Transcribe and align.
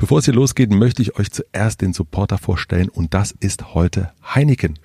Bevor 0.00 0.20
es 0.20 0.24
hier 0.24 0.32
losgeht, 0.32 0.70
möchte 0.70 1.02
ich 1.02 1.18
euch 1.18 1.30
zuerst 1.30 1.82
den 1.82 1.92
Supporter 1.92 2.38
vorstellen 2.38 2.88
und 2.88 3.12
das 3.12 3.32
ist 3.32 3.74
heute 3.74 4.12
Heineken. 4.34 4.78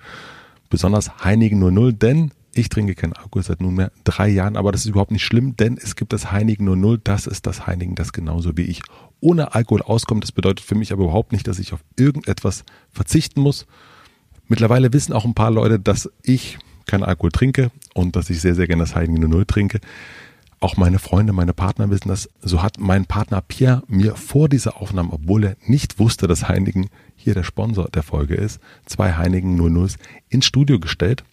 Besonders 0.68 1.24
Heineken 1.24 1.58
00, 1.58 1.94
denn 1.94 2.32
ich 2.54 2.68
trinke 2.68 2.94
keinen 2.94 3.14
Alkohol 3.14 3.42
seit 3.42 3.62
nunmehr 3.62 3.92
drei 4.04 4.28
Jahren, 4.28 4.58
aber 4.58 4.72
das 4.72 4.82
ist 4.82 4.88
überhaupt 4.88 5.12
nicht 5.12 5.24
schlimm, 5.24 5.56
denn 5.56 5.78
es 5.82 5.96
gibt 5.96 6.12
das 6.12 6.32
Heineken 6.32 6.66
00, 6.66 7.00
das 7.02 7.26
ist 7.26 7.46
das 7.46 7.66
Heineken, 7.66 7.94
das 7.94 8.12
genauso 8.12 8.58
wie 8.58 8.64
ich 8.64 8.82
ohne 9.20 9.54
Alkohol 9.54 9.80
auskommt. 9.80 10.22
Das 10.22 10.32
bedeutet 10.32 10.66
für 10.66 10.74
mich 10.74 10.92
aber 10.92 11.04
überhaupt 11.04 11.32
nicht, 11.32 11.48
dass 11.48 11.58
ich 11.58 11.72
auf 11.72 11.80
irgendetwas 11.98 12.64
verzichten 12.92 13.40
muss. 13.40 13.66
Mittlerweile 14.48 14.92
wissen 14.92 15.14
auch 15.14 15.24
ein 15.24 15.34
paar 15.34 15.50
Leute, 15.50 15.80
dass 15.80 16.10
ich 16.24 16.58
keinen 16.84 17.04
Alkohol 17.04 17.32
trinke 17.32 17.70
und 17.94 18.16
dass 18.16 18.28
ich 18.28 18.42
sehr, 18.42 18.54
sehr 18.54 18.66
gerne 18.66 18.82
das 18.82 18.94
Heineken 18.94 19.30
00 19.30 19.46
trinke. 19.46 19.80
Auch 20.58 20.76
meine 20.76 20.98
Freunde, 20.98 21.32
meine 21.32 21.52
Partner 21.52 21.90
wissen 21.90 22.08
das. 22.08 22.30
So 22.40 22.62
hat 22.62 22.78
mein 22.78 23.04
Partner 23.04 23.42
Pierre 23.42 23.82
mir 23.88 24.16
vor 24.16 24.48
dieser 24.48 24.80
Aufnahme, 24.80 25.12
obwohl 25.12 25.44
er 25.44 25.56
nicht 25.66 25.98
wusste, 25.98 26.26
dass 26.26 26.48
Heineken 26.48 26.88
hier 27.14 27.34
der 27.34 27.42
Sponsor 27.42 27.88
der 27.88 28.02
Folge 28.02 28.34
ist, 28.34 28.60
zwei 28.86 29.12
Heineken 29.12 29.60
00s 29.60 29.96
ins 30.28 30.46
Studio 30.46 30.80
gestellt. 30.80 31.24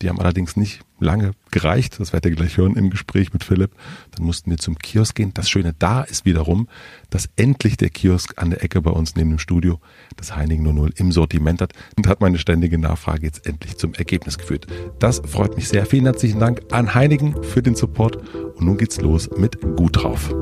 Die 0.00 0.08
haben 0.08 0.20
allerdings 0.20 0.56
nicht 0.56 0.80
lange 1.00 1.32
gereicht. 1.50 1.98
Das 1.98 2.12
werdet 2.12 2.30
ihr 2.30 2.36
gleich 2.36 2.56
hören 2.56 2.76
im 2.76 2.90
Gespräch 2.90 3.32
mit 3.32 3.42
Philipp. 3.42 3.72
Dann 4.12 4.24
mussten 4.24 4.50
wir 4.50 4.58
zum 4.58 4.78
Kiosk 4.78 5.16
gehen. 5.16 5.32
Das 5.34 5.50
Schöne 5.50 5.74
da 5.76 6.02
ist 6.02 6.24
wiederum, 6.24 6.68
dass 7.10 7.28
endlich 7.36 7.76
der 7.76 7.90
Kiosk 7.90 8.40
an 8.40 8.50
der 8.50 8.62
Ecke 8.62 8.80
bei 8.80 8.90
uns 8.90 9.16
neben 9.16 9.30
dem 9.30 9.38
Studio 9.38 9.80
das 10.16 10.36
Heineken 10.36 10.64
00 10.72 10.92
im 10.96 11.10
Sortiment 11.10 11.60
hat 11.60 11.72
und 11.96 12.06
hat 12.06 12.20
meine 12.20 12.38
ständige 12.38 12.78
Nachfrage 12.78 13.26
jetzt 13.26 13.44
endlich 13.46 13.76
zum 13.76 13.94
Ergebnis 13.94 14.38
geführt. 14.38 14.66
Das 15.00 15.20
freut 15.24 15.56
mich 15.56 15.68
sehr. 15.68 15.84
Vielen 15.84 16.04
herzlichen 16.04 16.38
Dank 16.38 16.62
an 16.70 16.94
Heineken 16.94 17.42
für 17.42 17.62
den 17.62 17.74
Support. 17.74 18.16
Und 18.16 18.60
nun 18.60 18.78
geht's 18.78 19.00
los 19.00 19.28
mit 19.36 19.60
Gut 19.76 20.02
drauf. 20.02 20.32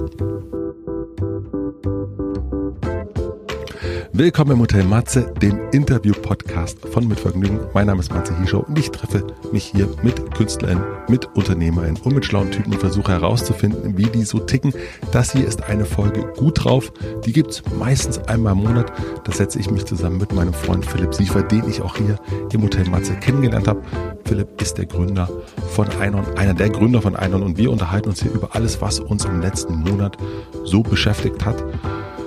Willkommen 4.18 4.52
im 4.52 4.60
Hotel 4.60 4.84
Matze, 4.84 5.30
dem 5.42 5.60
Interview-Podcast 5.72 6.88
von 6.88 7.06
Mitvergnügen. 7.06 7.60
Mein 7.74 7.86
Name 7.86 8.00
ist 8.00 8.14
Matze 8.14 8.34
Hieschow 8.38 8.66
und 8.66 8.78
ich 8.78 8.90
treffe 8.90 9.26
mich 9.52 9.66
hier 9.66 9.90
mit 10.02 10.34
Künstlern, 10.34 10.82
mit 11.06 11.26
Unternehmern 11.36 11.98
und 12.02 12.14
mit 12.14 12.24
schlauen 12.24 12.50
Typen 12.50 12.72
und 12.72 12.80
versuche 12.80 13.12
herauszufinden, 13.12 13.98
wie 13.98 14.06
die 14.06 14.24
so 14.24 14.38
ticken. 14.38 14.72
Das 15.12 15.32
hier 15.32 15.46
ist 15.46 15.64
eine 15.64 15.84
Folge 15.84 16.32
gut 16.34 16.64
drauf. 16.64 16.94
Die 17.26 17.34
gibt's 17.34 17.62
meistens 17.78 18.16
einmal 18.20 18.54
im 18.54 18.60
Monat. 18.60 18.90
Da 19.24 19.32
setze 19.32 19.58
ich 19.58 19.70
mich 19.70 19.84
zusammen 19.84 20.16
mit 20.16 20.32
meinem 20.32 20.54
Freund 20.54 20.86
Philipp 20.86 21.12
Siefer, 21.12 21.42
den 21.42 21.68
ich 21.68 21.82
auch 21.82 21.98
hier 21.98 22.18
im 22.54 22.62
Hotel 22.62 22.88
Matze 22.88 23.16
kennengelernt 23.16 23.68
habe. 23.68 23.82
Philipp 24.24 24.62
ist 24.62 24.78
der 24.78 24.86
Gründer 24.86 25.28
von 25.72 25.88
Einon, 26.00 26.24
einer 26.38 26.54
der 26.54 26.70
Gründer 26.70 27.02
von 27.02 27.16
Einon 27.16 27.42
und 27.42 27.58
wir 27.58 27.70
unterhalten 27.70 28.08
uns 28.08 28.22
hier 28.22 28.32
über 28.32 28.54
alles, 28.54 28.80
was 28.80 28.98
uns 28.98 29.26
im 29.26 29.42
letzten 29.42 29.74
Monat 29.74 30.16
so 30.64 30.82
beschäftigt 30.82 31.44
hat. 31.44 31.62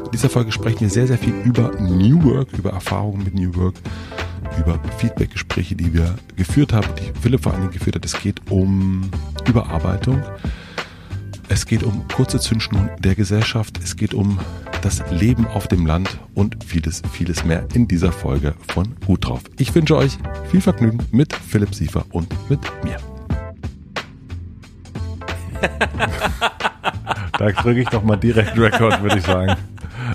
In 0.09 0.13
dieser 0.13 0.29
Folge 0.31 0.51
sprechen 0.51 0.79
wir 0.79 0.89
sehr, 0.89 1.05
sehr 1.05 1.19
viel 1.19 1.35
über 1.45 1.69
New 1.79 2.23
Work, 2.23 2.57
über 2.57 2.71
Erfahrungen 2.71 3.23
mit 3.23 3.35
New 3.35 3.53
Work, 3.53 3.75
über 4.59 4.79
Feedbackgespräche, 4.97 5.75
die 5.75 5.93
wir 5.93 6.15
geführt 6.35 6.73
haben, 6.73 6.87
die 6.97 7.11
Philipp 7.21 7.43
vor 7.43 7.51
allen 7.51 7.61
Dingen 7.61 7.73
geführt 7.73 7.95
hat. 7.95 8.03
Es 8.03 8.19
geht 8.19 8.41
um 8.49 9.11
Überarbeitung. 9.47 10.23
Es 11.47 11.67
geht 11.67 11.83
um 11.83 12.07
kurze 12.07 12.39
Zündschnur 12.39 12.89
der 12.97 13.13
Gesellschaft. 13.13 13.79
Es 13.83 13.95
geht 13.97 14.15
um 14.15 14.39
das 14.81 15.03
Leben 15.11 15.45
auf 15.45 15.67
dem 15.67 15.85
Land 15.85 16.17
und 16.33 16.63
vieles, 16.63 17.03
vieles 17.11 17.45
mehr 17.45 17.67
in 17.75 17.87
dieser 17.87 18.11
Folge 18.11 18.55
von 18.73 18.95
Gut 19.05 19.27
drauf. 19.27 19.43
Ich 19.59 19.75
wünsche 19.75 19.95
euch 19.95 20.17
viel 20.49 20.61
Vergnügen 20.61 21.05
mit 21.11 21.35
Philipp 21.35 21.75
Siefer 21.75 22.03
und 22.09 22.27
mit 22.49 22.61
mir. 22.83 22.97
da 27.37 27.51
drücke 27.51 27.81
ich 27.81 27.89
doch 27.89 28.01
mal 28.01 28.15
direkt 28.15 28.57
Rekord, 28.57 29.03
würde 29.03 29.19
ich 29.19 29.23
sagen. 29.23 29.55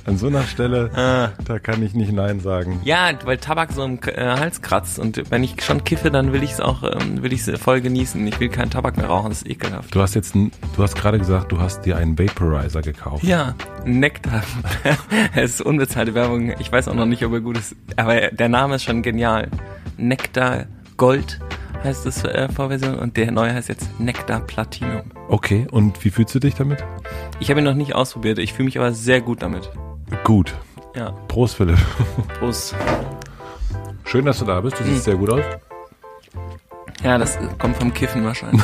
An 0.04 0.18
so 0.18 0.26
einer 0.26 0.42
Stelle, 0.42 0.90
ah. 0.94 1.30
da 1.44 1.58
kann 1.58 1.82
ich 1.82 1.94
nicht 1.94 2.12
Nein 2.12 2.40
sagen. 2.40 2.80
Ja, 2.84 3.10
weil 3.24 3.38
Tabak 3.38 3.72
so 3.72 3.84
im 3.84 3.98
äh, 4.06 4.36
Hals 4.36 4.62
kratzt 4.62 4.98
und 4.98 5.30
wenn 5.30 5.42
ich 5.42 5.62
schon 5.62 5.84
kiffe, 5.84 6.10
dann 6.10 6.32
will 6.32 6.42
ich 6.42 6.52
es 6.52 6.60
auch, 6.60 6.82
ähm, 6.82 7.22
will 7.22 7.32
ich 7.32 7.46
es 7.46 7.60
voll 7.60 7.80
genießen. 7.80 8.26
Ich 8.26 8.40
will 8.40 8.48
keinen 8.48 8.70
Tabak 8.70 8.96
mehr 8.96 9.06
rauchen, 9.06 9.30
das 9.30 9.42
ist 9.42 9.50
ekelhaft. 9.50 9.94
Du 9.94 10.00
hast 10.00 10.14
jetzt, 10.14 10.34
du 10.34 10.50
hast 10.78 10.94
gerade 10.96 11.18
gesagt, 11.18 11.52
du 11.52 11.60
hast 11.60 11.82
dir 11.82 11.96
einen 11.96 12.18
Vaporizer 12.18 12.82
gekauft. 12.82 13.24
Ja, 13.24 13.54
Nektar. 13.84 14.42
es 15.34 15.54
ist 15.54 15.62
unbezahlte 15.62 16.14
Werbung. 16.14 16.54
Ich 16.58 16.70
weiß 16.70 16.88
auch 16.88 16.94
noch 16.94 17.06
nicht, 17.06 17.24
ob 17.24 17.32
er 17.32 17.40
gut 17.40 17.58
ist, 17.58 17.76
aber 17.96 18.30
der 18.30 18.48
Name 18.48 18.76
ist 18.76 18.84
schon 18.84 19.02
genial. 19.02 19.48
Nektar 19.96 20.66
Gold 20.96 21.40
heißt 21.84 22.06
es 22.06 22.24
äh, 22.24 22.48
Vorversion 22.48 22.96
und 22.96 23.16
der 23.16 23.30
neue 23.30 23.52
heißt 23.52 23.68
jetzt 23.68 24.00
Nectar 24.00 24.40
Platinum. 24.40 25.02
Okay, 25.28 25.66
und 25.70 26.02
wie 26.04 26.10
fühlst 26.10 26.34
du 26.34 26.40
dich 26.40 26.54
damit? 26.54 26.82
Ich 27.40 27.50
habe 27.50 27.60
ihn 27.60 27.64
noch 27.64 27.74
nicht 27.74 27.94
ausprobiert, 27.94 28.38
ich 28.38 28.54
fühle 28.54 28.64
mich 28.64 28.78
aber 28.78 28.92
sehr 28.92 29.20
gut 29.20 29.42
damit. 29.42 29.70
Gut. 30.24 30.54
Ja. 30.96 31.12
Prost, 31.28 31.56
Philipp. 31.56 31.78
Prost. 32.38 32.74
Schön, 34.04 34.24
dass 34.24 34.38
du 34.38 34.46
da 34.46 34.60
bist, 34.60 34.80
du 34.80 34.84
siehst 34.84 34.98
mhm. 34.98 35.02
sehr 35.02 35.16
gut 35.16 35.30
aus. 35.30 35.44
Ja, 37.02 37.18
das 37.18 37.38
kommt 37.58 37.76
vom 37.76 37.92
Kiffen 37.92 38.24
wahrscheinlich. 38.24 38.62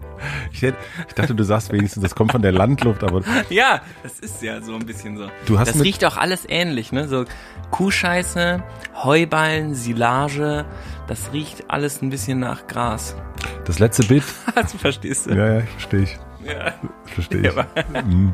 Ich, 0.52 0.62
hätte, 0.62 0.78
ich, 1.08 1.14
dachte, 1.14 1.36
du 1.36 1.44
sagst 1.44 1.72
wenigstens, 1.72 2.04
das 2.04 2.16
kommt 2.16 2.32
von 2.32 2.42
der 2.42 2.52
Landluft, 2.52 3.04
aber. 3.04 3.22
Ja, 3.50 3.82
das 4.04 4.20
ist 4.20 4.42
ja 4.42 4.62
so 4.62 4.76
ein 4.76 4.86
bisschen 4.86 5.18
so. 5.18 5.28
Du 5.46 5.60
hast 5.60 5.70
das 5.70 5.84
riecht 5.84 6.04
auch 6.06 6.18
alles 6.18 6.46
ähnlich, 6.48 6.92
ne? 6.92 7.08
So 7.08 7.26
Kuhscheiße, 7.72 8.64
Heuballen, 9.04 9.76
Silage, 9.76 10.66
das 11.08 11.32
riecht 11.34 11.70
alles 11.70 12.02
ein 12.02 12.10
bisschen 12.10 12.40
nach 12.40 12.68
Gras. 12.68 13.16
Das 13.66 13.80
letzte 13.80 14.04
Bild. 14.04 14.24
das 14.56 14.74
verstehst 14.74 15.28
du. 15.28 15.36
Ja, 15.36 15.60
ja, 15.60 15.62
verstehe 15.62 16.02
ich. 16.02 16.18
Ja. 16.46 16.74
Verstehe 17.06 17.42
ich. 17.42 17.56
Ja. 17.56 17.66
Mhm. 18.04 18.34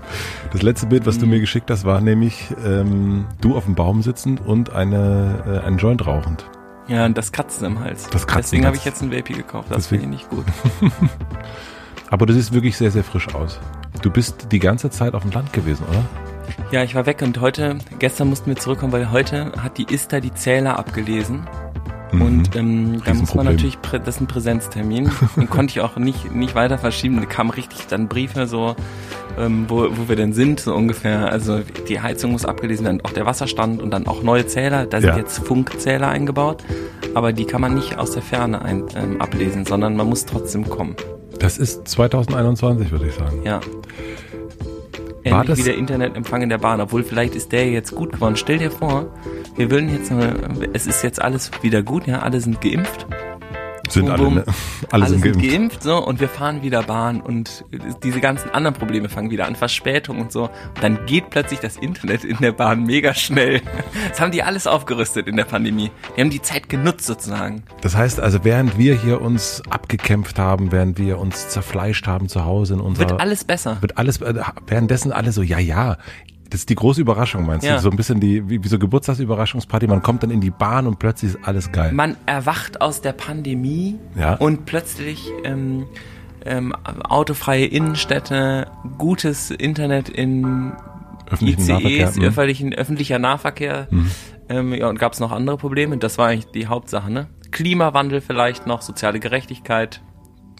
Das 0.51 0.61
letzte 0.61 0.87
Bild, 0.87 1.05
was 1.05 1.17
du 1.17 1.27
mir 1.27 1.39
geschickt 1.39 1.69
hast, 1.69 1.85
war 1.85 2.01
nämlich 2.01 2.47
ähm, 2.65 3.25
du 3.39 3.55
auf 3.55 3.65
dem 3.65 3.75
Baum 3.75 4.01
sitzend 4.01 4.45
und 4.45 4.71
eine, 4.71 5.61
äh, 5.63 5.65
einen 5.65 5.77
Joint 5.77 6.05
rauchend. 6.05 6.45
Ja, 6.87 7.05
und 7.05 7.17
das 7.17 7.31
Kratzen 7.31 7.67
im 7.67 7.79
Hals. 7.79 8.09
Das 8.09 8.27
Kratzen 8.27 8.41
Deswegen 8.41 8.65
habe 8.65 8.75
ich 8.75 8.83
jetzt 8.83 9.01
ein 9.01 9.11
Vapi 9.11 9.33
gekauft. 9.33 9.69
Das 9.71 9.87
finde 9.87 10.03
ich 10.05 10.09
nicht 10.09 10.29
gut. 10.29 10.45
Aber 12.11 12.25
du 12.25 12.33
siehst 12.33 12.53
wirklich 12.53 12.77
sehr, 12.77 12.91
sehr 12.91 13.05
frisch 13.05 13.33
aus. 13.33 13.59
Du 14.01 14.11
bist 14.11 14.51
die 14.51 14.59
ganze 14.59 14.89
Zeit 14.89 15.15
auf 15.15 15.23
dem 15.23 15.31
Land 15.31 15.53
gewesen, 15.53 15.85
oder? 15.89 16.03
Ja, 16.71 16.83
ich 16.83 16.93
war 16.93 17.05
weg 17.05 17.21
und 17.21 17.39
heute, 17.39 17.77
gestern 17.99 18.27
mussten 18.27 18.47
wir 18.47 18.57
zurückkommen, 18.57 18.91
weil 18.91 19.11
heute 19.11 19.53
hat 19.57 19.77
die 19.77 19.91
ISTA 19.91 20.19
die 20.19 20.33
Zähler 20.33 20.77
abgelesen. 20.77 21.47
Mhm. 22.11 22.21
Und 22.21 22.55
ähm, 22.57 23.01
da 23.05 23.13
muss 23.13 23.33
man 23.33 23.45
natürlich, 23.45 23.77
das 23.77 24.15
ist 24.15 24.21
ein 24.21 24.27
Präsenztermin, 24.27 25.09
den 25.37 25.49
konnte 25.49 25.71
ich 25.71 25.79
auch 25.79 25.95
nicht, 25.95 26.35
nicht 26.35 26.53
weiter 26.53 26.77
verschieben. 26.77 27.15
Da 27.15 27.25
kamen 27.25 27.49
richtig 27.49 27.87
dann 27.87 28.09
Briefe 28.09 28.45
so, 28.45 28.75
ähm, 29.39 29.65
wo, 29.69 29.87
wo 29.89 30.09
wir 30.09 30.17
denn 30.17 30.33
sind, 30.33 30.59
so 30.59 30.75
ungefähr. 30.75 31.31
Also 31.31 31.61
die 31.87 32.01
Heizung 32.01 32.33
muss 32.33 32.43
abgelesen 32.43 32.85
werden, 32.85 32.99
auch 33.05 33.13
der 33.13 33.25
Wasserstand 33.25 33.81
und 33.81 33.91
dann 33.91 34.05
auch 34.07 34.21
neue 34.21 34.45
Zähler. 34.45 34.85
Da 34.85 34.99
sind 34.99 35.11
ja. 35.11 35.17
jetzt 35.17 35.39
Funkzähler 35.39 36.09
eingebaut, 36.09 36.61
aber 37.13 37.31
die 37.31 37.45
kann 37.45 37.61
man 37.61 37.73
nicht 37.73 37.97
aus 37.97 38.11
der 38.11 38.21
Ferne 38.21 38.61
ein, 38.61 38.83
ähm, 38.95 39.21
ablesen, 39.21 39.65
sondern 39.65 39.95
man 39.95 40.07
muss 40.07 40.25
trotzdem 40.25 40.67
kommen. 40.67 40.97
Das 41.41 41.57
ist 41.57 41.87
2021, 41.87 42.91
würde 42.91 43.07
ich 43.07 43.15
sagen. 43.15 43.41
Ja. 43.43 43.59
War 45.23 45.41
Endlich 45.41 45.65
wieder 45.65 45.73
Internetempfang 45.73 46.43
in 46.43 46.49
der 46.49 46.59
Bahn, 46.59 46.79
obwohl 46.81 47.03
vielleicht 47.03 47.33
ist 47.33 47.51
der 47.51 47.67
jetzt 47.69 47.95
gut 47.95 48.11
geworden. 48.13 48.35
Stell 48.35 48.59
dir 48.59 48.69
vor, 48.69 49.07
wir 49.55 49.71
würden 49.71 49.89
jetzt, 49.89 50.11
es 50.73 50.85
ist 50.85 51.03
jetzt 51.03 51.19
alles 51.19 51.49
wieder 51.63 51.81
gut, 51.81 52.05
ja, 52.05 52.19
alle 52.19 52.41
sind 52.41 52.61
geimpft 52.61 53.07
sind 53.93 54.05
boom, 54.05 54.11
alle, 54.13 54.29
ne? 54.31 54.45
alle, 54.91 55.03
alle 55.05 55.07
sind, 55.09 55.23
geimpft. 55.23 55.41
geimpft. 55.41 55.83
so 55.83 55.97
und 56.05 56.19
wir 56.19 56.29
fahren 56.29 56.61
wieder 56.61 56.83
Bahn 56.83 57.21
und 57.21 57.65
diese 58.03 58.19
ganzen 58.19 58.49
anderen 58.51 58.75
Probleme 58.75 59.09
fangen 59.09 59.29
wieder 59.31 59.47
an, 59.47 59.55
Verspätung 59.55 60.19
und 60.19 60.31
so. 60.31 60.43
Und 60.43 60.81
dann 60.81 61.05
geht 61.05 61.29
plötzlich 61.29 61.59
das 61.59 61.77
Internet 61.77 62.23
in 62.23 62.37
der 62.37 62.51
Bahn 62.51 62.83
mega 62.83 63.13
schnell. 63.13 63.61
Das 64.09 64.19
haben 64.19 64.31
die 64.31 64.43
alles 64.43 64.67
aufgerüstet 64.67 65.27
in 65.27 65.37
der 65.37 65.45
Pandemie. 65.45 65.91
Die 66.15 66.21
haben 66.21 66.29
die 66.29 66.41
Zeit 66.41 66.69
genutzt 66.69 67.05
sozusagen. 67.05 67.63
Das 67.81 67.95
heißt 67.95 68.19
also, 68.19 68.43
während 68.43 68.77
wir 68.77 68.95
hier 68.95 69.21
uns 69.21 69.61
abgekämpft 69.69 70.37
haben, 70.39 70.71
während 70.71 70.97
wir 70.97 71.19
uns 71.19 71.49
zerfleischt 71.49 72.07
haben 72.07 72.27
zu 72.27 72.43
Hause 72.45 72.75
in 72.75 72.79
unserer... 72.79 73.11
Wird 73.11 73.21
alles 73.21 73.43
besser. 73.43 73.77
Wird 73.81 73.97
alles, 73.97 74.21
äh, 74.21 74.33
währenddessen 74.67 75.11
alle 75.11 75.31
so, 75.31 75.41
ja, 75.41 75.59
ja, 75.59 75.97
das 76.51 76.61
ist 76.61 76.69
die 76.69 76.75
große 76.75 76.99
Überraschung, 76.99 77.45
meinst 77.45 77.65
ja. 77.65 77.75
du? 77.75 77.81
So 77.81 77.89
ein 77.89 77.95
bisschen 77.95 78.19
die, 78.19 78.47
wie, 78.49 78.61
wie 78.61 78.67
so 78.67 78.77
Geburtstagsüberraschungsparty. 78.77 79.87
Man 79.87 80.01
kommt 80.01 80.21
dann 80.21 80.31
in 80.31 80.41
die 80.41 80.51
Bahn 80.51 80.85
und 80.85 80.99
plötzlich 80.99 81.35
ist 81.35 81.39
alles 81.43 81.71
geil. 81.71 81.93
Man 81.93 82.17
erwacht 82.25 82.81
aus 82.81 83.01
der 83.01 83.13
Pandemie 83.13 83.97
ja. 84.17 84.35
und 84.35 84.65
plötzlich 84.65 85.31
ähm, 85.45 85.85
ähm, 86.45 86.75
autofreie 86.75 87.65
Innenstädte, 87.65 88.67
gutes 88.97 89.49
Internet 89.49 90.09
in 90.09 90.73
öffentlichen 91.29 91.61
ICEs, 91.61 92.17
mhm. 92.17 92.23
öffentlichen, 92.23 92.73
öffentlicher 92.73 93.17
Nahverkehr. 93.17 93.87
Mhm. 93.89 94.11
Ähm, 94.49 94.73
ja, 94.73 94.89
und 94.89 94.99
gab 94.99 95.13
es 95.13 95.21
noch 95.21 95.31
andere 95.31 95.55
Probleme? 95.55 95.97
Das 95.97 96.17
war 96.17 96.27
eigentlich 96.27 96.51
die 96.51 96.67
Hauptsache, 96.67 97.09
ne? 97.09 97.27
Klimawandel 97.51 98.19
vielleicht 98.19 98.67
noch, 98.67 98.81
soziale 98.81 99.21
Gerechtigkeit. 99.21 100.01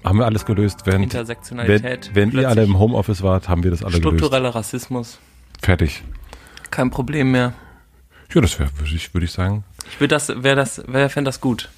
Haben 0.06 0.20
wir 0.20 0.26
alles 0.26 0.46
gelöst. 0.46 0.84
Während, 0.86 1.04
Intersektionalität. 1.04 2.12
Wenn, 2.14 2.32
wenn 2.32 2.40
ihr 2.40 2.50
alle 2.50 2.64
im 2.64 2.80
Homeoffice 2.80 3.22
wart, 3.24 3.50
haben 3.50 3.64
wir 3.64 3.72
das 3.72 3.84
alle 3.84 3.98
struktureller 3.98 4.12
gelöst. 4.12 4.20
Struktureller 4.20 4.56
Rassismus. 4.56 5.20
Fertig. 5.62 6.04
Kein 6.70 6.90
Problem 6.90 7.32
mehr. 7.32 7.54
Ja, 8.34 8.42
das 8.42 8.60
wäre, 8.60 8.70
würde 8.78 8.96
ich, 8.96 9.14
würd 9.14 9.24
ich 9.24 9.32
sagen. 9.32 9.64
Ich 9.90 10.00
würde 10.00 10.16
das, 10.16 10.30
wäre 10.30 10.56
das, 10.56 10.82
wer 10.88 11.10
fände 11.10 11.30
das 11.30 11.42
gut. 11.42 11.70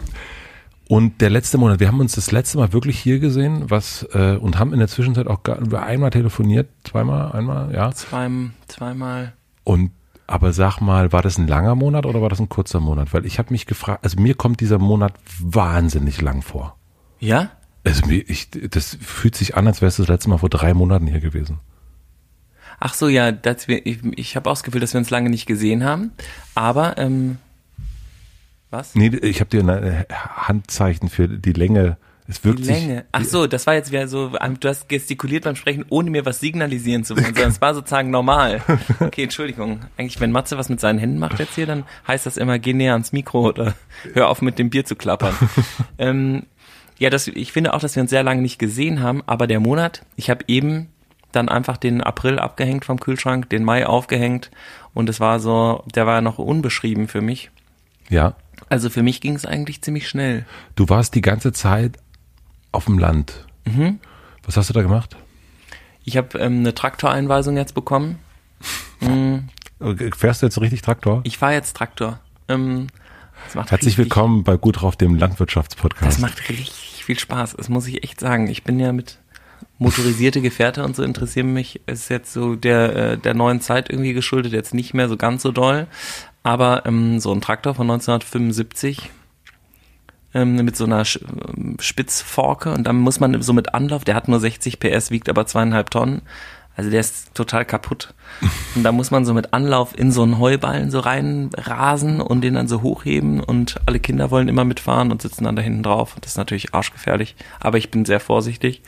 Und 0.87 1.21
der 1.21 1.29
letzte 1.29 1.57
Monat, 1.57 1.79
wir 1.79 1.87
haben 1.87 1.99
uns 1.99 2.13
das 2.13 2.31
letzte 2.31 2.57
Mal 2.57 2.73
wirklich 2.73 2.99
hier 2.99 3.19
gesehen, 3.19 3.69
was 3.69 4.07
äh, 4.13 4.35
und 4.35 4.59
haben 4.59 4.73
in 4.73 4.79
der 4.79 4.87
Zwischenzeit 4.87 5.27
auch 5.27 5.43
gar, 5.43 5.57
einmal 5.81 6.11
telefoniert, 6.11 6.69
zweimal, 6.83 7.31
einmal, 7.31 7.73
ja. 7.73 7.91
Zwei, 7.91 8.29
zweimal. 8.67 9.33
Und 9.63 9.91
aber 10.27 10.53
sag 10.53 10.79
mal, 10.79 11.11
war 11.11 11.21
das 11.21 11.37
ein 11.37 11.47
langer 11.47 11.75
Monat 11.75 12.05
oder 12.05 12.21
war 12.21 12.29
das 12.29 12.39
ein 12.39 12.49
kurzer 12.49 12.79
Monat? 12.79 13.13
Weil 13.13 13.25
ich 13.25 13.39
habe 13.39 13.51
mich 13.51 13.65
gefragt, 13.65 14.03
also 14.03 14.19
mir 14.19 14.35
kommt 14.35 14.61
dieser 14.61 14.79
Monat 14.79 15.13
wahnsinnig 15.39 16.21
lang 16.21 16.41
vor. 16.41 16.77
Ja? 17.19 17.51
Also 17.83 18.09
ich, 18.09 18.49
das 18.49 18.97
fühlt 19.01 19.35
sich 19.35 19.57
an, 19.57 19.67
als 19.67 19.81
wärst 19.81 19.99
du 19.99 20.03
das 20.03 20.09
letzte 20.09 20.29
Mal 20.29 20.37
vor 20.37 20.49
drei 20.49 20.73
Monaten 20.73 21.07
hier 21.07 21.19
gewesen. 21.19 21.59
Ach 22.85 22.93
so, 22.93 23.07
ja, 23.07 23.31
dass 23.31 23.69
wir, 23.69 23.85
ich, 23.85 23.99
ich 24.17 24.35
habe 24.35 24.49
auch 24.49 24.55
das 24.55 24.63
Gefühl, 24.63 24.81
dass 24.81 24.93
wir 24.93 24.97
uns 24.97 25.09
lange 25.09 25.29
nicht 25.29 25.45
gesehen 25.45 25.85
haben. 25.85 26.11
Aber, 26.53 26.97
ähm, 26.97 27.37
was? 28.71 28.93
Nee, 28.93 29.07
ich 29.21 29.39
habe 29.39 29.49
dir 29.49 29.61
ein 29.61 30.05
Handzeichen 30.11 31.07
für 31.07 31.29
die 31.29 31.53
Länge 31.53 31.95
es 32.27 32.43
wirkt 32.43 32.59
die 32.59 32.63
Länge. 32.63 32.95
Sich, 32.95 33.03
Ach 33.13 33.23
so, 33.23 33.47
das 33.47 33.67
war 33.67 33.75
jetzt 33.75 33.91
wieder 33.91 34.09
so, 34.09 34.29
du 34.29 34.67
hast 34.67 34.89
gestikuliert 34.89 35.45
beim 35.45 35.55
Sprechen, 35.55 35.85
ohne 35.87 36.09
mir 36.09 36.25
was 36.25 36.41
signalisieren 36.41 37.05
zu 37.05 37.15
wollen, 37.15 37.27
sondern 37.27 37.51
es 37.51 37.61
war 37.61 37.73
sozusagen 37.73 38.09
normal. 38.09 38.61
Okay, 38.99 39.23
Entschuldigung. 39.23 39.79
Eigentlich, 39.95 40.19
wenn 40.19 40.31
Matze 40.31 40.57
was 40.57 40.67
mit 40.67 40.81
seinen 40.81 40.99
Händen 40.99 41.19
macht 41.19 41.39
jetzt 41.39 41.55
hier, 41.55 41.65
dann 41.65 41.85
heißt 42.07 42.25
das 42.25 42.35
immer, 42.35 42.59
geh 42.59 42.73
näher 42.73 42.93
ans 42.93 43.13
Mikro 43.13 43.47
oder 43.47 43.75
hör 44.13 44.27
auf 44.27 44.41
mit 44.41 44.59
dem 44.59 44.69
Bier 44.69 44.83
zu 44.83 44.97
klappern. 44.97 45.35
ähm, 45.97 46.43
ja, 46.99 47.09
das, 47.09 47.27
ich 47.29 47.53
finde 47.53 47.73
auch, 47.73 47.79
dass 47.79 47.95
wir 47.95 48.01
uns 48.01 48.09
sehr 48.09 48.23
lange 48.23 48.41
nicht 48.41 48.59
gesehen 48.59 49.01
haben, 49.01 49.23
aber 49.25 49.47
der 49.47 49.61
Monat, 49.61 50.05
ich 50.17 50.29
habe 50.29 50.43
eben 50.47 50.89
dann 51.35 51.49
einfach 51.49 51.77
den 51.77 52.01
April 52.01 52.39
abgehängt 52.39 52.85
vom 52.85 52.99
Kühlschrank, 52.99 53.49
den 53.49 53.63
Mai 53.63 53.85
aufgehängt 53.85 54.51
und 54.93 55.09
es 55.09 55.19
war 55.19 55.39
so, 55.39 55.83
der 55.93 56.05
war 56.05 56.21
noch 56.21 56.37
unbeschrieben 56.37 57.07
für 57.07 57.21
mich. 57.21 57.51
Ja. 58.09 58.35
Also 58.69 58.89
für 58.89 59.03
mich 59.03 59.21
ging 59.21 59.35
es 59.35 59.45
eigentlich 59.45 59.81
ziemlich 59.81 60.07
schnell. 60.07 60.45
Du 60.75 60.87
warst 60.89 61.15
die 61.15 61.21
ganze 61.21 61.51
Zeit 61.51 61.97
auf 62.71 62.85
dem 62.85 62.97
Land. 62.97 63.45
Mhm. 63.65 63.99
Was 64.43 64.57
hast 64.57 64.69
du 64.69 64.73
da 64.73 64.81
gemacht? 64.81 65.15
Ich 66.05 66.17
habe 66.17 66.37
ähm, 66.39 66.59
eine 66.59 66.73
Traktoreinweisung 66.73 67.57
jetzt 67.57 67.73
bekommen. 67.73 68.19
Mhm. 69.01 69.49
Fährst 70.15 70.41
du 70.41 70.45
jetzt 70.45 70.61
richtig 70.61 70.81
Traktor? 70.81 71.19
Ich 71.25 71.37
fahre 71.37 71.51
jetzt 71.51 71.75
Traktor. 71.75 72.21
Ähm, 72.47 72.87
Herzlich 73.53 73.97
willkommen 73.97 74.45
bei 74.45 74.55
Gut 74.55 74.81
drauf, 74.81 74.95
dem 74.95 75.15
Landwirtschaftspodcast. 75.15 76.05
Das 76.05 76.19
macht 76.19 76.47
richtig 76.47 77.03
viel 77.03 77.19
Spaß, 77.19 77.55
das 77.57 77.67
muss 77.67 77.85
ich 77.87 78.03
echt 78.03 78.21
sagen. 78.21 78.47
Ich 78.47 78.63
bin 78.63 78.79
ja 78.79 78.93
mit 78.93 79.19
motorisierte 79.77 80.41
Gefährte 80.41 80.83
und 80.83 80.95
so 80.95 81.03
interessieren 81.03 81.53
mich. 81.53 81.81
Ist 81.85 82.09
jetzt 82.09 82.33
so 82.33 82.55
der, 82.55 82.95
äh, 82.95 83.17
der 83.17 83.33
neuen 83.33 83.61
Zeit 83.61 83.89
irgendwie 83.89 84.13
geschuldet, 84.13 84.53
jetzt 84.53 84.73
nicht 84.73 84.93
mehr 84.93 85.09
so 85.09 85.17
ganz 85.17 85.43
so 85.43 85.51
doll. 85.51 85.87
Aber 86.43 86.85
ähm, 86.85 87.19
so 87.19 87.31
ein 87.31 87.41
Traktor 87.41 87.73
von 87.73 87.89
1975 87.89 89.11
ähm, 90.33 90.55
mit 90.55 90.75
so 90.75 90.85
einer 90.85 91.03
ähm, 91.57 91.77
Spitzforke 91.79 92.71
und 92.71 92.85
dann 92.85 92.97
muss 92.97 93.19
man 93.19 93.41
so 93.41 93.53
mit 93.53 93.73
Anlauf, 93.73 94.03
der 94.03 94.15
hat 94.15 94.27
nur 94.27 94.39
60 94.39 94.79
PS, 94.79 95.11
wiegt 95.11 95.29
aber 95.29 95.45
zweieinhalb 95.45 95.89
Tonnen. 95.89 96.21
Also 96.75 96.89
der 96.89 97.01
ist 97.01 97.35
total 97.35 97.65
kaputt. 97.65 98.15
Und 98.75 98.81
da 98.83 98.91
muss 98.91 99.11
man 99.11 99.25
so 99.25 99.33
mit 99.35 99.53
Anlauf 99.53 99.95
in 99.95 100.11
so 100.11 100.23
einen 100.23 100.39
Heuballen 100.39 100.89
so 100.89 100.99
reinrasen 101.01 102.19
und 102.19 102.41
den 102.41 102.55
dann 102.55 102.67
so 102.67 102.81
hochheben 102.81 103.41
und 103.41 103.79
alle 103.85 103.99
Kinder 103.99 104.31
wollen 104.31 104.47
immer 104.47 104.65
mitfahren 104.65 105.11
und 105.11 105.21
sitzen 105.21 105.43
dann 105.43 105.55
da 105.55 105.61
hinten 105.61 105.83
drauf. 105.83 106.15
Das 106.19 106.31
ist 106.31 106.37
natürlich 106.37 106.73
arschgefährlich, 106.73 107.35
aber 107.59 107.77
ich 107.77 107.91
bin 107.91 108.05
sehr 108.05 108.19
vorsichtig. 108.19 108.81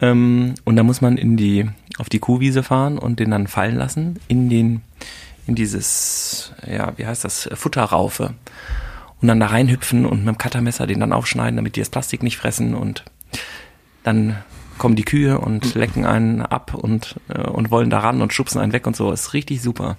Ähm, 0.00 0.54
und 0.64 0.76
da 0.76 0.82
muss 0.82 1.00
man 1.00 1.16
in 1.16 1.36
die, 1.36 1.68
auf 1.98 2.08
die 2.08 2.18
Kuhwiese 2.18 2.62
fahren 2.62 2.98
und 2.98 3.20
den 3.20 3.30
dann 3.30 3.46
fallen 3.46 3.76
lassen 3.76 4.18
in 4.28 4.48
den, 4.48 4.82
in 5.46 5.54
dieses, 5.54 6.52
ja, 6.66 6.92
wie 6.96 7.06
heißt 7.06 7.24
das, 7.24 7.48
Futterraufe 7.54 8.34
und 9.20 9.28
dann 9.28 9.40
da 9.40 9.46
reinhüpfen 9.46 10.06
und 10.06 10.24
mit 10.24 10.28
dem 10.28 10.38
Cuttermesser 10.38 10.86
den 10.86 11.00
dann 11.00 11.12
aufschneiden, 11.12 11.56
damit 11.56 11.76
die 11.76 11.80
das 11.80 11.90
Plastik 11.90 12.22
nicht 12.22 12.36
fressen 12.36 12.74
und 12.74 13.04
dann 14.04 14.36
kommen 14.78 14.96
die 14.96 15.04
Kühe 15.04 15.38
und 15.38 15.74
lecken 15.74 16.06
einen 16.06 16.40
ab 16.40 16.74
und, 16.74 17.16
äh, 17.28 17.40
und 17.40 17.70
wollen 17.70 17.90
da 17.90 17.98
ran 17.98 18.22
und 18.22 18.32
schubsen 18.32 18.60
einen 18.60 18.72
weg 18.72 18.86
und 18.86 18.96
so. 18.96 19.10
Ist 19.10 19.34
richtig 19.34 19.60
super. 19.60 19.96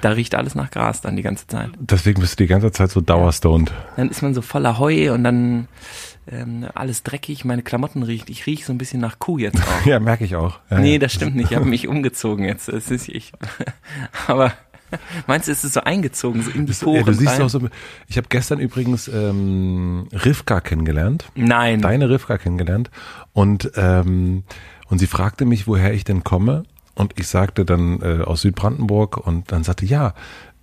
Da 0.00 0.10
riecht 0.10 0.34
alles 0.34 0.54
nach 0.54 0.70
Gras 0.70 1.00
dann 1.00 1.16
die 1.16 1.22
ganze 1.22 1.46
Zeit. 1.46 1.70
Deswegen 1.78 2.20
bist 2.20 2.38
du 2.38 2.44
die 2.44 2.48
ganze 2.48 2.72
Zeit 2.72 2.90
so 2.90 3.00
dauerstoned. 3.00 3.72
Dann 3.96 4.10
ist 4.10 4.20
man 4.20 4.34
so 4.34 4.42
voller 4.42 4.78
Heu 4.78 5.12
und 5.12 5.22
dann 5.22 5.68
ähm, 6.30 6.66
alles 6.74 7.02
dreckig, 7.02 7.44
meine 7.44 7.62
Klamotten 7.62 8.02
riecht. 8.02 8.30
Ich 8.30 8.46
rieche 8.46 8.64
so 8.64 8.72
ein 8.72 8.78
bisschen 8.78 9.00
nach 9.00 9.18
Kuh 9.18 9.38
jetzt 9.38 9.60
auch. 9.60 9.84
ja, 9.86 9.98
merke 10.00 10.24
ich 10.24 10.36
auch. 10.36 10.58
Ja, 10.70 10.78
nee, 10.78 10.98
das 10.98 11.12
stimmt 11.12 11.36
nicht. 11.36 11.50
Ich 11.50 11.56
habe 11.56 11.66
mich 11.66 11.88
umgezogen 11.88 12.44
jetzt. 12.44 12.68
Das 12.68 12.90
ist 12.90 13.08
ich. 13.08 13.32
Aber 14.26 14.52
Meinst 15.26 15.48
du, 15.48 15.52
ist 15.52 15.64
es 15.64 15.74
so 15.74 15.82
eingezogen, 15.82 16.42
so 16.42 16.50
in 16.50 16.66
die 16.66 16.72
Poren 16.72 16.96
ja, 16.96 17.02
du 17.04 17.12
siehst 17.12 17.30
rein? 17.30 17.42
Auch 17.42 17.48
so, 17.48 17.60
ich 18.08 18.16
habe 18.16 18.26
gestern 18.28 18.58
übrigens 18.58 19.08
ähm, 19.08 20.08
Rivka 20.12 20.60
kennengelernt. 20.60 21.26
Nein. 21.34 21.80
Deine 21.80 22.10
Rivka 22.10 22.38
kennengelernt. 22.38 22.90
Und, 23.32 23.70
ähm, 23.76 24.44
und 24.88 24.98
sie 24.98 25.06
fragte 25.06 25.44
mich, 25.44 25.66
woher 25.66 25.94
ich 25.94 26.04
denn 26.04 26.24
komme. 26.24 26.64
Und 26.94 27.18
ich 27.18 27.28
sagte 27.28 27.64
dann 27.64 28.00
äh, 28.02 28.22
aus 28.24 28.42
Südbrandenburg 28.42 29.16
und 29.16 29.52
dann 29.52 29.62
sagte, 29.62 29.86
ja, 29.86 30.14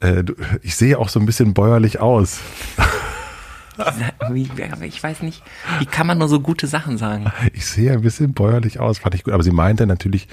äh, 0.01 0.23
du, 0.23 0.33
ich 0.61 0.75
sehe 0.75 0.99
auch 0.99 1.09
so 1.09 1.19
ein 1.19 1.25
bisschen 1.25 1.53
bäuerlich 1.53 1.99
aus. 1.99 2.39
Ich 4.81 5.03
weiß 5.03 5.21
nicht, 5.21 5.43
wie 5.79 5.85
kann 5.85 6.07
man 6.07 6.17
nur 6.17 6.27
so 6.27 6.39
gute 6.39 6.67
Sachen 6.67 6.97
sagen? 6.97 7.31
Ich 7.53 7.65
sehe 7.65 7.91
ein 7.91 8.01
bisschen 8.01 8.33
bäuerlich 8.33 8.79
aus, 8.79 8.99
fand 8.99 9.15
ich 9.15 9.23
gut. 9.23 9.33
Aber 9.33 9.43
sie 9.43 9.51
meinte 9.51 9.87
natürlich, 9.87 10.27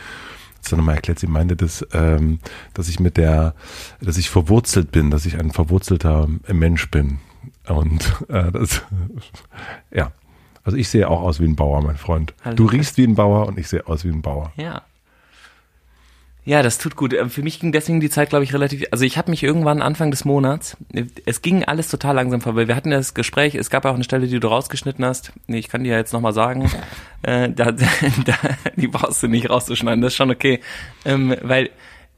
das 0.61 0.71
dann 0.71 0.79
nochmal 0.79 0.97
erklärt, 0.97 1.19
sie 1.19 1.27
meinte, 1.27 1.57
dass, 1.57 1.87
ähm, 1.93 2.41
dass 2.73 2.89
ich 2.89 3.01
mit 3.01 3.17
der, 3.17 3.55
dass 4.01 4.17
ich 4.17 4.31
verwurzelt 4.31 4.93
bin, 4.93 5.11
dass 5.11 5.27
ich 5.27 5.39
ein 5.39 5.51
verwurzelter 5.51 6.29
Mensch 6.49 6.91
bin. 6.91 7.19
Und 7.69 8.23
äh, 8.29 8.51
das, 8.51 8.83
ja. 9.91 10.13
Also 10.65 10.79
ich 10.79 10.89
sehe 10.89 11.09
auch 11.09 11.21
aus 11.21 11.41
wie 11.41 11.45
ein 11.45 11.57
Bauer, 11.57 11.83
mein 11.83 11.99
Freund. 11.99 12.35
Hallo. 12.43 12.57
Du 12.57 12.67
riechst 12.67 12.97
wie 12.97 13.05
ein 13.05 13.15
Bauer 13.15 13.47
und 13.47 13.59
ich 13.59 13.69
sehe 13.69 13.87
aus 13.87 14.05
wie 14.05 14.09
ein 14.09 14.23
Bauer. 14.23 14.53
Ja. 14.57 14.83
Ja, 16.47 16.63
das 16.63 16.77
tut 16.77 16.95
gut. 16.95 17.15
Ähm, 17.15 17.31
für 17.31 17.43
mich 17.43 17.59
ging 17.59 17.73
deswegen 17.73 18.01
die 18.01 18.11
Zeit, 18.11 18.29
glaube 18.29 18.45
ich, 18.45 18.53
relativ. 18.53 18.85
Also 18.91 19.05
ich 19.05 19.17
habe 19.17 19.31
mich 19.31 19.43
irgendwann 19.43 19.81
Anfang 19.81 20.11
des 20.11 20.25
Monats, 20.25 20.77
es 21.25 21.41
ging 21.41 21.65
alles 21.65 21.89
total 21.89 22.17
langsam 22.17 22.43
vorbei. 22.43 22.69
Wir 22.69 22.77
hatten 22.77 22.91
das 22.91 23.15
Gespräch, 23.15 23.55
es 23.55 23.71
gab 23.71 23.87
auch 23.87 23.95
eine 23.95 24.05
Stelle, 24.05 24.27
die 24.27 24.41
du 24.41 24.49
rausgeschnitten 24.49 25.05
hast. 25.05 25.33
Nee, 25.47 25.59
ich 25.59 25.69
kann 25.69 25.85
dir 25.85 25.93
ja 25.93 25.99
jetzt 25.99 26.13
nochmal 26.13 26.35
sagen, 26.35 26.71
äh, 27.23 27.49
da, 27.49 27.73
da, 28.25 28.35
die 28.77 28.89
brauchst 28.89 29.23
du 29.23 29.29
nicht 29.29 29.49
rauszuschneiden, 29.49 30.03
das 30.03 30.13
ist 30.13 30.17
schon 30.17 30.31
okay. 30.31 30.61
Ähm, 31.07 31.35
weil 31.41 31.71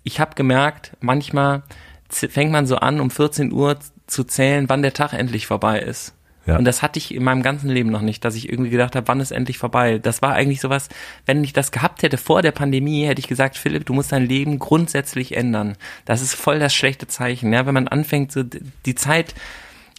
ich 0.03 0.19
habe 0.19 0.35
gemerkt, 0.35 0.93
manchmal 1.01 1.63
fängt 2.09 2.51
man 2.51 2.67
so 2.67 2.77
an, 2.77 3.01
um 3.01 3.11
14 3.11 3.53
Uhr 3.53 3.79
zu 4.07 4.25
zählen, 4.25 4.69
wann 4.69 4.83
der 4.83 4.93
Tag 4.93 5.13
endlich 5.13 5.47
vorbei 5.47 5.81
ist. 5.81 6.16
Ja. 6.47 6.57
Und 6.57 6.65
das 6.65 6.83
hatte 6.83 6.99
ich 6.99 7.15
in 7.15 7.25
meinem 7.25 7.43
ganzen 7.43 7.69
Leben 7.69 7.91
noch 7.91 8.03
nicht, 8.03 8.25
dass 8.25 8.37
ich 8.37 8.49
irgendwie 8.49 8.71
gedacht 8.71 8.95
habe, 8.95 9.09
wann 9.09 9.21
ist 9.21 9.33
endlich 9.33 9.59
vorbei. 9.59 9.99
Das 9.99 10.23
war 10.23 10.35
eigentlich 10.35 10.61
sowas, 10.61 10.89
wenn 11.27 11.43
ich 11.43 11.53
das 11.53 11.73
gehabt 11.73 12.03
hätte 12.03 12.19
vor 12.19 12.41
der 12.43 12.53
Pandemie, 12.53 13.05
hätte 13.05 13.21
ich 13.21 13.29
gesagt, 13.29 13.57
Philipp, 13.57 13.85
du 13.85 13.95
musst 13.95 14.13
dein 14.13 14.27
Leben 14.27 14.59
grundsätzlich 14.59 15.37
ändern. 15.37 15.77
Das 16.05 16.23
ist 16.23 16.35
voll 16.35 16.59
das 16.59 16.75
schlechte 16.75 17.07
Zeichen, 17.09 17.53
ja, 17.53 17.67
wenn 17.67 17.75
man 17.75 17.89
anfängt, 17.89 18.33
so 18.33 18.43
die 18.43 18.95
Zeit 18.95 19.35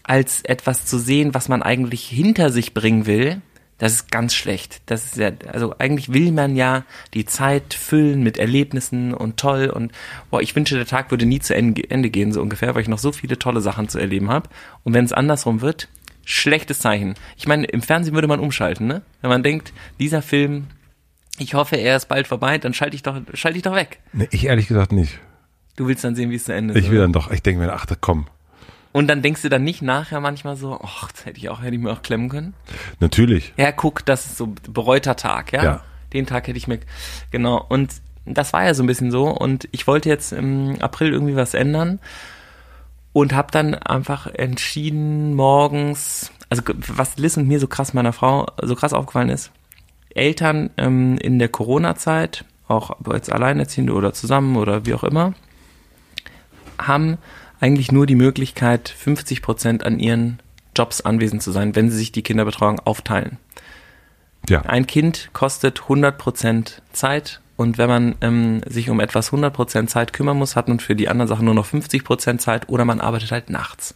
als 0.03 0.41
etwas 0.43 0.85
zu 0.85 0.97
sehen, 0.97 1.33
was 1.33 1.49
man 1.49 1.61
eigentlich 1.61 2.07
hinter 2.07 2.49
sich 2.49 2.73
bringen 2.73 3.05
will, 3.05 3.41
das 3.77 3.91
ist 3.91 4.11
ganz 4.11 4.33
schlecht. 4.33 4.81
Das 4.87 5.05
ist 5.05 5.17
ja, 5.17 5.31
also 5.51 5.75
eigentlich 5.77 6.11
will 6.11 6.31
man 6.31 6.55
ja 6.55 6.83
die 7.13 7.25
Zeit 7.25 7.73
füllen 7.73 8.23
mit 8.23 8.37
Erlebnissen 8.37 9.13
und 9.13 9.37
toll 9.37 9.67
und 9.67 9.91
boah, 10.31 10.41
ich 10.41 10.55
wünsche, 10.55 10.75
der 10.75 10.87
Tag 10.87 11.11
würde 11.11 11.25
nie 11.25 11.39
zu 11.39 11.53
Ende 11.53 12.09
gehen, 12.09 12.31
so 12.31 12.41
ungefähr, 12.41 12.73
weil 12.73 12.81
ich 12.81 12.87
noch 12.87 12.97
so 12.97 13.11
viele 13.11 13.37
tolle 13.37 13.61
Sachen 13.61 13.89
zu 13.89 13.99
erleben 13.99 14.29
habe. 14.29 14.49
Und 14.83 14.93
wenn 14.93 15.05
es 15.05 15.13
andersrum 15.13 15.61
wird, 15.61 15.89
schlechtes 16.27 16.79
Zeichen. 16.79 17.15
Ich 17.37 17.47
meine, 17.47 17.65
im 17.65 17.81
Fernsehen 17.81 18.13
würde 18.13 18.27
man 18.27 18.41
umschalten, 18.41 18.85
ne? 18.85 19.01
Wenn 19.21 19.29
man 19.29 19.43
denkt, 19.43 19.71
dieser 19.97 20.21
Film, 20.21 20.67
ich 21.39 21.53
hoffe, 21.53 21.77
er 21.77 21.95
ist 21.95 22.09
bald 22.09 22.27
vorbei, 22.27 22.57
dann 22.57 22.73
schalte 22.73 22.95
ich 22.95 23.01
doch, 23.01 23.17
schalte 23.33 23.57
ich 23.57 23.63
doch 23.63 23.73
weg. 23.73 23.99
Nee, 24.11 24.27
ich 24.31 24.45
ehrlich 24.45 24.67
gesagt 24.67 24.91
nicht. 24.91 25.19
Du 25.77 25.87
willst 25.87 26.03
dann 26.03 26.15
sehen, 26.15 26.29
wie 26.29 26.35
es 26.35 26.43
zu 26.43 26.53
Ende 26.53 26.73
ist. 26.73 26.83
Ich 26.83 26.91
will 26.91 26.99
dann 26.99 27.13
doch, 27.13 27.31
ich 27.31 27.41
denke 27.43 27.61
mir, 27.61 27.71
ach, 27.71 27.85
komm. 28.01 28.27
Und 28.91 29.07
dann 29.07 29.21
denkst 29.21 29.41
du 29.41 29.49
dann 29.49 29.63
nicht 29.63 29.81
nachher 29.81 30.19
manchmal 30.19 30.57
so, 30.57 30.77
ach, 30.83 31.11
das 31.13 31.25
hätte 31.25 31.37
ich 31.37 31.47
auch, 31.47 31.61
hätte 31.61 31.75
ich 31.75 31.81
mir 31.81 31.91
auch 31.91 32.01
klemmen 32.01 32.27
können. 32.27 32.53
Natürlich. 32.99 33.53
Ja, 33.55 33.71
guck, 33.71 34.05
das 34.05 34.25
ist 34.25 34.37
so 34.37 34.53
bereuter 34.69 35.15
Tag, 35.15 35.53
ja? 35.53 35.63
ja. 35.63 35.83
Den 36.11 36.25
Tag 36.25 36.47
hätte 36.47 36.57
ich 36.57 36.67
mir, 36.67 36.79
genau. 37.31 37.65
Und 37.69 37.93
das 38.25 38.51
war 38.51 38.65
ja 38.65 38.73
so 38.73 38.83
ein 38.83 38.87
bisschen 38.87 39.11
so. 39.11 39.29
Und 39.29 39.69
ich 39.71 39.87
wollte 39.87 40.09
jetzt 40.09 40.33
im 40.33 40.81
April 40.81 41.13
irgendwie 41.13 41.37
was 41.37 41.53
ändern 41.53 41.99
und 43.17 43.33
habe 43.33 43.47
dann 43.49 43.73
einfach 43.73 44.27
entschieden 44.27 45.33
morgens, 45.33 46.31
also 46.51 46.61
was 46.75 47.17
Liz 47.17 47.35
und 47.35 47.47
mir 47.47 47.59
so 47.59 47.65
krass 47.65 47.95
meiner 47.95 48.13
Frau 48.13 48.45
so 48.61 48.75
krass 48.75 48.93
aufgefallen 48.93 49.29
ist, 49.29 49.49
Eltern 50.13 50.69
ähm, 50.77 51.17
in 51.17 51.39
der 51.39 51.49
Corona-Zeit, 51.49 52.45
auch 52.67 52.95
jetzt 53.11 53.31
alleinerziehende 53.31 53.93
oder 53.93 54.13
zusammen 54.13 54.55
oder 54.55 54.85
wie 54.85 54.93
auch 54.93 55.03
immer, 55.03 55.33
haben 56.77 57.17
eigentlich 57.59 57.91
nur 57.91 58.05
die 58.05 58.13
Möglichkeit, 58.13 58.87
50 58.87 59.41
Prozent 59.41 59.83
an 59.83 59.97
ihren 59.97 60.39
Jobs 60.75 61.01
anwesend 61.01 61.41
zu 61.41 61.51
sein, 61.51 61.75
wenn 61.75 61.89
sie 61.89 61.97
sich 61.97 62.11
die 62.11 62.21
Kinderbetreuung 62.21 62.79
aufteilen. 62.81 63.39
Ja. 64.47 64.61
Ein 64.61 64.85
Kind 64.85 65.31
kostet 65.33 65.81
100 65.81 66.19
Prozent 66.19 66.83
Zeit 66.91 67.41
und 67.57 67.79
wenn 67.79 67.89
man 67.89 68.15
ähm, 68.21 68.61
sich 68.67 68.89
um 68.89 68.99
etwas 68.99 69.33
100% 69.33 69.87
Zeit 69.87 70.13
kümmern 70.13 70.37
muss, 70.37 70.55
hat 70.55 70.67
man 70.67 70.79
für 70.79 70.95
die 70.95 71.09
anderen 71.09 71.27
Sachen 71.27 71.45
nur 71.45 71.55
noch 71.55 71.65
50% 71.65 72.37
Zeit 72.37 72.69
oder 72.69 72.85
man 72.85 73.01
arbeitet 73.01 73.31
halt 73.31 73.49
nachts. 73.49 73.95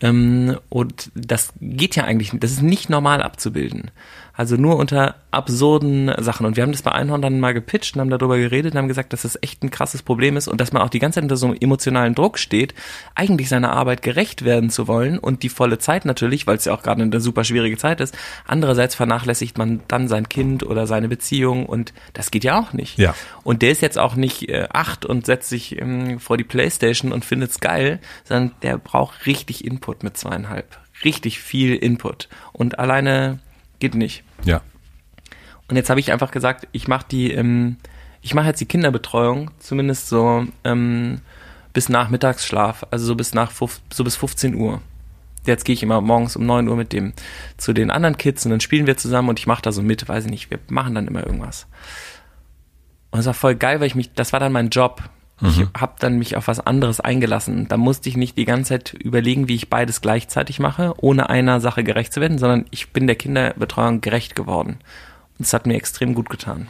Ähm, 0.00 0.56
und 0.68 1.10
das 1.14 1.52
geht 1.60 1.96
ja 1.96 2.04
eigentlich, 2.04 2.30
das 2.34 2.52
ist 2.52 2.62
nicht 2.62 2.88
normal 2.88 3.22
abzubilden. 3.22 3.90
Also 4.36 4.56
nur 4.56 4.76
unter 4.76 5.14
absurden 5.30 6.12
Sachen. 6.18 6.44
Und 6.44 6.56
wir 6.56 6.62
haben 6.62 6.72
das 6.72 6.82
bei 6.82 6.92
Einhorn 6.92 7.22
dann 7.22 7.40
mal 7.40 7.54
gepitcht 7.54 7.94
und 7.94 8.02
haben 8.02 8.10
darüber 8.10 8.36
geredet 8.36 8.74
und 8.74 8.78
haben 8.78 8.88
gesagt, 8.88 9.14
dass 9.14 9.22
das 9.22 9.38
echt 9.42 9.62
ein 9.62 9.70
krasses 9.70 10.02
Problem 10.02 10.36
ist 10.36 10.46
und 10.46 10.60
dass 10.60 10.72
man 10.72 10.82
auch 10.82 10.90
die 10.90 10.98
ganze 10.98 11.16
Zeit 11.16 11.24
unter 11.24 11.36
so 11.36 11.46
einem 11.46 11.56
emotionalen 11.58 12.14
Druck 12.14 12.38
steht, 12.38 12.74
eigentlich 13.14 13.48
seiner 13.48 13.72
Arbeit 13.72 14.02
gerecht 14.02 14.44
werden 14.44 14.68
zu 14.68 14.88
wollen 14.88 15.18
und 15.18 15.42
die 15.42 15.48
volle 15.48 15.78
Zeit 15.78 16.04
natürlich, 16.04 16.46
weil 16.46 16.56
es 16.56 16.66
ja 16.66 16.74
auch 16.74 16.82
gerade 16.82 17.02
eine 17.02 17.20
super 17.20 17.44
schwierige 17.44 17.78
Zeit 17.78 18.00
ist. 18.00 18.16
Andererseits 18.46 18.94
vernachlässigt 18.94 19.56
man 19.56 19.80
dann 19.88 20.06
sein 20.06 20.28
Kind 20.28 20.64
oder 20.64 20.86
seine 20.86 21.08
Beziehung 21.08 21.64
und 21.64 21.94
das 22.12 22.30
geht 22.30 22.44
ja 22.44 22.60
auch 22.60 22.74
nicht. 22.74 22.98
Ja. 22.98 23.14
Und 23.42 23.62
der 23.62 23.70
ist 23.70 23.80
jetzt 23.80 23.98
auch 23.98 24.16
nicht 24.16 24.50
äh, 24.50 24.68
acht 24.70 25.06
und 25.06 25.24
setzt 25.24 25.48
sich 25.48 25.80
ähm, 25.80 26.20
vor 26.20 26.36
die 26.36 26.44
Playstation 26.44 27.12
und 27.12 27.24
findet's 27.24 27.60
geil, 27.60 28.00
sondern 28.24 28.52
der 28.62 28.76
braucht 28.76 29.24
richtig 29.24 29.64
Input 29.64 30.02
mit 30.02 30.18
zweieinhalb. 30.18 30.78
Richtig 31.04 31.40
viel 31.40 31.74
Input. 31.74 32.28
Und 32.52 32.78
alleine 32.78 33.38
geht 33.86 33.94
nicht. 33.94 34.24
Ja. 34.44 34.62
Und 35.68 35.76
jetzt 35.76 35.90
habe 35.90 36.00
ich 36.00 36.12
einfach 36.12 36.30
gesagt, 36.30 36.66
ich 36.72 36.88
mache 36.88 37.06
die, 37.10 37.32
ähm, 37.32 37.76
ich 38.20 38.34
mache 38.34 38.48
jetzt 38.48 38.60
die 38.60 38.66
Kinderbetreuung, 38.66 39.50
zumindest 39.58 40.08
so 40.08 40.46
ähm, 40.64 41.20
bis 41.72 41.88
nach 41.88 42.08
Mittagsschlaf, 42.08 42.86
also 42.90 43.06
so 43.06 43.14
bis 43.14 43.34
nach 43.34 43.52
so 43.52 44.04
bis 44.04 44.16
15 44.16 44.54
Uhr. 44.54 44.80
Jetzt 45.44 45.64
gehe 45.64 45.74
ich 45.74 45.82
immer 45.82 46.00
morgens 46.00 46.34
um 46.34 46.44
9 46.44 46.68
Uhr 46.68 46.76
mit 46.76 46.92
dem 46.92 47.12
zu 47.56 47.72
den 47.72 47.90
anderen 47.90 48.16
Kids 48.16 48.44
und 48.44 48.50
dann 48.50 48.60
spielen 48.60 48.86
wir 48.86 48.96
zusammen 48.96 49.28
und 49.28 49.38
ich 49.38 49.46
mache 49.46 49.62
da 49.62 49.70
so 49.70 49.82
mit, 49.82 50.08
weiß 50.08 50.24
ich 50.24 50.30
nicht, 50.30 50.50
wir 50.50 50.58
machen 50.68 50.94
dann 50.94 51.06
immer 51.06 51.24
irgendwas. 51.24 51.66
Und 53.12 53.20
es 53.20 53.26
war 53.26 53.34
voll 53.34 53.54
geil, 53.54 53.78
weil 53.78 53.86
ich 53.86 53.94
mich, 53.94 54.12
das 54.12 54.32
war 54.32 54.40
dann 54.40 54.52
mein 54.52 54.70
Job. 54.70 55.02
Ich 55.42 55.58
mhm. 55.58 55.68
habe 55.76 55.96
dann 55.98 56.18
mich 56.18 56.36
auf 56.36 56.48
was 56.48 56.60
anderes 56.60 57.00
eingelassen. 57.00 57.68
Da 57.68 57.76
musste 57.76 58.08
ich 58.08 58.16
nicht 58.16 58.38
die 58.38 58.46
ganze 58.46 58.70
Zeit 58.70 58.94
überlegen, 58.94 59.48
wie 59.48 59.54
ich 59.54 59.68
beides 59.68 60.00
gleichzeitig 60.00 60.60
mache, 60.60 60.94
ohne 60.96 61.28
einer 61.28 61.60
Sache 61.60 61.84
gerecht 61.84 62.14
zu 62.14 62.20
werden, 62.22 62.38
sondern 62.38 62.64
ich 62.70 62.92
bin 62.92 63.06
der 63.06 63.16
Kinderbetreuung 63.16 64.00
gerecht 64.00 64.34
geworden. 64.34 64.78
Und 65.38 65.44
es 65.44 65.52
hat 65.52 65.66
mir 65.66 65.74
extrem 65.74 66.14
gut 66.14 66.30
getan. 66.30 66.68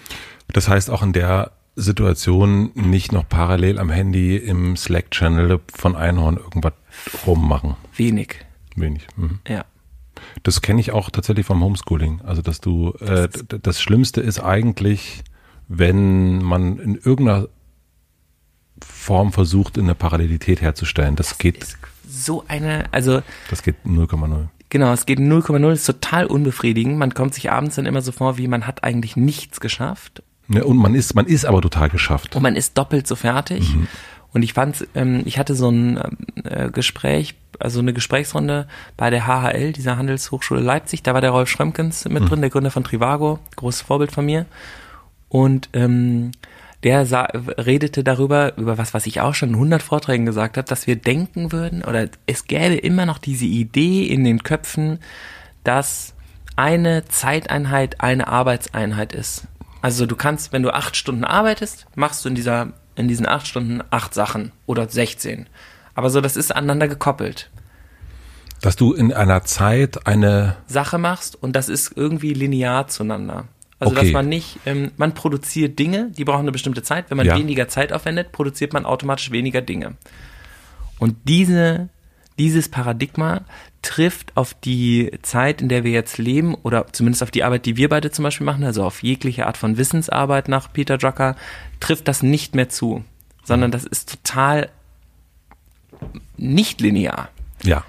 Das 0.53 0.69
heißt 0.69 0.91
auch 0.91 1.03
in 1.03 1.13
der 1.13 1.53
Situation 1.77 2.73
nicht 2.75 3.13
noch 3.13 3.29
parallel 3.29 3.79
am 3.79 3.91
Handy 3.91 4.37
im 4.37 4.77
Slack-Channel 4.77 5.61
von 5.73 5.95
Einhorn 5.95 6.37
irgendwas 6.37 6.73
rummachen. 7.27 7.77
Wenig. 7.95 8.37
Wenig. 8.75 9.07
Mhm. 9.17 9.39
Ja. 9.47 9.65
Das 10.43 10.63
kenne 10.63 10.81
ich 10.81 10.91
auch 10.91 11.11
tatsächlich 11.11 11.47
vom 11.47 11.63
Homeschooling. 11.63 12.23
Also 12.23 12.43
dass 12.43 12.61
du 12.61 12.95
äh, 13.01 13.29
das 13.63 13.81
Schlimmste 13.81 14.23
ist 14.23 14.41
eigentlich, 14.41 15.23
wenn 15.69 16.43
man 16.43 16.79
in 16.79 16.95
irgendeiner 16.97 17.49
Form 18.85 19.33
versucht, 19.33 19.77
in 19.77 19.85
eine 19.85 19.95
Parallelität 19.95 20.61
herzustellen. 20.61 21.17
Das, 21.17 21.31
das 21.31 21.39
geht. 21.39 21.67
so 22.09 22.45
eine, 22.49 22.85
also. 22.93 23.23
Das 23.51 23.63
geht 23.63 23.77
0,0. 23.87 24.49
Genau, 24.69 24.93
es 24.93 25.07
geht 25.07 25.21
0,0, 25.21 25.73
ist 25.73 25.87
total 25.87 26.27
unbefriedigend. 26.27 26.99
Man 26.99 27.15
kommt 27.15 27.35
sich 27.35 27.51
abends 27.51 27.77
dann 27.77 27.87
immer 27.87 28.03
so 28.03 28.13
vor, 28.13 28.37
wie 28.37 28.49
man 28.49 28.67
hat 28.67 28.85
eigentlich 28.85 29.17
nichts 29.17 29.61
geschafft. 29.61 30.23
Ja, 30.49 30.65
und 30.65 30.77
man 30.77 30.95
ist, 30.95 31.15
man 31.15 31.27
ist 31.27 31.45
aber 31.45 31.61
total 31.61 31.89
geschafft. 31.89 32.37
Und 32.37 32.43
man 32.43 32.57
ist 32.57 32.77
doppelt 32.77 33.07
so 33.07 33.17
fertig. 33.17 33.75
Mhm. 33.75 33.87
Und 34.33 34.43
ich 34.43 34.53
fand, 34.53 34.87
ähm, 34.95 35.23
ich 35.25 35.39
hatte 35.39 35.55
so 35.55 35.71
ein 35.71 35.99
äh, 36.45 36.71
Gespräch, 36.71 37.37
also 37.59 37.81
eine 37.81 37.93
Gesprächsrunde 37.93 38.69
bei 38.97 39.09
der 39.09 39.27
HHL, 39.27 39.73
dieser 39.73 39.97
Handelshochschule 39.97 40.61
Leipzig. 40.61 41.03
Da 41.03 41.15
war 41.15 41.21
der 41.21 41.31
Rolf 41.31 41.49
Schrömkens 41.49 42.05
mit 42.07 42.25
mhm. 42.25 42.29
drin, 42.29 42.41
der 42.43 42.51
Gründer 42.51 42.71
von 42.71 42.85
Trivago, 42.85 43.39
großes 43.57 43.83
Vorbild 43.83 44.13
von 44.13 44.27
mir. 44.27 44.47
Und 45.29 45.71
ähm, 45.73 46.33
der 46.87 47.05
sah, 47.05 47.25
redete 47.25 48.05
darüber, 48.05 48.57
über 48.57 48.79
was, 48.79 48.95
was 48.95 49.07
ich 49.07 49.21
auch 49.21 49.35
schon 49.35 49.49
in 49.49 49.55
100 49.57 49.83
Vorträgen 49.83 50.25
gesagt 50.25 50.57
habe, 50.57 50.69
dass 50.69 50.87
wir 50.87 50.95
denken 50.95 51.51
würden, 51.51 51.83
oder 51.83 52.09
es 52.27 52.45
gäbe 52.45 52.77
immer 52.77 53.07
noch 53.07 53.19
diese 53.19 53.45
Idee 53.45 54.07
in 54.07 54.23
den 54.23 54.45
Köpfen, 54.45 55.01
dass 55.65 56.15
eine 56.55 57.05
Zeiteinheit 57.07 58.01
eine 58.01 58.29
Arbeitseinheit 58.29 59.13
ist. 59.13 59.49
Also 59.83 60.07
du 60.07 60.15
kannst, 60.15 60.53
wenn 60.53 60.63
du 60.63 60.73
acht 60.73 60.95
Stunden 60.95 61.25
arbeitest, 61.25 61.89
machst 61.97 62.25
du 62.25 62.29
in 62.29 62.37
dieser, 62.37 62.69
in 62.95 63.09
diesen 63.09 63.27
acht 63.27 63.49
Stunden 63.49 63.83
acht 63.91 64.15
Sachen 64.15 64.53
oder 64.67 64.89
16. 64.89 65.49
Aber 65.97 66.09
so, 66.09 66.21
das 66.21 66.37
ist 66.37 66.55
aneinander 66.55 66.87
gekoppelt. 66.87 67.51
Dass 68.61 68.77
du 68.77 68.93
in 68.93 69.13
einer 69.13 69.43
Zeit 69.43 70.07
eine 70.07 70.55
Sache 70.69 70.99
machst 70.99 71.35
und 71.35 71.57
das 71.57 71.69
ist 71.69 71.97
irgendwie 71.97 72.33
linear 72.33 72.87
zueinander. 72.87 73.49
Also 73.79 73.93
okay. 73.93 74.05
dass 74.05 74.13
man 74.13 74.29
nicht, 74.29 74.59
ähm, 74.65 74.93
man 74.97 75.13
produziert 75.13 75.79
Dinge, 75.79 76.11
die 76.17 76.25
brauchen 76.25 76.41
eine 76.41 76.53
bestimmte 76.53 76.83
Zeit. 76.83 77.11
Wenn 77.11 77.19
man 77.19 77.27
ja. 77.27 77.37
weniger 77.37 77.69
Zeit 77.69 77.93
aufwendet, 77.93 78.33
produziert 78.33 78.73
man 78.73 78.87
automatisch 78.87 79.31
weniger 79.31 79.61
Dinge. 79.61 79.97
Und 80.99 81.17
diese, 81.25 81.91
dieses 82.39 82.71
Paradigma 82.71 83.43
trifft 83.83 84.35
auf 84.35 84.55
die 84.55 85.11
Zeit, 85.21 85.61
in 85.61 85.69
der 85.69 85.85
wir 85.85 85.91
jetzt 85.91 86.17
leben, 86.17 86.55
oder 86.55 86.87
zumindest 86.93 87.23
auf 87.23 87.31
die 87.31 87.45
Arbeit, 87.45 87.67
die 87.67 87.77
wir 87.77 87.91
beide 87.91 88.11
zum 88.11 88.23
Beispiel 88.23 88.47
machen, 88.47 88.65
also 88.65 88.83
auf 88.83 89.03
jegliche 89.03 89.47
Art 89.47 89.59
von 89.59 89.77
Wissensarbeit 89.77 90.49
nach 90.49 90.73
Peter 90.73 90.97
Drucker, 90.97 91.37
trifft 91.79 92.09
das 92.09 92.23
nicht 92.23 92.55
mehr 92.55 92.71
zu, 92.71 93.05
sondern 93.45 93.71
das 93.71 93.85
ist 93.85 94.11
total 94.11 94.71
nicht 96.39 96.81
linear. 96.81 97.29
Ja. 97.63 97.85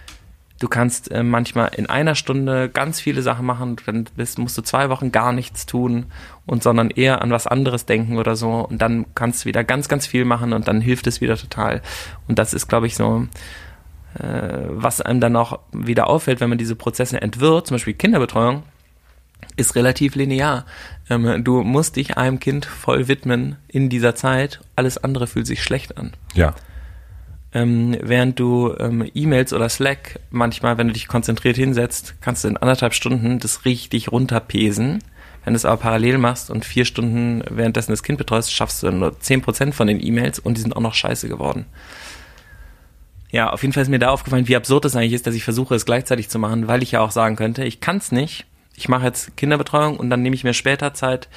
Du 0.60 0.68
kannst 0.68 1.12
äh, 1.12 1.22
manchmal 1.22 1.70
in 1.76 1.86
einer 1.88 2.16
Stunde 2.16 2.70
ganz 2.70 3.00
viele 3.00 3.22
Sachen 3.22 3.46
machen, 3.46 3.76
dann 3.86 4.06
bist, 4.16 4.40
musst 4.40 4.58
du 4.58 4.64
zwei 4.64 4.90
Wochen 4.90 5.12
gar 5.12 5.32
nichts 5.32 5.68
tun 5.68 6.08
und 6.46 6.64
sondern 6.64 6.90
eher 6.90 7.22
an 7.22 7.30
was 7.30 7.46
anderes 7.46 7.86
denken 7.86 8.18
oder 8.18 8.36
so 8.36 8.68
und 8.68 8.82
dann 8.82 9.06
kannst 9.14 9.44
du 9.44 9.46
wieder 9.46 9.64
ganz, 9.64 9.88
ganz 9.88 10.08
viel 10.08 10.26
machen 10.26 10.54
und 10.54 10.68
dann 10.68 10.82
hilft 10.82 11.06
es 11.06 11.22
wieder 11.22 11.38
total. 11.38 11.82
Und 12.28 12.40
das 12.40 12.54
ist, 12.54 12.68
glaube 12.68 12.88
ich, 12.88 12.96
so, 12.96 13.28
äh, 14.16 14.64
was 14.70 15.00
einem 15.02 15.20
dann 15.20 15.36
auch 15.36 15.60
wieder 15.72 16.08
auffällt, 16.08 16.40
wenn 16.40 16.50
man 16.50 16.58
diese 16.58 16.76
Prozesse 16.76 17.22
entwirrt, 17.22 17.68
zum 17.68 17.76
Beispiel 17.76 17.94
Kinderbetreuung, 17.94 18.64
ist 19.58 19.76
relativ 19.76 20.16
linear. 20.16 20.66
Ähm, 21.10 21.44
du 21.44 21.62
musst 21.62 21.96
dich 21.98 22.18
einem 22.18 22.40
Kind 22.40 22.66
voll 22.66 23.08
widmen 23.08 23.58
in 23.68 23.90
dieser 23.90 24.16
Zeit, 24.16 24.62
alles 24.76 24.98
andere 24.98 25.28
fühlt 25.28 25.46
sich 25.46 25.62
schlecht 25.62 25.98
an. 25.98 26.14
Ja. 26.34 26.56
Ähm, 27.58 27.98
während 28.02 28.40
du 28.40 28.76
ähm, 28.78 29.10
E-Mails 29.16 29.52
oder 29.52 29.68
Slack 29.68 30.20
manchmal, 30.30 30.78
wenn 30.78 30.88
du 30.88 30.94
dich 30.94 31.08
konzentriert 31.08 31.56
hinsetzt, 31.56 32.14
kannst 32.22 32.44
du 32.44 32.50
in 32.50 32.58
anderthalb 32.58 32.94
Stunden 32.94 33.40
das 33.40 33.66
richtig 33.66 34.12
runterpesen. 34.12 35.04
Wenn 35.44 35.54
du 35.54 35.58
es 35.58 35.66
aber 35.66 35.78
parallel 35.78 36.20
machst 36.20 36.52
und 36.52 36.66
vier 36.66 36.86
Stunden 36.86 37.42
währenddessen 37.50 37.92
das 37.92 38.04
Kind 38.04 38.20
betreust, 38.20 38.54
schaffst 38.54 38.84
du 38.84 38.92
nur 38.92 39.20
zehn 39.22 39.42
Prozent 39.42 39.74
von 39.74 39.88
den 39.88 40.06
E-Mails 40.06 40.38
und 40.38 40.56
die 40.56 40.62
sind 40.62 40.76
auch 40.76 40.82
noch 40.82 40.94
scheiße 40.94 41.30
geworden. 41.30 41.66
Ja, 43.32 43.50
auf 43.50 43.64
jeden 43.64 43.74
Fall 43.74 43.82
ist 43.82 43.90
mir 43.90 43.98
da 43.98 44.10
aufgefallen, 44.10 44.48
wie 44.48 44.56
absurd 44.56 44.86
es 44.86 44.96
eigentlich 44.96 45.14
ist, 45.14 45.26
dass 45.26 45.34
ich 45.34 45.44
versuche, 45.44 45.74
es 45.74 45.86
gleichzeitig 45.86 46.30
zu 46.30 46.38
machen, 46.38 46.68
weil 46.68 46.84
ich 46.84 46.92
ja 46.92 47.02
auch 47.02 47.12
sagen 47.12 47.38
könnte, 47.38 47.64
ich 47.64 47.80
kann 47.80 47.98
es 47.98 48.12
nicht. 48.12 48.46
Ich 48.76 48.88
mache 48.88 49.06
jetzt 49.06 49.36
Kinderbetreuung 49.36 49.98
und 49.98 50.12
dann 50.12 50.22
nehme 50.22 50.36
ich 50.36 50.44
mir 50.44 50.54
später 50.54 50.94
Zeit, 50.94 51.28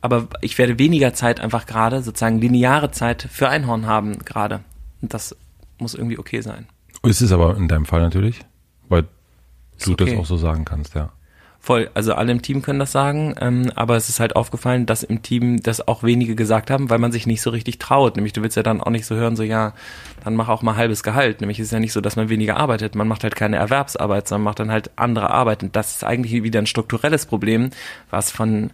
aber 0.00 0.28
ich 0.40 0.56
werde 0.56 0.78
weniger 0.78 1.12
Zeit 1.12 1.40
einfach 1.40 1.66
gerade, 1.66 2.02
sozusagen 2.02 2.40
lineare 2.40 2.92
Zeit 2.92 3.28
für 3.30 3.50
Einhorn 3.50 3.86
haben 3.86 4.20
gerade. 4.20 4.60
Und 5.02 5.12
das 5.12 5.36
muss 5.78 5.94
irgendwie 5.94 6.18
okay 6.18 6.40
sein. 6.40 6.66
Ist 7.02 7.20
es 7.20 7.32
aber 7.32 7.56
in 7.56 7.68
deinem 7.68 7.86
Fall 7.86 8.00
natürlich, 8.00 8.40
weil 8.88 9.04
du 9.84 9.92
okay. 9.92 10.06
das 10.06 10.18
auch 10.18 10.26
so 10.26 10.36
sagen 10.36 10.64
kannst, 10.64 10.94
ja. 10.94 11.12
Voll, 11.66 11.90
also 11.94 12.14
alle 12.14 12.30
im 12.30 12.42
Team 12.42 12.62
können 12.62 12.78
das 12.78 12.92
sagen, 12.92 13.34
ähm, 13.40 13.72
aber 13.74 13.96
es 13.96 14.08
ist 14.08 14.20
halt 14.20 14.36
aufgefallen, 14.36 14.86
dass 14.86 15.02
im 15.02 15.22
Team 15.22 15.60
das 15.60 15.88
auch 15.88 16.04
wenige 16.04 16.36
gesagt 16.36 16.70
haben, 16.70 16.90
weil 16.90 17.00
man 17.00 17.10
sich 17.10 17.26
nicht 17.26 17.42
so 17.42 17.50
richtig 17.50 17.80
traut. 17.80 18.14
Nämlich 18.14 18.32
du 18.32 18.42
willst 18.42 18.56
ja 18.56 18.62
dann 18.62 18.80
auch 18.80 18.90
nicht 18.90 19.04
so 19.04 19.16
hören, 19.16 19.34
so 19.34 19.42
ja, 19.42 19.72
dann 20.22 20.36
mach 20.36 20.48
auch 20.48 20.62
mal 20.62 20.76
halbes 20.76 21.02
Gehalt. 21.02 21.40
Nämlich 21.40 21.58
ist 21.58 21.72
ja 21.72 21.80
nicht 21.80 21.92
so, 21.92 22.00
dass 22.00 22.14
man 22.14 22.28
weniger 22.28 22.56
arbeitet, 22.56 22.94
man 22.94 23.08
macht 23.08 23.24
halt 23.24 23.34
keine 23.34 23.56
Erwerbsarbeit, 23.56 24.28
sondern 24.28 24.44
macht 24.44 24.60
dann 24.60 24.70
halt 24.70 24.92
andere 24.94 25.30
Arbeit. 25.30 25.64
Und 25.64 25.74
das 25.74 25.96
ist 25.96 26.04
eigentlich 26.04 26.44
wieder 26.44 26.60
ein 26.60 26.66
strukturelles 26.66 27.26
Problem, 27.26 27.70
was 28.10 28.30
von 28.30 28.70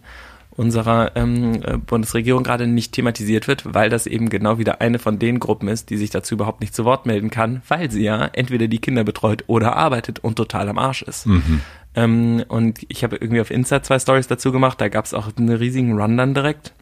unserer 0.55 1.15
ähm, 1.15 1.61
äh, 1.63 1.77
Bundesregierung 1.77 2.43
gerade 2.43 2.67
nicht 2.67 2.91
thematisiert 2.91 3.47
wird, 3.47 3.73
weil 3.73 3.89
das 3.89 4.05
eben 4.05 4.29
genau 4.29 4.57
wieder 4.59 4.81
eine 4.81 4.99
von 4.99 5.19
den 5.19 5.39
Gruppen 5.39 5.67
ist, 5.67 5.89
die 5.89 5.97
sich 5.97 6.11
dazu 6.11 6.35
überhaupt 6.35 6.61
nicht 6.61 6.75
zu 6.75 6.85
Wort 6.85 7.05
melden 7.05 7.29
kann, 7.29 7.61
weil 7.67 7.89
sie 7.89 8.03
ja 8.03 8.25
entweder 8.33 8.67
die 8.67 8.79
Kinder 8.79 9.03
betreut 9.03 9.43
oder 9.47 9.75
arbeitet 9.75 10.19
und 10.19 10.35
total 10.35 10.69
am 10.69 10.77
Arsch 10.77 11.01
ist. 11.01 11.25
Mhm. 11.25 11.61
Ähm, 11.95 12.43
und 12.47 12.79
ich 12.87 13.03
habe 13.03 13.15
irgendwie 13.15 13.41
auf 13.41 13.51
Insta 13.51 13.81
zwei 13.81 13.99
Stories 13.99 14.27
dazu 14.27 14.51
gemacht, 14.51 14.79
da 14.79 14.89
gab 14.89 15.05
es 15.05 15.13
auch 15.13 15.29
einen 15.35 15.49
riesigen 15.49 15.99
Run 15.99 16.17
dann 16.17 16.33
direkt, 16.33 16.73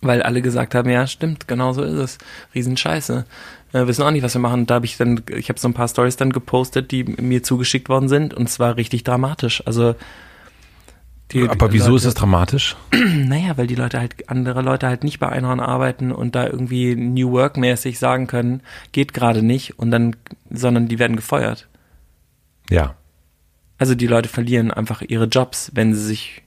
weil 0.00 0.22
alle 0.22 0.42
gesagt 0.42 0.74
haben, 0.74 0.90
ja 0.90 1.06
stimmt, 1.06 1.48
genau 1.48 1.72
so 1.72 1.82
ist 1.82 1.94
es, 1.94 2.18
Riesenscheiße. 2.54 3.24
Äh, 3.72 3.86
wissen 3.86 4.02
auch 4.02 4.10
nicht, 4.10 4.22
was 4.22 4.34
wir 4.34 4.40
machen. 4.40 4.66
Da 4.66 4.76
habe 4.76 4.86
ich 4.86 4.96
dann, 4.96 5.22
ich 5.34 5.48
habe 5.48 5.58
so 5.58 5.68
ein 5.68 5.74
paar 5.74 5.88
Stories 5.88 6.16
dann 6.16 6.32
gepostet, 6.32 6.90
die 6.90 7.04
mir 7.04 7.42
zugeschickt 7.42 7.88
worden 7.88 8.08
sind 8.08 8.32
und 8.34 8.48
zwar 8.48 8.76
richtig 8.76 9.04
dramatisch. 9.04 9.62
Also 9.66 9.94
die, 11.32 11.48
Aber 11.48 11.72
wieso 11.72 11.90
Leute, 11.90 11.96
ist 11.96 12.04
es 12.06 12.14
dramatisch? 12.14 12.76
Naja, 13.28 13.56
weil 13.58 13.66
die 13.66 13.74
Leute 13.74 14.00
halt, 14.00 14.30
andere 14.30 14.62
Leute 14.62 14.86
halt 14.86 15.04
nicht 15.04 15.18
bei 15.18 15.28
Einhorn 15.28 15.60
arbeiten 15.60 16.12
und 16.12 16.34
da 16.34 16.46
irgendwie 16.46 16.94
New 16.94 17.32
Work 17.32 17.58
mäßig 17.58 17.98
sagen 17.98 18.26
können, 18.26 18.62
geht 18.92 19.12
gerade 19.12 19.42
nicht 19.42 19.78
und 19.78 19.90
dann, 19.90 20.16
sondern 20.50 20.88
die 20.88 20.98
werden 20.98 21.16
gefeuert. 21.16 21.68
Ja. 22.70 22.94
Also 23.76 23.94
die 23.94 24.06
Leute 24.06 24.28
verlieren 24.28 24.70
einfach 24.70 25.02
ihre 25.02 25.26
Jobs, 25.26 25.70
wenn 25.74 25.94
sie 25.94 26.02
sich 26.02 26.42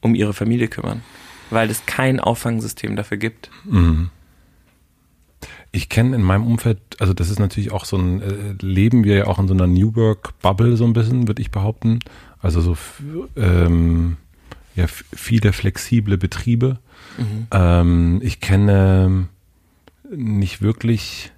um 0.00 0.14
ihre 0.14 0.34
Familie 0.34 0.68
kümmern, 0.68 1.02
weil 1.50 1.70
es 1.70 1.86
kein 1.86 2.20
Auffangsystem 2.20 2.96
dafür 2.96 3.16
gibt. 3.16 3.50
Mhm. 3.64 4.10
Ich 5.70 5.88
kenne 5.88 6.16
in 6.16 6.22
meinem 6.22 6.46
Umfeld, 6.46 6.78
also 6.98 7.12
das 7.12 7.30
ist 7.30 7.38
natürlich 7.38 7.72
auch 7.72 7.84
so 7.84 7.96
ein, 7.96 8.22
äh, 8.22 8.54
leben 8.60 9.04
wir 9.04 9.16
ja 9.16 9.26
auch 9.26 9.38
in 9.38 9.48
so 9.48 9.54
einer 9.54 9.66
New 9.66 9.94
Work 9.96 10.38
Bubble 10.40 10.76
so 10.76 10.84
ein 10.84 10.92
bisschen, 10.92 11.28
würde 11.28 11.42
ich 11.42 11.50
behaupten. 11.50 11.98
Also 12.40 12.60
so 12.60 12.76
ähm, 13.36 14.16
ja 14.74 14.86
viele 14.86 15.52
flexible 15.52 16.16
Betriebe. 16.16 16.78
Mhm. 17.16 17.46
Ähm, 17.50 18.20
ich 18.22 18.40
kenne 18.40 19.28
nicht 20.10 20.62
wirklich 20.62 21.32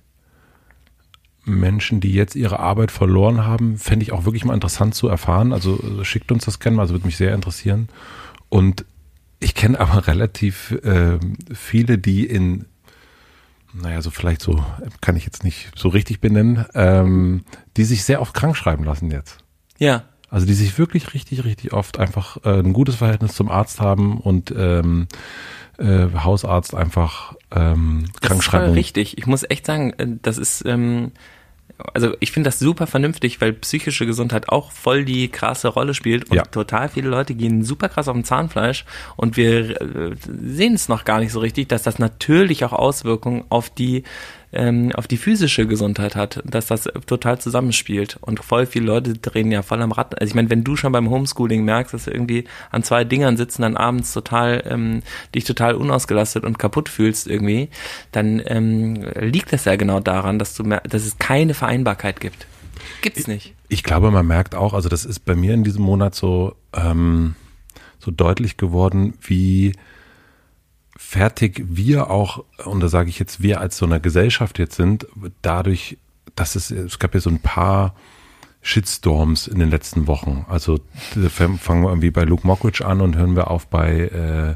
Menschen, 1.45 2.01
die 2.01 2.13
jetzt 2.13 2.37
ihre 2.37 2.61
Arbeit 2.61 2.91
verloren 2.91 3.45
haben, 3.45 3.79
fände 3.79 4.03
ich 4.03 4.13
auch 4.13 4.25
wirklich 4.25 4.45
mal 4.45 4.55
interessant 4.55 4.95
zu 4.95 5.09
erfahren. 5.09 5.53
Also, 5.53 5.81
also 5.83 6.05
schickt 6.05 6.31
uns 6.33 6.45
das 6.45 6.61
gerne 6.61 6.77
mal, 6.77 6.83
also 6.83 6.95
würde 6.95 7.07
mich 7.07 7.17
sehr 7.17 7.35
interessieren. 7.35 7.89
Und 8.49 8.85
ich 9.41 9.55
kenne 9.55 9.81
aber 9.81 10.07
relativ 10.07 10.73
äh, 10.83 11.19
viele, 11.53 11.99
die 11.99 12.27
in, 12.27 12.67
naja, 13.73 14.03
so 14.03 14.11
vielleicht 14.11 14.43
so, 14.43 14.65
kann 15.01 15.17
ich 15.17 15.25
jetzt 15.25 15.45
nicht 15.45 15.71
so 15.77 15.89
richtig 15.89 16.21
benennen, 16.21 16.67
ähm, 16.75 17.45
die 17.77 17.85
sich 17.85 18.05
sehr 18.05 18.21
oft 18.21 18.35
krank 18.35 18.57
schreiben 18.57 18.85
lassen 18.85 19.11
jetzt. 19.11 19.39
Ja. 19.79 20.05
Also 20.31 20.47
die 20.47 20.55
sich 20.55 20.79
wirklich 20.79 21.13
richtig, 21.13 21.45
richtig 21.45 21.73
oft 21.73 21.99
einfach 21.99 22.39
äh, 22.45 22.61
ein 22.61 22.73
gutes 22.73 22.97
Verhältnis 22.97 23.35
zum 23.35 23.51
Arzt 23.51 23.81
haben 23.81 24.19
und 24.19 24.55
ähm, 24.57 25.09
äh, 25.79 26.07
Hausarzt 26.23 26.75
einfach 26.75 27.35
ähm, 27.51 28.05
Krankschreibung. 28.21 28.69
Das 28.69 28.73
ist 28.73 28.79
richtig. 28.79 29.19
Ich 29.19 29.27
muss 29.27 29.45
echt 29.49 29.67
sagen, 29.67 29.93
äh, 29.99 30.07
das 30.23 30.39
ist 30.39 30.65
ähm, 30.67 31.13
also 31.95 32.15
ich 32.21 32.33
finde 32.33 32.49
das 32.49 32.59
super 32.59 32.87
vernünftig, 32.87 33.41
weil 33.41 33.53
psychische 33.55 34.07
Gesundheit 34.07 34.49
auch 34.49 34.73
voll 34.73 35.05
die 35.05 35.29
krasse 35.29 35.69
Rolle 35.69 35.95
spielt 35.95 36.31
und 36.31 36.37
ja. 36.37 36.45
total 36.45 36.89
viele 36.89 37.09
Leute 37.09 37.35
gehen 37.35 37.65
super 37.65 37.89
krass 37.89 38.09
auf 38.09 38.15
dem 38.15 38.25
Zahnfleisch 38.25 38.85
und 39.17 39.37
wir 39.37 39.81
äh, 39.81 40.15
sehen 40.43 40.75
es 40.75 40.89
noch 40.89 41.05
gar 41.05 41.21
nicht 41.21 41.33
so 41.33 41.41
richtig, 41.41 41.69
dass 41.69 41.83
das 41.83 41.99
natürlich 41.99 42.65
auch 42.65 42.73
Auswirkungen 42.73 43.45
auf 43.49 43.71
die 43.71 44.05
ähm, 44.53 44.93
auf 44.95 45.07
die 45.07 45.17
physische 45.17 45.67
Gesundheit 45.67 46.17
hat, 46.17 46.43
dass 46.45 46.67
das 46.67 46.89
total 47.07 47.41
zusammenspielt. 47.41 48.19
Und 48.21 48.43
voll 48.43 48.67
viele 48.67 48.87
Leute 48.87 49.15
drehen 49.15 49.53
ja 49.53 49.63
voll 49.63 49.81
am 49.83 49.93
Rad. 49.93 50.21
Also 50.21 50.31
ich 50.31 50.35
meine, 50.35 50.51
wenn 50.51 50.65
du 50.65 50.77
schon 50.77 50.93
beim 50.93 51.11
Homeschooling 51.11 51.65
merkst, 51.65 51.95
dass 51.95 52.05
du 52.05 52.11
irgendwie 52.11 52.45
an 52.71 52.83
zwei 52.83 53.05
Dingern 53.05 53.37
sitzen, 53.37 53.63
dann 53.63 53.77
abends 53.77 54.13
total, 54.13 54.63
ähm, 54.67 55.03
dich 55.35 55.45
total 55.45 55.75
unausgelastet 55.75 56.45
und 56.45 56.59
kaputt 56.59 56.89
fühlst 56.89 57.27
irgendwie, 57.27 57.69
dann 58.13 58.43
ähm, 58.45 59.07
liegt 59.19 59.53
das 59.53 59.65
ja 59.65 59.77
genau 59.77 60.01
daran, 60.01 60.39
dass 60.39 60.55
du 60.55 60.65
dass 60.65 61.05
es 61.05 61.19
keine 61.19 61.55
Vereinbarkeit 61.55 62.21
gibt. 62.21 62.47
Gibt's 63.03 63.27
nicht. 63.27 63.55
Ich, 63.69 63.79
ich 63.79 63.83
glaube, 63.83 64.11
man 64.11 64.27
merkt 64.27 64.55
auch, 64.55 64.75
also 64.75 64.89
das 64.89 65.05
ist 65.05 65.21
bei 65.21 65.35
mir 65.35 65.55
in 65.55 65.65
diesem 65.65 65.83
Monat 65.83 66.15
so, 66.15 66.55
ähm, 66.75 67.35
so 67.99 68.11
deutlich 68.11 68.57
geworden, 68.57 69.15
wie 69.21 69.75
fertig 71.01 71.65
wir 71.67 72.11
auch, 72.11 72.45
und 72.67 72.81
da 72.81 72.89
sage 72.89 73.09
ich 73.09 73.19
jetzt 73.19 73.43
wir 73.43 73.61
als 73.61 73.79
so 73.79 73.87
eine 73.87 74.01
Gesellschaft 74.01 74.59
jetzt 74.59 74.77
sind, 74.77 75.07
dadurch, 75.41 75.97
dass 76.37 76.55
es, 76.55 76.71
es 76.71 76.99
gab 76.99 77.15
ja 77.15 77.21
so 77.21 77.31
ein 77.31 77.41
paar 77.41 77.97
Shitstorms 78.61 79.49
in 79.49 79.59
den 79.59 79.71
letzten 79.71 80.07
Wochen. 80.07 80.45
Also 80.49 80.79
fangen 81.31 81.59
wir 81.83 81.89
irgendwie 81.89 82.11
bei 82.11 82.25
Luke 82.25 82.47
Mockridge 82.47 82.87
an 82.87 83.01
und 83.01 83.17
hören 83.17 83.35
wir 83.35 83.51
auf 83.51 83.67
bei 83.67 83.99
äh, 83.99 84.55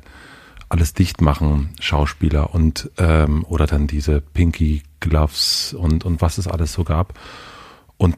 alles 0.69 0.93
dicht 0.93 1.23
machen 1.23 1.71
Schauspieler 1.81 2.55
und 2.55 2.91
ähm, 2.99 3.45
oder 3.49 3.67
dann 3.67 3.87
diese 3.87 4.21
Pinky 4.21 4.83
Gloves 5.01 5.73
und 5.73 6.05
und 6.05 6.21
was 6.21 6.37
es 6.37 6.47
alles 6.47 6.75
so 6.75 6.85
gab. 6.85 7.19
Und 7.97 8.17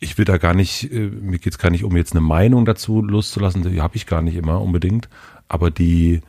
ich 0.00 0.18
will 0.18 0.26
da 0.26 0.36
gar 0.36 0.54
nicht, 0.54 0.92
äh, 0.92 1.08
mir 1.08 1.38
geht's 1.38 1.58
gar 1.58 1.70
nicht 1.70 1.82
um 1.82 1.96
jetzt 1.96 2.12
eine 2.12 2.20
Meinung 2.20 2.66
dazu 2.66 3.00
loszulassen, 3.02 3.62
die 3.62 3.80
habe 3.80 3.96
ich 3.96 4.06
gar 4.06 4.22
nicht 4.22 4.36
immer 4.36 4.60
unbedingt, 4.60 5.08
aber 5.48 5.70
die 5.70 6.20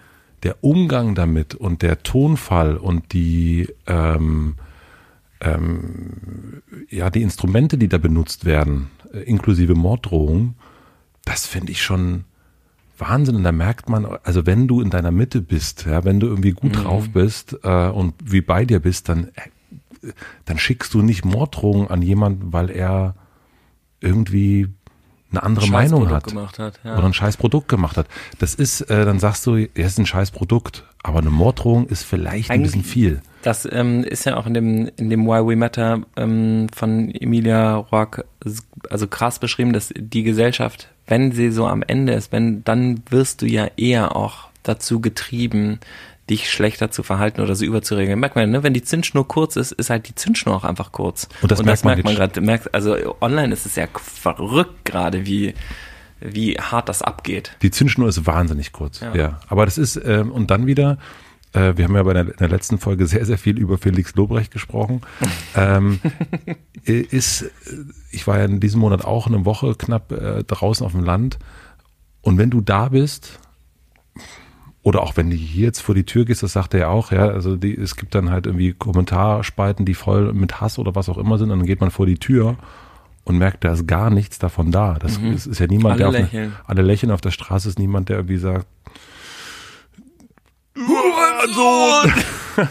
der 0.46 0.64
Umgang 0.64 1.16
damit 1.16 1.56
und 1.56 1.82
der 1.82 2.04
Tonfall 2.04 2.78
und 2.78 3.14
die 3.14 3.68
ähm, 3.88 4.56
ähm, 5.42 6.62
ja 6.90 7.10
die 7.10 7.24
Instrumente, 7.24 7.78
die 7.78 7.90
da 7.90 7.98
benutzt 7.98 8.46
werden, 8.46 8.92
äh, 9.12 9.20
inklusive 9.22 9.74
Morddrohungen, 9.74 10.56
das 11.26 11.48
finde 11.48 11.72
ich 11.72 11.82
schon 11.82 12.26
Wahnsinn. 12.98 13.36
Und 13.36 13.44
da 13.44 13.52
merkt 13.52 13.90
man, 13.90 14.06
also 14.06 14.46
wenn 14.46 14.68
du 14.68 14.82
in 14.82 14.92
deiner 14.92 15.12
Mitte 15.12 15.42
bist, 15.42 15.86
ja, 15.88 16.06
wenn 16.06 16.20
du 16.20 16.28
irgendwie 16.28 16.52
gut 16.52 16.78
mhm. 16.78 16.84
drauf 16.84 17.10
bist 17.10 17.58
äh, 17.64 17.90
und 17.90 18.14
wie 18.24 18.42
bei 18.42 18.66
dir 18.66 18.80
bist, 18.80 19.10
dann 19.10 19.30
äh, 19.36 20.12
dann 20.46 20.60
schickst 20.60 20.94
du 20.94 21.02
nicht 21.02 21.26
Morddrohungen 21.26 21.90
an 21.90 22.04
jemanden, 22.04 22.54
weil 22.54 22.70
er 22.70 23.16
irgendwie 24.00 24.68
eine 25.32 25.44
andere 25.44 25.68
Meinung 25.68 26.10
hat, 26.10 26.34
hat 26.58 26.80
ja. 26.84 26.98
oder 26.98 27.06
ein 27.06 27.14
scheiß 27.14 27.38
Produkt 27.38 27.68
gemacht 27.68 27.98
hat. 27.98 28.08
Das 28.40 28.56
ist, 28.56 28.82
äh, 28.82 29.06
dann 29.06 29.20
sagst 29.20 29.46
du, 29.46 29.56
er 29.56 29.86
ist 29.86 29.98
ein 29.98 30.06
scheiß 30.06 30.32
Produkt, 30.32 30.84
aber 31.04 31.20
eine 31.20 31.30
Morddrohung 31.30 31.88
ist 31.88 32.04
vielleicht 32.04 32.50
Eigentlich, 32.50 32.74
ein 32.74 32.82
bisschen 32.82 32.84
viel. 32.84 33.22
Das 33.42 33.68
ähm, 33.72 34.04
ist 34.04 34.26
ja 34.26 34.38
auch 34.38 34.48
in 34.48 34.54
dem 34.54 34.90
in 34.98 35.10
dem 35.10 35.28
Why 35.28 35.48
We 35.48 35.56
Matter 35.56 36.02
ähm, 36.16 36.68
von 36.74 37.14
Emilia 37.14 37.76
Roark 37.76 38.26
also 38.90 39.08
krass 39.08 39.40
beschrieben, 39.40 39.74
dass 39.74 39.94
die 39.96 40.24
Gesellschaft, 40.24 40.90
wenn 41.08 41.32
sie 41.32 41.52
so 41.52 41.68
am 41.68 41.84
Ende 41.84 42.14
ist, 42.14 42.32
wenn 42.32 42.64
dann 42.64 43.02
wirst 43.10 43.42
du 43.42 43.46
ja 43.46 43.68
eher 43.78 44.16
auch 44.16 44.50
dazu 44.64 45.00
getrieben, 45.00 45.80
dich 46.30 46.50
schlechter 46.50 46.90
zu 46.90 47.04
verhalten 47.04 47.42
oder 47.42 47.56
so 47.56 47.66
überzuregeln. 47.66 48.20
Merkt 48.20 48.36
man, 48.36 48.50
ne? 48.50 48.64
wenn 48.64 48.74
die 48.74 48.82
Zündschnur 48.82 49.28
kurz 49.28 49.56
ist, 49.56 49.72
ist 49.74 49.90
halt 49.90 50.08
die 50.08 50.16
Zündschnur 50.16 50.56
auch 50.56 50.64
einfach 50.64 50.92
kurz. 50.92 51.28
Und 51.42 51.52
das, 51.52 51.60
Und 51.60 51.68
das 51.68 51.84
merkt 51.84 52.04
man, 52.04 52.16
gerade. 52.16 52.42
Merkt, 52.42 52.74
also 52.74 52.96
online 53.22 53.54
ist 53.54 53.66
es 53.66 53.76
ja 53.76 53.88
verrückt 53.94 54.86
gerade, 54.86 55.26
wie 55.26 55.54
wie 56.20 56.56
hart 56.56 56.90
das 56.90 57.02
abgeht. 57.02 57.56
Die 57.62 57.72
Zündschnur 57.72 58.08
ist 58.08 58.26
wahnsinnig 58.26 58.72
kurz. 58.72 59.02
Ja. 59.02 59.16
ja. 59.16 59.40
Aber 59.48 59.66
das 59.66 59.78
ist 59.78 60.00
ähm, 60.04 60.32
und 60.32 60.50
dann 60.50 60.66
wieder. 60.66 60.98
Äh, 61.54 61.78
wir 61.78 61.86
haben 61.86 61.96
ja 61.96 62.04
bei 62.04 62.14
der, 62.14 62.24
in 62.24 62.38
der 62.40 62.50
letzten 62.50 62.80
Folge 62.80 63.06
sehr 63.06 63.26
sehr 63.26 63.38
viel 63.38 63.60
über 63.60 63.78
Felix 63.78 64.16
Lobrecht 64.16 64.52
gesprochen. 64.52 65.02
ähm, 65.56 66.00
ist 66.84 67.52
ich 68.12 68.26
war 68.26 68.40
ja 68.40 68.46
in 68.46 68.60
diesem 68.60 68.80
Monat 68.80 69.06
auch 69.06 69.28
eine 69.28 69.46
Woche 69.46 69.76
knapp 69.76 70.12
äh, 70.12 70.44
draußen 70.44 70.86
auf 70.86 70.94
dem 70.94 71.04
Land. 71.04 71.38
Und 72.22 72.40
wenn 72.40 72.50
du 72.50 72.62
da 72.62 72.90
bist, 72.90 73.40
oder 74.86 75.02
auch 75.02 75.18
wenn 75.18 75.32
du 75.32 75.36
hier 75.36 75.66
jetzt 75.66 75.80
vor 75.80 75.96
die 75.96 76.06
Tür 76.06 76.26
gehst, 76.26 76.44
das 76.44 76.54
sagt 76.54 76.76
er 76.76 76.82
ja 76.82 76.88
auch, 76.90 77.12
ja, 77.12 77.28
also 77.28 77.56
die, 77.56 77.76
es 77.76 77.96
gibt 77.96 78.14
dann 78.14 78.30
halt 78.30 78.46
irgendwie 78.46 78.72
Kommentarspalten, 78.72 79.84
die 79.84 79.96
voll 79.96 80.32
mit 80.32 80.62
Hass 80.62 80.78
oder 80.78 80.94
was 80.94 81.10
auch 81.10 81.18
immer 81.18 81.40
sind, 81.40 81.50
und 81.50 81.58
dann 81.58 81.66
geht 81.66 81.82
man 81.82 81.90
vor 81.90 82.06
die 82.06 82.20
Tür 82.20 82.56
und 83.24 83.40
merkt, 83.40 83.64
da 83.64 83.74
ist 83.74 83.88
gar 83.88 84.12
nichts 84.12 84.38
davon 84.38 84.72
da. 84.72 85.00
Das 85.00 85.20
mhm. 85.20 85.34
ist, 85.34 85.48
ist, 85.48 85.58
ja 85.58 85.66
niemand, 85.66 86.00
alle 86.00 86.12
der 86.12 86.22
lächeln. 86.22 86.52
Auf 86.52 86.70
alle 86.70 86.84
lächeln 86.84 87.12
auf 87.12 87.20
der 87.20 87.32
Straße 87.32 87.68
ist 87.68 87.80
niemand, 87.80 88.10
der 88.10 88.18
irgendwie 88.18 88.38
sagt, 88.38 88.68
so. 90.76 92.62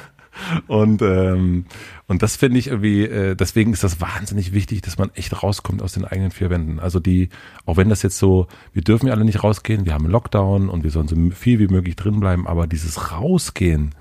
und 0.67 1.03
ähm, 1.03 1.67
und 2.07 2.23
das 2.23 2.37
finde 2.37 2.59
ich 2.59 2.67
irgendwie, 2.67 3.05
äh, 3.05 3.35
deswegen 3.35 3.73
ist 3.73 3.83
das 3.83 4.01
wahnsinnig 4.01 4.53
wichtig, 4.53 4.83
dass 4.83 4.99
man 4.99 5.11
echt 5.15 5.43
rauskommt 5.43 5.83
aus 5.83 5.93
den 5.93 6.05
eigenen 6.05 6.31
vier 6.31 6.51
Wänden. 6.51 6.79
Also 6.79 7.01
die, 7.01 7.31
auch 7.65 7.79
wenn 7.79 7.89
das 7.89 8.03
jetzt 8.03 8.19
so, 8.19 8.47
wir 8.73 8.83
dürfen 8.83 9.07
ja 9.07 9.15
alle 9.15 9.25
nicht 9.25 9.43
rausgehen, 9.43 9.87
wir 9.87 9.95
haben 9.95 10.05
einen 10.05 10.13
Lockdown 10.13 10.69
und 10.69 10.85
wir 10.85 10.91
sollen 10.91 11.09
so 11.09 11.17
viel 11.31 11.59
wie 11.59 11.69
möglich 11.69 11.97
drin 11.97 12.21
bleiben, 12.21 12.47
aber 12.47 12.67
dieses 12.67 13.11
Rausgehen 13.11 13.95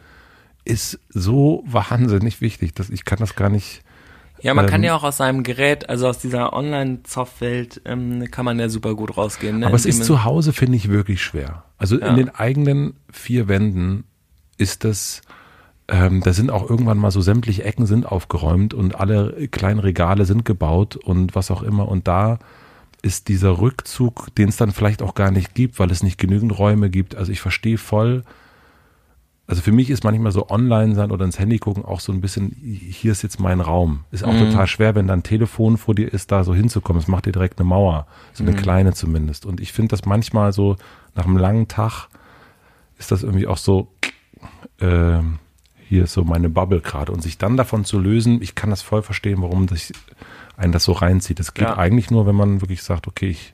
ist 0.66 1.00
so 1.10 1.64
wahnsinnig 1.66 2.42
wichtig, 2.42 2.74
dass 2.74 2.90
ich 2.90 3.06
kann 3.06 3.20
das 3.20 3.36
gar 3.36 3.50
nicht. 3.50 3.84
Ja, 4.42 4.54
man 4.54 4.66
ähm, 4.66 4.72
kann 4.72 4.84
ja 4.84 4.96
auch 4.96 5.04
aus 5.04 5.18
seinem 5.18 5.44
Gerät, 5.44 5.90
also 5.90 6.08
aus 6.08 6.20
dieser 6.20 6.52
Online-Zoff-Welt, 6.52 7.82
ähm, 7.86 8.30
kann 8.30 8.44
man 8.44 8.60
ja 8.60 8.68
super 8.68 8.96
gut 8.96 9.16
rausgehen. 9.16 9.60
Ne? 9.60 9.68
Aber 9.68 9.76
es 9.76 9.86
ist 9.86 10.04
zu 10.04 10.26
Hause, 10.26 10.52
finde 10.52 10.76
ich, 10.76 10.90
wirklich 10.90 11.22
schwer. 11.22 11.64
Also 11.78 12.00
ja. 12.00 12.08
in 12.08 12.18
den 12.18 12.30
eigenen 12.30 12.96
vier 13.10 13.48
Wänden 13.48 14.04
ist 14.58 14.84
das, 14.84 15.22
ähm, 15.88 16.22
da 16.22 16.34
sind 16.34 16.50
auch 16.50 16.70
irgendwann 16.70 16.98
mal 16.98 17.12
so 17.12 17.22
sämtliche 17.22 17.64
Ecken 17.64 17.86
sind 17.86 18.06
aufgeräumt 18.06 18.74
und 18.74 18.96
alle 18.96 19.48
kleinen 19.50 19.80
Regale 19.80 20.26
sind 20.26 20.46
gebaut 20.46 20.96
und 20.96 21.36
was 21.36 21.52
auch 21.52 21.62
immer. 21.62 21.88
Und 21.88 22.08
da 22.08 22.40
ist 23.02 23.28
dieser 23.28 23.60
Rückzug, 23.60 24.34
den 24.36 24.50
es 24.50 24.58
dann 24.58 24.72
vielleicht 24.72 25.02
auch 25.02 25.14
gar 25.14 25.30
nicht 25.30 25.54
gibt, 25.54 25.80
weil 25.80 25.92
es 25.92 26.02
nicht 26.02 26.18
genügend 26.18 26.58
Räume 26.58 26.90
gibt. 26.90 27.16
Also 27.16 27.34
ich 27.34 27.42
verstehe 27.42 27.78
voll. 27.78 28.24
Also 29.46 29.62
für 29.62 29.74
mich 29.74 29.90
ist 29.90 30.06
manchmal 30.06 30.32
so 30.32 30.50
online 30.50 30.96
sein 30.96 31.12
oder 31.12 31.26
ins 31.26 31.38
Handy 31.38 31.60
gucken 31.60 31.84
auch 31.84 32.00
so 32.00 32.14
ein 32.14 32.22
bisschen, 32.22 32.56
hier 32.62 33.12
ist 33.12 33.22
jetzt 33.22 33.42
mein 33.42 33.60
Raum. 33.60 34.06
Ist 34.10 34.24
auch 34.24 34.32
mhm. 34.32 34.52
total 34.52 34.68
schwer, 34.68 34.96
wenn 34.96 35.08
da 35.08 35.14
ein 35.14 35.24
Telefon 35.24 35.76
vor 35.76 35.96
dir 35.96 36.12
ist, 36.14 36.32
da 36.32 36.46
so 36.46 36.56
hinzukommen. 36.56 37.02
Es 37.02 37.10
macht 37.10 37.26
dir 37.26 37.34
direkt 37.34 37.60
eine 37.60 37.68
Mauer. 37.68 38.08
So 38.32 38.46
eine 38.46 38.54
mhm. 38.54 38.58
kleine 38.58 38.94
zumindest. 38.94 39.46
Und 39.46 39.60
ich 39.60 39.74
finde 39.74 39.90
das 39.90 40.06
manchmal 40.06 40.54
so, 40.54 40.78
nach 41.14 41.26
einem 41.26 41.38
langen 41.38 41.68
Tag 41.68 42.08
ist 42.98 43.12
das 43.12 43.22
irgendwie 43.22 43.48
auch 43.48 43.58
so, 43.58 43.90
äh, 44.80 45.20
hier 45.88 46.06
ist 46.06 46.14
so 46.14 46.24
meine 46.24 46.50
Bubble 46.50 46.82
gerade. 46.82 47.12
Und 47.12 47.22
sich 47.22 47.38
dann 47.38 47.58
davon 47.58 47.86
zu 47.86 48.00
lösen, 48.00 48.42
ich 48.42 48.56
kann 48.56 48.70
das 48.70 48.82
voll 48.82 49.02
verstehen, 49.02 49.42
warum 49.42 49.68
das 49.68 49.92
einen 50.58 50.72
das 50.72 50.84
so 50.84 50.92
reinzieht. 50.92 51.40
Das 51.40 51.54
geht 51.54 51.68
ja. 51.68 51.78
eigentlich 51.78 52.12
nur, 52.12 52.26
wenn 52.26 52.36
man 52.36 52.62
wirklich 52.62 52.84
sagt, 52.84 53.08
okay, 53.08 53.30
ich 53.30 53.54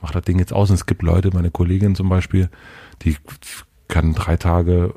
mache 0.00 0.14
das 0.14 0.22
Ding 0.22 0.38
jetzt 0.38 0.52
aus. 0.52 0.70
Und 0.70 0.76
es 0.76 0.86
gibt 0.86 1.02
Leute, 1.02 1.30
meine 1.32 1.50
Kollegin 1.50 1.94
zum 1.94 2.08
Beispiel, 2.08 2.48
die 3.02 3.16
kann 3.88 4.14
drei 4.14 4.36
Tage 4.36 4.94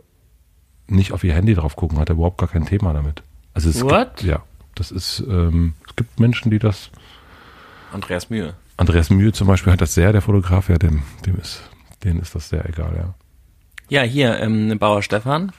nicht 0.88 1.12
auf 1.12 1.24
ihr 1.24 1.34
Handy 1.34 1.56
drauf 1.56 1.76
gucken, 1.76 2.00
hat 2.00 2.10
er 2.10 2.16
überhaupt 2.16 2.38
gar 2.38 2.50
kein 2.50 2.66
Thema 2.66 2.94
damit. 2.94 3.24
Also 3.54 3.70
es 3.70 3.84
What? 3.84 4.18
Gibt, 4.18 4.24
ja, 4.24 4.44
das 4.76 4.92
ist, 4.92 5.24
ähm, 5.28 5.74
es 5.88 5.96
gibt 5.96 6.20
Menschen, 6.20 6.52
die 6.52 6.60
das. 6.60 6.92
Andreas 7.92 8.30
Mühe. 8.30 8.54
Andreas 8.78 9.10
Mühe 9.10 9.32
zum 9.32 9.48
Beispiel 9.48 9.74
hat 9.74 9.82
das 9.82 9.94
sehr, 9.94 10.12
der 10.12 10.22
Fotograf, 10.22 10.70
ja, 10.70 10.78
dem, 10.78 11.04
dem 11.26 11.38
ist, 11.38 11.62
denen 12.04 12.20
ist 12.20 12.36
das 12.36 12.50
sehr 12.50 12.68
egal, 12.68 12.94
ja. 12.96 13.14
Ja, 13.90 14.02
hier, 14.02 14.40
ähm, 14.40 14.78
Bauer 14.80 15.04
Stefan, 15.04 15.52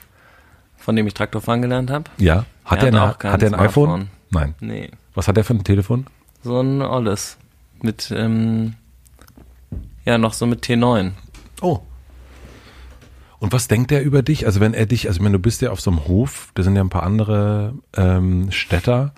von 0.85 0.95
dem 0.95 1.07
ich 1.07 1.15
Traktorfahren 1.15 1.63
gelernt 1.63 1.89
habe. 1.89 2.03
Ja. 2.17 2.45
Hat 2.63 2.83
er, 2.83 2.89
eine, 2.89 3.01
hat 3.01 3.41
er 3.41 3.53
ein 3.53 3.55
iPhone? 3.55 4.09
Nein. 4.29 4.53
Nee. 4.59 4.91
Was 5.15 5.27
hat 5.27 5.35
er 5.35 5.43
für 5.43 5.55
ein 5.55 5.63
Telefon? 5.63 6.05
So 6.43 6.61
ein 6.61 6.83
Olles. 6.83 7.37
Mit, 7.81 8.13
ähm, 8.15 8.75
ja, 10.05 10.19
noch 10.19 10.33
so 10.33 10.45
mit 10.45 10.63
T9. 10.63 11.13
Oh. 11.61 11.79
Und 13.39 13.51
was 13.51 13.67
denkt 13.67 13.91
er 13.91 14.03
über 14.03 14.21
dich? 14.21 14.45
Also 14.45 14.59
wenn 14.59 14.75
er 14.75 14.85
dich, 14.85 15.07
also 15.07 15.23
wenn 15.23 15.33
du 15.33 15.39
bist 15.39 15.63
ja 15.63 15.71
auf 15.71 15.81
so 15.81 15.89
einem 15.89 16.05
Hof, 16.05 16.51
da 16.53 16.61
sind 16.61 16.75
ja 16.75 16.83
ein 16.83 16.89
paar 16.89 17.03
andere 17.03 17.73
ähm, 17.97 18.51
Städter 18.51 19.15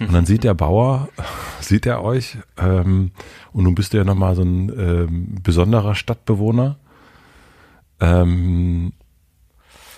und 0.00 0.12
dann 0.12 0.26
sieht 0.26 0.42
der 0.42 0.54
Bauer, 0.54 1.10
sieht 1.60 1.86
er 1.86 2.02
euch 2.02 2.38
ähm, 2.58 3.12
und 3.52 3.62
nun 3.62 3.76
bist 3.76 3.92
du 3.92 3.98
ja 3.98 4.04
nochmal 4.04 4.34
so 4.34 4.42
ein 4.42 4.68
ähm, 4.76 5.36
besonderer 5.44 5.94
Stadtbewohner. 5.94 6.76
Ähm, 8.00 8.92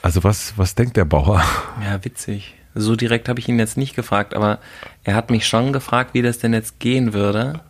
also 0.07 0.23
was, 0.23 0.57
was 0.57 0.77
denkt 0.77 0.97
der 0.97 1.05
Bauer? 1.05 1.43
Ja, 1.83 2.05
witzig. 2.05 2.55
So 2.77 2.95
direkt 2.95 3.29
habe 3.29 3.41
ich 3.41 3.49
ihn 3.49 3.59
jetzt 3.59 3.77
nicht 3.77 3.97
gefragt, 3.97 4.35
aber 4.35 4.61
er 5.03 5.17
hat 5.17 5.31
mich 5.31 5.49
schon 5.49 5.73
gefragt, 5.73 6.15
wie 6.15 6.23
das 6.23 6.39
denn 6.39 6.53
jetzt 6.53 6.79
gehen 6.79 7.13
würde, 7.13 7.61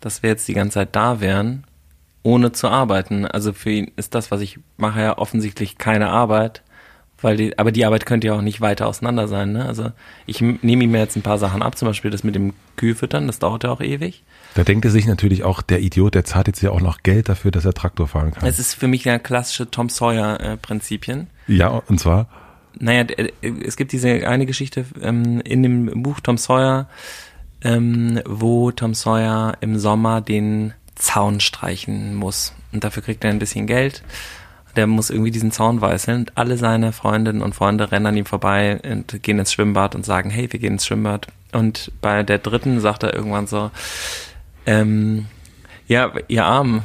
dass 0.00 0.20
wir 0.20 0.30
jetzt 0.30 0.48
die 0.48 0.54
ganze 0.54 0.74
Zeit 0.74 0.96
da 0.96 1.20
wären 1.20 1.62
ohne 2.24 2.50
zu 2.50 2.66
arbeiten. 2.66 3.26
Also 3.26 3.52
für 3.52 3.70
ihn 3.70 3.92
ist 3.94 4.16
das, 4.16 4.32
was 4.32 4.40
ich 4.40 4.58
mache, 4.76 5.02
ja 5.02 5.18
offensichtlich 5.18 5.78
keine 5.78 6.08
Arbeit. 6.08 6.63
Weil 7.24 7.38
die, 7.38 7.58
aber 7.58 7.72
die 7.72 7.86
Arbeit 7.86 8.04
könnte 8.04 8.26
ja 8.26 8.34
auch 8.34 8.42
nicht 8.42 8.60
weiter 8.60 8.86
auseinander 8.86 9.28
sein. 9.28 9.52
Ne? 9.52 9.64
Also 9.64 9.92
ich 10.26 10.42
nehme 10.42 10.84
ihm 10.84 10.94
jetzt 10.94 11.16
ein 11.16 11.22
paar 11.22 11.38
Sachen 11.38 11.62
ab, 11.62 11.78
zum 11.78 11.88
Beispiel 11.88 12.10
das 12.10 12.22
mit 12.22 12.34
dem 12.34 12.52
Kühlfüttern, 12.76 13.26
das 13.26 13.38
dauert 13.38 13.64
ja 13.64 13.70
auch 13.70 13.80
ewig. 13.80 14.24
Da 14.52 14.62
denkt 14.62 14.84
er 14.84 14.90
sich 14.90 15.06
natürlich 15.06 15.42
auch, 15.42 15.62
der 15.62 15.80
Idiot, 15.80 16.14
der 16.14 16.26
zahlt 16.26 16.48
jetzt 16.48 16.60
ja 16.60 16.70
auch 16.70 16.82
noch 16.82 17.02
Geld 17.02 17.30
dafür, 17.30 17.50
dass 17.50 17.64
er 17.64 17.72
Traktor 17.72 18.08
fahren 18.08 18.32
kann. 18.32 18.46
Es 18.46 18.58
ist 18.58 18.74
für 18.74 18.88
mich 18.88 19.04
ja 19.04 19.18
klassische 19.18 19.70
Tom 19.70 19.88
Sawyer-Prinzipien. 19.88 21.28
Äh, 21.48 21.52
ja, 21.54 21.68
und 21.68 21.98
zwar? 21.98 22.28
Naja, 22.78 23.06
es 23.40 23.78
gibt 23.78 23.92
diese 23.92 24.28
eine 24.28 24.44
Geschichte 24.44 24.84
ähm, 25.00 25.40
in 25.40 25.62
dem 25.62 26.02
Buch 26.02 26.20
Tom 26.20 26.36
Sawyer, 26.36 26.90
ähm, 27.62 28.20
wo 28.26 28.70
Tom 28.70 28.92
Sawyer 28.92 29.56
im 29.62 29.78
Sommer 29.78 30.20
den 30.20 30.74
Zaun 30.94 31.40
streichen 31.40 32.16
muss. 32.16 32.52
Und 32.70 32.84
dafür 32.84 33.02
kriegt 33.02 33.24
er 33.24 33.30
ein 33.30 33.38
bisschen 33.38 33.66
Geld. 33.66 34.02
Der 34.76 34.86
muss 34.86 35.10
irgendwie 35.10 35.30
diesen 35.30 35.52
Zaun 35.52 35.80
weißeln. 35.80 36.20
Und 36.20 36.32
alle 36.36 36.56
seine 36.56 36.92
Freundinnen 36.92 37.42
und 37.42 37.54
Freunde 37.54 37.92
rennen 37.92 38.06
an 38.06 38.16
ihm 38.16 38.26
vorbei 38.26 38.80
und 38.84 39.22
gehen 39.22 39.38
ins 39.38 39.52
Schwimmbad 39.52 39.94
und 39.94 40.04
sagen, 40.04 40.30
hey, 40.30 40.52
wir 40.52 40.60
gehen 40.60 40.74
ins 40.74 40.86
Schwimmbad. 40.86 41.28
Und 41.52 41.92
bei 42.00 42.22
der 42.22 42.38
dritten 42.38 42.80
sagt 42.80 43.02
er 43.02 43.14
irgendwann 43.14 43.46
so, 43.46 43.70
ähm, 44.66 45.26
ja, 45.86 46.12
ihr 46.28 46.44
Armen, 46.44 46.82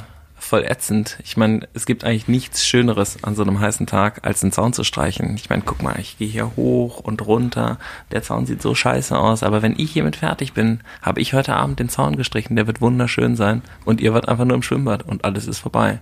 voll 0.50 0.64
ätzend. 0.64 1.18
Ich 1.24 1.38
meine, 1.38 1.68
es 1.74 1.86
gibt 1.86 2.04
eigentlich 2.04 2.28
nichts 2.28 2.66
Schöneres 2.66 3.24
an 3.24 3.36
so 3.36 3.44
einem 3.44 3.60
heißen 3.60 3.86
Tag, 3.88 4.26
als 4.26 4.42
einen 4.42 4.52
Zaun 4.52 4.74
zu 4.74 4.84
streichen. 4.84 5.36
Ich 5.36 5.50
meine, 5.50 5.64
guck 5.66 5.84
mal, 5.84 6.00
ich 6.00 6.18
gehe 6.18 6.28
hier 6.28 6.56
hoch 6.56 7.00
und 7.00 7.26
runter. 7.26 7.78
Der 8.12 8.24
Zaun 8.24 8.46
sieht 8.46 8.62
so 8.62 8.74
scheiße 8.74 9.18
aus, 9.18 9.44
aber 9.44 9.62
wenn 9.62 9.78
ich 9.78 9.92
hiermit 9.92 10.18
fertig 10.18 10.54
bin, 10.54 10.80
habe 11.02 11.22
ich 11.22 11.34
heute 11.34 11.56
Abend 11.56 11.80
den 11.80 11.90
Zaun 11.90 12.16
gestrichen. 12.16 12.56
Der 12.56 12.68
wird 12.68 12.82
wunderschön 12.82 13.36
sein 13.36 13.62
und 13.86 14.02
ihr 14.02 14.14
wart 14.14 14.28
einfach 14.28 14.46
nur 14.46 14.56
im 14.56 14.64
Schwimmbad 14.64 15.04
und 15.04 15.26
alles 15.26 15.48
ist 15.48 15.60
vorbei. 15.60 16.00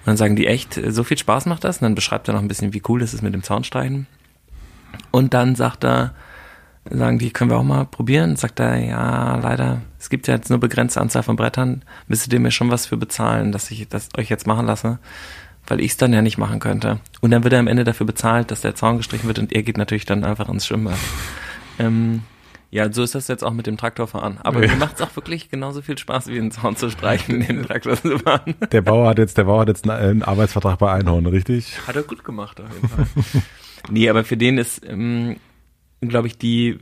Und 0.00 0.06
dann 0.06 0.16
sagen 0.16 0.36
die 0.36 0.46
echt, 0.46 0.80
so 0.88 1.04
viel 1.04 1.18
Spaß 1.18 1.46
macht 1.46 1.64
das. 1.64 1.78
Und 1.78 1.82
dann 1.82 1.94
beschreibt 1.94 2.28
er 2.28 2.34
noch 2.34 2.40
ein 2.40 2.48
bisschen, 2.48 2.72
wie 2.72 2.82
cool 2.88 3.00
das 3.00 3.14
ist 3.14 3.22
mit 3.22 3.34
dem 3.34 3.42
Zaunstreichen. 3.42 4.06
Und 5.10 5.34
dann 5.34 5.54
sagt 5.54 5.84
er, 5.84 6.14
sagen 6.88 7.18
die, 7.18 7.30
können 7.30 7.50
wir 7.50 7.58
auch 7.58 7.64
mal 7.64 7.84
probieren? 7.84 8.36
Sagt 8.36 8.60
er, 8.60 8.76
ja, 8.78 9.36
leider, 9.36 9.82
es 9.98 10.08
gibt 10.08 10.26
ja 10.26 10.34
jetzt 10.34 10.50
nur 10.50 10.58
begrenzte 10.58 11.00
Anzahl 11.00 11.22
von 11.22 11.36
Brettern, 11.36 11.82
müsstet 12.08 12.32
ihr 12.32 12.40
mir 12.40 12.50
schon 12.50 12.70
was 12.70 12.86
für 12.86 12.96
bezahlen, 12.96 13.52
dass 13.52 13.70
ich 13.70 13.86
das 13.88 14.08
euch 14.16 14.30
jetzt 14.30 14.46
machen 14.46 14.66
lasse, 14.66 14.98
weil 15.66 15.80
ich 15.80 15.92
es 15.92 15.96
dann 15.96 16.12
ja 16.12 16.22
nicht 16.22 16.38
machen 16.38 16.60
könnte. 16.60 17.00
Und 17.20 17.30
dann 17.30 17.44
wird 17.44 17.52
er 17.52 17.60
am 17.60 17.68
Ende 17.68 17.84
dafür 17.84 18.06
bezahlt, 18.06 18.50
dass 18.50 18.62
der 18.62 18.74
Zaun 18.74 18.96
gestrichen 18.96 19.26
wird 19.26 19.38
und 19.38 19.52
er 19.52 19.62
geht 19.62 19.76
natürlich 19.76 20.06
dann 20.06 20.24
einfach 20.24 20.48
ins 20.48 20.66
Schwimmbad. 20.66 20.96
ähm, 21.78 22.22
ja, 22.72 22.92
so 22.92 23.02
ist 23.02 23.16
das 23.16 23.26
jetzt 23.26 23.42
auch 23.42 23.52
mit 23.52 23.66
dem 23.66 23.76
Traktorfahren. 23.76 24.38
Aber 24.38 24.62
ja. 24.64 24.72
mir 24.72 24.76
macht 24.76 24.96
es 24.96 25.02
auch 25.02 25.14
wirklich 25.16 25.50
genauso 25.50 25.82
viel 25.82 25.98
Spaß, 25.98 26.28
wie 26.28 26.38
einen 26.38 26.52
Zaun 26.52 26.76
zu 26.76 26.88
streichen, 26.88 27.44
den 27.44 27.62
Traktor 27.66 27.96
zu 27.96 28.18
fahren. 28.20 28.54
Der 28.70 28.82
Bauer 28.82 29.08
hat 29.08 29.18
jetzt, 29.18 29.36
der 29.36 29.44
Bauer 29.44 29.62
hat 29.62 29.68
jetzt 29.68 29.88
einen 29.88 30.22
Arbeitsvertrag 30.22 30.78
bei 30.78 30.92
Einhorn, 30.92 31.26
richtig? 31.26 31.84
Hat 31.86 31.96
er 31.96 32.04
gut 32.04 32.22
gemacht, 32.22 32.60
auf 32.60 32.72
jeden 32.72 32.88
Fall. 32.88 33.06
nee, 33.90 34.08
aber 34.08 34.22
für 34.22 34.36
den 34.36 34.56
ist, 34.56 34.86
ähm, 34.86 35.36
glaube 36.00 36.28
ich, 36.28 36.38
die, 36.38 36.78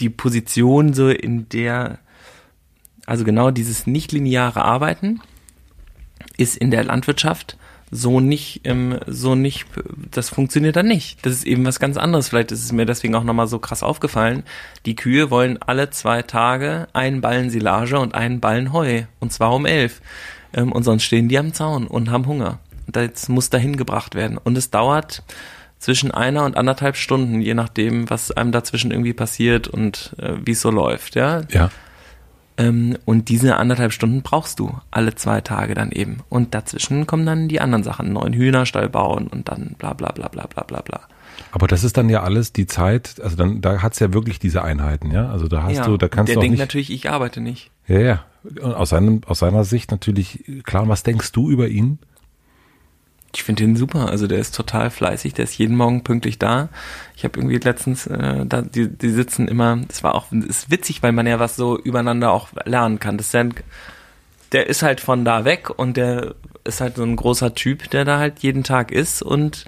die 0.00 0.10
Position 0.10 0.92
so 0.92 1.08
in 1.08 1.48
der, 1.50 2.00
also 3.06 3.24
genau 3.24 3.52
dieses 3.52 3.86
nicht-lineare 3.86 4.64
Arbeiten 4.64 5.20
ist 6.36 6.56
in 6.56 6.72
der 6.72 6.82
Landwirtschaft 6.82 7.56
so 7.94 8.18
nicht, 8.18 8.62
ähm, 8.64 8.98
so 9.06 9.36
nicht, 9.36 9.66
das 10.10 10.28
funktioniert 10.28 10.74
dann 10.74 10.88
nicht. 10.88 11.24
Das 11.24 11.32
ist 11.32 11.46
eben 11.46 11.64
was 11.64 11.78
ganz 11.78 11.96
anderes. 11.96 12.28
Vielleicht 12.28 12.50
ist 12.50 12.64
es 12.64 12.72
mir 12.72 12.86
deswegen 12.86 13.14
auch 13.14 13.22
nochmal 13.22 13.46
so 13.46 13.60
krass 13.60 13.84
aufgefallen. 13.84 14.42
Die 14.84 14.96
Kühe 14.96 15.30
wollen 15.30 15.62
alle 15.62 15.90
zwei 15.90 16.22
Tage 16.22 16.88
einen 16.92 17.20
Ballen 17.20 17.50
Silage 17.50 18.00
und 18.00 18.16
einen 18.16 18.40
Ballen 18.40 18.72
Heu. 18.72 19.04
Und 19.20 19.32
zwar 19.32 19.54
um 19.54 19.64
elf. 19.64 20.02
Ähm, 20.52 20.72
und 20.72 20.82
sonst 20.82 21.04
stehen 21.04 21.28
die 21.28 21.38
am 21.38 21.52
Zaun 21.52 21.86
und 21.86 22.10
haben 22.10 22.26
Hunger. 22.26 22.58
Das 22.88 23.28
muss 23.28 23.48
dahin 23.48 23.76
gebracht 23.76 24.16
werden. 24.16 24.38
Und 24.38 24.58
es 24.58 24.70
dauert 24.70 25.22
zwischen 25.78 26.10
einer 26.10 26.44
und 26.44 26.56
anderthalb 26.56 26.96
Stunden, 26.96 27.40
je 27.40 27.54
nachdem, 27.54 28.10
was 28.10 28.32
einem 28.32 28.50
dazwischen 28.50 28.90
irgendwie 28.90 29.12
passiert 29.12 29.68
und 29.68 30.16
äh, 30.18 30.32
wie 30.44 30.52
es 30.52 30.60
so 30.60 30.70
läuft, 30.70 31.14
ja. 31.14 31.42
Ja. 31.52 31.70
Ähm, 32.56 32.96
und 33.04 33.28
diese 33.28 33.56
anderthalb 33.56 33.92
Stunden 33.92 34.22
brauchst 34.22 34.60
du 34.60 34.78
alle 34.90 35.14
zwei 35.14 35.40
Tage 35.40 35.74
dann 35.74 35.90
eben. 35.90 36.18
Und 36.28 36.54
dazwischen 36.54 37.06
kommen 37.06 37.26
dann 37.26 37.48
die 37.48 37.60
anderen 37.60 37.82
Sachen, 37.82 38.12
neuen 38.12 38.32
Hühnerstall 38.32 38.88
bauen 38.88 39.26
und 39.26 39.48
dann 39.48 39.74
bla 39.78 39.92
bla 39.92 40.12
bla 40.12 40.28
bla 40.28 40.46
bla 40.46 40.62
bla 40.62 40.80
bla. 40.80 41.00
Aber 41.50 41.66
das 41.66 41.84
ist 41.84 41.96
dann 41.96 42.08
ja 42.08 42.22
alles 42.22 42.52
die 42.52 42.66
Zeit, 42.66 43.20
also 43.22 43.36
dann, 43.36 43.60
da 43.60 43.82
hat's 43.82 43.98
ja 43.98 44.12
wirklich 44.12 44.38
diese 44.38 44.62
Einheiten, 44.62 45.10
ja. 45.10 45.30
Also 45.30 45.48
da 45.48 45.62
hast 45.64 45.76
ja, 45.78 45.86
du, 45.86 45.96
da 45.96 46.08
kannst 46.08 46.28
der 46.28 46.34
du 46.34 46.40
auch 46.40 46.42
denkt 46.42 46.52
nicht, 46.52 46.60
natürlich, 46.60 46.90
ich 46.92 47.10
arbeite 47.10 47.40
nicht. 47.40 47.70
Ja, 47.88 47.98
ja. 48.00 48.24
Und 48.44 48.74
aus, 48.74 48.90
seinem, 48.90 49.22
aus 49.26 49.38
seiner 49.38 49.64
Sicht 49.64 49.90
natürlich, 49.90 50.44
klar, 50.64 50.88
was 50.88 51.02
denkst 51.02 51.32
du 51.32 51.50
über 51.50 51.68
ihn? 51.68 51.98
Ich 53.34 53.42
finde 53.42 53.64
ihn 53.64 53.76
super. 53.76 54.08
Also 54.08 54.26
der 54.26 54.38
ist 54.38 54.54
total 54.54 54.90
fleißig, 54.90 55.34
der 55.34 55.44
ist 55.44 55.58
jeden 55.58 55.76
Morgen 55.76 56.04
pünktlich 56.04 56.38
da. 56.38 56.68
Ich 57.16 57.24
habe 57.24 57.38
irgendwie 57.38 57.58
letztens, 57.58 58.06
äh, 58.06 58.46
da, 58.46 58.62
die, 58.62 58.88
die 58.88 59.10
sitzen 59.10 59.48
immer, 59.48 59.76
das 59.88 60.02
war 60.04 60.14
auch, 60.14 60.26
das 60.30 60.44
ist 60.44 60.70
witzig, 60.70 61.02
weil 61.02 61.12
man 61.12 61.26
ja 61.26 61.40
was 61.40 61.56
so 61.56 61.78
übereinander 61.78 62.32
auch 62.32 62.48
lernen 62.64 63.00
kann. 63.00 63.16
Das 63.16 63.26
ist 63.26 63.32
ja, 63.32 63.44
der 64.52 64.68
ist 64.68 64.82
halt 64.82 65.00
von 65.00 65.24
da 65.24 65.44
weg 65.44 65.68
und 65.76 65.96
der 65.96 66.36
ist 66.62 66.80
halt 66.80 66.96
so 66.96 67.02
ein 67.02 67.16
großer 67.16 67.54
Typ, 67.54 67.90
der 67.90 68.04
da 68.04 68.18
halt 68.18 68.38
jeden 68.38 68.62
Tag 68.62 68.92
ist 68.92 69.20
und 69.20 69.66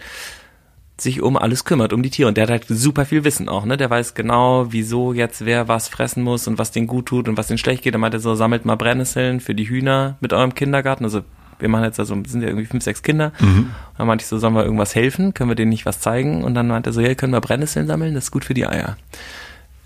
sich 0.98 1.20
um 1.20 1.37
alles 1.37 1.64
kümmert, 1.64 1.92
um 1.92 2.02
die 2.02 2.11
Tiere. 2.11 2.29
Und 2.29 2.37
der 2.37 2.44
hat 2.44 2.50
halt 2.50 2.66
super 2.68 3.05
viel 3.05 3.24
Wissen 3.24 3.48
auch, 3.48 3.64
ne? 3.64 3.76
Der 3.76 3.90
weiß 3.90 4.14
genau, 4.14 4.72
wieso 4.72 5.12
jetzt 5.12 5.44
wer 5.44 5.68
was 5.68 5.88
fressen 5.88 6.22
muss 6.22 6.46
und 6.46 6.59
was 6.59 6.70
den 6.70 6.87
gut 6.87 7.07
tut 7.07 7.29
und 7.29 7.37
was 7.37 7.48
den 7.48 7.59
schlecht 7.59 7.83
geht. 7.83 7.94
Er 7.94 7.98
meinte 7.98 8.20
so, 8.20 8.35
sammelt 8.35 8.64
mal 8.64 8.76
Brennnesseln 8.76 9.40
für 9.40 9.55
die 9.55 9.68
Hühner 9.68 10.16
mit 10.20 10.33
eurem 10.33 10.55
Kindergarten. 10.55 11.05
Also 11.05 11.22
wir 11.59 11.69
machen 11.69 11.85
jetzt 11.85 12.01
also, 12.01 12.14
sind 12.27 12.42
ja 12.42 12.49
irgendwie 12.49 12.66
fünf, 12.66 12.85
sechs 12.85 13.03
Kinder. 13.03 13.33
Mhm. 13.40 13.71
Dann 13.97 14.07
meinte 14.07 14.23
ich 14.23 14.29
so, 14.29 14.38
sollen 14.38 14.55
wir 14.55 14.64
irgendwas 14.64 14.95
helfen? 14.95 15.35
Können 15.35 15.51
wir 15.51 15.55
denen 15.55 15.71
nicht 15.71 15.87
was 15.87 16.01
zeigen? 16.01 16.45
Und 16.45 16.55
dann 16.55 16.69
meinte 16.69 16.90
er 16.90 16.92
so, 16.92 17.01
ja, 17.01 17.14
können 17.14 17.33
wir 17.33 17.40
Brennnesseln 17.40 17.87
sammeln? 17.87 18.14
Das 18.14 18.25
ist 18.25 18.31
gut 18.31 18.45
für 18.45 18.55
die 18.55 18.66
Eier. 18.66 18.97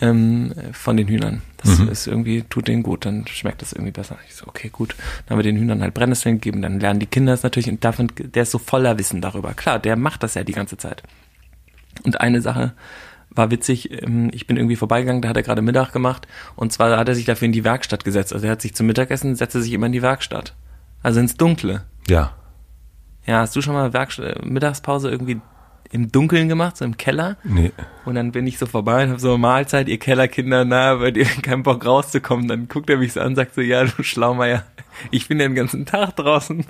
Ähm, 0.01 0.55
von 0.73 0.97
den 0.97 1.09
Hühnern. 1.09 1.43
Das 1.59 1.79
mhm. 1.79 1.89
ist 1.89 2.07
irgendwie, 2.07 2.43
tut 2.43 2.69
denen 2.69 2.83
gut, 2.83 3.05
dann 3.05 3.27
schmeckt 3.27 3.61
das 3.61 3.73
irgendwie 3.73 3.93
besser. 3.93 4.17
Ich 4.27 4.35
so, 4.35 4.47
okay, 4.47 4.71
gut. 4.71 4.95
Dann 5.27 5.35
haben 5.35 5.39
wir 5.39 5.51
den 5.51 5.59
Hühnern 5.59 5.83
halt 5.83 5.93
Brennnesseln 5.93 6.37
gegeben, 6.37 6.63
dann 6.63 6.81
lernen 6.81 7.01
die 7.01 7.07
Kinder 7.07 7.35
es 7.35 7.43
natürlich 7.43 7.69
und 7.69 7.85
davon, 7.85 8.11
der 8.17 8.45
ist 8.45 8.51
so 8.51 8.59
voller 8.59 8.99
Wissen 8.99 9.21
darüber. 9.21 9.53
Klar, 9.53 9.79
der 9.79 9.97
macht 9.97 10.23
das 10.23 10.35
ja 10.35 10.45
die 10.45 10.53
ganze 10.53 10.79
Zeit. 10.79 11.03
Und 12.03 12.19
eine 12.21 12.41
Sache, 12.41 12.73
war 13.31 13.51
witzig, 13.51 14.03
ähm, 14.03 14.31
ich 14.33 14.47
bin 14.47 14.57
irgendwie 14.57 14.77
vorbeigegangen, 14.77 15.23
da 15.23 15.29
hat 15.29 15.37
er 15.37 15.43
gerade 15.43 15.63
Mittag 15.63 15.93
gemacht 15.93 16.27
und 16.57 16.73
zwar 16.73 16.97
hat 16.97 17.09
er 17.09 17.15
sich 17.15 17.25
dafür 17.25 17.47
in 17.47 17.53
die 17.53 17.65
Werkstatt 17.65 18.05
gesetzt. 18.05 18.33
Also 18.33 18.47
er 18.47 18.53
hat 18.53 18.63
sich 18.63 18.75
zum 18.75 18.87
Mittagessen, 18.87 19.37
setzte 19.37 19.63
sich 19.63 19.73
immer 19.73 19.87
in 19.87 19.93
die 19.93 20.03
Werkstatt. 20.03 20.55
Also 21.03 21.21
ins 21.21 21.37
Dunkle. 21.37 21.85
Ja. 22.09 22.35
Ja, 23.27 23.41
hast 23.41 23.55
du 23.55 23.63
schon 23.63 23.75
mal 23.75 23.93
Werkst 23.93 24.21
Mittagspause 24.43 25.11
irgendwie 25.11 25.41
im 25.93 26.13
Dunkeln 26.13 26.49
gemacht, 26.49 26.77
so 26.77 26.85
im 26.85 26.97
Keller? 26.97 27.37
Nee. 27.43 27.73
Und 28.05 28.15
dann 28.15 28.33
bin 28.33 28.47
ich 28.47 28.59
so 28.59 28.67
vorbei 28.67 29.05
und 29.05 29.11
hab 29.11 29.21
so, 29.21 29.37
Mahlzeit, 29.39 29.89
ihr 29.89 29.99
Kellerkinder, 29.99 30.65
na, 30.65 31.01
weil 31.01 31.17
ihr 31.17 31.25
keinen 31.25 31.63
Bock 31.63 31.85
rauszukommen. 31.85 32.49
Dann 32.49 32.69
guckt 32.69 32.91
er 32.91 32.99
mich 32.99 33.13
so 33.13 33.21
an 33.21 33.29
und 33.29 33.37
sagt 33.37 33.55
so, 33.55 33.61
ja, 33.61 33.85
du 33.85 34.03
Schlaumeier, 34.03 34.65
ich 35.11 35.29
bin 35.29 35.41
ja 35.41 35.49
den 35.49 35.55
ganzen 35.55 35.87
Tag 35.87 36.17
draußen. 36.17 36.65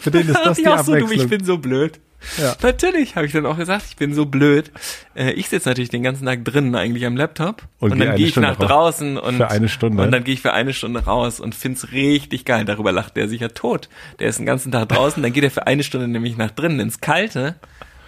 Für 0.00 0.10
den 0.10 0.28
ist 0.28 0.40
das 0.44 0.56
die 0.58 0.66
Abwechslung. 0.66 1.08
So, 1.08 1.14
du, 1.14 1.22
ich 1.22 1.28
bin 1.28 1.44
so 1.44 1.58
blöd. 1.58 2.00
Ja. 2.38 2.56
Natürlich, 2.62 3.16
habe 3.16 3.26
ich 3.26 3.32
dann 3.32 3.46
auch 3.46 3.56
gesagt, 3.56 3.84
ich 3.88 3.96
bin 3.96 4.14
so 4.14 4.26
blöd. 4.26 4.70
Äh, 5.14 5.32
ich 5.32 5.48
sitze 5.48 5.68
natürlich 5.68 5.90
den 5.90 6.02
ganzen 6.02 6.26
Tag 6.26 6.44
drinnen 6.44 6.74
eigentlich 6.74 7.06
am 7.06 7.16
Laptop 7.16 7.62
und, 7.78 7.92
und 7.92 7.98
dann 7.98 8.16
gehe 8.16 8.26
ich 8.26 8.32
Stunde 8.32 8.50
nach 8.50 8.56
draußen 8.56 9.18
und, 9.18 9.36
für 9.36 9.50
eine 9.50 9.68
Stunde. 9.68 10.02
und 10.02 10.10
dann 10.10 10.24
gehe 10.24 10.34
ich 10.34 10.40
für 10.40 10.52
eine 10.52 10.72
Stunde 10.72 11.04
raus 11.04 11.40
und 11.40 11.54
find's 11.54 11.92
richtig 11.92 12.44
geil. 12.44 12.64
Darüber 12.64 12.92
lacht 12.92 13.16
der 13.16 13.28
sich 13.28 13.40
ja 13.40 13.48
tot. 13.48 13.88
Der 14.18 14.28
ist 14.28 14.38
den 14.38 14.46
ganzen 14.46 14.72
Tag 14.72 14.88
draußen, 14.88 15.22
dann 15.22 15.32
geht 15.32 15.44
er 15.44 15.50
für 15.50 15.66
eine 15.66 15.82
Stunde 15.82 16.08
nämlich 16.08 16.36
nach 16.36 16.50
drinnen 16.50 16.80
ins 16.80 17.00
Kalte 17.00 17.56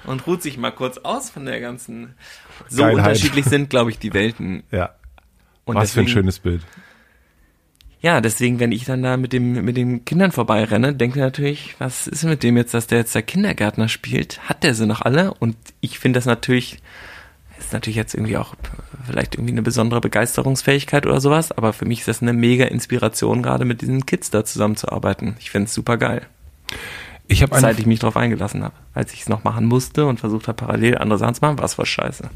und 0.05 0.26
ruht 0.26 0.42
sich 0.42 0.57
mal 0.59 0.70
kurz 0.70 0.98
aus 0.98 1.31
von 1.31 1.44
der 1.44 1.61
ganzen. 1.61 2.14
So 2.68 2.83
Geilheit. 2.83 2.98
unterschiedlich 2.98 3.44
sind, 3.44 3.70
glaube 3.70 3.90
ich, 3.90 3.98
die 3.98 4.14
Welten. 4.14 4.62
Ja. 4.70 4.90
Und 5.64 5.76
Was 5.76 5.88
deswegen, 5.88 6.07
für 6.07 6.11
ein 6.11 6.14
schönes 6.14 6.38
Bild 6.38 6.62
ja, 8.07 8.21
deswegen, 8.21 8.61
wenn 8.61 8.71
ich 8.71 8.85
dann 8.85 9.03
da 9.03 9.16
mit 9.16 9.33
dem 9.33 9.64
mit 9.64 9.77
den 9.77 10.05
Kindern 10.05 10.31
vorbeirenne, 10.31 10.95
denke 10.95 11.19
natürlich, 11.19 11.75
was 11.81 12.07
ist 12.07 12.23
mit 12.23 12.45
dem 12.45 12.57
jetzt, 12.57 12.73
dass 12.73 12.87
der 12.87 12.99
jetzt 12.99 13.16
der 13.16 13.23
Kindergärtner 13.23 13.88
spielt? 13.88 14.49
Hat 14.49 14.62
der 14.62 14.75
sie 14.75 14.87
noch 14.87 15.03
alle? 15.03 15.35
Und 15.35 15.57
ich 15.81 15.99
finde 15.99 16.19
das 16.19 16.25
natürlich, 16.25 16.79
ist 17.59 17.73
natürlich 17.73 17.97
jetzt 17.97 18.14
irgendwie 18.14 18.37
auch 18.37 18.55
vielleicht 19.05 19.35
irgendwie 19.35 19.55
eine 19.55 19.62
besondere 19.62 20.01
Begeisterungsfähigkeit 20.01 21.05
oder 21.05 21.21
sowas, 21.21 21.51
aber 21.51 21.73
für 21.73 21.85
mich 21.85 21.99
ist 21.99 22.07
das 22.07 22.23
eine 22.23 22.33
mega 22.33 22.66
Inspiration, 22.66 23.42
gerade 23.42 23.64
mit 23.64 23.81
diesen 23.81 24.07
Kids 24.07 24.31
da 24.31 24.45
zusammenzuarbeiten. 24.45 25.35
Ich 25.40 25.51
finde 25.51 25.66
es 25.66 25.75
super 25.75 25.97
geil. 25.97 26.23
Ich 27.27 27.42
habe 27.42 27.59
Seit 27.59 27.81
ich 27.81 27.87
mich 27.87 27.99
darauf 27.99 28.16
eingelassen 28.16 28.62
habe. 28.62 28.75
Als 28.95 29.14
ich 29.14 29.23
es 29.23 29.29
noch 29.29 29.42
machen 29.42 29.66
musste 29.66 30.07
und 30.07 30.21
versucht 30.21 30.47
habe, 30.47 30.64
parallel 30.64 30.99
andere 30.99 31.19
Sachen 31.19 31.35
zu 31.35 31.40
machen, 31.40 31.59
war 31.59 31.64
es 31.64 31.75
voll 31.75 31.87
scheiße. 31.87 32.31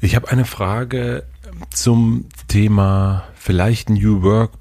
Ich 0.00 0.14
habe 0.14 0.28
eine 0.28 0.44
Frage 0.44 1.24
zum 1.70 2.26
Thema 2.46 3.24
vielleicht 3.34 3.90
New 3.90 4.22
Work, 4.22 4.59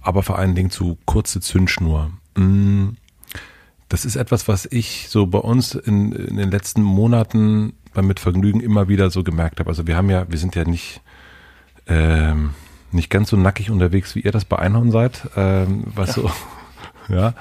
aber 0.00 0.22
vor 0.22 0.38
allen 0.38 0.54
Dingen 0.54 0.70
zu 0.70 0.98
kurze 1.04 1.40
Zündschnur. 1.40 2.10
Mm, 2.36 2.90
das 3.88 4.04
ist 4.04 4.16
etwas, 4.16 4.48
was 4.48 4.66
ich 4.70 5.08
so 5.08 5.26
bei 5.26 5.38
uns 5.38 5.74
in, 5.74 6.12
in 6.12 6.36
den 6.36 6.50
letzten 6.50 6.82
Monaten 6.82 7.74
beim 7.92 8.06
Mitvergnügen 8.06 8.60
immer 8.60 8.88
wieder 8.88 9.10
so 9.10 9.22
gemerkt 9.22 9.60
habe. 9.60 9.68
Also 9.68 9.86
wir 9.86 9.96
haben 9.96 10.08
ja, 10.08 10.30
wir 10.30 10.38
sind 10.38 10.54
ja 10.54 10.64
nicht 10.64 11.02
ähm, 11.86 12.54
nicht 12.92 13.10
ganz 13.10 13.30
so 13.30 13.36
nackig 13.36 13.70
unterwegs, 13.70 14.14
wie 14.14 14.20
ihr 14.20 14.32
das 14.32 14.44
bei 14.44 14.58
Einhorn 14.58 14.90
seid, 14.90 15.28
ähm, 15.36 15.84
was 15.86 16.16
ja. 16.16 16.22
so 16.22 16.30
ja. 17.08 17.34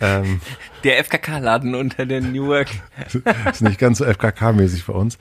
Ähm, 0.00 0.40
der 0.84 1.02
FKK-Laden 1.04 1.74
unter 1.74 2.06
den 2.06 2.32
New 2.32 2.46
Work. 2.46 2.68
ist 3.50 3.62
nicht 3.62 3.78
ganz 3.78 3.98
so 3.98 4.04
FKK-mäßig 4.04 4.82
für 4.82 4.92
uns. 4.92 5.18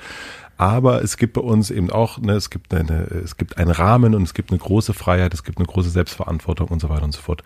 Aber 0.58 1.04
es 1.04 1.18
gibt 1.18 1.34
bei 1.34 1.42
uns 1.42 1.72
eben 1.72 1.90
auch, 1.90 2.20
ne, 2.20 2.34
es 2.34 2.50
gibt 2.50 2.74
eine, 2.74 3.04
es 3.24 3.38
gibt 3.38 3.58
einen 3.58 3.72
Rahmen 3.72 4.14
und 4.14 4.24
es 4.24 4.34
gibt 4.34 4.52
eine 4.52 4.60
große 4.60 4.94
Freiheit, 4.94 5.34
es 5.34 5.44
gibt 5.44 5.58
eine 5.58 5.68
große 5.68 5.90
Selbstverantwortung 5.90 6.68
und 6.68 6.80
so 6.80 6.90
weiter 6.90 7.04
und 7.04 7.14
so 7.14 7.22
fort. 7.22 7.44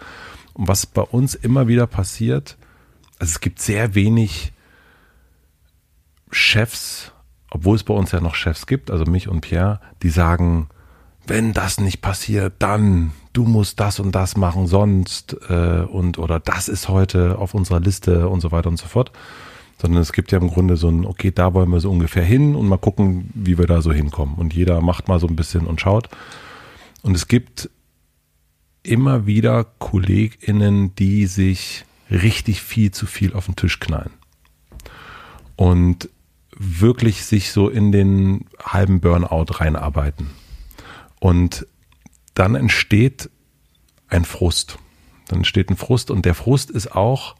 Und 0.54 0.68
was 0.68 0.86
bei 0.86 1.02
uns 1.02 1.34
immer 1.34 1.68
wieder 1.68 1.88
passiert, 1.88 2.58
also 3.20 3.32
es 3.32 3.40
gibt 3.40 3.62
sehr 3.62 3.96
wenig 3.96 4.52
Chefs, 6.32 7.14
obwohl 7.50 7.76
es 7.78 7.84
bei 7.84 7.94
uns 7.94 8.12
ja 8.12 8.20
noch 8.20 8.36
Chefs 8.36 8.68
gibt, 8.68 8.92
also 8.92 9.06
mich 9.06 9.30
und 9.30 9.42
Pierre, 9.42 9.80
die 10.04 10.10
sagen, 10.10 10.68
wenn 11.28 11.54
das 11.54 11.80
nicht 11.80 12.02
passiert, 12.02 12.56
dann 12.60 13.12
du 13.34 13.44
musst 13.46 13.80
das 13.80 14.00
und 14.00 14.14
das 14.14 14.38
machen, 14.38 14.68
sonst 14.68 15.38
äh, 15.50 15.82
und 15.82 16.18
oder 16.18 16.40
das 16.40 16.68
ist 16.68 16.90
heute 16.90 17.38
auf 17.38 17.54
unserer 17.54 17.80
Liste 17.80 18.30
und 18.30 18.42
so 18.42 18.52
weiter 18.52 18.70
und 18.70 18.78
so 18.78 18.88
fort. 18.88 19.12
Sondern 19.78 20.02
es 20.02 20.14
gibt 20.14 20.32
ja 20.32 20.40
im 20.40 20.48
Grunde 20.48 20.78
so 20.78 20.90
ein, 20.90 21.06
okay, 21.06 21.32
da 21.32 21.54
wollen 21.54 21.70
wir 21.70 21.80
so 21.80 21.92
ungefähr 21.92 22.24
hin 22.24 22.56
und 22.56 22.68
mal 22.68 22.78
gucken, 22.78 23.30
wie 23.34 23.58
wir 23.58 23.68
da 23.68 23.82
so 23.82 23.92
hinkommen. 23.92 24.36
Und 24.36 24.54
jeder 24.54 24.82
macht 24.82 25.08
mal 25.08 25.20
so 25.20 25.28
ein 25.28 25.36
bisschen 25.36 25.68
und 25.68 25.82
schaut. 25.82 26.10
Und 27.02 27.16
es 27.16 27.28
gibt 27.28 27.70
immer 28.84 29.26
wieder 29.26 29.64
KollegInnen, 29.64 30.96
die 30.96 31.26
sich 31.26 31.86
richtig 32.10 32.62
viel 32.62 32.92
zu 32.92 33.06
viel 33.06 33.34
auf 33.34 33.46
den 33.46 33.56
Tisch 33.56 33.80
knallen. 33.80 34.12
Und 35.56 36.10
wirklich 36.58 37.26
sich 37.26 37.52
so 37.52 37.70
in 37.70 37.92
den 37.92 38.46
halben 38.64 39.02
Burnout 39.02 39.60
reinarbeiten. 39.60 40.30
Und 41.20 41.68
dann 42.34 42.56
entsteht 42.56 43.30
ein 44.08 44.26
Frust. 44.26 44.78
Dann 45.28 45.40
entsteht 45.40 45.70
ein 45.70 45.78
Frust 45.78 46.12
und 46.12 46.26
der 46.26 46.36
Frust 46.36 46.70
ist 46.70 46.96
auch 46.96 47.36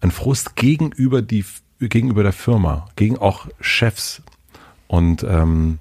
ein 0.00 0.10
Frust 0.10 0.56
gegenüber 0.56 1.22
die 1.22 1.44
gegenüber 1.80 2.22
der 2.22 2.32
Firma, 2.32 2.88
gegen 2.96 3.18
auch 3.18 3.46
Chefs. 3.60 4.22
Und 4.88 5.22
ähm, 5.22 5.78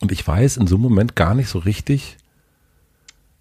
und 0.00 0.12
ich 0.12 0.26
weiß 0.26 0.58
in 0.58 0.66
so 0.66 0.76
einem 0.76 0.82
Moment 0.82 1.16
gar 1.16 1.34
nicht 1.34 1.48
so 1.48 1.58
richtig, 1.58 2.18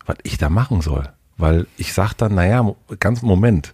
was 0.06 0.18
ich 0.24 0.38
da 0.38 0.50
machen 0.50 0.82
soll, 0.82 1.10
weil 1.38 1.68
ich 1.78 1.94
sag 1.94 2.14
dann, 2.14 2.36
naja, 2.36 2.76
ganz 3.00 3.22
Moment, 3.22 3.74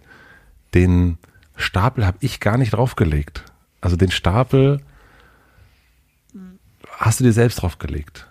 den 0.74 1.18
Stapel 1.56 2.06
habe 2.06 2.18
ich 2.20 2.40
gar 2.40 2.58
nicht 2.58 2.72
draufgelegt. 2.72 3.44
Also 3.80 3.96
den 3.96 4.10
Stapel 4.10 4.80
hast 6.96 7.20
du 7.20 7.24
dir 7.24 7.32
selbst 7.32 7.62
draufgelegt. 7.62 8.28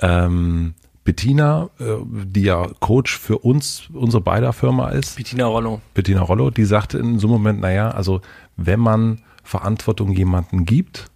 Ähm, 0.00 0.74
Bettina, 1.08 1.70
äh, 1.80 1.96
die 2.04 2.42
ja 2.42 2.68
Coach 2.80 3.16
für 3.18 3.38
uns, 3.38 3.88
unsere 3.94 4.22
beider 4.22 4.52
Firma 4.52 4.90
ist. 4.90 5.16
Bettina 5.16 5.46
Rollo. 5.46 5.80
Bettina 5.94 6.20
Rollo, 6.20 6.50
die 6.50 6.66
sagte 6.66 6.98
in 6.98 7.18
so 7.18 7.28
einem 7.28 7.32
Moment, 7.38 7.60
naja, 7.62 7.92
also 7.92 8.20
wenn 8.58 8.78
man 8.78 9.22
Verantwortung 9.42 10.12
jemanden 10.12 10.66
gibt, 10.66 11.10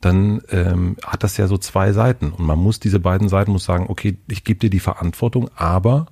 dann 0.00 0.42
ähm, 0.50 0.96
hat 1.04 1.24
das 1.24 1.36
ja 1.38 1.48
so 1.48 1.58
zwei 1.58 1.90
Seiten. 1.90 2.30
Und 2.30 2.46
man 2.46 2.60
muss 2.60 2.78
diese 2.78 3.00
beiden 3.00 3.28
Seiten 3.28 3.50
muss 3.50 3.64
sagen, 3.64 3.86
okay, 3.88 4.16
ich 4.28 4.44
gebe 4.44 4.60
dir 4.60 4.70
die 4.70 4.78
Verantwortung, 4.78 5.50
aber 5.56 6.06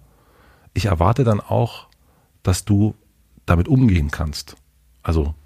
ich 0.74 0.86
erwarte 0.86 1.22
dann 1.22 1.38
auch, 1.38 1.86
dass 2.42 2.64
du 2.64 2.96
damit 3.46 3.68
umgehen 3.68 4.10
kannst. 4.10 4.56
Also 5.04 5.36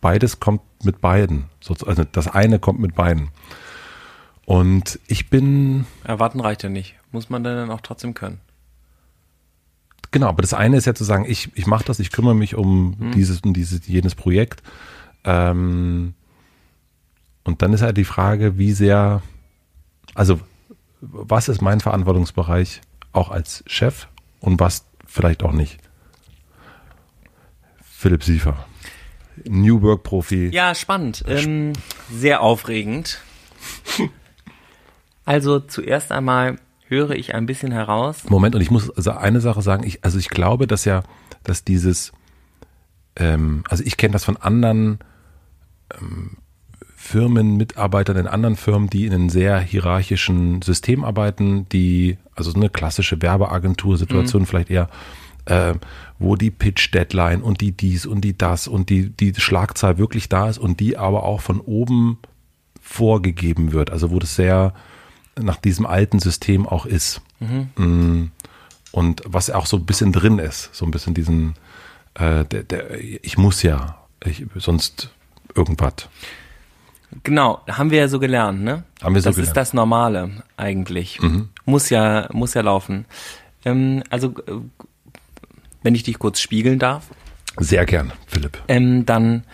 beides 0.00 0.40
kommt 0.40 0.62
mit 0.82 1.00
beiden. 1.00 1.44
Also 1.64 2.04
das 2.10 2.26
eine 2.26 2.58
kommt 2.58 2.80
mit 2.80 2.96
beiden. 2.96 3.28
Und 4.48 4.98
ich 5.06 5.28
bin. 5.28 5.84
Erwarten 6.04 6.40
reicht 6.40 6.62
ja 6.62 6.70
nicht. 6.70 6.94
Muss 7.12 7.28
man 7.28 7.44
dann 7.44 7.70
auch 7.70 7.82
trotzdem 7.82 8.14
können. 8.14 8.40
Genau, 10.10 10.28
aber 10.28 10.40
das 10.40 10.54
eine 10.54 10.78
ist 10.78 10.86
ja 10.86 10.94
zu 10.94 11.04
sagen, 11.04 11.26
ich, 11.28 11.50
ich 11.54 11.66
mache 11.66 11.84
das, 11.84 11.98
ich 11.98 12.10
kümmere 12.10 12.34
mich 12.34 12.54
um 12.54 12.96
hm. 12.98 13.12
dieses 13.12 13.42
und 13.42 13.52
dieses, 13.52 13.86
jenes 13.86 14.14
Projekt. 14.14 14.62
Ähm, 15.24 16.14
und 17.44 17.60
dann 17.60 17.74
ist 17.74 17.82
halt 17.82 17.98
die 17.98 18.06
Frage, 18.06 18.56
wie 18.56 18.72
sehr, 18.72 19.20
also 20.14 20.40
was 21.02 21.50
ist 21.50 21.60
mein 21.60 21.80
Verantwortungsbereich 21.80 22.80
auch 23.12 23.30
als 23.30 23.62
Chef 23.66 24.08
und 24.40 24.60
was 24.60 24.86
vielleicht 25.04 25.42
auch 25.42 25.52
nicht. 25.52 25.78
Philipp 27.82 28.24
Siefer, 28.24 28.64
New 29.44 29.82
Work 29.82 30.04
Profi. 30.04 30.48
Ja, 30.48 30.74
spannend, 30.74 31.22
ähm, 31.28 31.74
sehr 32.10 32.40
aufregend. 32.40 33.20
Also 35.28 35.60
zuerst 35.60 36.10
einmal 36.10 36.56
höre 36.86 37.10
ich 37.10 37.34
ein 37.34 37.44
bisschen 37.44 37.70
heraus. 37.70 38.24
Moment, 38.30 38.54
und 38.54 38.62
ich 38.62 38.70
muss 38.70 38.88
also 38.88 39.10
eine 39.10 39.42
Sache 39.42 39.60
sagen, 39.60 39.84
ich, 39.86 40.02
also 40.02 40.18
ich 40.18 40.30
glaube, 40.30 40.66
dass 40.66 40.86
ja, 40.86 41.02
dass 41.44 41.64
dieses, 41.64 42.12
ähm, 43.14 43.62
also 43.68 43.84
ich 43.84 43.98
kenne 43.98 44.12
das 44.12 44.24
von 44.24 44.38
anderen 44.38 45.00
ähm, 46.00 46.38
Firmen, 46.96 47.58
Mitarbeitern 47.58 48.16
in 48.16 48.26
anderen 48.26 48.56
Firmen, 48.56 48.88
die 48.88 49.04
in 49.04 49.12
einem 49.12 49.28
sehr 49.28 49.60
hierarchischen 49.60 50.62
System 50.62 51.04
arbeiten, 51.04 51.68
die, 51.68 52.16
also 52.34 52.50
so 52.50 52.56
eine 52.56 52.70
klassische 52.70 53.20
Werbeagentur-Situation 53.20 54.42
mhm. 54.42 54.46
vielleicht 54.46 54.70
eher, 54.70 54.88
äh, 55.44 55.74
wo 56.18 56.36
die 56.36 56.50
Pitch-Deadline 56.50 57.42
und 57.42 57.60
die 57.60 57.72
dies 57.72 58.06
und 58.06 58.22
die 58.22 58.38
das 58.38 58.66
und 58.66 58.88
die, 58.88 59.10
die 59.10 59.34
Schlagzahl 59.38 59.98
wirklich 59.98 60.30
da 60.30 60.48
ist 60.48 60.56
und 60.56 60.80
die 60.80 60.96
aber 60.96 61.24
auch 61.24 61.42
von 61.42 61.60
oben 61.60 62.16
vorgegeben 62.80 63.72
wird. 63.72 63.90
Also 63.90 64.10
wo 64.10 64.18
das 64.18 64.34
sehr 64.34 64.72
nach 65.40 65.56
diesem 65.56 65.86
alten 65.86 66.20
System 66.20 66.66
auch 66.66 66.86
ist. 66.86 67.20
Mhm. 67.40 68.30
Und 68.92 69.22
was 69.26 69.50
auch 69.50 69.66
so 69.66 69.76
ein 69.76 69.86
bisschen 69.86 70.12
drin 70.12 70.38
ist, 70.38 70.74
so 70.74 70.84
ein 70.84 70.90
bisschen 70.90 71.14
diesen, 71.14 71.54
äh, 72.14 72.44
der, 72.44 72.62
der, 72.62 72.98
ich 73.00 73.36
muss 73.38 73.62
ja, 73.62 73.98
ich, 74.24 74.44
sonst 74.56 75.10
irgendwas. 75.54 76.08
Genau, 77.22 77.60
haben 77.68 77.90
wir 77.90 77.98
ja 77.98 78.08
so 78.08 78.18
gelernt, 78.18 78.62
ne? 78.62 78.84
Haben 79.02 79.14
wir 79.14 79.22
so 79.22 79.30
das 79.30 79.36
gelernt. 79.36 79.48
ist 79.48 79.56
das 79.56 79.72
Normale 79.72 80.42
eigentlich. 80.56 81.20
Mhm. 81.20 81.48
Muss 81.64 81.90
ja, 81.90 82.28
muss 82.32 82.54
ja 82.54 82.62
laufen. 82.62 83.06
Ähm, 83.64 84.02
also, 84.10 84.34
wenn 85.82 85.94
ich 85.94 86.02
dich 86.02 86.18
kurz 86.18 86.40
spiegeln 86.40 86.78
darf. 86.78 87.06
Sehr 87.56 87.86
gern, 87.86 88.12
Philipp. 88.26 88.62
Ähm, 88.68 89.06
dann 89.06 89.44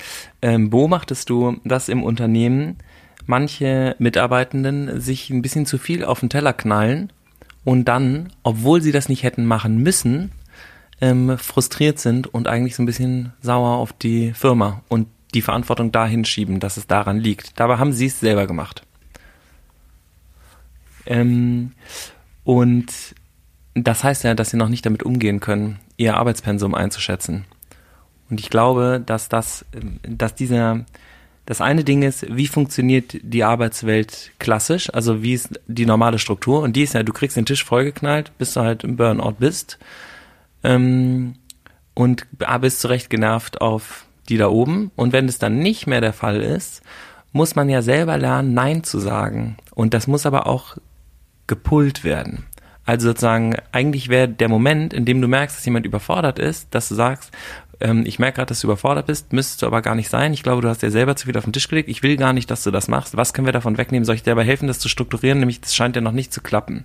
ähm, 0.42 0.70
beobachtest 0.70 1.30
du, 1.30 1.58
dass 1.64 1.88
im 1.88 2.02
Unternehmen 2.02 2.76
manche 3.26 3.96
Mitarbeitenden 3.98 5.00
sich 5.00 5.30
ein 5.30 5.42
bisschen 5.42 5.66
zu 5.66 5.78
viel 5.78 6.04
auf 6.04 6.20
den 6.20 6.30
Teller 6.30 6.52
knallen 6.52 7.12
und 7.64 7.86
dann, 7.86 8.32
obwohl 8.42 8.82
sie 8.82 8.92
das 8.92 9.08
nicht 9.08 9.22
hätten 9.22 9.46
machen 9.46 9.78
müssen, 9.78 10.32
ähm, 11.00 11.36
frustriert 11.38 11.98
sind 11.98 12.26
und 12.32 12.46
eigentlich 12.46 12.76
so 12.76 12.82
ein 12.82 12.86
bisschen 12.86 13.32
sauer 13.40 13.76
auf 13.76 13.92
die 13.92 14.32
Firma 14.32 14.82
und 14.88 15.08
die 15.34 15.42
Verantwortung 15.42 15.90
dahin 15.90 16.24
schieben, 16.24 16.60
dass 16.60 16.76
es 16.76 16.86
daran 16.86 17.18
liegt. 17.18 17.58
Dabei 17.58 17.78
haben 17.78 17.92
sie 17.92 18.06
es 18.06 18.20
selber 18.20 18.46
gemacht. 18.46 18.82
Ähm, 21.06 21.72
und 22.44 22.86
das 23.74 24.04
heißt 24.04 24.24
ja, 24.24 24.34
dass 24.34 24.50
sie 24.50 24.56
noch 24.56 24.68
nicht 24.68 24.86
damit 24.86 25.02
umgehen 25.02 25.40
können, 25.40 25.80
ihr 25.96 26.16
Arbeitspensum 26.16 26.74
einzuschätzen. 26.74 27.44
Und 28.30 28.40
ich 28.40 28.50
glaube, 28.50 29.02
dass 29.04 29.28
das, 29.28 29.64
dass 30.02 30.34
dieser, 30.34 30.84
das 31.46 31.60
eine 31.60 31.84
Ding 31.84 32.02
ist, 32.02 32.26
wie 32.34 32.46
funktioniert 32.46 33.16
die 33.22 33.44
Arbeitswelt 33.44 34.32
klassisch, 34.38 34.92
also 34.92 35.22
wie 35.22 35.34
ist 35.34 35.60
die 35.66 35.86
normale 35.86 36.18
Struktur? 36.18 36.62
Und 36.62 36.74
die 36.74 36.82
ist 36.82 36.94
ja, 36.94 37.02
du 37.02 37.12
kriegst 37.12 37.36
den 37.36 37.46
Tisch 37.46 37.64
vollgeknallt, 37.64 38.32
bis 38.38 38.54
du 38.54 38.60
halt 38.60 38.84
im 38.84 38.96
Burnout 38.96 39.36
bist. 39.38 39.78
Ähm, 40.62 41.34
und 41.92 42.26
bist 42.60 42.80
zurecht 42.80 43.10
genervt 43.10 43.60
auf 43.60 44.06
die 44.28 44.36
da 44.36 44.48
oben. 44.48 44.90
Und 44.96 45.12
wenn 45.12 45.28
es 45.28 45.38
dann 45.38 45.58
nicht 45.58 45.86
mehr 45.86 46.00
der 46.00 46.12
Fall 46.12 46.40
ist, 46.40 46.82
muss 47.32 47.56
man 47.56 47.68
ja 47.68 47.82
selber 47.82 48.16
lernen, 48.16 48.54
Nein 48.54 48.84
zu 48.84 48.98
sagen. 48.98 49.56
Und 49.74 49.94
das 49.94 50.06
muss 50.06 50.26
aber 50.26 50.46
auch 50.46 50.76
gepult 51.46 52.04
werden. 52.04 52.46
Also 52.86 53.08
sozusagen, 53.08 53.56
eigentlich 53.72 54.08
wäre 54.08 54.28
der 54.28 54.48
Moment, 54.48 54.92
in 54.92 55.04
dem 55.04 55.20
du 55.20 55.28
merkst, 55.28 55.56
dass 55.56 55.64
jemand 55.64 55.86
überfordert 55.86 56.38
ist, 56.38 56.74
dass 56.74 56.88
du 56.88 56.94
sagst, 56.94 57.30
ähm, 57.80 58.04
ich 58.06 58.18
merke 58.18 58.36
gerade, 58.36 58.48
dass 58.48 58.60
du 58.60 58.66
überfordert 58.66 59.06
bist, 59.06 59.32
müsstest 59.32 59.62
du 59.62 59.66
aber 59.66 59.82
gar 59.82 59.94
nicht 59.94 60.08
sein. 60.08 60.32
Ich 60.32 60.42
glaube, 60.42 60.62
du 60.62 60.68
hast 60.68 60.82
dir 60.82 60.90
selber 60.90 61.16
zu 61.16 61.26
viel 61.26 61.36
auf 61.36 61.44
den 61.44 61.52
Tisch 61.52 61.68
gelegt. 61.68 61.88
Ich 61.88 62.02
will 62.02 62.16
gar 62.16 62.32
nicht, 62.32 62.50
dass 62.50 62.62
du 62.62 62.70
das 62.70 62.88
machst. 62.88 63.16
Was 63.16 63.32
können 63.32 63.46
wir 63.46 63.52
davon 63.52 63.78
wegnehmen? 63.78 64.04
Soll 64.04 64.14
ich 64.14 64.22
dir 64.22 64.30
dabei 64.30 64.44
helfen, 64.44 64.68
das 64.68 64.78
zu 64.78 64.88
strukturieren? 64.88 65.38
Nämlich, 65.38 65.60
das 65.60 65.74
scheint 65.74 65.96
ja 65.96 66.02
noch 66.02 66.12
nicht 66.12 66.32
zu 66.32 66.40
klappen. 66.40 66.84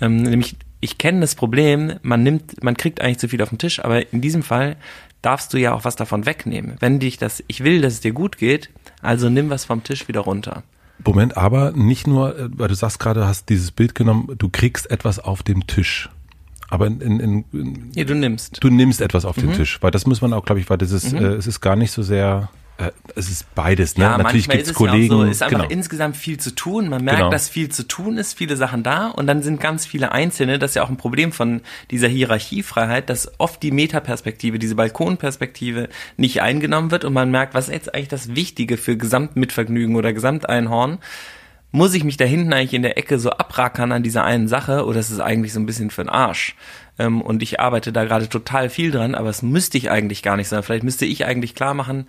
Ähm, 0.00 0.22
nämlich, 0.22 0.56
ich 0.80 0.98
kenne 0.98 1.20
das 1.20 1.34
Problem, 1.34 1.94
man 2.02 2.22
nimmt, 2.22 2.62
man 2.62 2.76
kriegt 2.76 3.00
eigentlich 3.00 3.18
zu 3.18 3.28
viel 3.28 3.42
auf 3.42 3.48
den 3.48 3.58
Tisch, 3.58 3.80
aber 3.82 4.12
in 4.12 4.20
diesem 4.20 4.42
Fall 4.42 4.76
darfst 5.22 5.54
du 5.54 5.58
ja 5.58 5.72
auch 5.72 5.84
was 5.84 5.96
davon 5.96 6.26
wegnehmen. 6.26 6.76
Wenn 6.80 6.98
dich 6.98 7.16
das, 7.16 7.42
ich 7.46 7.64
will, 7.64 7.80
dass 7.80 7.94
es 7.94 8.00
dir 8.00 8.12
gut 8.12 8.38
geht, 8.38 8.70
also 9.00 9.30
nimm 9.30 9.50
was 9.50 9.64
vom 9.64 9.82
Tisch 9.82 10.08
wieder 10.08 10.20
runter. 10.20 10.62
Moment, 11.04 11.36
aber 11.36 11.72
nicht 11.72 12.06
nur, 12.06 12.38
äh, 12.38 12.48
weil 12.52 12.68
du 12.68 12.74
sagst 12.74 12.98
gerade, 12.98 13.26
hast 13.26 13.48
dieses 13.48 13.70
Bild 13.70 13.94
genommen, 13.94 14.28
du 14.38 14.48
kriegst 14.48 14.90
etwas 14.90 15.18
auf 15.18 15.42
dem 15.42 15.66
Tisch. 15.66 16.10
Aber 16.68 16.86
in, 16.86 17.00
in, 17.00 17.44
in 17.52 17.90
ja, 17.94 18.04
du 18.04 18.14
nimmst. 18.14 18.62
Du 18.62 18.68
nimmst 18.68 19.00
etwas 19.00 19.24
auf 19.24 19.36
mhm. 19.36 19.42
den 19.42 19.52
Tisch, 19.54 19.78
weil 19.80 19.90
das 19.90 20.06
muss 20.06 20.20
man 20.20 20.32
auch, 20.32 20.44
glaube 20.44 20.60
ich, 20.60 20.70
weil 20.70 20.78
das 20.78 20.92
ist, 20.92 21.12
mhm. 21.12 21.18
äh, 21.18 21.28
es 21.34 21.46
ist 21.46 21.60
gar 21.60 21.76
nicht 21.76 21.92
so 21.92 22.02
sehr 22.02 22.48
äh, 22.76 22.90
es 23.14 23.30
ist 23.30 23.54
beides, 23.54 23.96
ne? 23.96 24.04
Ja, 24.04 24.18
Natürlich 24.18 24.48
gibt 24.48 24.66
es 24.66 24.74
Kollegen. 24.74 25.04
Ja 25.04 25.08
so, 25.08 25.24
es 25.24 25.30
ist 25.32 25.42
einfach 25.42 25.58
genau. 25.58 25.70
insgesamt 25.70 26.16
viel 26.16 26.38
zu 26.38 26.54
tun. 26.54 26.88
Man 26.88 27.04
merkt, 27.04 27.20
genau. 27.20 27.30
dass 27.30 27.48
viel 27.48 27.68
zu 27.68 27.86
tun 27.86 28.18
ist, 28.18 28.36
viele 28.36 28.56
Sachen 28.56 28.82
da 28.82 29.08
und 29.08 29.28
dann 29.28 29.42
sind 29.42 29.60
ganz 29.60 29.86
viele 29.86 30.10
Einzelne. 30.10 30.58
Das 30.58 30.72
ist 30.72 30.74
ja 30.74 30.82
auch 30.82 30.88
ein 30.88 30.96
Problem 30.96 31.30
von 31.30 31.60
dieser 31.92 32.08
Hierarchiefreiheit, 32.08 33.08
dass 33.08 33.30
oft 33.38 33.62
die 33.62 33.70
Metaperspektive, 33.70 34.58
diese 34.58 34.74
Balkonperspektive 34.74 35.88
nicht 36.16 36.42
eingenommen 36.42 36.90
wird 36.90 37.04
und 37.04 37.12
man 37.12 37.30
merkt, 37.30 37.54
was 37.54 37.68
ist 37.68 37.74
jetzt 37.74 37.94
eigentlich 37.94 38.08
das 38.08 38.34
Wichtige 38.34 38.76
für 38.76 38.96
Gesamtmitvergnügen 38.96 39.94
oder 39.94 40.12
Gesamteinhorn? 40.12 40.98
Muss 41.74 41.92
ich 41.92 42.04
mich 42.04 42.16
da 42.16 42.24
hinten 42.24 42.52
eigentlich 42.52 42.72
in 42.72 42.82
der 42.82 42.98
Ecke 42.98 43.18
so 43.18 43.30
abrackern 43.30 43.90
an 43.90 44.04
dieser 44.04 44.22
einen 44.22 44.46
Sache 44.46 44.84
oder 44.86 45.00
ist 45.00 45.10
es 45.10 45.18
eigentlich 45.18 45.52
so 45.52 45.58
ein 45.58 45.66
bisschen 45.66 45.90
für 45.90 46.04
den 46.04 46.08
Arsch? 46.08 46.54
Ähm, 47.00 47.20
und 47.20 47.42
ich 47.42 47.58
arbeite 47.58 47.92
da 47.92 48.04
gerade 48.04 48.28
total 48.28 48.70
viel 48.70 48.92
dran, 48.92 49.16
aber 49.16 49.28
es 49.28 49.42
müsste 49.42 49.76
ich 49.76 49.90
eigentlich 49.90 50.22
gar 50.22 50.36
nicht 50.36 50.46
sein. 50.46 50.62
Vielleicht 50.62 50.84
müsste 50.84 51.04
ich 51.04 51.24
eigentlich 51.24 51.56
klar 51.56 51.74
machen, 51.74 52.06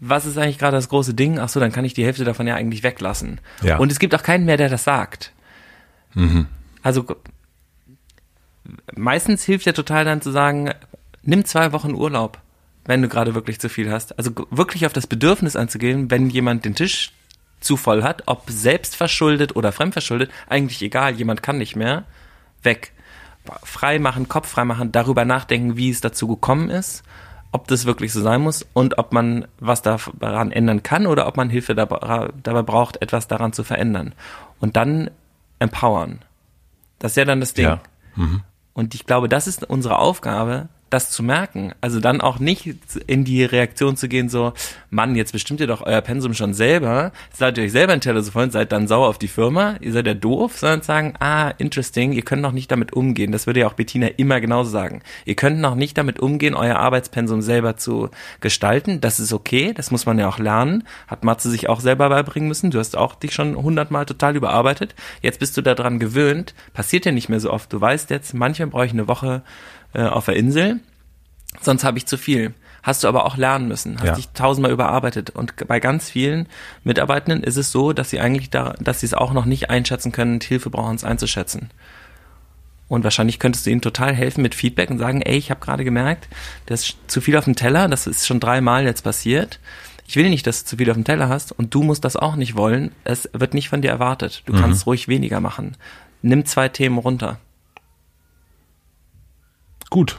was 0.00 0.26
ist 0.26 0.36
eigentlich 0.36 0.58
gerade 0.58 0.76
das 0.76 0.90
große 0.90 1.14
Ding? 1.14 1.38
Ach 1.38 1.48
so, 1.48 1.60
dann 1.60 1.72
kann 1.72 1.86
ich 1.86 1.94
die 1.94 2.04
Hälfte 2.04 2.24
davon 2.24 2.46
ja 2.46 2.56
eigentlich 2.56 2.82
weglassen. 2.82 3.40
Ja. 3.62 3.78
Und 3.78 3.90
es 3.90 4.00
gibt 4.00 4.14
auch 4.14 4.22
keinen 4.22 4.44
mehr, 4.44 4.58
der 4.58 4.68
das 4.68 4.84
sagt. 4.84 5.32
Mhm. 6.12 6.48
Also 6.82 7.06
meistens 8.94 9.44
hilft 9.44 9.64
ja 9.64 9.72
total 9.72 10.04
dann 10.04 10.20
zu 10.20 10.30
sagen, 10.30 10.74
nimm 11.22 11.46
zwei 11.46 11.72
Wochen 11.72 11.94
Urlaub, 11.94 12.38
wenn 12.84 13.00
du 13.00 13.08
gerade 13.08 13.34
wirklich 13.34 13.60
zu 13.60 13.70
viel 13.70 13.90
hast. 13.90 14.18
Also 14.18 14.32
wirklich 14.50 14.84
auf 14.84 14.92
das 14.92 15.06
Bedürfnis 15.06 15.56
anzugehen, 15.56 16.10
wenn 16.10 16.28
jemand 16.28 16.66
den 16.66 16.74
Tisch 16.74 17.12
zu 17.60 17.76
voll 17.76 18.02
hat, 18.02 18.22
ob 18.26 18.44
selbst 18.48 18.96
verschuldet 18.96 19.56
oder 19.56 19.72
fremdverschuldet, 19.72 20.30
eigentlich 20.48 20.82
egal, 20.82 21.14
jemand 21.14 21.42
kann 21.42 21.58
nicht 21.58 21.76
mehr, 21.76 22.04
weg. 22.62 22.92
Frei 23.62 23.98
machen, 23.98 24.28
Kopf 24.28 24.48
frei 24.48 24.64
machen, 24.64 24.92
darüber 24.92 25.24
nachdenken, 25.24 25.76
wie 25.76 25.90
es 25.90 26.00
dazu 26.00 26.28
gekommen 26.28 26.70
ist 26.70 27.02
ob 27.52 27.66
das 27.66 27.84
wirklich 27.84 28.12
so 28.12 28.20
sein 28.20 28.40
muss 28.40 28.66
und 28.72 28.98
ob 28.98 29.12
man 29.12 29.46
was 29.58 29.82
daran 29.82 30.52
ändern 30.52 30.82
kann 30.82 31.06
oder 31.06 31.26
ob 31.26 31.36
man 31.36 31.50
Hilfe 31.50 31.74
dabei 31.74 32.62
braucht, 32.62 33.02
etwas 33.02 33.26
daran 33.28 33.52
zu 33.52 33.64
verändern. 33.64 34.14
Und 34.60 34.76
dann 34.76 35.10
empowern. 35.58 36.20
Das 36.98 37.12
ist 37.12 37.16
ja 37.16 37.24
dann 37.24 37.40
das 37.40 37.54
Ding. 37.54 37.66
Ja. 37.66 37.80
Mhm. 38.14 38.42
Und 38.72 38.94
ich 38.94 39.04
glaube, 39.04 39.28
das 39.28 39.46
ist 39.46 39.64
unsere 39.64 39.98
Aufgabe, 39.98 40.68
das 40.90 41.10
zu 41.10 41.22
merken. 41.22 41.72
Also 41.80 42.00
dann 42.00 42.20
auch 42.20 42.38
nicht 42.38 42.74
in 43.06 43.24
die 43.24 43.44
Reaktion 43.44 43.96
zu 43.96 44.08
gehen, 44.08 44.28
so, 44.28 44.52
Mann, 44.90 45.14
jetzt 45.14 45.32
bestimmt 45.32 45.60
ihr 45.60 45.66
doch 45.66 45.82
euer 45.82 46.00
Pensum 46.00 46.34
schon 46.34 46.52
selber, 46.52 47.12
seid 47.32 47.56
ihr 47.56 47.64
euch 47.64 47.72
selber 47.72 47.92
ein 47.92 48.00
Teller 48.00 48.22
so 48.22 48.32
voll 48.32 48.50
seid 48.50 48.72
dann 48.72 48.88
sauer 48.88 49.08
auf 49.08 49.18
die 49.18 49.28
Firma, 49.28 49.76
ihr 49.80 49.92
seid 49.92 50.06
ja 50.06 50.14
doof, 50.14 50.58
sondern 50.58 50.82
sagen, 50.82 51.14
ah, 51.20 51.50
interesting, 51.58 52.12
ihr 52.12 52.22
könnt 52.22 52.42
noch 52.42 52.52
nicht 52.52 52.70
damit 52.70 52.92
umgehen. 52.92 53.30
Das 53.32 53.46
würde 53.46 53.60
ja 53.60 53.68
auch 53.68 53.74
Bettina 53.74 54.08
immer 54.16 54.40
genauso 54.40 54.70
sagen. 54.70 55.02
Ihr 55.24 55.36
könnt 55.36 55.60
noch 55.60 55.76
nicht 55.76 55.96
damit 55.96 56.18
umgehen, 56.18 56.54
euer 56.54 56.76
Arbeitspensum 56.76 57.42
selber 57.42 57.76
zu 57.76 58.10
gestalten. 58.40 59.00
Das 59.00 59.20
ist 59.20 59.32
okay, 59.32 59.72
das 59.74 59.90
muss 59.90 60.06
man 60.06 60.18
ja 60.18 60.28
auch 60.28 60.38
lernen. 60.38 60.84
Hat 61.06 61.22
Matze 61.22 61.50
sich 61.50 61.68
auch 61.68 61.80
selber 61.80 62.08
beibringen 62.08 62.48
müssen. 62.48 62.70
Du 62.70 62.78
hast 62.78 62.96
auch 62.96 63.14
dich 63.14 63.32
schon 63.32 63.56
hundertmal 63.56 64.06
total 64.06 64.36
überarbeitet. 64.36 64.94
Jetzt 65.22 65.38
bist 65.38 65.56
du 65.56 65.62
daran 65.62 65.98
gewöhnt. 66.00 66.54
Passiert 66.72 67.06
ja 67.06 67.12
nicht 67.12 67.28
mehr 67.28 67.40
so 67.40 67.52
oft. 67.52 67.72
Du 67.72 67.80
weißt 67.80 68.10
jetzt, 68.10 68.34
manchmal 68.34 68.68
brauche 68.68 68.86
ich 68.86 68.92
eine 68.92 69.06
Woche 69.06 69.42
äh, 69.94 70.02
auf 70.02 70.26
der 70.26 70.36
Insel, 70.36 70.80
sonst 71.60 71.84
habe 71.84 71.98
ich 71.98 72.06
zu 72.06 72.16
viel. 72.16 72.54
Hast 72.82 73.04
du 73.04 73.08
aber 73.08 73.26
auch 73.26 73.36
lernen 73.36 73.68
müssen, 73.68 73.98
hast 73.98 74.06
ja. 74.06 74.14
dich 74.14 74.28
tausendmal 74.30 74.72
überarbeitet. 74.72 75.30
Und 75.30 75.54
bei 75.68 75.80
ganz 75.80 76.08
vielen 76.08 76.46
Mitarbeitenden 76.82 77.42
ist 77.42 77.56
es 77.56 77.72
so, 77.72 77.92
dass 77.92 78.08
sie 78.08 78.20
eigentlich 78.20 78.48
da, 78.48 78.74
dass 78.80 79.00
sie 79.00 79.06
es 79.06 79.14
auch 79.14 79.32
noch 79.34 79.44
nicht 79.44 79.68
einschätzen 79.68 80.12
können 80.12 80.34
und 80.34 80.44
Hilfe 80.44 80.70
brauchen, 80.70 80.96
es 80.96 81.04
einzuschätzen. 81.04 81.70
Und 82.88 83.04
wahrscheinlich 83.04 83.38
könntest 83.38 83.66
du 83.66 83.70
ihnen 83.70 83.82
total 83.82 84.14
helfen 84.14 84.42
mit 84.42 84.54
Feedback 84.54 84.90
und 84.90 84.98
sagen, 84.98 85.22
ey, 85.22 85.36
ich 85.36 85.50
habe 85.50 85.60
gerade 85.60 85.84
gemerkt, 85.84 86.28
das 86.66 86.80
ist 86.80 86.96
zu 87.06 87.20
viel 87.20 87.36
auf 87.36 87.44
dem 87.44 87.54
Teller, 87.54 87.86
das 87.86 88.06
ist 88.06 88.26
schon 88.26 88.40
dreimal 88.40 88.84
jetzt 88.84 89.02
passiert. 89.02 89.60
Ich 90.08 90.16
will 90.16 90.28
nicht, 90.28 90.44
dass 90.46 90.64
du 90.64 90.70
zu 90.70 90.76
viel 90.78 90.90
auf 90.90 90.96
dem 90.96 91.04
Teller 91.04 91.28
hast 91.28 91.52
und 91.52 91.72
du 91.72 91.84
musst 91.84 92.04
das 92.04 92.16
auch 92.16 92.34
nicht 92.34 92.56
wollen. 92.56 92.90
Es 93.04 93.28
wird 93.32 93.54
nicht 93.54 93.68
von 93.68 93.80
dir 93.80 93.90
erwartet. 93.90 94.42
Du 94.46 94.54
mhm. 94.54 94.60
kannst 94.60 94.86
ruhig 94.86 95.06
weniger 95.06 95.38
machen. 95.38 95.76
Nimm 96.22 96.44
zwei 96.46 96.68
Themen 96.68 96.98
runter. 96.98 97.38
Gut. 99.90 100.18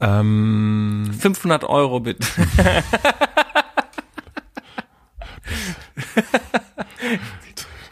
Ähm, 0.00 1.14
500 1.18 1.64
Euro 1.64 2.00
bitte. 2.00 2.26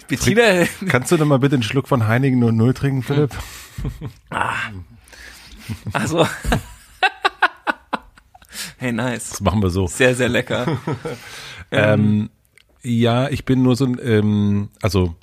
Bettina. 0.08 0.66
Kannst 0.88 1.10
du 1.10 1.16
denn 1.16 1.28
mal 1.28 1.38
bitte 1.38 1.56
einen 1.56 1.62
Schluck 1.62 1.88
von 1.88 2.06
Heinigen 2.06 2.38
00 2.38 2.74
trinken, 2.74 3.02
Philipp? 3.02 3.30
ah. 4.30 4.54
Also. 5.92 6.26
hey, 8.76 8.92
nice. 8.92 9.30
Das 9.30 9.40
machen 9.40 9.62
wir 9.62 9.70
so. 9.70 9.86
Sehr, 9.86 10.14
sehr 10.14 10.28
lecker. 10.28 10.78
ähm, 11.70 12.30
ja, 12.82 13.28
ich 13.28 13.44
bin 13.44 13.62
nur 13.62 13.74
so 13.74 13.86
ein, 13.86 13.98
ähm, 14.02 14.68
also. 14.82 15.14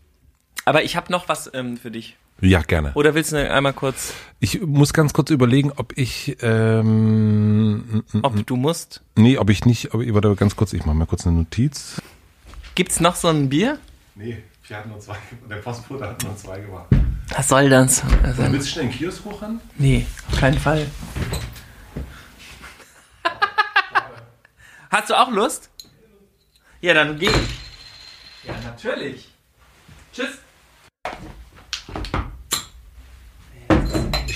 Aber 0.65 0.83
ich 0.83 0.95
habe 0.95 1.11
noch 1.11 1.29
was 1.29 1.51
ähm, 1.53 1.77
für 1.77 1.91
dich. 1.91 2.17
Ja, 2.41 2.61
gerne. 2.61 2.91
Oder 2.93 3.15
willst 3.15 3.31
du 3.31 3.51
einmal 3.51 3.73
kurz? 3.73 4.13
Ich 4.39 4.61
muss 4.61 4.93
ganz 4.93 5.13
kurz 5.13 5.29
überlegen, 5.29 5.71
ob 5.75 5.97
ich. 5.97 6.37
Ähm, 6.41 8.03
ob 8.21 8.45
du 8.45 8.55
musst? 8.55 9.01
Nee, 9.15 9.37
ob 9.37 9.49
ich 9.49 9.65
nicht. 9.65 9.93
Aber 9.93 10.03
ich 10.03 10.13
warte 10.13 10.35
ganz 10.35 10.55
kurz. 10.55 10.73
Ich 10.73 10.85
mache 10.85 10.95
mal 10.95 11.05
kurz 11.05 11.27
eine 11.27 11.35
Notiz. 11.35 12.01
Gibt's 12.75 12.99
noch 12.99 13.15
so 13.15 13.27
ein 13.27 13.49
Bier? 13.49 13.77
Nee, 14.15 14.37
wir 14.67 14.77
hatten 14.77 14.89
nur 14.89 14.99
zwei. 14.99 15.17
Der 15.49 15.57
Postbote 15.57 16.07
hat 16.07 16.23
nur 16.23 16.35
zwei 16.37 16.59
gemacht. 16.61 16.87
Was 17.35 17.47
soll 17.49 17.69
das? 17.69 18.03
Also, 18.23 18.43
willst 18.51 18.67
du 18.67 18.71
schnell 18.71 18.85
einen 18.85 18.93
Kiosk 18.93 19.25
hochrennen? 19.25 19.59
Nee, 19.77 20.05
auf 20.31 20.39
keinen 20.39 20.57
Fall. 20.57 20.87
Hast 24.89 25.09
du 25.09 25.19
auch 25.19 25.29
Lust? 25.29 25.69
Ja, 26.81 26.93
dann 26.93 27.19
geh. 27.19 27.29
Ja, 28.43 28.53
natürlich. 28.63 29.29
Tschüss. 30.13 30.39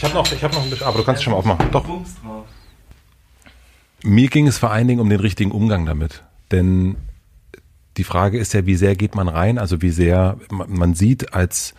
Ich 0.03 0.09
habe 0.09 0.15
noch, 0.15 0.31
ich 0.33 0.43
habe 0.43 0.53
noch 0.53 0.63
ein 0.63 0.69
bisschen, 0.69 0.85
aber 0.85 0.97
du 0.97 1.05
kannst 1.05 1.19
es 1.19 1.23
schon 1.23 1.31
mal 1.31 1.39
aufmachen. 1.39 1.71
Doch. 1.71 1.85
Mir 4.03 4.27
ging 4.27 4.47
es 4.47 4.57
vor 4.57 4.69
allen 4.69 4.89
Dingen 4.89 4.99
um 4.99 5.09
den 5.09 5.21
richtigen 5.21 5.51
Umgang 5.51 5.85
damit. 5.85 6.23
Denn 6.51 6.97
die 7.95 8.03
Frage 8.03 8.37
ist 8.37 8.53
ja, 8.53 8.65
wie 8.65 8.75
sehr 8.75 8.97
geht 8.97 9.15
man 9.15 9.29
rein? 9.29 9.57
Also 9.57 9.81
wie 9.81 9.91
sehr, 9.91 10.37
man 10.49 10.93
sieht 10.93 11.33
als, 11.33 11.73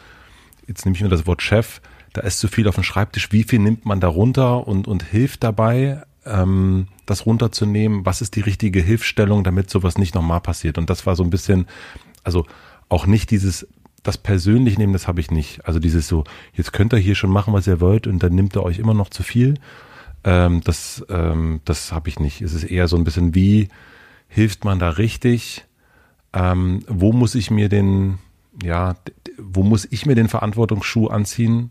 jetzt 0.66 0.86
nehme 0.86 0.96
ich 0.96 1.02
mir 1.02 1.10
das 1.10 1.26
Wort 1.26 1.42
Chef, 1.42 1.82
da 2.14 2.22
ist 2.22 2.38
zu 2.38 2.48
viel 2.48 2.66
auf 2.66 2.76
dem 2.76 2.84
Schreibtisch, 2.84 3.30
wie 3.30 3.42
viel 3.42 3.58
nimmt 3.58 3.84
man 3.84 4.00
da 4.00 4.08
runter 4.08 4.66
und, 4.66 4.88
und 4.88 5.02
hilft 5.02 5.44
dabei, 5.44 6.02
ähm, 6.24 6.88
das 7.04 7.26
runterzunehmen? 7.26 8.06
Was 8.06 8.22
ist 8.22 8.36
die 8.36 8.40
richtige 8.40 8.80
Hilfstellung, 8.80 9.44
damit 9.44 9.68
sowas 9.68 9.98
nicht 9.98 10.14
nochmal 10.14 10.40
passiert? 10.40 10.78
Und 10.78 10.88
das 10.88 11.04
war 11.04 11.14
so 11.14 11.24
ein 11.24 11.30
bisschen, 11.30 11.66
also 12.22 12.46
auch 12.88 13.04
nicht 13.04 13.30
dieses 13.30 13.68
das 14.04 14.18
persönlich 14.18 14.78
nehmen, 14.78 14.92
das 14.92 15.08
habe 15.08 15.20
ich 15.20 15.32
nicht. 15.32 15.66
Also 15.66 15.80
dieses 15.80 16.06
so, 16.06 16.22
jetzt 16.52 16.72
könnt 16.72 16.92
ihr 16.92 16.98
hier 16.98 17.16
schon 17.16 17.30
machen, 17.30 17.52
was 17.52 17.66
ihr 17.66 17.80
wollt 17.80 18.06
und 18.06 18.22
dann 18.22 18.34
nimmt 18.34 18.54
ihr 18.54 18.62
euch 18.62 18.78
immer 18.78 18.94
noch 18.94 19.08
zu 19.08 19.24
viel. 19.24 19.54
Ähm, 20.22 20.60
das 20.62 21.04
ähm, 21.08 21.60
das 21.64 21.90
habe 21.90 22.08
ich 22.08 22.20
nicht. 22.20 22.40
Es 22.40 22.52
ist 22.52 22.64
eher 22.64 22.86
so 22.86 22.96
ein 22.96 23.04
bisschen, 23.04 23.34
wie 23.34 23.68
hilft 24.28 24.64
man 24.64 24.78
da 24.78 24.90
richtig? 24.90 25.64
Ähm, 26.32 26.80
wo 26.86 27.12
muss 27.12 27.34
ich 27.34 27.50
mir 27.50 27.68
den, 27.68 28.18
ja, 28.62 28.96
wo 29.38 29.62
muss 29.62 29.86
ich 29.90 30.06
mir 30.06 30.14
den 30.14 30.28
Verantwortungsschuh 30.28 31.08
anziehen? 31.08 31.70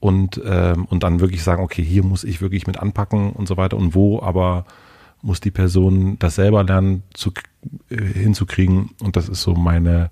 Und, 0.00 0.40
ähm, 0.44 0.86
und 0.86 1.04
dann 1.04 1.20
wirklich 1.20 1.44
sagen, 1.44 1.62
okay, 1.62 1.84
hier 1.84 2.02
muss 2.02 2.24
ich 2.24 2.40
wirklich 2.40 2.66
mit 2.66 2.76
anpacken 2.76 3.30
und 3.30 3.46
so 3.46 3.56
weiter. 3.56 3.76
Und 3.76 3.94
wo 3.94 4.20
aber 4.20 4.66
muss 5.22 5.40
die 5.40 5.52
Person 5.52 6.18
das 6.18 6.34
selber 6.34 6.64
lernen 6.64 7.04
zu, 7.14 7.30
äh, 7.88 8.02
hinzukriegen. 8.02 8.90
Und 9.00 9.14
das 9.14 9.28
ist 9.28 9.42
so 9.42 9.54
meine, 9.54 10.10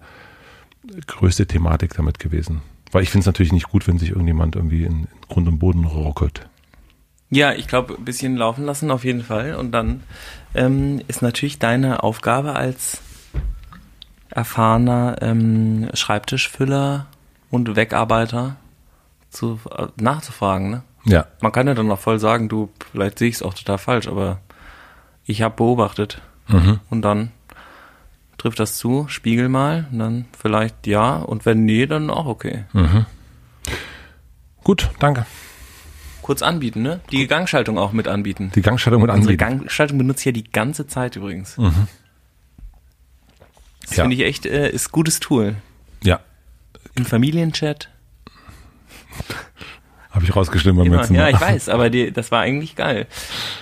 größte 1.06 1.46
Thematik 1.46 1.94
damit 1.94 2.18
gewesen. 2.18 2.62
Weil 2.92 3.02
ich 3.02 3.10
finde 3.10 3.22
es 3.22 3.26
natürlich 3.26 3.52
nicht 3.52 3.68
gut, 3.68 3.86
wenn 3.86 3.98
sich 3.98 4.10
irgendjemand 4.10 4.56
irgendwie 4.56 4.84
in, 4.84 5.06
Grund 5.28 5.46
und 5.46 5.58
Boden 5.58 5.84
rockelt. 5.84 6.48
Ja, 7.30 7.52
ich 7.52 7.68
glaube, 7.68 7.94
ein 7.94 8.04
bisschen 8.04 8.36
laufen 8.36 8.64
lassen 8.64 8.90
auf 8.90 9.04
jeden 9.04 9.22
Fall. 9.22 9.54
Und 9.54 9.70
dann 9.70 10.02
ähm, 10.54 11.00
ist 11.06 11.22
natürlich 11.22 11.60
deine 11.60 12.02
Aufgabe 12.02 12.56
als 12.56 13.00
erfahrener 14.30 15.16
ähm, 15.20 15.88
Schreibtischfüller 15.94 17.06
und 17.50 17.76
Wegarbeiter 17.76 18.56
zu, 19.30 19.60
äh, 19.76 19.86
nachzufragen. 19.96 20.70
Ne? 20.70 20.82
Ja. 21.04 21.26
Man 21.40 21.52
kann 21.52 21.68
ja 21.68 21.74
dann 21.74 21.90
auch 21.90 21.98
voll 21.98 22.18
sagen, 22.18 22.48
du, 22.48 22.70
vielleicht 22.92 23.18
sehe 23.18 23.28
ich 23.28 23.36
es 23.36 23.42
auch 23.42 23.54
total 23.54 23.78
falsch, 23.78 24.08
aber 24.08 24.40
ich 25.24 25.42
habe 25.42 25.56
beobachtet. 25.56 26.20
Mhm. 26.48 26.80
Und 26.90 27.02
dann 27.02 27.30
trifft 28.40 28.58
das 28.58 28.76
zu, 28.76 29.06
spiegel 29.08 29.50
mal, 29.50 29.86
dann 29.92 30.24
vielleicht 30.38 30.86
ja 30.86 31.16
und 31.16 31.44
wenn 31.44 31.66
nee, 31.66 31.86
dann 31.86 32.08
auch 32.08 32.24
okay. 32.24 32.64
Mhm. 32.72 33.04
Gut, 34.64 34.90
danke. 34.98 35.26
Kurz 36.22 36.40
anbieten, 36.40 36.80
ne? 36.80 37.00
Die 37.12 37.26
Gangschaltung 37.26 37.76
auch 37.76 37.92
mit 37.92 38.08
anbieten. 38.08 38.50
Die 38.54 38.62
Gangschaltung 38.62 39.02
mit 39.02 39.10
anbieten. 39.10 39.32
Unsere 39.32 39.36
Gangschaltung 39.36 39.98
benutze 39.98 40.20
ich 40.20 40.26
ja 40.26 40.32
die 40.32 40.50
ganze 40.50 40.86
Zeit 40.86 41.16
übrigens. 41.16 41.58
Mhm. 41.58 41.86
Das 43.82 43.96
ja. 43.96 44.04
finde 44.04 44.16
ich 44.16 44.22
echt, 44.22 44.46
äh, 44.46 44.70
ist 44.70 44.90
gutes 44.90 45.20
Tool. 45.20 45.56
Ja. 46.02 46.20
Im 46.94 47.04
Familienchat. 47.04 47.90
Habe 50.10 50.24
ich 50.24 50.34
rausgestimmt 50.34 50.78
beim 50.78 50.90
letzten 50.90 51.14
Mal. 51.14 51.30
Ja, 51.30 51.36
ich 51.36 51.40
weiß, 51.40 51.68
aber 51.68 51.90
die, 51.90 52.10
das 52.10 52.30
war 52.30 52.40
eigentlich 52.40 52.74
geil. 52.74 53.06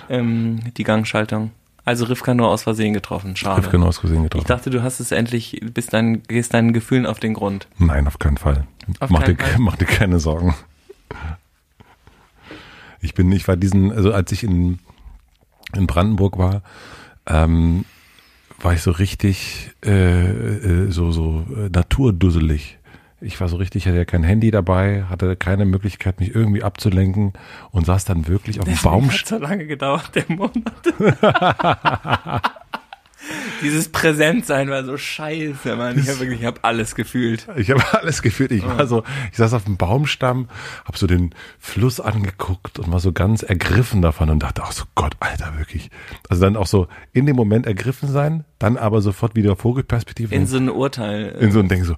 Ähm, 0.09 0.61
die 0.77 0.85
Gangschaltung. 0.85 1.51
Also 1.89 2.05
Rivka 2.05 2.35
nur 2.35 2.51
aus 2.51 2.65
Versehen 2.65 2.93
getroffen, 2.93 3.35
schade. 3.35 3.63
Rivka 3.63 3.79
nur 3.79 3.89
aus 3.89 3.97
Versehen 3.97 4.23
getroffen. 4.23 4.43
Ich 4.43 4.47
dachte, 4.47 4.69
du 4.69 4.83
hast 4.83 5.01
es 5.01 5.11
endlich, 5.11 5.59
bist 5.73 5.95
dein, 5.95 6.23
gehst 6.25 6.53
deinen 6.53 6.75
Gefühlen 6.75 7.07
auf 7.07 7.19
den 7.19 7.33
Grund. 7.33 7.67
Nein, 7.79 8.07
auf 8.07 8.19
keinen 8.19 8.37
Fall. 8.37 8.67
Auf 9.01 9.09
mach, 9.09 9.23
keinen 9.23 9.39
dir, 9.39 9.45
Fall. 9.47 9.55
mach 9.59 9.77
dir 9.77 9.87
keine 9.87 10.21
Sorgen. 10.21 10.55
Ich 13.01 13.15
bin, 13.15 13.33
ich 13.33 13.49
war 13.49 13.57
diesen, 13.57 13.91
also 13.91 14.13
als 14.13 14.31
ich 14.33 14.45
in, 14.45 14.81
in 15.73 15.87
Brandenburg 15.87 16.37
war, 16.37 16.61
ähm, 17.27 17.87
war 18.61 18.75
ich 18.75 18.83
so 18.83 18.91
richtig 18.91 19.71
äh, 19.83 20.29
äh, 20.29 20.91
so 20.91 21.11
so 21.11 21.47
äh, 21.57 21.71
naturdusselig. 21.71 22.78
Ich 23.21 23.41
war 23.41 23.49
so 23.49 23.57
richtig, 23.57 23.87
hatte 23.87 23.97
ja 23.97 24.05
kein 24.05 24.23
Handy 24.23 24.51
dabei, 24.51 25.05
hatte 25.09 25.35
keine 25.35 25.65
Möglichkeit, 25.65 26.21
mich 26.21 26.35
irgendwie 26.35 26.63
abzulenken 26.63 27.33
und 27.73 27.85
saß 27.87 28.05
dann 28.05 28.29
wirklich 28.29 28.61
auf 28.61 28.67
dem 28.67 28.79
Baum. 28.83 29.11
Hat 29.11 29.27
so 29.27 29.39
lange 29.39 29.67
gedauert, 29.67 30.13
der 30.15 30.25
Monat. 30.29 30.63
Dieses 33.63 33.89
Präsentsein 33.89 34.71
war 34.71 34.85
so 34.85 34.97
scheiße, 34.97 35.75
Mann. 35.75 35.99
Ich 35.99 36.09
habe 36.09 36.21
wirklich, 36.21 36.41
ich 36.41 36.47
habe 36.47 36.63
alles 36.63 36.95
gefühlt. 36.95 37.49
Ich 37.57 37.71
habe 37.71 37.83
alles 37.99 38.23
gefühlt. 38.23 38.53
Ich 38.53 38.65
war 38.65 38.87
so, 38.87 39.03
ich 39.33 39.39
saß 39.39 39.53
auf 39.55 39.65
dem 39.65 39.77
Baumstamm, 39.77 40.49
habe 40.85 40.97
so 40.97 41.09
den 41.09 41.35
Fluss 41.59 41.99
angeguckt 41.99 42.79
und 42.79 42.93
war 42.93 43.01
so 43.01 43.13
ganz 43.13 43.43
ergriffen 43.43 44.01
davon 44.01 44.31
und 44.31 44.43
dachte, 44.45 44.63
ach 44.65 44.73
so 44.73 44.85
Gott, 44.95 45.17
Alter, 45.19 45.59
wirklich. 45.59 45.91
Also 46.29 46.43
dann 46.43 46.57
auch 46.57 46.69
so 46.69 46.87
in 47.13 47.27
dem 47.27 47.35
Moment 47.35 47.67
ergriffen 47.67 48.09
sein, 48.09 48.45
dann 48.61 48.77
aber 48.77 49.01
sofort 49.01 49.35
wieder 49.35 49.57
Vogelperspektive. 49.57 50.33
In 50.35 50.47
so 50.47 50.59
ein 50.59 50.69
Urteil. 50.71 51.37
In 51.41 51.51
so 51.51 51.59
ein 51.59 51.69
Ding 51.69 51.83
so, 51.83 51.97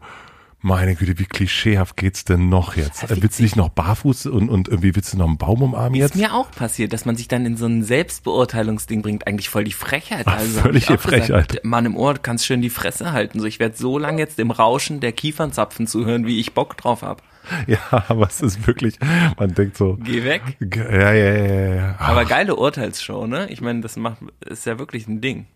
meine 0.63 0.95
Güte, 0.95 1.19
wie 1.19 1.25
klischeehaft 1.25 1.97
geht's 1.97 2.25
denn 2.25 2.49
noch 2.49 2.77
jetzt? 2.77 3.03
Ja, 3.03 3.09
willst 3.11 3.39
du 3.39 3.43
nicht 3.43 3.57
noch 3.57 3.71
barfuß 3.71 4.27
und, 4.27 4.49
und 4.49 4.69
irgendwie 4.69 4.95
willst 4.95 5.13
du 5.13 5.19
noch 5.19 5.27
einen 5.27 5.39
Baum 5.39 5.63
umarmen 5.63 5.95
jetzt? 5.95 6.15
Ist 6.15 6.21
mir 6.21 6.35
auch 6.35 6.51
passiert, 6.51 6.93
dass 6.93 7.05
man 7.05 7.17
sich 7.17 7.29
dann 7.29 7.47
in 7.47 7.57
so 7.57 7.67
ein 7.67 7.83
Selbstbeurteilungsding 7.83 9.03
bringt. 9.03 9.27
Eigentlich 9.27 9.49
voll 9.49 9.65
die 9.65 9.73
Frechheit. 9.73 10.27
Ach, 10.27 10.39
also 10.39 10.61
völlige 10.61 10.99
Frechheit. 10.99 11.49
Gesagt, 11.49 11.65
Mann 11.65 11.87
im 11.87 11.97
Ohr, 11.97 12.15
du 12.15 12.21
kannst 12.21 12.47
schön 12.47 12.61
die 12.61 12.71
Fresse 12.71 13.13
halten. 13.13 13.41
So, 13.41 13.47
ich 13.47 13.59
werde 13.59 13.77
so 13.77 13.99
lange 13.99 14.19
jetzt 14.19 14.39
im 14.39 14.51
Rauschen 14.51 15.01
der 15.01 15.13
Kiefernzapfen 15.13 15.87
zuhören, 15.87 16.27
wie 16.27 16.39
ich 16.39 16.53
Bock 16.53 16.77
drauf 16.77 17.03
hab. 17.03 17.23
Ja, 17.67 17.79
aber 18.09 18.27
es 18.27 18.41
ist 18.43 18.67
wirklich, 18.67 18.99
man 19.39 19.55
denkt 19.55 19.77
so. 19.77 19.99
Geh 20.03 20.25
weg. 20.25 20.43
Ja, 20.61 21.13
ja, 21.13 21.33
ja, 21.33 21.75
ja. 21.75 21.95
Aber 21.99 22.25
geile 22.25 22.55
Urteilsshow, 22.57 23.27
ne? 23.27 23.49
Ich 23.51 23.61
meine, 23.61 23.81
das 23.81 23.97
macht, 23.97 24.19
ist 24.45 24.67
ja 24.67 24.79
wirklich 24.79 25.09
ein 25.09 25.21
Ding. 25.21 25.47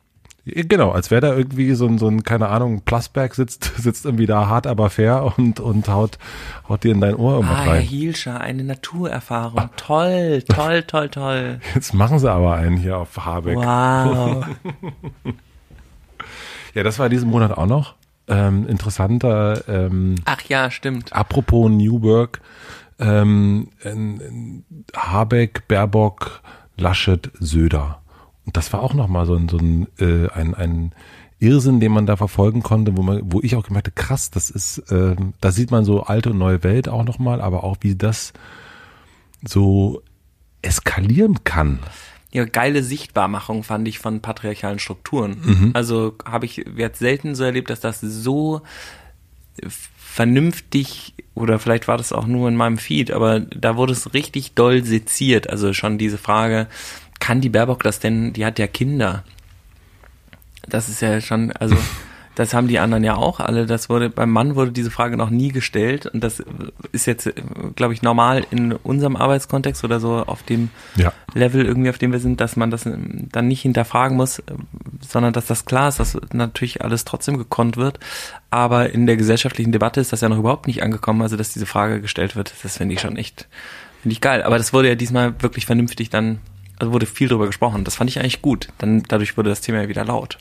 Genau, 0.47 0.91
als 0.91 1.11
wäre 1.11 1.23
da 1.23 1.35
irgendwie 1.35 1.73
so 1.75 1.87
ein, 1.87 1.97
so 1.97 2.07
ein, 2.07 2.23
keine 2.23 2.49
Ahnung, 2.49 2.83
Plusberg 2.83 3.35
sitzt, 3.35 3.65
sitzt 3.79 4.05
irgendwie 4.05 4.27
da 4.27 4.47
hart, 4.47 4.67
aber 4.67 4.91
fair 4.91 5.33
und, 5.39 5.59
und 5.59 5.89
haut, 5.89 6.19
haut 6.69 6.85
dir 6.85 6.93
in 6.93 7.01
dein 7.01 7.17
Ohr 7.17 7.39
immer 7.39 7.51
ah, 7.51 7.61
rein. 7.61 7.69
Herr 7.71 7.81
Hielscher, 7.81 8.41
eine 8.41 8.63
Naturerfahrung. 8.63 9.59
Ah. 9.59 9.71
Toll, 9.77 10.43
toll, 10.49 10.83
toll, 10.83 11.09
toll. 11.09 11.61
Jetzt 11.75 11.95
machen 11.95 12.19
sie 12.19 12.31
aber 12.31 12.57
einen 12.57 12.77
hier 12.77 12.99
auf 12.99 13.25
Habeck. 13.25 13.57
Wow. 13.57 14.47
ja, 16.75 16.83
das 16.83 16.99
war 16.99 17.09
diesen 17.09 17.31
Monat 17.31 17.53
auch 17.53 17.67
noch. 17.67 17.95
Ähm, 18.29 18.67
interessanter. 18.69 19.67
Ähm, 19.69 20.17
Ach 20.27 20.43
ja, 20.43 20.71
stimmt. 20.71 21.13
Apropos 21.15 21.71
New 21.71 22.03
Work. 22.03 22.41
Ähm, 22.99 23.69
Habeck, 24.95 25.67
Baerbock, 25.69 26.43
Laschet, 26.77 27.31
Söder. 27.41 28.04
Und 28.47 28.57
das 28.57 28.73
war 28.73 28.83
auch 28.83 28.95
nochmal 28.95 29.27
so 29.27 29.35
ein, 29.35 29.49
so 29.49 29.57
ein, 29.57 29.87
äh, 29.99 30.29
ein, 30.31 30.55
ein 30.55 30.93
Irrsinn, 31.39 31.81
den 31.81 31.93
man 31.93 32.07
da 32.07 32.17
verfolgen 32.17 32.63
konnte, 32.63 32.97
wo 32.97 33.03
man, 33.03 33.21
wo 33.25 33.41
ich 33.41 33.57
auch 33.57 33.67
gemerkt 33.67 33.89
habe, 33.89 33.95
krass, 33.95 34.31
das 34.31 34.51
ist, 34.51 34.79
äh, 34.91 35.17
da 35.41 35.51
sieht 35.51 35.71
man 35.71 35.85
so 35.85 36.03
alte 36.03 36.31
und 36.31 36.39
neue 36.39 36.63
Welt 36.63 36.89
auch 36.89 37.05
nochmal, 37.05 37.41
aber 37.41 37.65
auch 37.65 37.79
wie 37.81 37.95
das 37.95 38.33
so 39.47 40.03
eskalieren 40.63 41.45
kann. 41.45 41.81
Ja, 42.33 42.45
geile 42.45 42.83
Sichtbarmachung 42.83 43.63
fand 43.63 43.87
ich 43.87 43.99
von 43.99 44.21
patriarchalen 44.21 44.79
Strukturen. 44.79 45.37
Mhm. 45.43 45.71
Also 45.75 46.17
habe 46.25 46.47
ich 46.47 46.65
jetzt 46.77 46.99
selten 46.99 47.35
so 47.35 47.45
erlebt, 47.45 47.71
dass 47.71 47.81
das 47.81 48.01
so 48.01 48.63
vernünftig 49.97 51.15
oder 51.35 51.59
vielleicht 51.59 51.89
war 51.89 51.97
das 51.97 52.13
auch 52.13 52.27
nur 52.27 52.49
in 52.49 52.57
meinem 52.57 52.79
Feed, 52.79 53.11
aber 53.11 53.41
da 53.41 53.77
wurde 53.77 53.93
es 53.93 54.15
richtig 54.15 54.55
doll 54.55 54.85
seziert. 54.85 55.51
Also 55.51 55.73
schon 55.73 55.99
diese 55.99 56.19
Frage, 56.19 56.69
kann 57.21 57.41
die 57.41 57.49
Baerbock 57.49 57.83
das 57.83 58.01
denn? 58.01 58.33
Die 58.33 58.45
hat 58.45 58.59
ja 58.59 58.67
Kinder. 58.67 59.25
Das 60.69 60.89
ist 60.89 61.01
ja 61.01 61.21
schon, 61.21 61.53
also 61.53 61.77
das 62.35 62.53
haben 62.53 62.69
die 62.69 62.79
anderen 62.79 63.05
ja 63.05 63.17
auch 63.17 63.41
alle. 63.41 63.67
Das 63.67 63.89
wurde 63.89 64.11
beim 64.11 64.31
Mann 64.31 64.57
wurde 64.57 64.73
diese 64.73 64.91
Frage 64.91 65.17
noch 65.17 65.31
nie 65.31 65.49
gestellt 65.49 66.07
und 66.07 66.23
das 66.23 66.43
ist 66.93 67.07
jetzt, 67.07 67.33
glaube 67.77 67.95
ich, 67.95 68.03
normal 68.03 68.45
in 68.51 68.73
unserem 68.73 69.17
Arbeitskontext 69.17 69.85
oder 69.85 70.01
so 70.01 70.25
auf 70.27 70.43
dem 70.43 70.71
ja. 70.97 71.13
Level 71.35 71.65
irgendwie, 71.65 71.91
auf 71.91 71.99
dem 71.99 72.13
wir 72.13 72.19
sind, 72.19 72.41
dass 72.41 72.57
man 72.57 72.71
das 72.71 72.85
dann 72.85 73.49
nicht 73.49 73.63
hinterfragen 73.63 74.17
muss, 74.17 74.43
sondern 75.07 75.33
dass 75.33 75.47
das 75.47 75.65
klar 75.65 75.89
ist, 75.89 76.01
dass 76.01 76.19
natürlich 76.33 76.83
alles 76.83 77.05
trotzdem 77.05 77.39
gekonnt 77.39 77.77
wird. 77.77 78.01
Aber 78.51 78.91
in 78.91 79.07
der 79.07 79.17
gesellschaftlichen 79.17 79.73
Debatte 79.73 80.01
ist 80.01 80.13
das 80.13 80.21
ja 80.21 80.29
noch 80.29 80.39
überhaupt 80.39 80.67
nicht 80.67 80.83
angekommen, 80.83 81.23
also 81.23 81.37
dass 81.37 81.53
diese 81.53 81.67
Frage 81.67 82.01
gestellt 82.01 82.37
wird. 82.37 82.53
Das 82.63 82.77
finde 82.77 82.95
ich 82.95 83.01
schon 83.01 83.17
echt, 83.17 83.49
finde 84.03 84.13
ich 84.13 84.21
geil. 84.21 84.43
Aber 84.43 84.59
das 84.59 84.73
wurde 84.73 84.89
ja 84.89 84.95
diesmal 84.95 85.41
wirklich 85.41 85.67
vernünftig 85.67 86.11
dann 86.11 86.41
also 86.79 86.93
wurde 86.93 87.07
viel 87.07 87.29
darüber 87.29 87.47
gesprochen. 87.47 87.85
Das 87.85 87.97
fand 87.97 88.11
ich 88.11 88.19
eigentlich 88.19 88.43
gut. 88.43 88.69
Dann 88.79 89.03
dadurch 89.09 89.37
wurde 89.37 89.51
das 89.51 89.61
Thema 89.61 89.83
ja 89.83 89.89
wieder 89.89 90.05
laut. 90.05 90.39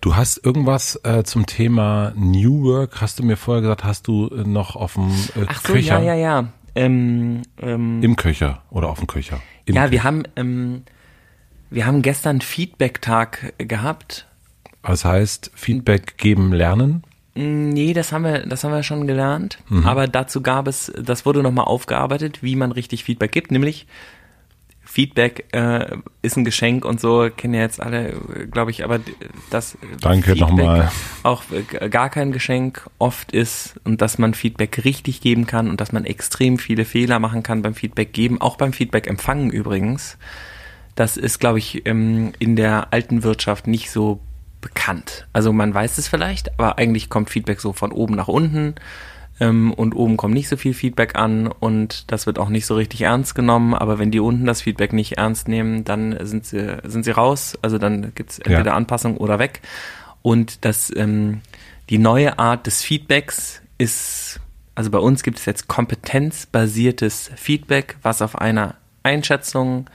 Du 0.00 0.16
hast 0.16 0.44
irgendwas 0.44 1.00
äh, 1.04 1.24
zum 1.24 1.46
Thema 1.46 2.12
New 2.16 2.64
Work, 2.64 3.00
hast 3.00 3.18
du 3.18 3.22
mir 3.22 3.36
vorher 3.36 3.62
gesagt, 3.62 3.84
hast 3.84 4.06
du 4.06 4.28
äh, 4.28 4.44
noch 4.44 4.76
auf 4.76 4.94
dem 4.94 5.10
äh, 5.10 5.46
Ach 5.46 5.60
so, 5.60 5.72
Köcher? 5.72 6.00
ja, 6.00 6.14
ja, 6.14 6.40
ja. 6.40 6.48
Ähm, 6.74 7.42
ähm, 7.60 8.02
Im 8.02 8.16
Köcher 8.16 8.62
oder 8.70 8.88
auf 8.88 8.98
dem 8.98 9.06
Köcher? 9.06 9.40
Im 9.64 9.74
ja, 9.74 9.82
Köcher. 9.82 9.92
wir 9.92 10.04
haben 10.04 10.22
ähm, 10.36 10.82
wir 11.70 11.86
haben 11.86 12.02
gestern 12.02 12.40
Feedback-Tag 12.40 13.54
gehabt. 13.58 14.26
Was 14.82 15.04
heißt 15.04 15.50
Feedback 15.54 16.16
geben, 16.16 16.52
lernen? 16.52 17.02
Mm, 17.34 17.68
nee, 17.70 17.92
das 17.92 18.12
haben 18.12 18.24
wir, 18.24 18.46
das 18.46 18.64
haben 18.64 18.72
wir 18.72 18.82
schon 18.82 19.06
gelernt. 19.06 19.58
Mhm. 19.68 19.86
Aber 19.86 20.06
dazu 20.08 20.40
gab 20.40 20.66
es, 20.66 20.92
das 20.96 21.26
wurde 21.26 21.42
nochmal 21.42 21.66
aufgearbeitet, 21.66 22.42
wie 22.42 22.56
man 22.56 22.72
richtig 22.72 23.04
Feedback 23.04 23.32
gibt, 23.32 23.50
nämlich 23.50 23.86
Feedback 24.90 25.44
äh, 25.52 25.98
ist 26.22 26.38
ein 26.38 26.46
Geschenk 26.46 26.86
und 26.86 26.98
so, 26.98 27.28
kennen 27.36 27.52
ja 27.52 27.60
jetzt 27.60 27.78
alle, 27.78 28.14
glaube 28.50 28.70
ich, 28.70 28.84
aber 28.84 29.00
das 29.50 29.76
Danke 30.00 30.34
nochmal. 30.34 30.90
auch 31.24 31.42
äh, 31.52 31.90
gar 31.90 32.08
kein 32.08 32.32
Geschenk 32.32 32.88
oft 32.98 33.32
ist 33.32 33.78
und 33.84 34.00
dass 34.00 34.16
man 34.16 34.32
Feedback 34.32 34.86
richtig 34.86 35.20
geben 35.20 35.46
kann 35.46 35.68
und 35.68 35.82
dass 35.82 35.92
man 35.92 36.06
extrem 36.06 36.58
viele 36.58 36.86
Fehler 36.86 37.18
machen 37.18 37.42
kann 37.42 37.60
beim 37.60 37.74
Feedback 37.74 38.14
geben, 38.14 38.40
auch 38.40 38.56
beim 38.56 38.72
Feedback 38.72 39.06
empfangen 39.08 39.50
übrigens. 39.50 40.16
Das 40.94 41.18
ist, 41.18 41.38
glaube 41.38 41.58
ich, 41.58 41.84
in 41.84 42.32
der 42.56 42.90
alten 42.90 43.22
Wirtschaft 43.22 43.66
nicht 43.66 43.90
so 43.90 44.20
bekannt. 44.62 45.28
Also 45.34 45.52
man 45.52 45.74
weiß 45.74 45.98
es 45.98 46.08
vielleicht, 46.08 46.58
aber 46.58 46.78
eigentlich 46.78 47.10
kommt 47.10 47.28
Feedback 47.28 47.60
so 47.60 47.74
von 47.74 47.92
oben 47.92 48.16
nach 48.16 48.28
unten 48.28 48.74
ähm, 49.40 49.72
und 49.72 49.94
oben 49.94 50.16
kommt 50.16 50.34
nicht 50.34 50.48
so 50.48 50.56
viel 50.56 50.74
Feedback 50.74 51.16
an 51.16 51.46
und 51.46 52.10
das 52.10 52.26
wird 52.26 52.38
auch 52.38 52.48
nicht 52.48 52.66
so 52.66 52.74
richtig 52.74 53.02
ernst 53.02 53.34
genommen. 53.34 53.74
Aber 53.74 53.98
wenn 53.98 54.10
die 54.10 54.20
unten 54.20 54.46
das 54.46 54.62
Feedback 54.62 54.92
nicht 54.92 55.18
ernst 55.18 55.48
nehmen, 55.48 55.84
dann 55.84 56.18
sind 56.26 56.44
sie, 56.44 56.78
sind 56.84 57.04
sie 57.04 57.12
raus. 57.12 57.58
Also 57.62 57.78
dann 57.78 58.12
gibt's 58.14 58.38
entweder 58.38 58.70
ja. 58.70 58.74
Anpassung 58.74 59.16
oder 59.16 59.38
weg. 59.38 59.60
Und 60.22 60.64
das, 60.64 60.92
ähm, 60.96 61.40
die 61.88 61.98
neue 61.98 62.38
Art 62.38 62.66
des 62.66 62.82
Feedbacks 62.82 63.62
ist, 63.78 64.40
also 64.74 64.90
bei 64.90 64.98
uns 64.98 65.22
gibt 65.22 65.38
es 65.38 65.46
jetzt 65.46 65.68
kompetenzbasiertes 65.68 67.30
Feedback, 67.36 67.96
was 68.02 68.22
auf 68.22 68.36
einer 68.36 68.74
Einschätzung 69.02 69.88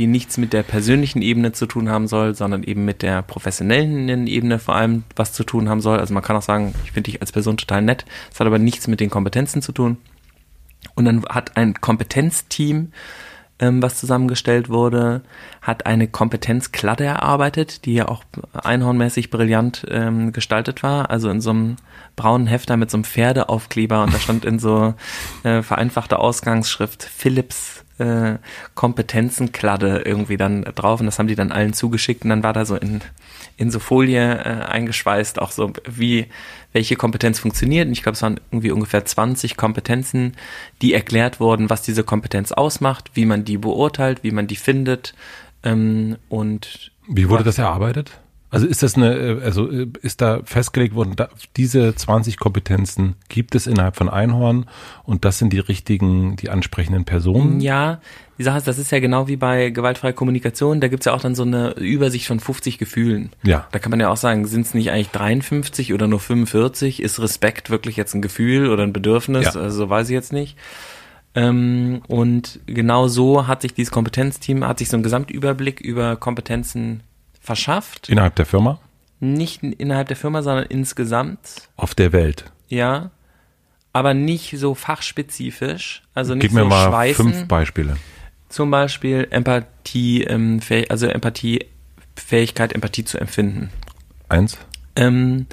die 0.00 0.06
nichts 0.06 0.38
mit 0.38 0.54
der 0.54 0.62
persönlichen 0.62 1.20
Ebene 1.20 1.52
zu 1.52 1.66
tun 1.66 1.90
haben 1.90 2.06
soll, 2.06 2.34
sondern 2.34 2.62
eben 2.62 2.86
mit 2.86 3.02
der 3.02 3.20
professionellen 3.20 4.26
Ebene 4.26 4.58
vor 4.58 4.74
allem 4.74 5.04
was 5.14 5.34
zu 5.34 5.44
tun 5.44 5.68
haben 5.68 5.82
soll. 5.82 5.98
Also 5.98 6.14
man 6.14 6.22
kann 6.22 6.36
auch 6.36 6.42
sagen, 6.42 6.74
ich 6.84 6.92
finde 6.92 7.10
dich 7.10 7.20
als 7.20 7.32
Person 7.32 7.58
total 7.58 7.82
nett, 7.82 8.06
es 8.32 8.40
hat 8.40 8.46
aber 8.46 8.58
nichts 8.58 8.88
mit 8.88 9.00
den 9.00 9.10
Kompetenzen 9.10 9.60
zu 9.60 9.72
tun. 9.72 9.98
Und 10.94 11.04
dann 11.04 11.22
hat 11.26 11.58
ein 11.58 11.74
Kompetenzteam, 11.74 12.92
ähm, 13.58 13.82
was 13.82 14.00
zusammengestellt 14.00 14.70
wurde, 14.70 15.20
hat 15.60 15.84
eine 15.84 16.08
Kompetenzkladde 16.08 17.04
erarbeitet, 17.04 17.84
die 17.84 17.92
ja 17.92 18.08
auch 18.08 18.24
einhornmäßig 18.54 19.28
brillant 19.28 19.84
ähm, 19.90 20.32
gestaltet 20.32 20.82
war. 20.82 21.10
Also 21.10 21.28
in 21.28 21.42
so 21.42 21.50
einem 21.50 21.76
braunen 22.16 22.46
Hefter 22.46 22.78
mit 22.78 22.90
so 22.90 22.96
einem 22.96 23.04
Pferdeaufkleber 23.04 24.02
und 24.02 24.14
da 24.14 24.18
stand 24.18 24.46
in 24.46 24.58
so 24.58 24.94
äh, 25.42 25.60
vereinfachter 25.60 26.20
Ausgangsschrift 26.20 27.02
Philips 27.02 27.84
äh, 28.00 28.38
Kompetenzenkladde 28.74 30.02
irgendwie 30.04 30.36
dann 30.36 30.62
drauf 30.62 31.00
und 31.00 31.06
das 31.06 31.18
haben 31.18 31.28
die 31.28 31.34
dann 31.34 31.52
allen 31.52 31.72
zugeschickt 31.72 32.24
und 32.24 32.30
dann 32.30 32.42
war 32.42 32.52
da 32.52 32.64
so 32.64 32.76
in, 32.76 33.00
in 33.56 33.70
so 33.70 33.78
Folie 33.78 34.38
äh, 34.38 34.64
eingeschweißt 34.64 35.40
auch 35.40 35.52
so, 35.52 35.72
wie 35.86 36.26
welche 36.72 36.96
Kompetenz 36.96 37.40
funktioniert. 37.40 37.86
Und 37.86 37.92
ich 37.92 38.02
glaube, 38.02 38.14
es 38.14 38.22
waren 38.22 38.40
irgendwie 38.50 38.70
ungefähr 38.70 39.04
20 39.04 39.56
Kompetenzen, 39.56 40.36
die 40.82 40.94
erklärt 40.94 41.40
wurden, 41.40 41.68
was 41.68 41.82
diese 41.82 42.04
Kompetenz 42.04 42.52
ausmacht, 42.52 43.10
wie 43.14 43.26
man 43.26 43.44
die 43.44 43.58
beurteilt, 43.58 44.22
wie 44.22 44.30
man 44.30 44.46
die 44.46 44.56
findet 44.56 45.14
ähm, 45.62 46.16
und 46.28 46.92
wie 47.12 47.28
wurde 47.28 47.44
das 47.44 47.58
erarbeitet? 47.58 48.20
Also 48.50 48.66
ist 48.66 48.82
das 48.82 48.96
eine, 48.96 49.14
äh, 49.14 49.42
also 49.42 49.70
äh, 49.70 49.86
ist 50.02 50.20
da 50.20 50.40
festgelegt 50.44 50.94
worden, 50.94 51.14
da, 51.14 51.28
diese 51.56 51.94
20 51.94 52.36
Kompetenzen 52.38 53.14
gibt 53.28 53.54
es 53.54 53.66
innerhalb 53.66 53.96
von 53.96 54.08
Einhorn 54.08 54.66
und 55.04 55.24
das 55.24 55.38
sind 55.38 55.52
die 55.52 55.60
richtigen, 55.60 56.36
die 56.36 56.50
ansprechenden 56.50 57.04
Personen? 57.04 57.60
Ja, 57.60 58.00
die 58.38 58.42
Sache 58.42 58.58
ist, 58.58 58.66
das 58.66 58.78
ist 58.78 58.90
ja 58.90 58.98
genau 58.98 59.28
wie 59.28 59.36
bei 59.36 59.70
gewaltfreier 59.70 60.14
Kommunikation, 60.14 60.80
da 60.80 60.88
gibt's 60.88 61.06
ja 61.06 61.12
auch 61.12 61.20
dann 61.20 61.34
so 61.34 61.42
eine 61.44 61.72
Übersicht 61.72 62.26
von 62.26 62.40
50 62.40 62.78
Gefühlen. 62.78 63.30
Ja. 63.44 63.68
Da 63.70 63.78
kann 63.78 63.90
man 63.90 64.00
ja 64.00 64.08
auch 64.08 64.16
sagen, 64.16 64.46
sind 64.46 64.66
es 64.66 64.74
nicht 64.74 64.90
eigentlich 64.90 65.10
53 65.10 65.94
oder 65.94 66.08
nur 66.08 66.20
45? 66.20 67.02
Ist 67.02 67.20
Respekt 67.20 67.70
wirklich 67.70 67.96
jetzt 67.96 68.14
ein 68.14 68.22
Gefühl 68.22 68.68
oder 68.70 68.82
ein 68.82 68.92
Bedürfnis? 68.92 69.54
Ja. 69.54 69.60
Also 69.60 69.88
weiß 69.88 70.08
ich 70.08 70.14
jetzt 70.14 70.32
nicht. 70.32 70.56
Ähm, 71.34 72.02
und 72.08 72.58
genau 72.66 73.06
so 73.06 73.46
hat 73.46 73.62
sich 73.62 73.74
dieses 73.74 73.92
Kompetenzteam, 73.92 74.66
hat 74.66 74.78
sich 74.78 74.88
so 74.88 74.96
einen 74.96 75.04
Gesamtüberblick 75.04 75.80
über 75.80 76.16
Kompetenzen 76.16 77.04
verschafft. 77.50 78.08
Innerhalb 78.08 78.36
der 78.36 78.46
Firma? 78.46 78.78
Nicht 79.18 79.62
innerhalb 79.64 80.06
der 80.06 80.16
Firma, 80.16 80.42
sondern 80.42 80.66
insgesamt. 80.66 81.68
Auf 81.76 81.96
der 81.96 82.12
Welt. 82.12 82.44
Ja. 82.68 83.10
Aber 83.92 84.14
nicht 84.14 84.56
so 84.56 84.76
fachspezifisch. 84.76 86.02
Also 86.14 86.34
nicht 86.34 86.42
Gib 86.42 86.52
mir 86.52 86.60
so 86.62 86.68
mal 86.68 86.88
schweißen. 86.88 87.32
fünf 87.32 87.48
Beispiele. 87.48 87.96
Zum 88.48 88.70
Beispiel 88.70 89.26
Empathie, 89.30 90.22
ähm, 90.22 90.60
also 90.88 91.08
Empathie, 91.08 91.66
Fähigkeit, 92.14 92.72
Empathie 92.72 93.04
zu 93.04 93.18
empfinden. 93.18 93.70
Eins. 94.28 94.56
Ähm, 94.94 95.46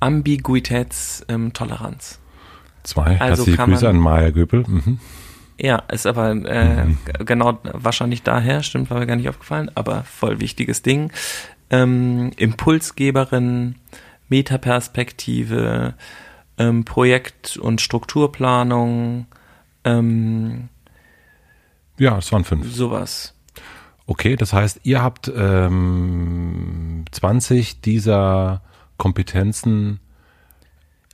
Ambiguitätstoleranz. 0.00 1.28
Ähm, 1.28 1.52
Zwei. 2.82 3.20
Also 3.20 3.46
Herzliche 3.46 3.56
Grüße 3.62 3.88
an 3.88 3.98
Maya 3.98 4.30
Göpel. 4.30 4.64
Mhm. 4.66 4.98
Ja, 5.58 5.82
ist 5.90 6.06
aber 6.06 6.30
äh, 6.30 6.84
mhm. 6.84 6.98
genau 7.24 7.58
wahrscheinlich 7.62 8.22
daher, 8.22 8.62
stimmt, 8.62 8.90
war 8.90 8.98
mir 8.98 9.06
gar 9.06 9.16
nicht 9.16 9.28
aufgefallen, 9.28 9.70
aber 9.74 10.04
voll 10.04 10.40
wichtiges 10.40 10.82
Ding. 10.82 11.10
Ähm, 11.70 12.32
Impulsgeberin, 12.36 13.76
Metaperspektive, 14.28 15.94
ähm, 16.58 16.84
Projekt- 16.84 17.56
und 17.56 17.80
Strukturplanung. 17.80 19.26
Ähm, 19.84 20.68
ja, 21.98 22.18
es 22.18 22.30
waren 22.32 22.44
fünf. 22.44 22.72
Sowas. 22.72 23.34
Okay, 24.06 24.36
das 24.36 24.52
heißt, 24.52 24.80
ihr 24.84 25.02
habt 25.02 25.32
ähm, 25.34 27.04
20 27.10 27.80
dieser 27.80 28.62
Kompetenzen 28.98 30.00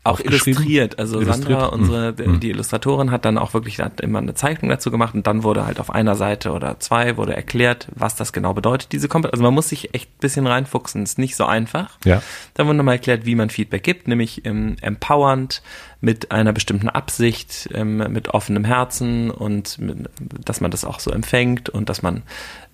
auch 0.05 0.19
illustriert. 0.19 0.99
Also 0.99 1.21
illustriert. 1.21 1.61
Sandra, 1.61 1.67
unsere, 1.67 2.13
mhm. 2.13 2.41
die 2.41 2.51
Illustratorin, 2.51 3.11
hat 3.11 3.25
dann 3.25 3.39
auch 3.39 3.55
wirklich 3.55 3.79
hat 3.79 4.01
immer 4.01 4.19
eine 4.19 4.35
Zeichnung 4.35 4.69
dazu 4.71 4.91
gemacht 4.91 5.15
und 5.15 5.27
dann 5.27 5.45
wurde 5.45 5.65
halt 5.65 5.79
auf 5.79 5.91
einer 5.91 6.17
Seite 6.17 6.53
oder 6.53 6.81
zwei 6.81 7.17
wurde 7.17 7.37
erklärt, 7.37 7.87
was 7.95 8.17
das 8.17 8.33
genau 8.33 8.53
bedeutet, 8.53 8.93
diese 8.93 9.09
Kompetenz. 9.09 9.35
Also 9.35 9.45
man 9.45 9.55
muss 9.55 9.69
sich 9.69 9.95
echt 9.95 10.11
ein 10.11 10.21
bisschen 10.21 10.47
reinfuchsen, 10.47 11.05
ist 11.05 11.19
nicht 11.19 11.37
so 11.37 11.45
einfach. 11.45 11.99
Ja. 12.05 12.21
Dann 12.55 12.67
wurde 12.67 12.79
nochmal 12.79 12.97
erklärt, 12.97 13.27
wie 13.27 13.37
man 13.37 13.51
Feedback 13.51 13.85
gibt, 13.85 14.09
nämlich 14.09 14.45
ähm, 14.45 14.77
empowernd, 14.81 15.63
mit 16.03 16.33
einer 16.33 16.53
bestimmten 16.53 16.89
Absicht, 16.89 17.69
ähm, 17.73 17.99
mit 18.13 18.29
offenem 18.29 18.65
Herzen 18.65 19.31
und 19.31 19.79
mit, 19.79 20.11
dass 20.45 20.61
man 20.61 20.73
das 20.73 20.85
auch 20.85 20.99
so 20.99 21.13
empfängt 21.13 21.69
und 21.69 21.89
dass 21.89 22.03
man 22.03 22.25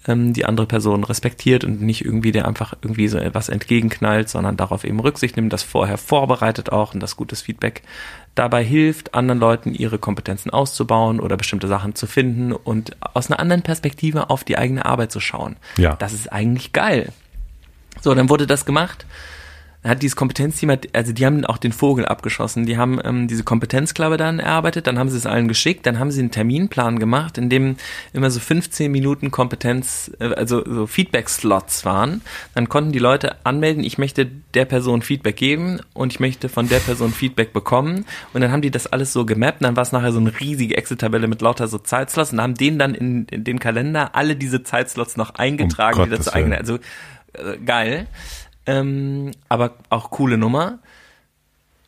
ähm, 0.09 0.33
die 0.33 0.45
andere 0.45 0.67
Person 0.67 1.05
respektiert 1.05 1.63
und 1.63 1.81
nicht 1.81 2.05
irgendwie 2.05 2.33
der 2.33 2.49
einfach 2.49 2.75
irgendwie 2.83 3.09
so 3.09 3.19
etwas 3.19 3.49
entgegenknallt, 3.49 4.29
sondern 4.29 4.57
darauf 4.57 4.85
eben 4.85 4.99
Rücksicht 4.99 5.37
nimmt, 5.37 5.53
das 5.53 5.63
vorher 5.63 5.99
vorbereitet 5.99 6.73
auch 6.73 6.95
und 6.95 7.01
das 7.01 7.17
gutes 7.17 7.43
Feedback 7.43 7.83
dabei 8.35 8.65
hilft, 8.65 9.15
anderen 9.15 9.39
Leuten 9.39 9.75
ihre 9.75 9.99
Kompetenzen 9.99 10.51
auszubauen 10.51 11.21
oder 11.21 11.37
bestimmte 11.37 11.69
Sachen 11.69 11.95
zu 11.95 12.07
finden 12.07 12.53
und 12.53 12.97
aus 13.15 13.31
einer 13.31 13.41
anderen 13.41 13.63
Perspektive 13.63 14.31
auf 14.31 14.45
die 14.45 14.59
eigene 14.59 14.85
Arbeit 14.85 15.13
zu 15.13 15.21
schauen. 15.21 15.57
Ja. 15.77 15.97
Das 15.97 16.13
ist 16.13 16.33
eigentlich 16.33 16.73
geil. 16.73 17.13
So, 18.01 18.15
dann 18.15 18.29
wurde 18.29 18.47
das 18.47 18.65
gemacht 18.65 19.07
hat 19.85 20.03
dieses 20.03 20.17
Kompetenzteam, 20.17 20.77
also 20.93 21.13
die 21.13 21.25
haben 21.25 21.45
auch 21.45 21.57
den 21.57 21.73
Vogel 21.73 22.05
abgeschossen. 22.05 22.67
Die 22.67 22.77
haben 22.77 23.01
ähm, 23.05 23.29
diese 23.29 23.45
Kompetenzklappe 23.45 24.17
dann 24.17 24.41
erarbeitet, 24.41 24.89
dann 24.89 24.99
haben 24.99 25.09
sie 25.09 25.17
es 25.17 25.25
allen 25.25 25.47
geschickt, 25.47 25.87
dann 25.87 26.01
haben 26.01 26.11
sie 26.11 26.21
einen 26.21 26.33
Terminplan 26.33 26.99
gemacht, 26.99 27.39
in 27.39 27.49
dem 27.49 27.77
immer 28.13 28.31
so 28.31 28.41
15 28.41 28.91
Minuten 28.91 29.31
Kompetenz, 29.31 30.11
äh, 30.19 30.35
also 30.35 30.65
so 30.65 30.87
Feedback-Slots 30.89 31.85
waren. 31.85 32.23
Dann 32.55 32.69
konnten 32.69 32.91
die 32.91 32.99
Leute 32.99 33.37
anmelden, 33.47 33.85
ich 33.85 33.99
möchte 33.99 34.29
der 34.55 34.65
Person 34.65 35.03
Feedback 35.03 35.37
geben 35.37 35.81
und 35.95 36.13
ich 36.13 36.19
möchte 36.19 36.49
von 36.49 36.69
der 36.69 36.81
Person 36.81 37.13
Feedback 37.13 37.53
bekommen. 37.53 38.05
Und 38.33 38.41
dann 38.41 38.51
haben 38.51 38.63
die 38.63 38.73
das 38.73 38.89
alles 38.89 39.13
so 39.13 39.25
gemappt, 39.25 39.63
dann 39.63 39.77
war 39.77 39.85
es 39.85 39.93
nachher 39.93 40.11
so 40.11 40.19
eine 40.19 40.41
riesige 40.41 40.77
Excel-Tabelle 40.77 41.29
mit 41.29 41.41
lauter 41.41 41.69
so 41.69 41.79
Zeitslots 41.79 42.33
und 42.33 42.41
haben 42.41 42.55
denen 42.55 42.81
dann 42.81 42.97
in, 42.97 43.27
in 43.27 43.45
den 43.45 43.61
Kalender 43.61 44.17
alle 44.17 44.35
diese 44.35 44.65
Zeitslots 44.65 45.17
noch 45.17 45.37
eingetragen, 45.37 46.01
um 46.01 46.11
dazu 46.11 46.33
eigene. 46.33 46.59
Also 46.59 46.79
äh, 47.35 47.59
geil 47.65 48.09
ähm, 48.69 49.31
aber 49.49 49.73
auch 49.89 50.11
coole 50.11 50.37
Nummer. 50.37 50.79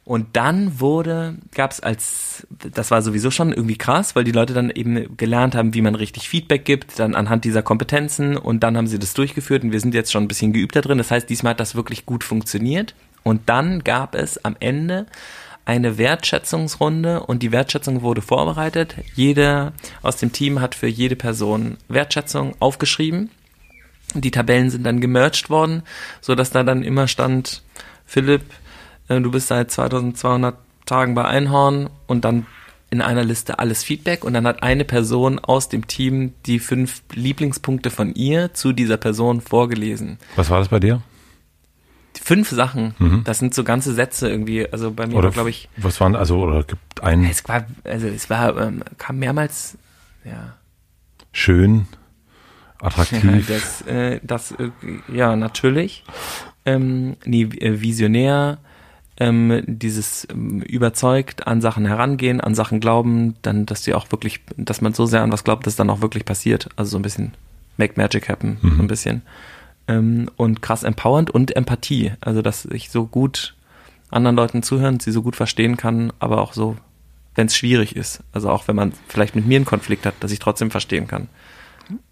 Und 0.05 0.29
dann 0.33 0.81
wurde, 0.81 1.37
gab 1.55 1.71
es 1.71 1.81
als, 1.81 2.47
das 2.49 2.91
war 2.91 3.03
sowieso 3.03 3.31
schon 3.31 3.53
irgendwie 3.53 3.77
krass, 3.77 4.17
weil 4.17 4.25
die 4.25 4.33
Leute 4.33 4.55
dann 4.55 4.71
eben 4.71 5.17
gelernt 5.17 5.55
haben, 5.55 5.75
wie 5.75 5.83
man 5.83 5.95
richtig 5.95 6.29
Feedback 6.29 6.65
gibt, 6.65 6.99
dann 6.99 7.15
anhand 7.15 7.45
dieser 7.45 7.63
Kompetenzen 7.63 8.37
und 8.37 8.61
dann 8.61 8.77
haben 8.77 8.89
sie 8.89 8.99
das 8.99 9.15
durchgeführt 9.15 9.63
und 9.63 9.73
wir 9.73 9.79
sind 9.79 9.95
jetzt 9.95 10.11
schon 10.11 10.25
ein 10.25 10.29
bisschen 10.29 10.53
geübt 10.53 10.75
da 10.75 10.81
drin. 10.81 10.99
Das 10.99 11.13
heißt, 11.13 11.29
diesmal 11.29 11.51
hat 11.51 11.61
das 11.61 11.77
wirklich 11.77 12.07
gut 12.07 12.25
funktioniert. 12.25 12.95
Und 13.23 13.49
dann 13.51 13.85
gab 13.85 14.15
es 14.15 14.43
am 14.43 14.57
Ende 14.59 15.07
eine 15.67 15.99
Wertschätzungsrunde 15.99 17.21
und 17.21 17.43
die 17.43 17.53
Wertschätzung 17.53 18.01
wurde 18.01 18.23
vorbereitet. 18.23 18.97
Jeder 19.15 19.75
aus 20.03 20.17
dem 20.17 20.33
Team 20.33 20.61
hat 20.61 20.75
für 20.75 20.89
jede 20.89 21.15
Person 21.15 21.77
Wertschätzung 21.89 22.55
aufgeschrieben 22.59 23.31
die 24.15 24.31
Tabellen 24.31 24.71
sind 24.71 24.85
dann 24.85 25.01
gemerged 25.01 25.51
worden, 25.51 25.83
so 26.21 26.35
dass 26.35 26.51
da 26.51 26.63
dann 26.65 26.83
immer 26.83 27.09
stand, 27.09 27.63
Philipp, 28.07 28.43
äh, 29.09 29.21
du 29.21 29.31
bist 29.31 29.49
seit 29.49 29.71
2200 29.71 30.57
Tagen 30.87 31.15
bei 31.15 31.25
Einhorn 31.25 31.91
und 32.07 32.25
dann 32.25 32.47
in 32.91 33.01
einer 33.01 33.23
Liste 33.23 33.61
alles 33.61 33.85
Feedback 33.85 34.25
und 34.25 34.35
dann 34.35 34.47
hat 34.47 34.63
eine 34.63 34.85
Person 34.85 35.39
aus 35.39 35.69
dem 35.69 35.87
Team 35.87 36.35
die 36.47 36.59
fünf 36.59 37.03
Lieblingspunkte 37.13 37.91
von 37.91 38.15
ihr 38.15 38.53
zu 38.53 38.73
dieser 38.73 38.97
Person 38.97 39.41
vorgelesen. 39.41 40.19
Was 40.35 40.51
war 40.51 40.59
das 40.59 40.69
bei 40.69 40.81
dir? 40.81 41.01
Fünf 42.21 42.51
Sachen. 42.51 42.95
Mhm. 42.99 43.23
Das 43.25 43.39
sind 43.39 43.55
so 43.55 43.63
ganze 43.63 43.95
Sätze 43.95 44.29
irgendwie. 44.29 44.69
Also 44.71 44.91
bei 44.91 45.07
mir 45.07 45.31
glaube 45.31 45.51
ich. 45.51 45.69
Was 45.77 46.01
waren 46.01 46.17
also 46.17 46.41
oder 46.41 46.65
gibt 46.65 47.03
einen? 47.03 47.25
Es 47.25 47.49
war 47.49 47.65
also 47.85 48.09
es 48.09 48.29
war 48.29 48.61
ähm, 48.61 48.83
kam 48.99 49.19
mehrmals 49.21 49.79
ja. 50.25 50.57
Schön 51.33 51.87
attraktiv. 52.83 53.47
das, 53.49 53.83
äh, 53.83 54.21
das 54.23 54.53
äh, 54.53 54.71
ja, 55.13 55.37
natürlich. 55.37 56.05
Ähm, 56.65 57.17
nee, 57.25 57.43
äh, 57.43 57.81
visionär, 57.81 58.59
ähm, 59.19 59.63
dieses 59.67 60.27
ähm, 60.31 60.63
überzeugt 60.63 61.47
an 61.47 61.61
Sachen 61.61 61.87
herangehen, 61.87 62.41
an 62.41 62.55
Sachen 62.55 62.81
glauben, 62.81 63.35
dann, 63.43 63.67
dass 63.67 63.83
die 63.83 63.95
auch 63.95 64.11
wirklich, 64.11 64.41
dass 64.57 64.81
man 64.81 64.95
so 64.95 65.07
sehr 65.07 65.23
an 65.23 65.33
was 65.33 65.45
glaubt, 65.45 65.67
dass 65.67 65.77
dann 65.77 65.91
auch 65.91 66.01
wirklich 66.01 66.25
passiert. 66.25 66.69
Also 66.77 66.93
so 66.93 66.99
ein 66.99 67.03
bisschen 67.03 67.35
make 67.77 67.95
magic 67.97 68.29
happen, 68.29 68.59
mhm. 68.61 68.77
so 68.77 68.83
ein 68.83 68.89
bisschen. 68.89 69.23
Ähm, 69.89 70.31
und 70.37 70.63
krass 70.63 70.83
empowernd 70.83 71.31
und 71.31 71.55
Empathie. 71.57 72.13
Also, 72.21 72.43
dass 72.43 72.65
ich 72.67 72.91
so 72.91 73.07
gut 73.07 73.55
anderen 74.11 74.37
Leuten 74.37 74.63
zuhören, 74.63 75.01
sie 75.01 75.13
so 75.13 75.23
gut 75.23 75.37
verstehen 75.37 75.77
kann, 75.77 76.13
aber 76.19 76.41
auch 76.41 76.53
so, 76.53 76.77
wenn 77.35 77.47
es 77.47 77.57
schwierig 77.57 77.97
ist. 77.97 78.23
Also 78.33 78.51
auch 78.51 78.69
wenn 78.69 78.77
man 78.77 78.93
vielleicht 79.07 79.37
mit 79.37 79.47
mir 79.47 79.57
einen 79.57 79.65
Konflikt 79.65 80.05
hat, 80.05 80.15
dass 80.21 80.33
ich 80.33 80.41
trotzdem 80.41 80.71
verstehen 80.71 81.07
kann 81.07 81.29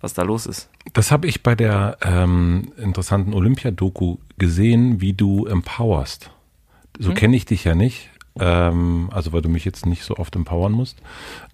was 0.01 0.15
da 0.15 0.23
los 0.23 0.47
ist. 0.47 0.71
Das 0.93 1.11
habe 1.11 1.27
ich 1.27 1.43
bei 1.43 1.55
der 1.55 1.99
ähm, 2.03 2.73
interessanten 2.77 3.35
Olympia-Doku 3.35 4.17
gesehen, 4.39 5.01
wie 5.01 5.13
du 5.13 5.47
empowerst. 5.47 6.31
So 6.99 7.11
hm. 7.11 7.15
kenne 7.15 7.37
ich 7.37 7.45
dich 7.45 7.65
ja 7.65 7.75
nicht, 7.75 8.11
ähm, 8.39 9.09
also 9.13 9.33
weil 9.33 9.43
du 9.43 9.49
mich 9.49 9.65
jetzt 9.65 9.87
nicht 9.87 10.05
so 10.05 10.17
oft 10.17 10.35
empowern 10.37 10.73
musst. 10.73 11.01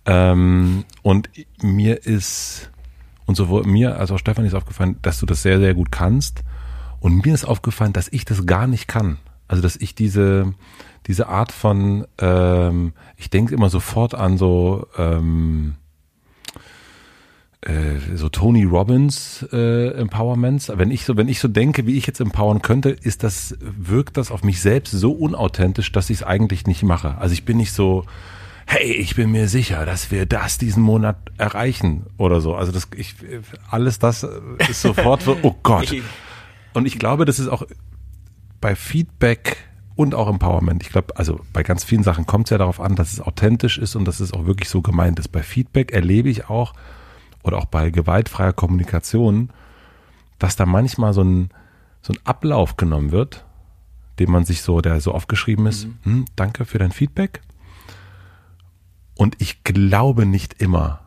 Ähm, 0.07 0.85
und 1.03 1.31
mir 1.63 2.05
ist, 2.07 2.71
und 3.27 3.37
sowohl 3.37 3.65
mir 3.65 3.99
als 3.99 4.11
auch 4.11 4.19
Stefan 4.19 4.45
ist 4.45 4.55
aufgefallen, 4.55 4.97
dass 5.03 5.19
du 5.19 5.27
das 5.27 5.43
sehr, 5.43 5.59
sehr 5.59 5.75
gut 5.75 5.91
kannst. 5.91 6.43
Und 7.01 7.25
mir 7.25 7.35
ist 7.35 7.45
aufgefallen, 7.45 7.93
dass 7.93 8.09
ich 8.09 8.25
das 8.25 8.47
gar 8.47 8.67
nicht 8.67 8.89
kann. 8.89 9.19
Also 9.47 9.63
dass 9.63 9.77
ich 9.77 9.95
diese, 9.95 10.55
diese 11.07 11.29
Art 11.29 11.53
von, 11.53 12.07
ähm, 12.19 12.95
ich 13.17 13.29
denke 13.29 13.55
immer 13.55 13.69
sofort 13.69 14.15
an 14.15 14.39
so, 14.39 14.87
ähm, 14.97 15.75
äh, 15.77 15.84
so 18.15 18.29
Tony 18.29 18.65
Robbins 18.65 19.47
äh, 19.53 19.93
Empowerments. 19.93 20.71
Wenn 20.75 20.91
ich 20.91 21.05
so, 21.05 21.17
wenn 21.17 21.29
ich 21.29 21.39
so 21.39 21.49
denke, 21.49 21.87
wie 21.87 21.97
ich 21.97 22.07
jetzt 22.07 22.21
empowern 22.21 22.61
könnte, 22.61 22.91
ist 22.91 23.23
das, 23.23 23.57
wirkt 23.61 24.17
das 24.17 24.31
auf 24.31 24.45
mich 24.45 24.61
selbst 24.61 24.91
so 24.91 25.13
unauthentisch, 25.13 25.91
dass 25.93 26.11
ich 26.11 26.19
es 26.19 26.23
eigentlich 26.23 26.67
nicht 26.67 26.83
mache. 26.83 27.17
Also 27.19 27.33
ich 27.33 27.45
bin 27.45 27.57
nicht 27.57 27.73
so, 27.73 28.05
hey, 28.67 28.93
ich 28.93 29.17
bin 29.17 29.31
mir 29.31 29.49
sicher, 29.49 29.87
dass 29.87 30.11
wir 30.11 30.27
das 30.27 30.59
diesen 30.59 30.83
Monat 30.83 31.17
erreichen 31.39 32.05
oder 32.19 32.41
so. 32.41 32.55
Also 32.55 32.73
das, 32.73 32.89
ich, 32.97 33.15
alles 33.71 33.99
das 33.99 34.27
ist 34.69 34.83
sofort 34.83 35.23
so, 35.23 35.37
oh 35.43 35.55
Gott. 35.63 35.95
Und 36.75 36.87
ich 36.87 36.99
glaube, 36.99 37.25
das 37.25 37.39
ist 37.39 37.49
auch 37.49 37.65
bei 38.61 38.75
Feedback 38.75 39.59
und 39.95 40.15
auch 40.15 40.29
Empowerment. 40.29 40.83
Ich 40.83 40.89
glaube, 40.89 41.17
also 41.17 41.41
bei 41.53 41.63
ganz 41.63 41.85
vielen 41.85 42.03
Sachen 42.03 42.27
kommt 42.27 42.47
es 42.47 42.51
ja 42.51 42.59
darauf 42.59 42.81
an, 42.81 42.97
dass 42.97 43.13
es 43.13 43.21
authentisch 43.21 43.79
ist 43.79 43.95
und 43.95 44.07
dass 44.07 44.19
es 44.19 44.33
auch 44.33 44.45
wirklich 44.45 44.69
so 44.69 44.83
gemeint 44.83 45.21
ist. 45.21 45.29
Bei 45.29 45.45
Feedback 45.45 45.93
erlebe 45.93 46.29
ich 46.29 46.49
auch, 46.49 46.75
oder 47.45 47.59
auch 47.59 47.67
bei 47.67 47.91
gewaltfreier 47.91 48.53
Kommunikation, 48.53 49.51
dass 50.39 50.57
da 50.57 50.67
manchmal 50.67 51.13
so 51.13 51.23
ein, 51.23 51.51
so 52.03 52.13
ein 52.13 52.19
Ablauf 52.25 52.77
genommen 52.77 53.13
wird, 53.13 53.45
den 54.19 54.31
man 54.31 54.45
sich 54.45 54.63
so, 54.63 54.81
der 54.81 55.01
so 55.01 55.13
aufgeschrieben 55.13 55.67
ist, 55.67 55.87
mhm. 55.87 55.99
hm, 56.03 56.25
danke 56.35 56.65
für 56.65 56.79
dein 56.79 56.91
Feedback. 56.91 57.43
Und 59.15 59.37
ich 59.39 59.63
glaube 59.63 60.27
nicht 60.27 60.61
immer, 60.61 61.01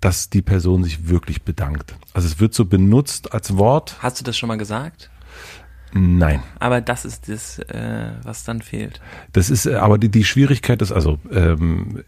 dass 0.00 0.30
die 0.30 0.42
Person 0.42 0.84
sich 0.84 1.08
wirklich 1.08 1.42
bedankt. 1.42 1.96
Also 2.12 2.28
es 2.28 2.38
wird 2.38 2.54
so 2.54 2.66
benutzt 2.66 3.32
als 3.32 3.56
Wort. 3.56 3.96
Hast 4.00 4.20
du 4.20 4.24
das 4.24 4.36
schon 4.36 4.48
mal 4.48 4.58
gesagt? 4.58 5.10
Nein. 5.94 6.42
Aber 6.58 6.80
das 6.80 7.04
ist 7.04 7.28
das, 7.28 7.58
äh, 7.60 8.10
was 8.22 8.44
dann 8.44 8.60
fehlt. 8.60 9.00
Das 9.32 9.48
ist, 9.48 9.64
äh, 9.66 9.76
aber 9.76 9.96
die, 9.96 10.10
die 10.10 10.24
Schwierigkeit 10.24 10.82
ist 10.82 10.92
also, 10.92 11.18
ähm, 11.30 12.04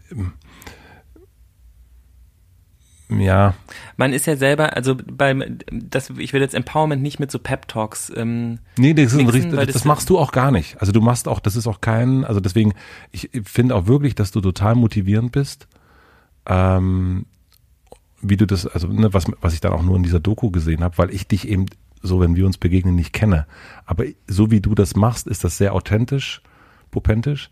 ja. 3.09 3.53
Man 3.95 4.11
ist 4.11 4.25
ja 4.25 4.35
selber, 4.35 4.75
also 4.75 4.95
beim, 4.95 5.59
das, 5.71 6.09
ich 6.17 6.33
will 6.33 6.41
jetzt 6.41 6.53
Empowerment 6.53 7.01
nicht 7.01 7.19
mit 7.19 7.31
so 7.31 7.39
Pep 7.39 7.67
Talks. 7.67 8.11
Ähm, 8.15 8.59
nee, 8.77 8.93
das, 8.93 9.13
mixen, 9.13 9.51
das, 9.51 9.67
das 9.67 9.85
machst 9.85 10.09
du 10.09 10.17
auch 10.19 10.31
gar 10.31 10.51
nicht. 10.51 10.79
Also 10.81 10.91
du 10.91 11.01
machst 11.01 11.27
auch, 11.27 11.39
das 11.39 11.55
ist 11.55 11.67
auch 11.67 11.79
kein, 11.79 12.25
also 12.25 12.39
deswegen, 12.39 12.73
ich 13.11 13.29
finde 13.45 13.75
auch 13.75 13.87
wirklich, 13.87 14.15
dass 14.15 14.31
du 14.31 14.41
total 14.41 14.75
motivierend 14.75 15.31
bist. 15.31 15.67
Ähm, 16.45 17.25
wie 18.21 18.37
du 18.37 18.45
das, 18.45 18.67
also 18.67 18.87
ne, 18.87 19.13
was, 19.13 19.25
was 19.41 19.53
ich 19.53 19.61
dann 19.61 19.73
auch 19.73 19.83
nur 19.83 19.95
in 19.95 20.03
dieser 20.03 20.19
Doku 20.19 20.51
gesehen 20.51 20.83
habe, 20.83 20.97
weil 20.97 21.13
ich 21.13 21.27
dich 21.27 21.47
eben 21.47 21.67
so, 22.01 22.19
wenn 22.19 22.35
wir 22.35 22.45
uns 22.45 22.57
begegnen, 22.57 22.95
nicht 22.95 23.13
kenne. 23.13 23.47
Aber 23.85 24.05
so 24.27 24.51
wie 24.51 24.61
du 24.61 24.75
das 24.75 24.95
machst, 24.95 25.27
ist 25.27 25.43
das 25.43 25.57
sehr 25.57 25.73
authentisch, 25.73 26.41
popentisch. 26.91 27.49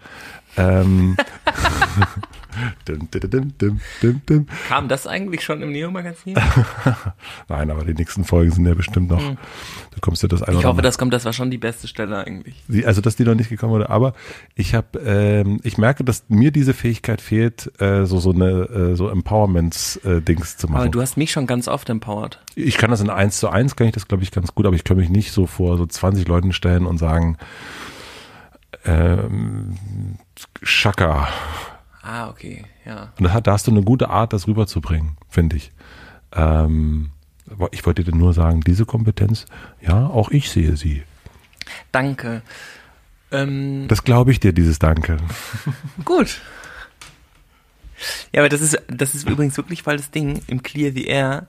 Ähm, 0.57 1.15
dum, 2.85 3.09
dum, 4.01 4.21
dum, 4.25 4.47
Kam 4.67 4.87
das 4.87 5.07
eigentlich 5.07 5.43
schon 5.43 5.61
im 5.61 5.71
Neo-Magazin? 5.71 6.35
Nein, 7.47 7.71
aber 7.71 7.85
die 7.85 7.93
nächsten 7.93 8.23
Folgen 8.23 8.51
sind 8.51 8.65
ja 8.65 8.73
bestimmt 8.73 9.09
noch. 9.09 9.21
Hm. 9.21 9.37
Du 9.93 10.01
kommst 10.01 10.23
ja 10.23 10.29
das 10.29 10.43
ein 10.43 10.57
Ich 10.57 10.65
hoffe, 10.65 10.81
das 10.81 10.97
kommt. 10.97 11.13
Das 11.13 11.25
war 11.25 11.33
schon 11.33 11.51
die 11.51 11.57
beste 11.57 11.87
Stelle 11.87 12.17
eigentlich. 12.17 12.63
Die, 12.67 12.85
also, 12.85 13.01
dass 13.01 13.15
die 13.15 13.23
noch 13.23 13.35
nicht 13.35 13.49
gekommen 13.49 13.73
wurde. 13.73 13.89
Aber 13.89 14.13
ich 14.55 14.75
habe, 14.75 14.99
ähm, 14.99 15.59
ich 15.63 15.77
merke, 15.77 16.03
dass 16.03 16.25
mir 16.27 16.51
diese 16.51 16.73
Fähigkeit 16.73 17.21
fehlt, 17.21 17.71
äh, 17.81 18.05
so 18.05 18.19
so 18.19 18.31
eine 18.31 18.49
äh, 18.49 18.95
so 18.95 19.09
Empowerments-Dings 19.09 20.53
äh, 20.53 20.57
zu 20.57 20.67
machen. 20.67 20.81
Aber 20.81 20.89
du 20.89 21.01
hast 21.01 21.17
mich 21.17 21.31
schon 21.31 21.47
ganz 21.47 21.67
oft 21.67 21.89
empowered. 21.89 22.39
Ich 22.55 22.77
kann 22.77 22.91
das 22.91 23.01
in 23.01 23.09
eins 23.09 23.39
zu 23.39 23.49
eins, 23.49 23.75
kann 23.75 23.87
ich 23.87 23.93
das 23.93 24.07
glaube 24.07 24.23
ich 24.23 24.31
ganz 24.31 24.53
gut, 24.53 24.65
aber 24.65 24.75
ich 24.75 24.83
kann 24.83 24.97
mich 24.97 25.09
nicht 25.09 25.31
so 25.31 25.45
vor 25.45 25.77
so 25.77 25.85
20 25.85 26.27
Leuten 26.27 26.53
stellen 26.53 26.85
und 26.85 26.97
sagen, 26.97 27.37
ähm, 28.85 29.75
Schaka. 30.61 31.27
Ah, 32.07 32.29
okay, 32.29 32.63
ja. 32.85 33.11
Und 33.17 33.25
da, 33.25 33.41
da 33.41 33.53
hast 33.53 33.65
du 33.65 33.71
eine 33.71 33.81
gute 33.81 34.11
Art, 34.11 34.31
das 34.31 34.47
rüberzubringen, 34.47 35.17
finde 35.27 35.55
ich. 35.55 35.71
Ähm, 36.33 37.09
ich 37.71 37.83
wollte 37.83 38.03
dir 38.03 38.15
nur 38.15 38.31
sagen, 38.33 38.61
diese 38.61 38.85
Kompetenz, 38.85 39.47
ja, 39.81 40.05
auch 40.05 40.29
ich 40.29 40.51
sehe 40.51 40.77
sie. 40.77 41.01
Danke. 41.91 42.43
Ähm, 43.31 43.87
das 43.87 44.03
glaube 44.03 44.31
ich 44.31 44.39
dir, 44.39 44.53
dieses 44.53 44.77
Danke. 44.77 45.17
Gut. 46.05 46.41
Ja, 48.31 48.41
aber 48.41 48.49
das 48.49 48.61
ist, 48.61 48.79
das 48.87 49.15
ist 49.15 49.27
übrigens 49.27 49.57
wirklich 49.57 49.81
voll 49.81 49.97
das 49.97 50.11
Ding 50.11 50.43
im 50.45 50.61
Clear 50.61 50.91
the 50.91 51.05
Air. 51.05 51.47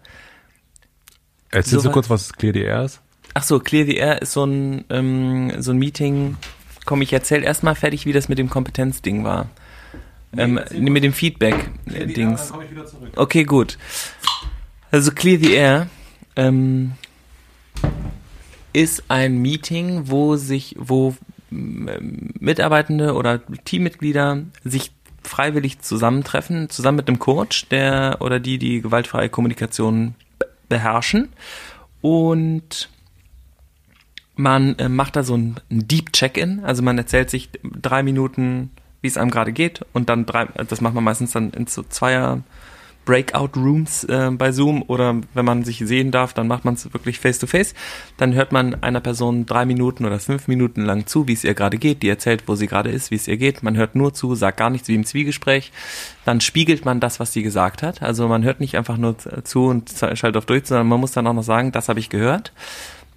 Erzählst 1.50 1.82
so 1.82 1.88
du 1.88 1.92
kurz, 1.92 2.08
was 2.08 2.32
Clear 2.32 2.54
the 2.54 2.62
Air 2.62 2.84
ist? 2.84 3.02
Ach 3.34 3.42
so, 3.42 3.60
Clear 3.60 3.84
the 3.84 3.96
Air 3.96 4.22
ist 4.22 4.32
so 4.32 4.46
ein, 4.46 4.86
ähm, 4.88 5.52
so 5.60 5.72
ein 5.72 5.76
Meeting. 5.76 6.38
Komm, 6.86 7.02
ich 7.02 7.12
erzähl 7.12 7.42
erstmal 7.42 7.74
fertig, 7.74 8.06
wie 8.06 8.14
das 8.14 8.30
mit 8.30 8.38
dem 8.38 8.48
Kompetenzding 8.48 9.22
war. 9.22 9.50
Nee, 10.32 10.42
ähm, 10.42 10.60
mit 10.78 11.04
dem 11.04 11.12
Feedback-Dings. 11.12 12.52
Okay, 13.14 13.44
gut. 13.44 13.78
Also 14.90 15.12
Clear 15.12 15.38
the 15.38 15.52
Air 15.54 15.88
ähm, 16.36 16.92
ist 18.72 19.04
ein 19.08 19.38
Meeting, 19.38 20.02
wo 20.04 20.36
sich, 20.36 20.76
wo 20.78 21.14
ähm, 21.50 22.30
Mitarbeitende 22.38 23.14
oder 23.14 23.40
Teammitglieder 23.64 24.42
sich 24.64 24.92
freiwillig 25.22 25.80
zusammentreffen, 25.80 26.70
zusammen 26.70 26.96
mit 26.96 27.08
einem 27.08 27.18
Coach, 27.18 27.68
der 27.68 28.18
oder 28.20 28.38
die 28.38 28.58
die 28.58 28.80
gewaltfreie 28.80 29.28
Kommunikation 29.28 30.14
beherrschen 30.68 31.30
und 32.00 32.88
man 34.36 34.78
äh, 34.78 34.88
macht 34.88 35.16
da 35.16 35.22
so 35.22 35.36
ein, 35.36 35.56
ein 35.70 35.88
Deep 35.88 36.12
Check-in, 36.12 36.60
also 36.64 36.82
man 36.82 36.98
erzählt 36.98 37.30
sich 37.30 37.48
drei 37.62 38.02
Minuten, 38.02 38.70
wie 39.00 39.08
es 39.08 39.16
einem 39.16 39.30
gerade 39.30 39.52
geht 39.52 39.84
und 39.92 40.08
dann 40.08 40.26
drei, 40.26 40.46
das 40.68 40.80
macht 40.80 40.94
man 40.94 41.04
meistens 41.04 41.32
dann 41.32 41.50
in 41.50 41.66
so 41.66 41.82
Zweier 41.82 42.42
Breakout 43.06 43.50
Rooms 43.56 44.04
äh, 44.04 44.30
bei 44.32 44.52
Zoom 44.52 44.82
oder 44.88 45.14
wenn 45.32 45.44
man 45.44 45.64
sich 45.64 45.78
sehen 45.78 46.10
darf, 46.10 46.34
dann 46.34 46.48
macht 46.48 46.66
man 46.66 46.74
es 46.74 46.92
wirklich 46.92 47.20
face 47.20 47.38
to 47.38 47.46
face. 47.46 47.72
Dann 48.18 48.34
hört 48.34 48.52
man 48.52 48.82
einer 48.82 49.00
Person 49.00 49.46
drei 49.46 49.64
Minuten 49.64 50.04
oder 50.04 50.18
fünf 50.18 50.48
Minuten 50.48 50.82
lang 50.82 51.06
zu, 51.06 51.26
wie 51.28 51.32
es 51.32 51.44
ihr 51.44 51.54
gerade 51.54 51.78
geht. 51.78 52.02
Die 52.02 52.08
erzählt, 52.08 52.42
wo 52.46 52.56
sie 52.56 52.66
gerade 52.66 52.90
ist, 52.90 53.10
wie 53.10 53.14
es 53.14 53.28
ihr 53.28 53.38
geht. 53.38 53.62
Man 53.62 53.76
hört 53.76 53.94
nur 53.94 54.12
zu, 54.12 54.34
sagt 54.34 54.58
gar 54.58 54.70
nichts 54.70 54.88
wie 54.88 54.96
im 54.96 55.06
Zwiegespräch. 55.06 55.72
Dann 56.24 56.40
spiegelt 56.40 56.84
man 56.84 56.98
das, 56.98 57.20
was 57.20 57.32
sie 57.32 57.44
gesagt 57.44 57.82
hat. 57.82 58.02
Also 58.02 58.26
man 58.26 58.42
hört 58.42 58.58
nicht 58.58 58.76
einfach 58.76 58.98
nur 58.98 59.16
zu 59.44 59.66
und 59.66 59.90
schaltet 59.90 60.36
auf 60.36 60.46
durch, 60.46 60.66
sondern 60.66 60.88
man 60.88 61.00
muss 61.00 61.12
dann 61.12 61.28
auch 61.28 61.32
noch 61.32 61.44
sagen, 61.44 61.70
das 61.72 61.88
habe 61.88 62.00
ich 62.00 62.10
gehört 62.10 62.52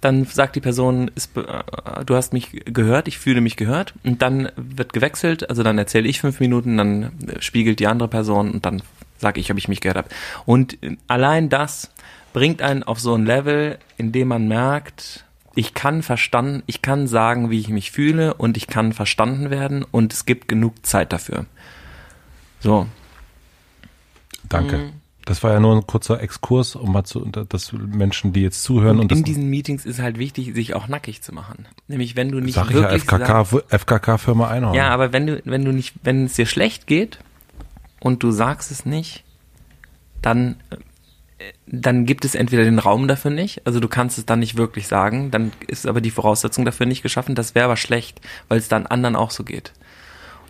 dann 0.00 0.24
sagt 0.24 0.56
die 0.56 0.60
Person, 0.60 1.10
ist, 1.14 1.36
äh, 1.36 2.04
du 2.04 2.14
hast 2.14 2.32
mich 2.32 2.50
gehört, 2.64 3.08
ich 3.08 3.18
fühle 3.18 3.40
mich 3.40 3.56
gehört 3.56 3.94
und 4.04 4.22
dann 4.22 4.50
wird 4.56 4.92
gewechselt, 4.92 5.48
also 5.48 5.62
dann 5.62 5.78
erzähle 5.78 6.08
ich 6.08 6.20
fünf 6.20 6.40
Minuten, 6.40 6.76
dann 6.76 7.12
spiegelt 7.40 7.80
die 7.80 7.86
andere 7.86 8.08
Person 8.08 8.50
und 8.50 8.66
dann 8.66 8.82
sage 9.18 9.40
ich, 9.40 9.50
ob 9.50 9.58
ich 9.58 9.68
mich 9.68 9.80
gehört 9.80 9.98
habe. 9.98 10.08
Und 10.46 10.78
allein 11.06 11.48
das 11.48 11.90
bringt 12.32 12.62
einen 12.62 12.82
auf 12.82 12.98
so 13.00 13.14
ein 13.14 13.26
Level, 13.26 13.78
in 13.96 14.12
dem 14.12 14.28
man 14.28 14.48
merkt, 14.48 15.24
ich 15.54 15.74
kann 15.74 16.02
verstanden, 16.02 16.62
ich 16.66 16.80
kann 16.80 17.06
sagen, 17.06 17.50
wie 17.50 17.58
ich 17.58 17.68
mich 17.68 17.90
fühle 17.90 18.34
und 18.34 18.56
ich 18.56 18.66
kann 18.66 18.92
verstanden 18.92 19.50
werden 19.50 19.84
und 19.90 20.12
es 20.12 20.24
gibt 20.24 20.48
genug 20.48 20.86
Zeit 20.86 21.12
dafür. 21.12 21.46
So. 22.60 22.86
Danke. 24.48 24.92
Das 25.30 25.44
war 25.44 25.52
ja 25.52 25.60
nur 25.60 25.76
ein 25.76 25.86
kurzer 25.86 26.20
Exkurs, 26.20 26.74
um 26.74 26.90
mal 26.90 27.04
zu, 27.04 27.20
dass 27.20 27.72
Menschen, 27.72 28.32
die 28.32 28.42
jetzt 28.42 28.64
zuhören 28.64 28.98
und, 28.98 29.12
und 29.12 29.18
in 29.18 29.22
diesen 29.22 29.48
Meetings 29.48 29.86
ist 29.86 30.00
halt 30.00 30.18
wichtig, 30.18 30.54
sich 30.56 30.74
auch 30.74 30.88
nackig 30.88 31.22
zu 31.22 31.32
machen. 31.32 31.68
Nämlich 31.86 32.16
wenn 32.16 32.32
du 32.32 32.40
nicht 32.40 32.54
sag 32.54 32.72
wirklich 32.72 33.04
ich 33.04 33.08
ja, 33.08 33.18
FKK, 33.18 33.44
sagst, 33.44 33.72
FKK 33.72 34.18
Firma 34.18 34.48
Einhorn. 34.48 34.74
Ja, 34.74 34.88
aber 34.88 35.12
wenn 35.12 35.28
du 35.28 35.40
wenn 35.44 35.64
du 35.64 35.70
nicht, 35.70 35.94
wenn 36.02 36.24
es 36.24 36.32
dir 36.32 36.46
schlecht 36.46 36.88
geht 36.88 37.20
und 38.00 38.24
du 38.24 38.32
sagst 38.32 38.72
es 38.72 38.84
nicht, 38.84 39.22
dann 40.20 40.56
dann 41.64 42.06
gibt 42.06 42.24
es 42.24 42.34
entweder 42.34 42.64
den 42.64 42.80
Raum 42.80 43.06
dafür 43.06 43.30
nicht, 43.30 43.64
also 43.68 43.78
du 43.78 43.86
kannst 43.86 44.18
es 44.18 44.26
dann 44.26 44.40
nicht 44.40 44.56
wirklich 44.56 44.88
sagen, 44.88 45.30
dann 45.30 45.52
ist 45.68 45.86
aber 45.86 46.00
die 46.00 46.10
Voraussetzung 46.10 46.64
dafür 46.64 46.86
nicht 46.86 47.04
geschaffen. 47.04 47.36
Das 47.36 47.54
wäre 47.54 47.66
aber 47.66 47.76
schlecht, 47.76 48.20
weil 48.48 48.58
es 48.58 48.66
dann 48.66 48.84
anderen 48.84 49.14
auch 49.14 49.30
so 49.30 49.44
geht. 49.44 49.74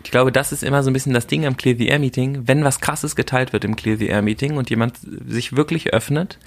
Ich 0.03 0.11
glaube, 0.11 0.31
das 0.31 0.51
ist 0.51 0.63
immer 0.63 0.83
so 0.83 0.89
ein 0.89 0.93
bisschen 0.93 1.13
das 1.13 1.27
Ding 1.27 1.45
am 1.45 1.57
Clear 1.57 1.77
the 1.77 1.87
Air 1.87 1.99
Meeting. 1.99 2.47
Wenn 2.47 2.63
was 2.63 2.81
krasses 2.81 3.15
geteilt 3.15 3.53
wird 3.53 3.63
im 3.63 3.75
Clear 3.75 3.97
the 3.97 4.07
Air 4.07 4.21
Meeting 4.21 4.57
und 4.57 4.69
jemand 4.69 4.99
sich 5.27 5.55
wirklich 5.55 5.93
öffnet, 5.93 6.37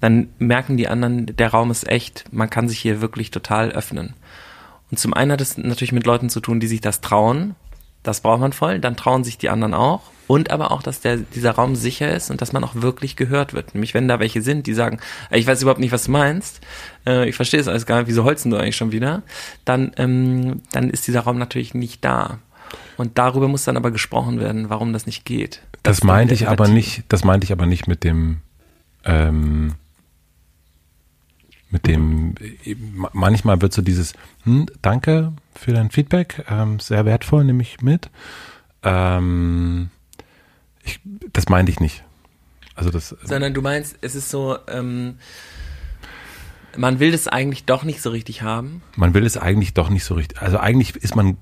dann 0.00 0.28
merken 0.38 0.76
die 0.76 0.88
anderen, 0.88 1.26
der 1.26 1.50
Raum 1.50 1.70
ist 1.70 1.88
echt, 1.88 2.24
man 2.32 2.50
kann 2.50 2.68
sich 2.68 2.78
hier 2.78 3.00
wirklich 3.00 3.30
total 3.30 3.72
öffnen. 3.72 4.14
Und 4.90 4.98
zum 4.98 5.14
einen 5.14 5.32
hat 5.32 5.40
es 5.40 5.58
natürlich 5.58 5.92
mit 5.92 6.06
Leuten 6.06 6.30
zu 6.30 6.40
tun, 6.40 6.60
die 6.60 6.66
sich 6.66 6.80
das 6.80 7.00
trauen. 7.00 7.54
Das 8.02 8.20
braucht 8.20 8.40
man 8.40 8.52
voll. 8.52 8.78
Dann 8.78 8.96
trauen 8.96 9.24
sich 9.24 9.38
die 9.38 9.50
anderen 9.50 9.74
auch. 9.74 10.02
Und 10.26 10.50
aber 10.50 10.70
auch, 10.70 10.82
dass 10.82 11.00
der, 11.00 11.16
dieser 11.16 11.52
Raum 11.52 11.74
sicher 11.74 12.14
ist 12.14 12.30
und 12.30 12.42
dass 12.42 12.52
man 12.52 12.62
auch 12.62 12.74
wirklich 12.74 13.16
gehört 13.16 13.54
wird. 13.54 13.74
Nämlich, 13.74 13.94
wenn 13.94 14.08
da 14.08 14.20
welche 14.20 14.42
sind, 14.42 14.66
die 14.66 14.74
sagen, 14.74 15.00
ich 15.30 15.46
weiß 15.46 15.62
überhaupt 15.62 15.80
nicht, 15.80 15.92
was 15.92 16.04
du 16.04 16.10
meinst, 16.10 16.60
äh, 17.06 17.28
ich 17.28 17.34
verstehe 17.34 17.60
es 17.60 17.66
alles 17.66 17.86
gar 17.86 17.98
nicht, 17.98 18.08
wieso 18.08 18.24
holzen 18.24 18.50
du 18.50 18.58
eigentlich 18.58 18.76
schon 18.76 18.92
wieder, 18.92 19.22
dann, 19.64 19.92
ähm, 19.96 20.60
dann 20.70 20.90
ist 20.90 21.06
dieser 21.06 21.20
Raum 21.20 21.38
natürlich 21.38 21.72
nicht 21.72 22.04
da. 22.04 22.40
Und 22.96 23.18
darüber 23.18 23.48
muss 23.48 23.64
dann 23.64 23.76
aber 23.76 23.90
gesprochen 23.90 24.40
werden, 24.40 24.70
warum 24.70 24.92
das 24.92 25.06
nicht 25.06 25.24
geht. 25.24 25.62
Das, 25.82 25.98
das 25.98 26.04
meinte 26.04 26.34
ich 26.34 26.48
aber 26.48 26.68
nicht, 26.68 27.04
das 27.08 27.24
meinte 27.24 27.44
ich 27.44 27.52
aber 27.52 27.66
nicht 27.66 27.86
mit 27.86 28.04
dem, 28.04 28.38
ähm, 29.04 29.74
mit 31.70 31.86
dem, 31.86 32.34
manchmal 33.12 33.60
wird 33.60 33.72
so 33.72 33.82
dieses, 33.82 34.14
hm, 34.44 34.66
danke 34.82 35.32
für 35.54 35.72
dein 35.72 35.90
Feedback, 35.90 36.44
ähm, 36.48 36.80
sehr 36.80 37.04
wertvoll, 37.04 37.44
nehme 37.44 37.62
ich 37.62 37.82
mit. 37.82 38.10
Ähm, 38.82 39.90
ich, 40.82 41.00
das 41.32 41.48
meinte 41.48 41.70
ich 41.70 41.80
nicht. 41.80 42.04
Also 42.74 42.90
das. 42.90 43.14
Sondern 43.22 43.54
du 43.54 43.60
meinst, 43.60 43.98
es 44.00 44.14
ist 44.14 44.30
so, 44.30 44.56
ähm, 44.68 45.16
man 46.76 47.00
will 47.00 47.10
das 47.10 47.28
eigentlich 47.28 47.64
doch 47.64 47.82
nicht 47.84 48.00
so 48.00 48.10
richtig 48.10 48.42
haben. 48.42 48.82
Man 48.96 49.14
will 49.14 49.26
es 49.26 49.36
eigentlich 49.36 49.74
doch 49.74 49.90
nicht 49.90 50.04
so 50.04 50.14
richtig. 50.14 50.40
Also 50.40 50.58
eigentlich 50.58 50.96
ist 50.96 51.16
man 51.16 51.36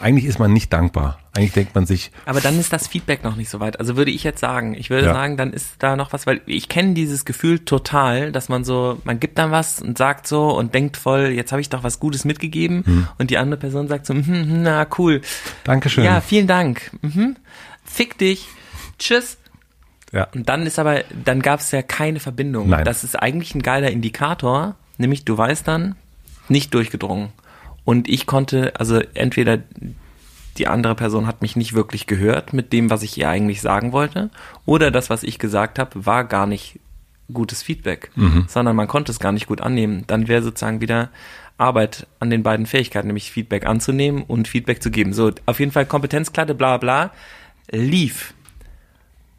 eigentlich 0.00 0.26
ist 0.26 0.38
man 0.38 0.52
nicht 0.52 0.72
dankbar. 0.72 1.18
Eigentlich 1.34 1.52
denkt 1.52 1.74
man 1.74 1.86
sich. 1.86 2.10
Aber 2.24 2.40
dann 2.40 2.58
ist 2.58 2.72
das 2.72 2.88
Feedback 2.88 3.24
noch 3.24 3.36
nicht 3.36 3.48
so 3.48 3.60
weit. 3.60 3.78
Also 3.78 3.96
würde 3.96 4.10
ich 4.10 4.24
jetzt 4.24 4.40
sagen, 4.40 4.74
ich 4.74 4.90
würde 4.90 5.06
ja. 5.06 5.12
sagen, 5.12 5.36
dann 5.36 5.52
ist 5.52 5.74
da 5.78 5.96
noch 5.96 6.12
was, 6.12 6.26
weil 6.26 6.40
ich 6.46 6.68
kenne 6.68 6.94
dieses 6.94 7.24
Gefühl 7.24 7.60
total, 7.60 8.32
dass 8.32 8.48
man 8.48 8.64
so, 8.64 8.98
man 9.04 9.20
gibt 9.20 9.38
dann 9.38 9.50
was 9.50 9.80
und 9.80 9.98
sagt 9.98 10.26
so 10.26 10.56
und 10.56 10.74
denkt 10.74 10.96
voll, 10.96 11.28
jetzt 11.28 11.52
habe 11.52 11.60
ich 11.60 11.68
doch 11.68 11.82
was 11.82 12.00
Gutes 12.00 12.24
mitgegeben 12.24 12.84
hm. 12.84 13.08
und 13.18 13.30
die 13.30 13.38
andere 13.38 13.58
Person 13.60 13.88
sagt 13.88 14.06
so, 14.06 14.14
hm, 14.14 14.26
hm, 14.26 14.62
na 14.62 14.86
cool. 14.98 15.20
Dankeschön. 15.64 16.04
Ja, 16.04 16.20
vielen 16.20 16.46
Dank. 16.46 16.90
Mhm. 17.02 17.36
Fick 17.84 18.18
dich. 18.18 18.46
Tschüss. 18.98 19.38
Ja. 20.12 20.28
Und 20.34 20.48
dann 20.48 20.64
ist 20.66 20.78
aber, 20.78 21.02
dann 21.24 21.42
gab 21.42 21.60
es 21.60 21.70
ja 21.70 21.82
keine 21.82 22.20
Verbindung. 22.20 22.68
Nein. 22.68 22.84
Das 22.84 23.04
ist 23.04 23.14
eigentlich 23.16 23.54
ein 23.54 23.62
geiler 23.62 23.90
Indikator, 23.90 24.74
nämlich 24.96 25.24
du 25.24 25.36
weißt 25.36 25.68
dann, 25.68 25.96
nicht 26.48 26.72
durchgedrungen. 26.72 27.30
Und 27.88 28.06
ich 28.06 28.26
konnte, 28.26 28.78
also 28.78 29.00
entweder 29.14 29.60
die 30.58 30.66
andere 30.66 30.94
Person 30.94 31.26
hat 31.26 31.40
mich 31.40 31.56
nicht 31.56 31.72
wirklich 31.72 32.06
gehört 32.06 32.52
mit 32.52 32.74
dem, 32.74 32.90
was 32.90 33.02
ich 33.02 33.16
ihr 33.16 33.30
eigentlich 33.30 33.62
sagen 33.62 33.92
wollte, 33.92 34.28
oder 34.66 34.90
das, 34.90 35.08
was 35.08 35.22
ich 35.22 35.38
gesagt 35.38 35.78
habe, 35.78 36.04
war 36.04 36.24
gar 36.24 36.46
nicht 36.46 36.80
gutes 37.32 37.62
Feedback, 37.62 38.10
mhm. 38.14 38.44
sondern 38.46 38.76
man 38.76 38.88
konnte 38.88 39.10
es 39.10 39.18
gar 39.18 39.32
nicht 39.32 39.46
gut 39.46 39.62
annehmen. 39.62 40.04
Dann 40.06 40.28
wäre 40.28 40.42
sozusagen 40.42 40.82
wieder 40.82 41.08
Arbeit 41.56 42.06
an 42.20 42.28
den 42.28 42.42
beiden 42.42 42.66
Fähigkeiten, 42.66 43.06
nämlich 43.06 43.32
Feedback 43.32 43.64
anzunehmen 43.64 44.22
und 44.22 44.48
Feedback 44.48 44.82
zu 44.82 44.90
geben. 44.90 45.14
So, 45.14 45.32
auf 45.46 45.58
jeden 45.58 45.72
Fall 45.72 45.86
Kompetenzklatte, 45.86 46.54
bla 46.54 46.76
bla, 46.76 47.10
lief. 47.70 48.34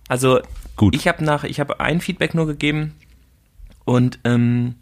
Also 0.08 0.40
Gut. 0.76 0.96
ich 0.96 1.08
habe 1.08 1.24
nach, 1.24 1.44
ich 1.44 1.60
habe 1.60 1.80
ein 1.82 2.02
Feedback 2.02 2.34
nur 2.34 2.48
gegeben 2.48 2.96
und 3.86 4.18
ähm, 4.24 4.74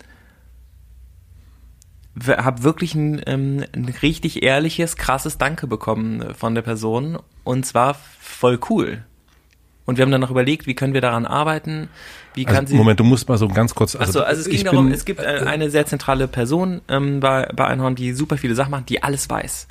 habe 2.25 2.63
wirklich 2.63 2.95
ein, 2.95 3.21
ähm, 3.25 3.63
ein 3.73 3.93
richtig 4.01 4.43
ehrliches, 4.43 4.95
krasses 4.95 5.37
Danke 5.37 5.67
bekommen 5.67 6.21
äh, 6.21 6.33
von 6.33 6.55
der 6.55 6.61
Person 6.61 7.19
und 7.43 7.65
zwar 7.65 7.95
voll 8.19 8.59
cool. 8.69 9.03
Und 9.87 9.97
wir 9.97 10.01
haben 10.03 10.11
dann 10.11 10.19
noch 10.19 10.31
überlegt, 10.31 10.67
wie 10.67 10.75
können 10.75 10.93
wir 10.93 10.99
daran 10.99 11.25
arbeiten? 11.25 11.87
Wie 12.33 12.45
also, 12.45 12.55
kann 12.57 12.67
sie. 12.67 12.75
Moment, 12.75 12.99
du 12.99 13.05
musst 13.05 13.29
mal 13.29 13.37
so 13.37 13.47
ganz 13.47 13.73
kurz. 13.73 13.95
Also, 13.95 14.21
also 14.21 14.41
es 14.41 14.49
ging 14.49 14.65
darum, 14.65 14.91
es 14.91 15.05
gibt 15.05 15.21
äh, 15.21 15.43
eine 15.45 15.69
sehr 15.69 15.85
zentrale 15.85 16.27
Person 16.27 16.81
ähm, 16.89 17.21
bei, 17.21 17.47
bei 17.55 17.65
Einhorn, 17.67 17.95
die 17.95 18.11
super 18.11 18.37
viele 18.37 18.53
Sachen 18.53 18.71
macht, 18.71 18.89
die 18.89 19.01
alles 19.01 19.29
weiß. 19.29 19.67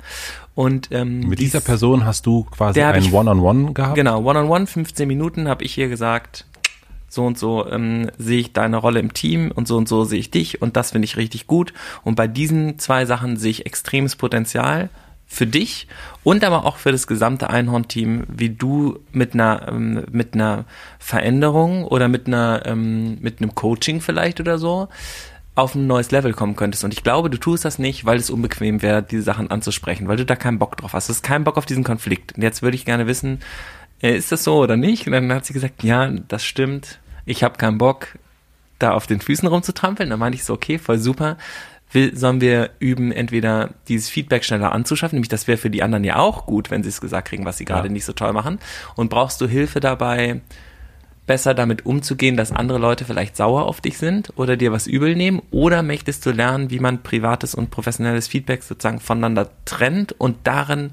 Und 0.55 0.87
ähm, 0.91 1.19
mit 1.19 1.37
dieser 1.37 1.61
Person 1.61 2.03
hast 2.03 2.25
du 2.25 2.45
quasi 2.45 2.81
ein 2.81 3.13
One-on-One 3.13 3.39
-on 3.39 3.65
-One 3.67 3.73
gehabt? 3.73 3.93
Genau, 3.93 4.21
One-on-One, 4.21 4.47
-on 4.47 4.63
-One, 4.63 4.65
15 4.65 5.07
Minuten 5.07 5.47
habe 5.47 5.63
ich 5.63 5.77
ihr 5.77 5.87
gesagt, 5.87 6.47
so 7.17 7.25
und 7.25 7.37
so 7.37 7.67
ähm, 7.69 8.09
sehe 8.17 8.39
ich 8.39 8.53
deine 8.53 8.77
Rolle 8.77 8.99
im 8.99 9.11
Team 9.11 9.51
und 9.53 9.67
so 9.67 9.75
und 9.75 9.89
so 9.89 10.05
sehe 10.05 10.19
ich 10.19 10.31
dich 10.31 10.61
und 10.61 10.77
das 10.77 10.91
finde 10.91 11.05
ich 11.05 11.17
richtig 11.17 11.47
gut. 11.47 11.73
Und 12.03 12.15
bei 12.15 12.27
diesen 12.27 12.79
zwei 12.79 13.05
Sachen 13.05 13.37
sehe 13.37 13.51
ich 13.51 13.65
extremes 13.65 14.15
Potenzial 14.15 14.89
für 15.25 15.47
dich 15.47 15.87
und 16.23 16.43
aber 16.43 16.65
auch 16.65 16.77
für 16.77 16.91
das 16.91 17.07
gesamte 17.07 17.49
Einhorn-Team, 17.49 18.23
wie 18.29 18.51
du 18.51 18.99
mit 19.11 19.33
einer 19.33 19.67
ähm, 19.67 20.05
mit 20.11 20.35
einer 20.35 20.65
Veränderung 20.99 21.83
oder 21.85 22.07
mit 22.07 22.27
einer 22.27 22.61
ähm, 22.65 23.17
mit 23.19 23.41
einem 23.41 23.55
Coaching 23.55 23.99
vielleicht 23.99 24.39
oder 24.39 24.59
so 24.59 24.87
auf 25.55 25.73
ein 25.73 25.87
neues 25.87 26.11
Level 26.11 26.33
kommen 26.33 26.55
könntest. 26.55 26.83
Und 26.83 26.93
ich 26.93 27.03
glaube, 27.03 27.31
du 27.31 27.37
tust 27.39 27.65
das 27.65 27.79
nicht, 27.79 28.05
weil 28.05 28.17
es 28.17 28.29
unbequem 28.29 28.83
wäre, 28.83 29.01
diese 29.01 29.23
Sachen 29.23 29.49
anzusprechen, 29.49 30.07
weil 30.07 30.17
du 30.17 30.25
da 30.25 30.35
keinen 30.35 30.59
Bock 30.59 30.77
drauf 30.77 30.93
hast. 30.93 31.09
Du 31.09 31.13
hast 31.13 31.23
keinen 31.23 31.43
Bock 31.43 31.57
auf 31.57 31.65
diesen 31.65 31.83
Konflikt. 31.83 32.35
Und 32.35 32.43
jetzt 32.43 32.61
würde 32.61 32.75
ich 32.75 32.85
gerne 32.85 33.07
wissen, 33.07 33.39
äh, 34.01 34.15
ist 34.15 34.31
das 34.31 34.43
so 34.43 34.57
oder 34.57 34.77
nicht? 34.77 35.07
Und 35.07 35.13
dann 35.13 35.33
hat 35.33 35.45
sie 35.45 35.53
gesagt, 35.53 35.83
ja, 35.83 36.09
das 36.09 36.45
stimmt. 36.45 36.99
Ich 37.27 37.43
habe 37.43 37.57
keinen 37.57 37.77
Bock, 37.77 38.17
da 38.79 38.93
auf 38.93 39.05
den 39.05 39.21
Füßen 39.21 39.47
rumzutrampeln. 39.47 40.09
Dann 40.09 40.19
meinte 40.19 40.37
ich 40.37 40.43
so, 40.43 40.53
okay, 40.53 40.79
voll 40.79 40.97
super. 40.97 41.37
Will, 41.91 42.15
sollen 42.17 42.41
wir 42.41 42.71
üben, 42.79 43.11
entweder 43.11 43.69
dieses 43.87 44.09
Feedback 44.09 44.43
schneller 44.43 44.73
anzuschaffen, 44.73 45.15
nämlich 45.15 45.29
das 45.29 45.47
wäre 45.47 45.57
für 45.57 45.69
die 45.69 45.83
anderen 45.83 46.03
ja 46.03 46.17
auch 46.17 46.45
gut, 46.45 46.69
wenn 46.69 46.83
sie 46.83 46.89
es 46.89 46.99
gesagt 46.99 47.29
kriegen, 47.29 47.45
was 47.45 47.57
sie 47.57 47.65
gerade 47.65 47.87
ja. 47.87 47.93
nicht 47.93 48.03
so 48.03 48.11
toll 48.11 48.33
machen. 48.33 48.59
Und 48.95 49.09
brauchst 49.09 49.39
du 49.39 49.47
Hilfe 49.47 49.79
dabei, 49.79 50.41
besser 51.27 51.53
damit 51.53 51.85
umzugehen, 51.85 52.35
dass 52.35 52.51
andere 52.51 52.77
Leute 52.77 53.05
vielleicht 53.05 53.37
sauer 53.37 53.65
auf 53.65 53.79
dich 53.79 53.97
sind 53.97 54.33
oder 54.35 54.57
dir 54.57 54.71
was 54.71 54.87
übel 54.87 55.15
nehmen? 55.15 55.41
Oder 55.51 55.81
möchtest 55.83 56.25
du 56.25 56.31
lernen, 56.31 56.71
wie 56.71 56.79
man 56.79 57.03
privates 57.03 57.55
und 57.55 57.71
professionelles 57.71 58.27
Feedback 58.27 58.63
sozusagen 58.63 58.99
voneinander 58.99 59.49
trennt 59.65 60.13
und 60.13 60.37
darin 60.43 60.91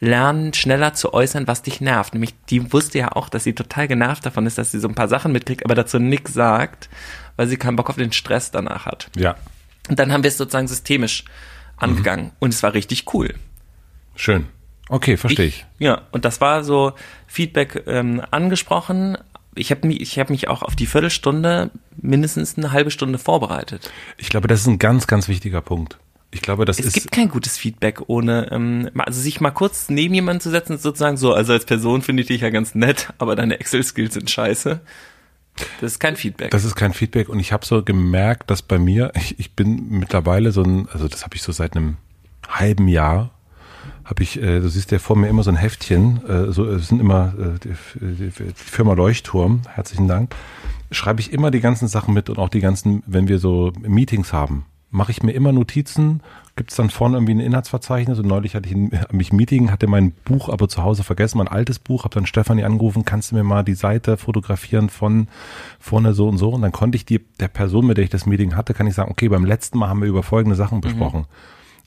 lernen, 0.00 0.54
schneller 0.54 0.94
zu 0.94 1.12
äußern, 1.12 1.46
was 1.46 1.62
dich 1.62 1.80
nervt. 1.80 2.14
Nämlich, 2.14 2.34
die 2.48 2.72
wusste 2.72 2.98
ja 2.98 3.12
auch, 3.12 3.28
dass 3.28 3.44
sie 3.44 3.52
total 3.52 3.86
genervt 3.86 4.24
davon 4.26 4.46
ist, 4.46 4.58
dass 4.58 4.72
sie 4.72 4.80
so 4.80 4.88
ein 4.88 4.94
paar 4.94 5.08
Sachen 5.08 5.30
mitkriegt, 5.32 5.64
aber 5.64 5.74
dazu 5.74 5.98
nichts 5.98 6.32
sagt, 6.32 6.88
weil 7.36 7.46
sie 7.46 7.58
keinen 7.58 7.76
Bock 7.76 7.90
auf 7.90 7.96
den 7.96 8.12
Stress 8.12 8.50
danach 8.50 8.86
hat. 8.86 9.10
Ja. 9.16 9.36
Und 9.88 9.98
dann 9.98 10.12
haben 10.12 10.22
wir 10.22 10.28
es 10.28 10.38
sozusagen 10.38 10.68
systemisch 10.68 11.24
angegangen 11.76 12.26
mhm. 12.26 12.32
und 12.40 12.54
es 12.54 12.62
war 12.62 12.74
richtig 12.74 13.12
cool. 13.14 13.34
Schön. 14.14 14.46
Okay, 14.88 15.16
verstehe 15.16 15.46
ich, 15.46 15.66
ich. 15.78 15.86
Ja, 15.86 16.02
und 16.10 16.24
das 16.24 16.40
war 16.40 16.64
so 16.64 16.94
Feedback 17.26 17.84
ähm, 17.86 18.22
angesprochen. 18.30 19.16
Ich 19.54 19.70
habe 19.70 19.86
mich, 19.86 20.00
ich 20.00 20.18
hab 20.18 20.30
mich 20.30 20.48
auch 20.48 20.62
auf 20.62 20.74
die 20.74 20.86
Viertelstunde 20.86 21.70
mindestens 21.96 22.56
eine 22.56 22.72
halbe 22.72 22.90
Stunde 22.90 23.18
vorbereitet. 23.18 23.90
Ich 24.16 24.30
glaube, 24.30 24.48
das 24.48 24.62
ist 24.62 24.66
ein 24.66 24.78
ganz, 24.78 25.06
ganz 25.06 25.28
wichtiger 25.28 25.60
Punkt. 25.60 25.98
Ich 26.32 26.42
glaube, 26.42 26.64
das 26.64 26.78
es 26.78 26.86
ist. 26.86 26.96
Es 26.96 27.02
gibt 27.02 27.14
kein 27.14 27.28
gutes 27.28 27.58
Feedback 27.58 28.02
ohne, 28.06 28.50
ähm, 28.52 28.90
also 28.96 29.20
sich 29.20 29.40
mal 29.40 29.50
kurz 29.50 29.88
neben 29.88 30.14
jemanden 30.14 30.40
zu 30.40 30.50
setzen, 30.50 30.78
sozusagen 30.78 31.16
so, 31.16 31.34
also 31.34 31.52
als 31.52 31.64
Person 31.64 32.02
finde 32.02 32.22
ich 32.22 32.28
dich 32.28 32.42
ja 32.42 32.50
ganz 32.50 32.74
nett, 32.74 33.12
aber 33.18 33.36
deine 33.36 33.58
Excel-Skills 33.58 34.14
sind 34.14 34.30
scheiße. 34.30 34.80
Das 35.80 35.92
ist 35.92 35.98
kein 35.98 36.16
Feedback. 36.16 36.50
Das 36.52 36.64
ist 36.64 36.76
kein 36.76 36.92
Feedback 36.92 37.28
und 37.28 37.40
ich 37.40 37.52
habe 37.52 37.66
so 37.66 37.82
gemerkt, 37.82 38.50
dass 38.50 38.62
bei 38.62 38.78
mir, 38.78 39.12
ich, 39.16 39.38
ich 39.38 39.54
bin 39.54 39.88
mittlerweile 39.90 40.52
so 40.52 40.62
ein, 40.62 40.88
also 40.92 41.08
das 41.08 41.24
habe 41.24 41.36
ich 41.36 41.42
so 41.42 41.52
seit 41.52 41.76
einem 41.76 41.96
halben 42.48 42.86
Jahr, 42.88 43.30
habe 44.04 44.22
ich, 44.22 44.40
äh, 44.40 44.60
du 44.60 44.68
siehst 44.68 44.90
ja 44.92 44.98
vor 44.98 45.16
mir 45.16 45.28
immer 45.28 45.42
so 45.42 45.50
ein 45.50 45.56
Heftchen, 45.56 46.24
äh, 46.26 46.52
so 46.52 46.64
es 46.66 46.88
sind 46.88 47.00
immer 47.00 47.34
äh, 47.38 47.58
die, 47.58 47.74
die, 48.00 48.30
die 48.30 48.52
Firma 48.54 48.94
Leuchtturm, 48.94 49.62
herzlichen 49.68 50.06
Dank, 50.06 50.34
schreibe 50.92 51.20
ich 51.20 51.32
immer 51.32 51.50
die 51.50 51.60
ganzen 51.60 51.88
Sachen 51.88 52.14
mit 52.14 52.30
und 52.30 52.38
auch 52.38 52.48
die 52.48 52.60
ganzen, 52.60 53.02
wenn 53.06 53.28
wir 53.28 53.38
so 53.38 53.72
Meetings 53.80 54.32
haben, 54.32 54.64
mache 54.90 55.12
ich 55.12 55.22
mir 55.22 55.32
immer 55.32 55.52
Notizen, 55.52 56.22
gibt 56.56 56.70
es 56.70 56.76
dann 56.76 56.90
vorne 56.90 57.16
irgendwie 57.16 57.34
ein 57.34 57.40
Inhaltsverzeichnis 57.40 58.18
und 58.18 58.26
neulich 58.26 58.54
hatte 58.54 58.68
ich 58.68 58.74
ein, 58.74 58.90
mich 59.12 59.32
Meeting, 59.32 59.70
hatte 59.70 59.86
mein 59.86 60.12
Buch 60.12 60.48
aber 60.48 60.68
zu 60.68 60.82
Hause 60.82 61.04
vergessen, 61.04 61.38
mein 61.38 61.48
altes 61.48 61.78
Buch, 61.78 62.04
habe 62.04 62.14
dann 62.14 62.26
Stefanie 62.26 62.64
angerufen, 62.64 63.04
kannst 63.04 63.30
du 63.30 63.36
mir 63.36 63.44
mal 63.44 63.62
die 63.62 63.74
Seite 63.74 64.16
fotografieren 64.16 64.90
von 64.90 65.28
vorne 65.78 66.12
so 66.12 66.28
und 66.28 66.38
so 66.38 66.50
und 66.50 66.62
dann 66.62 66.72
konnte 66.72 66.96
ich 66.96 67.04
die, 67.04 67.20
der 67.38 67.48
Person, 67.48 67.86
mit 67.86 67.96
der 67.96 68.04
ich 68.04 68.10
das 68.10 68.26
Meeting 68.26 68.56
hatte, 68.56 68.74
kann 68.74 68.86
ich 68.86 68.94
sagen, 68.94 69.10
okay, 69.10 69.28
beim 69.28 69.44
letzten 69.44 69.78
Mal 69.78 69.88
haben 69.88 70.00
wir 70.00 70.08
über 70.08 70.22
folgende 70.22 70.56
Sachen 70.56 70.78
mhm. 70.78 70.82
besprochen. 70.82 71.20
Mhm. 71.20 71.26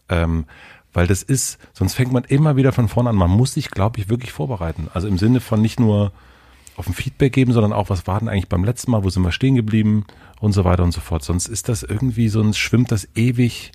Ähm, 0.10 0.46
weil 0.94 1.08
das 1.08 1.24
ist, 1.24 1.58
sonst 1.74 1.96
fängt 1.96 2.14
man 2.14 2.24
immer 2.24 2.56
wieder 2.56 2.72
von 2.72 2.88
vorne 2.88 3.10
an. 3.10 3.16
Man 3.16 3.32
muss 3.32 3.56
sich, 3.56 3.72
glaube 3.72 4.00
ich, 4.00 4.10
wirklich 4.10 4.32
vorbereiten. 4.32 4.90
Also 4.94 5.08
im 5.08 5.18
Sinne 5.18 5.40
von 5.40 5.60
nicht 5.60 5.80
nur 5.80 6.12
auf 6.76 6.88
ein 6.88 6.94
Feedback 6.94 7.34
geben, 7.34 7.54
sondern 7.54 7.74
auch, 7.74 7.90
was 7.90 8.08
war 8.08 8.20
denn 8.20 8.30
eigentlich 8.30 8.50
beim 8.50 8.64
letzten 8.64 8.92
Mal, 8.92 9.04
wo 9.04 9.10
sind 9.10 9.24
wir 9.24 9.32
stehen 9.32 9.56
geblieben 9.56 10.06
und 10.40 10.54
so 10.54 10.64
weiter 10.66 10.84
und 10.84 10.92
so 10.92 11.02
fort. 11.02 11.24
Sonst 11.24 11.48
ist 11.48 11.70
das 11.70 11.84
irgendwie, 11.84 12.30
sonst 12.30 12.58
schwimmt 12.58 12.92
das 12.92 13.08
ewig 13.16 13.72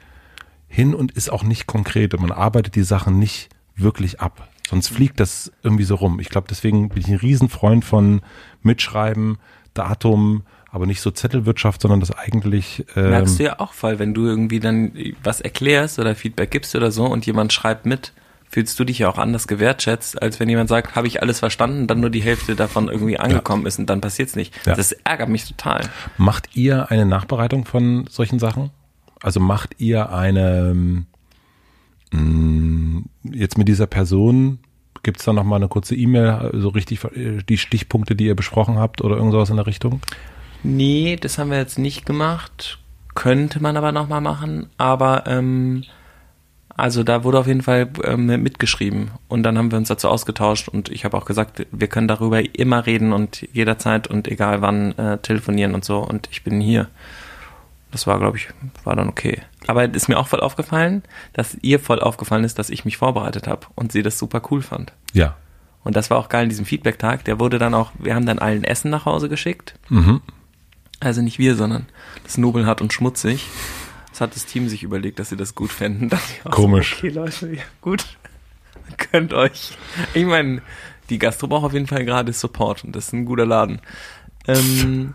hin 0.69 0.95
und 0.95 1.13
ist 1.13 1.31
auch 1.31 1.43
nicht 1.43 1.67
konkret 1.67 2.15
und 2.15 2.21
man 2.21 2.33
arbeitet 2.33 2.75
die 2.75 2.83
Sachen 2.83 3.19
nicht 3.19 3.49
wirklich 3.77 4.21
ab. 4.21 4.49
Sonst 4.69 4.89
fliegt 4.89 5.19
das 5.19 5.51
irgendwie 5.63 5.85
so 5.85 5.95
rum. 5.95 6.21
Ich 6.21 6.29
glaube, 6.29 6.47
deswegen 6.51 6.91
bin 6.91 7.01
ich 7.01 7.09
ein 7.09 7.17
Riesenfreund 7.17 7.85
von 7.85 8.21
Mitschreiben, 8.63 9.39
Datum, 9.73 10.43
aber 10.71 10.85
nicht 10.85 11.01
so 11.01 11.11
Zettelwirtschaft, 11.11 11.81
sondern 11.81 12.01
das 12.01 12.11
eigentlich. 12.11 12.85
Ähm 12.95 13.11
Merkst 13.11 13.39
du 13.39 13.45
ja 13.45 13.61
auch 13.61 13.73
voll, 13.73 13.99
wenn 13.99 14.13
du 14.13 14.27
irgendwie 14.27 14.61
dann 14.61 14.93
was 15.23 15.41
erklärst 15.41 15.99
oder 15.99 16.15
Feedback 16.15 16.51
gibst 16.51 16.75
oder 16.75 16.91
so 16.91 17.07
und 17.07 17.25
jemand 17.25 17.53
schreibt 17.53 17.87
mit, 17.87 18.13
fühlst 18.51 18.79
du 18.81 18.85
dich 18.85 19.01
ja 19.01 19.09
auch 19.09 19.19
anders 19.19 19.47
gewertschätzt, 19.47 20.21
als 20.23 20.41
wenn 20.41 20.49
jemand 20.49 20.69
sagt, 20.69 20.95
habe 20.95 21.07
ich 21.07 21.23
alles 21.23 21.39
verstanden, 21.39 21.87
dann 21.87 22.01
nur 22.01 22.11
die 22.11 22.23
Hälfte 22.23 22.57
davon 22.57 22.89
irgendwie 22.89 23.19
angekommen 23.19 23.63
ja. 23.63 23.69
ist 23.69 23.79
und 23.79 23.91
dann 23.91 24.01
passiert's 24.01 24.37
nicht. 24.37 24.55
Ja. 24.67 24.75
Das 24.75 24.93
ärgert 24.93 25.29
mich 25.29 25.47
total. 25.47 25.89
Macht 26.17 26.57
ihr 26.57 26.91
eine 26.91 27.07
Nachbereitung 27.07 27.65
von 27.65 28.07
solchen 28.09 28.39
Sachen? 28.39 28.71
Also 29.23 29.41
macht 29.41 29.77
ihr 29.79 30.13
eine 30.13 30.75
mh, 30.75 32.21
mm, 32.21 33.05
jetzt 33.33 33.59
mit 33.59 33.69
dieser 33.69 33.87
Person 33.87 34.61
Gibt 35.03 35.21
es 35.21 35.25
da 35.25 35.33
nochmal 35.33 35.59
eine 35.59 35.69
kurze 35.69 35.95
E-Mail, 35.95 36.51
so 36.55 36.69
richtig 36.69 37.01
die 37.49 37.59
Stichpunkte, 37.59 38.17
die 38.17 38.27
ihr 38.27 38.37
besprochen 38.37 38.79
habt 38.79 39.01
oder 39.01 39.17
irgendwas 39.17 39.51
in 39.51 39.57
der 39.57 39.67
Richtung? 39.67 40.01
Nee, 40.63 41.17
das 41.21 41.39
haben 41.39 41.51
wir 41.51 41.59
jetzt 41.59 41.79
nicht 41.79 42.05
gemacht. 42.05 42.79
Könnte 43.15 43.61
man 43.61 43.77
aber 43.77 43.93
nochmal 43.93 44.21
machen. 44.21 44.69
Aber 44.77 45.25
ähm, 45.27 45.85
also 46.79 47.03
da 47.03 47.25
wurde 47.25 47.41
auf 47.41 47.49
jeden 47.49 47.63
Fall 47.63 47.89
ähm, 48.05 48.27
mitgeschrieben 48.27 49.11
und 49.27 49.43
dann 49.43 49.59
haben 49.59 49.73
wir 49.73 49.79
uns 49.79 49.89
dazu 49.89 50.09
ausgetauscht 50.09 50.69
und 50.69 50.89
ich 50.91 51.05
habe 51.05 51.17
auch 51.17 51.25
gesagt, 51.25 51.67
wir 51.73 51.89
können 51.89 52.07
darüber 52.07 52.41
immer 52.57 52.87
reden 52.87 53.13
und 53.13 53.47
jederzeit 53.53 54.07
und 54.07 54.29
egal 54.29 54.63
wann 54.63 54.97
äh, 54.97 55.19
telefonieren 55.19 55.75
und 55.75 55.85
so 55.85 55.99
und 55.99 56.29
ich 56.31 56.45
bin 56.45 56.61
hier. 56.61 56.89
Das 57.91 58.07
war, 58.07 58.19
glaube 58.19 58.37
ich, 58.37 58.49
war 58.85 58.95
dann 58.95 59.09
okay. 59.09 59.41
Aber 59.67 59.89
es 59.89 59.97
ist 59.97 60.09
mir 60.09 60.19
auch 60.19 60.29
voll 60.29 60.41
aufgefallen, 60.41 61.03
dass 61.33 61.57
ihr 61.63 61.81
voll 61.81 62.01
aufgefallen 62.01 62.45
ist, 62.45 62.61
dass 62.61 62.71
ich 62.71 62.85
mich 62.85 62.97
vorbereitet 62.97 63.49
habe 63.49 63.67
und 63.75 63.91
sie 63.91 64.03
das 64.03 64.19
super 64.19 64.41
cool 64.51 64.63
fand. 64.63 64.93
Ja. 65.15 65.37
Und 65.83 65.97
das 65.97 66.11
war 66.11 66.19
auch 66.19 66.29
geil 66.29 66.45
in 66.45 66.49
diesem 66.51 66.67
Feedback-Tag. 66.67 67.25
Der 67.25 67.41
wurde 67.41 67.59
dann 67.59 67.75
auch, 67.75 67.91
wir 67.99 68.15
haben 68.15 68.27
dann 68.27 68.39
allen 68.39 68.63
Essen 68.63 68.91
nach 68.91 69.05
Hause 69.05 69.29
geschickt. 69.29 69.75
Mhm. 69.89 70.21
Also 71.01 71.23
nicht 71.23 71.41
wir, 71.41 71.57
sondern 71.57 71.87
das 72.23 72.39
Nobelhart 72.39 72.83
und 72.83 72.93
Schmutzig. 72.93 73.47
Das 74.19 74.23
hat 74.23 74.35
das 74.35 74.47
Team 74.47 74.69
sich 74.69 74.83
überlegt, 74.83 75.21
dass 75.21 75.29
sie 75.29 75.37
das 75.37 75.55
gut 75.55 75.71
fänden. 75.71 76.11
Komisch. 76.51 76.97
So, 76.97 77.07
okay, 77.07 77.09
Leute, 77.11 77.55
ja, 77.55 77.63
gut. 77.81 78.05
könnt 79.13 79.33
euch, 79.33 79.77
ich 80.13 80.25
meine, 80.25 80.61
die 81.09 81.19
Gastro 81.21 81.47
braucht 81.47 81.67
auf 81.67 81.73
jeden 81.73 81.87
Fall 81.87 82.05
gerade 82.05 82.33
Support 82.33 82.83
und 82.83 82.97
das 82.97 83.07
ist 83.07 83.13
ein 83.13 83.25
guter 83.25 83.47
Laden. 83.47 83.81
Ähm, 84.49 85.15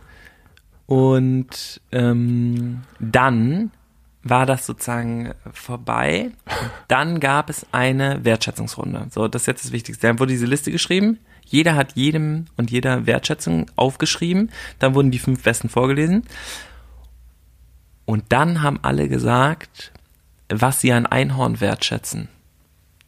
und 0.86 1.82
ähm, 1.91 2.84
dann 3.01 3.72
war 4.24 4.45
das 4.45 4.66
sozusagen 4.66 5.34
vorbei. 5.51 6.32
Und 6.45 6.72
dann 6.88 7.20
gab 7.20 7.49
es 7.49 7.66
eine 7.74 8.24
Wertschätzungsrunde. 8.24 9.08
So, 9.10 9.28
das 9.28 9.41
ist 9.41 9.47
jetzt 9.47 9.66
das 9.66 9.72
Wichtigste. 9.74 10.08
Dann 10.08 10.18
wurde 10.18 10.32
diese 10.32 10.45
Liste 10.45 10.72
geschrieben. 10.72 11.20
Jeder 11.45 11.76
hat 11.76 11.97
jedem 11.97 12.45
und 12.56 12.72
jeder 12.72 13.06
Wertschätzung 13.06 13.66
aufgeschrieben. 13.76 14.49
Dann 14.80 14.95
wurden 14.95 15.12
die 15.12 15.20
fünf 15.20 15.43
Besten 15.43 15.68
vorgelesen. 15.68 16.24
Und 18.06 18.26
dann 18.30 18.62
haben 18.62 18.80
alle 18.82 19.08
gesagt, 19.08 19.91
was 20.49 20.82
sie 20.82 20.91
an 20.91 21.06
Einhorn 21.06 21.62
wertschätzen. 21.62 22.30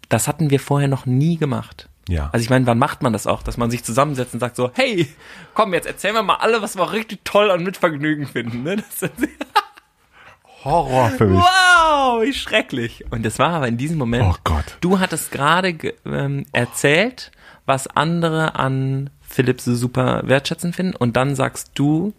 Das 0.09 0.27
hatten 0.27 0.49
wir 0.49 0.59
vorher 0.59 0.87
noch 0.87 1.05
nie 1.05 1.37
gemacht. 1.37 1.89
Ja. 2.07 2.29
Also 2.31 2.43
ich 2.43 2.49
meine, 2.49 2.67
wann 2.67 2.77
macht 2.77 3.01
man 3.01 3.13
das 3.13 3.25
auch, 3.25 3.41
dass 3.41 3.57
man 3.57 3.71
sich 3.71 3.83
zusammensetzt 3.83 4.33
und 4.33 4.39
sagt 4.39 4.55
so, 4.55 4.71
hey, 4.75 5.07
komm, 5.53 5.73
jetzt 5.73 5.87
erzählen 5.87 6.13
wir 6.13 6.23
mal 6.23 6.35
alle, 6.35 6.61
was 6.61 6.75
wir 6.77 6.91
richtig 6.91 7.21
toll 7.23 7.49
und 7.49 7.63
mit 7.63 7.77
Vergnügen 7.77 8.27
finden. 8.27 8.63
Ne? 8.63 8.77
Das 8.77 9.09
Horror 10.63 11.09
für 11.11 11.27
mich. 11.27 11.39
Wow, 11.39 12.23
wie 12.23 12.33
schrecklich. 12.33 13.05
Und 13.11 13.23
das 13.23 13.39
war 13.39 13.49
aber 13.49 13.67
in 13.67 13.77
diesem 13.77 13.97
Moment. 13.97 14.25
Oh 14.27 14.35
Gott. 14.43 14.77
Du 14.81 14.99
hattest 14.99 15.31
gerade 15.31 15.75
ähm, 16.05 16.45
erzählt, 16.51 17.31
was 17.65 17.87
andere 17.87 18.55
an 18.55 19.09
Philipp 19.21 19.61
so 19.61 19.75
super 19.75 20.23
wertschätzen 20.25 20.73
finden. 20.73 20.95
Und 20.95 21.17
dann 21.17 21.35
sagst 21.35 21.71
du 21.75 22.13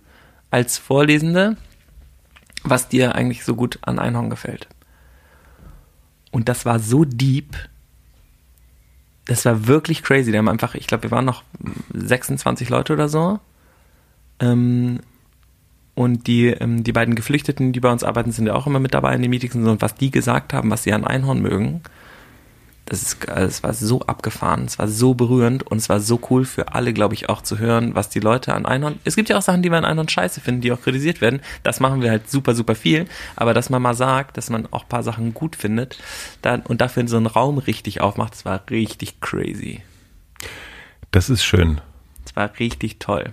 als 0.51 0.79
Vorlesende, 0.79 1.57
was 2.70 2.88
dir 2.88 3.14
eigentlich 3.14 3.44
so 3.44 3.54
gut 3.54 3.78
an 3.82 3.98
Einhorn 3.98 4.30
gefällt. 4.30 4.68
Und 6.30 6.48
das 6.48 6.66
war 6.66 6.78
so 6.78 7.04
deep. 7.04 7.56
Das 9.26 9.44
war 9.44 9.66
wirklich 9.66 10.02
crazy. 10.02 10.32
Die 10.32 10.38
haben 10.38 10.48
einfach, 10.48 10.74
ich 10.74 10.86
glaube, 10.86 11.04
wir 11.04 11.10
waren 11.10 11.24
noch 11.24 11.42
26 11.94 12.68
Leute 12.68 12.92
oder 12.92 13.08
so. 13.08 13.40
Ähm, 14.40 15.00
und 15.94 16.26
die, 16.26 16.48
ähm, 16.48 16.84
die 16.84 16.92
beiden 16.92 17.14
Geflüchteten, 17.14 17.72
die 17.72 17.80
bei 17.80 17.90
uns 17.90 18.04
arbeiten, 18.04 18.30
sind 18.30 18.46
ja 18.46 18.54
auch 18.54 18.66
immer 18.66 18.80
mit 18.80 18.92
dabei 18.92 19.14
in 19.14 19.22
den 19.22 19.30
Meetings 19.30 19.54
und 19.54 19.80
was 19.80 19.94
die 19.94 20.10
gesagt 20.10 20.52
haben, 20.52 20.70
was 20.70 20.82
sie 20.82 20.92
an 20.92 21.06
Einhorn 21.06 21.40
mögen. 21.40 21.80
Das 22.89 23.03
ist, 23.03 23.28
also 23.28 23.49
es 23.49 23.62
war 23.64 23.74
so 23.74 24.01
abgefahren, 24.03 24.64
es 24.64 24.78
war 24.78 24.87
so 24.87 25.14
berührend 25.14 25.64
und 25.64 25.78
es 25.78 25.89
war 25.89 25.99
so 25.99 26.20
cool 26.30 26.45
für 26.45 26.72
alle, 26.72 26.93
glaube 26.93 27.14
ich, 27.14 27.28
auch 27.28 27.43
zu 27.43 27.59
hören, 27.59 27.97
was 27.97 28.11
die 28.11 28.20
Leute 28.20 28.55
an 28.55 28.64
Einhorn. 28.64 29.01
Es 29.03 29.16
gibt 29.16 29.28
ja 29.28 29.37
auch 29.37 29.43
Sachen, 29.43 29.62
die 29.62 29.70
wir 29.70 29.78
an 29.78 29.84
Einhorn 29.84 30.09
scheiße 30.09 30.41
finden, 30.41 30.61
die 30.61 30.70
auch 30.70 30.80
kritisiert 30.80 31.20
werden. 31.20 31.41
Das 31.64 31.80
machen 31.80 32.01
wir 32.01 32.11
halt 32.11 32.30
super, 32.30 32.55
super 32.55 32.76
viel. 32.76 33.07
Aber 33.34 33.55
dass 33.55 33.70
man 33.70 33.82
mal 33.82 33.95
sagt, 33.95 34.37
dass 34.37 34.51
man 34.51 34.68
auch 34.72 34.84
ein 34.84 34.89
paar 34.89 35.03
Sachen 35.03 35.34
gut 35.34 35.57
findet 35.57 35.99
dann, 36.43 36.62
und 36.62 36.80
dafür 36.80 37.09
so 37.09 37.16
einen 37.16 37.26
Raum 37.26 37.59
richtig 37.59 38.01
aufmacht, 38.01 38.34
das 38.34 38.45
war 38.45 38.62
richtig 38.70 39.20
crazy. 39.20 39.82
Das 41.11 41.28
ist 41.28 41.45
schön. 41.45 41.80
Das 42.24 42.37
war 42.37 42.57
richtig 42.61 43.01
toll. 43.01 43.32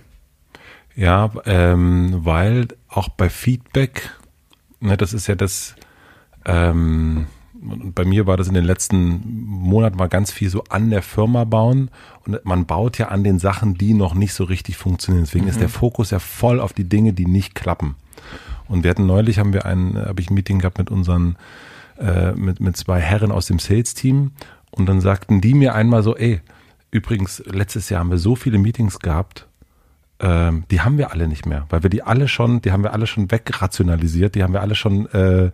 Ja, 0.96 1.30
ähm, 1.44 2.24
weil 2.24 2.68
auch 2.88 3.08
bei 3.08 3.30
Feedback, 3.30 4.10
ne, 4.80 4.96
das 4.96 5.12
ist 5.12 5.28
ja 5.28 5.36
das, 5.36 5.76
ähm, 6.44 7.26
bei 7.64 8.04
mir 8.04 8.26
war 8.26 8.36
das 8.36 8.48
in 8.48 8.54
den 8.54 8.64
letzten 8.64 9.22
Monaten 9.46 9.96
mal 9.96 10.08
ganz 10.08 10.30
viel 10.30 10.50
so 10.50 10.64
an 10.68 10.90
der 10.90 11.02
Firma 11.02 11.44
bauen 11.44 11.90
und 12.26 12.44
man 12.44 12.66
baut 12.66 12.98
ja 12.98 13.08
an 13.08 13.24
den 13.24 13.38
Sachen, 13.38 13.74
die 13.74 13.94
noch 13.94 14.14
nicht 14.14 14.34
so 14.34 14.44
richtig 14.44 14.76
funktionieren. 14.76 15.24
Deswegen 15.24 15.44
mhm. 15.44 15.50
ist 15.50 15.60
der 15.60 15.68
Fokus 15.68 16.10
ja 16.10 16.18
voll 16.18 16.60
auf 16.60 16.72
die 16.72 16.88
Dinge, 16.88 17.12
die 17.12 17.26
nicht 17.26 17.54
klappen. 17.54 17.96
Und 18.68 18.82
wir 18.82 18.90
hatten 18.90 19.06
neulich, 19.06 19.38
haben 19.38 19.52
wir 19.52 19.64
ein, 19.64 19.96
habe 19.96 20.20
ich 20.20 20.30
ein 20.30 20.34
Meeting 20.34 20.58
gehabt 20.58 20.78
mit 20.78 20.90
unseren, 20.90 21.36
äh, 21.98 22.32
mit, 22.32 22.60
mit 22.60 22.76
zwei 22.76 23.00
Herren 23.00 23.32
aus 23.32 23.46
dem 23.46 23.58
Sales-Team 23.58 24.32
und 24.70 24.86
dann 24.86 25.00
sagten 25.00 25.40
die 25.40 25.54
mir 25.54 25.74
einmal 25.74 26.02
so, 26.02 26.16
ey, 26.16 26.40
übrigens, 26.90 27.42
letztes 27.46 27.88
Jahr 27.88 28.00
haben 28.00 28.10
wir 28.10 28.18
so 28.18 28.36
viele 28.36 28.58
Meetings 28.58 28.98
gehabt, 28.98 29.46
ähm, 30.20 30.64
die 30.70 30.80
haben 30.80 30.98
wir 30.98 31.12
alle 31.12 31.28
nicht 31.28 31.46
mehr, 31.46 31.66
weil 31.70 31.82
wir 31.82 31.90
die 31.90 32.02
alle 32.02 32.28
schon, 32.28 32.62
die 32.62 32.72
haben 32.72 32.82
wir 32.82 32.92
alle 32.92 33.06
schon 33.06 33.30
wegrationalisiert, 33.30 34.34
die 34.34 34.42
haben 34.42 34.52
wir 34.52 34.62
alle 34.62 34.74
schon 34.74 35.06
äh, 35.06 35.50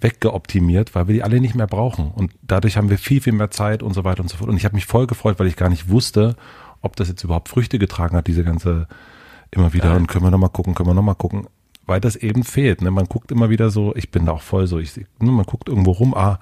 weggeoptimiert, 0.00 0.94
weil 0.94 1.08
wir 1.08 1.14
die 1.14 1.22
alle 1.22 1.40
nicht 1.40 1.54
mehr 1.54 1.66
brauchen. 1.66 2.10
Und 2.10 2.32
dadurch 2.42 2.76
haben 2.76 2.90
wir 2.90 2.98
viel, 2.98 3.20
viel 3.20 3.32
mehr 3.32 3.50
Zeit 3.50 3.82
und 3.82 3.94
so 3.94 4.04
weiter 4.04 4.20
und 4.20 4.28
so 4.28 4.36
fort. 4.36 4.50
Und 4.50 4.56
ich 4.56 4.64
habe 4.64 4.74
mich 4.74 4.86
voll 4.86 5.06
gefreut, 5.06 5.38
weil 5.38 5.46
ich 5.46 5.56
gar 5.56 5.68
nicht 5.68 5.88
wusste, 5.88 6.36
ob 6.80 6.96
das 6.96 7.08
jetzt 7.08 7.24
überhaupt 7.24 7.48
Früchte 7.48 7.78
getragen 7.78 8.16
hat, 8.16 8.26
diese 8.26 8.44
ganze 8.44 8.86
immer 9.50 9.72
wieder. 9.72 9.90
Ja. 9.90 9.96
Und 9.96 10.06
können 10.06 10.24
wir 10.24 10.30
nochmal 10.30 10.50
gucken, 10.50 10.74
können 10.74 10.88
wir 10.88 10.94
nochmal 10.94 11.14
gucken. 11.14 11.46
Weil 11.86 12.00
das 12.00 12.16
eben 12.16 12.44
fehlt. 12.44 12.82
Ne? 12.82 12.90
Man 12.90 13.06
guckt 13.06 13.32
immer 13.32 13.48
wieder 13.48 13.70
so, 13.70 13.94
ich 13.96 14.10
bin 14.10 14.26
da 14.26 14.32
auch 14.32 14.42
voll 14.42 14.66
so, 14.66 14.78
ich, 14.78 14.94
ne, 14.96 15.06
man 15.32 15.46
guckt 15.46 15.68
irgendwo 15.68 15.92
rum, 15.92 16.14
ah, 16.14 16.38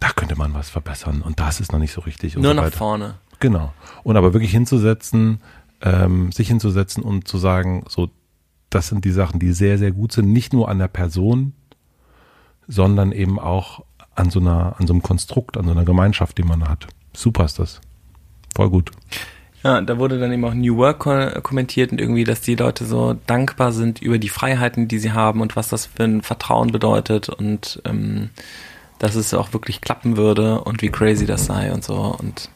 da 0.00 0.08
könnte 0.10 0.36
man 0.36 0.54
was 0.54 0.70
verbessern 0.70 1.22
und 1.22 1.38
das 1.38 1.60
ist 1.60 1.72
noch 1.72 1.78
nicht 1.78 1.92
so 1.92 2.00
richtig. 2.00 2.34
Nur 2.34 2.44
so 2.44 2.52
nach 2.52 2.64
weiter. 2.64 2.76
vorne. 2.76 3.14
Genau. 3.38 3.72
Und 4.02 4.16
aber 4.16 4.32
wirklich 4.32 4.50
hinzusetzen, 4.50 5.40
ähm, 5.82 6.32
sich 6.32 6.48
hinzusetzen 6.48 7.04
und 7.04 7.28
zu 7.28 7.38
sagen, 7.38 7.84
so, 7.88 8.10
das 8.70 8.88
sind 8.88 9.04
die 9.04 9.12
Sachen, 9.12 9.38
die 9.38 9.52
sehr, 9.52 9.78
sehr 9.78 9.92
gut 9.92 10.12
sind, 10.12 10.32
nicht 10.32 10.52
nur 10.52 10.68
an 10.68 10.80
der 10.80 10.88
Person, 10.88 11.52
sondern 12.68 13.12
eben 13.12 13.38
auch 13.38 13.84
an 14.14 14.30
so 14.30 14.40
einer, 14.40 14.76
an 14.78 14.86
so 14.86 14.92
einem 14.92 15.02
Konstrukt, 15.02 15.56
an 15.56 15.64
so 15.64 15.72
einer 15.72 15.84
Gemeinschaft, 15.84 16.38
die 16.38 16.42
man 16.42 16.68
hat. 16.68 16.86
Super 17.14 17.44
ist 17.44 17.58
das. 17.58 17.80
Voll 18.54 18.70
gut. 18.70 18.92
Ja, 19.64 19.80
da 19.80 19.98
wurde 19.98 20.20
dann 20.20 20.32
eben 20.32 20.44
auch 20.44 20.54
New 20.54 20.76
Work 20.76 21.00
kommentiert 21.42 21.90
und 21.90 22.00
irgendwie, 22.00 22.24
dass 22.24 22.40
die 22.40 22.54
Leute 22.54 22.84
so 22.84 23.16
dankbar 23.26 23.72
sind 23.72 24.00
über 24.00 24.18
die 24.18 24.28
Freiheiten, 24.28 24.86
die 24.86 24.98
sie 24.98 25.12
haben 25.12 25.40
und 25.40 25.56
was 25.56 25.68
das 25.68 25.86
für 25.86 26.04
ein 26.04 26.22
Vertrauen 26.22 26.70
bedeutet 26.70 27.28
und 27.28 27.82
ähm, 27.84 28.30
dass 29.00 29.16
es 29.16 29.34
auch 29.34 29.52
wirklich 29.52 29.80
klappen 29.80 30.16
würde 30.16 30.60
und 30.60 30.82
wie 30.82 30.90
crazy 30.90 31.26
das 31.26 31.46
sei 31.46 31.72
und 31.72 31.82
so 31.82 31.96
und 31.96 32.50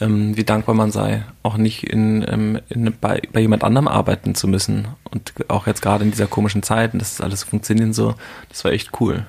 ähm, 0.00 0.36
wie 0.36 0.44
dankbar 0.44 0.74
man 0.74 0.90
sei, 0.90 1.24
auch 1.42 1.56
nicht 1.56 1.84
in, 1.84 2.24
ähm, 2.28 2.60
in, 2.68 2.92
bei, 3.00 3.22
bei 3.32 3.40
jemand 3.40 3.64
anderem 3.64 3.88
arbeiten 3.88 4.34
zu 4.34 4.46
müssen. 4.46 4.88
Und 5.10 5.32
auch 5.48 5.66
jetzt 5.66 5.82
gerade 5.82 6.04
in 6.04 6.10
dieser 6.10 6.26
komischen 6.26 6.62
Zeit, 6.62 6.92
und 6.92 7.00
das 7.00 7.20
alles 7.20 7.44
funktionieren 7.44 7.92
so, 7.92 8.14
das 8.50 8.64
war 8.64 8.72
echt 8.72 9.00
cool. 9.00 9.26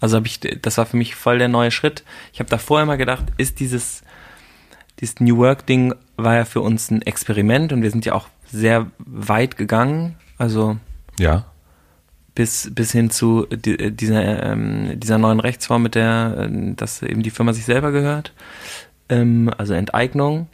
Also 0.00 0.16
habe 0.16 0.26
ich, 0.26 0.40
das 0.40 0.78
war 0.78 0.86
für 0.86 0.96
mich 0.96 1.14
voll 1.14 1.38
der 1.38 1.48
neue 1.48 1.70
Schritt. 1.70 2.04
Ich 2.32 2.40
habe 2.40 2.50
da 2.50 2.58
vorher 2.58 2.86
mal 2.86 2.96
gedacht, 2.96 3.24
ist 3.36 3.60
dieses, 3.60 4.02
dieses 4.98 5.20
New 5.20 5.36
Work 5.36 5.66
Ding 5.66 5.94
war 6.16 6.36
ja 6.36 6.44
für 6.44 6.60
uns 6.60 6.90
ein 6.90 7.02
Experiment 7.02 7.72
und 7.72 7.82
wir 7.82 7.90
sind 7.90 8.04
ja 8.04 8.14
auch 8.14 8.28
sehr 8.50 8.90
weit 8.98 9.56
gegangen. 9.56 10.16
Also 10.38 10.78
ja. 11.18 11.44
bis, 12.34 12.70
bis 12.74 12.92
hin 12.92 13.10
zu 13.10 13.46
dieser, 13.50 14.42
ähm, 14.42 14.98
dieser 14.98 15.18
neuen 15.18 15.40
Rechtsform, 15.40 15.82
mit 15.82 15.94
der, 15.94 16.48
äh, 16.50 16.74
dass 16.74 17.02
eben 17.02 17.22
die 17.22 17.30
Firma 17.30 17.52
sich 17.52 17.66
selber 17.66 17.92
gehört 17.92 18.32
ähm, 19.10 19.50
also 19.58 19.74
Enteignung, 19.74 20.46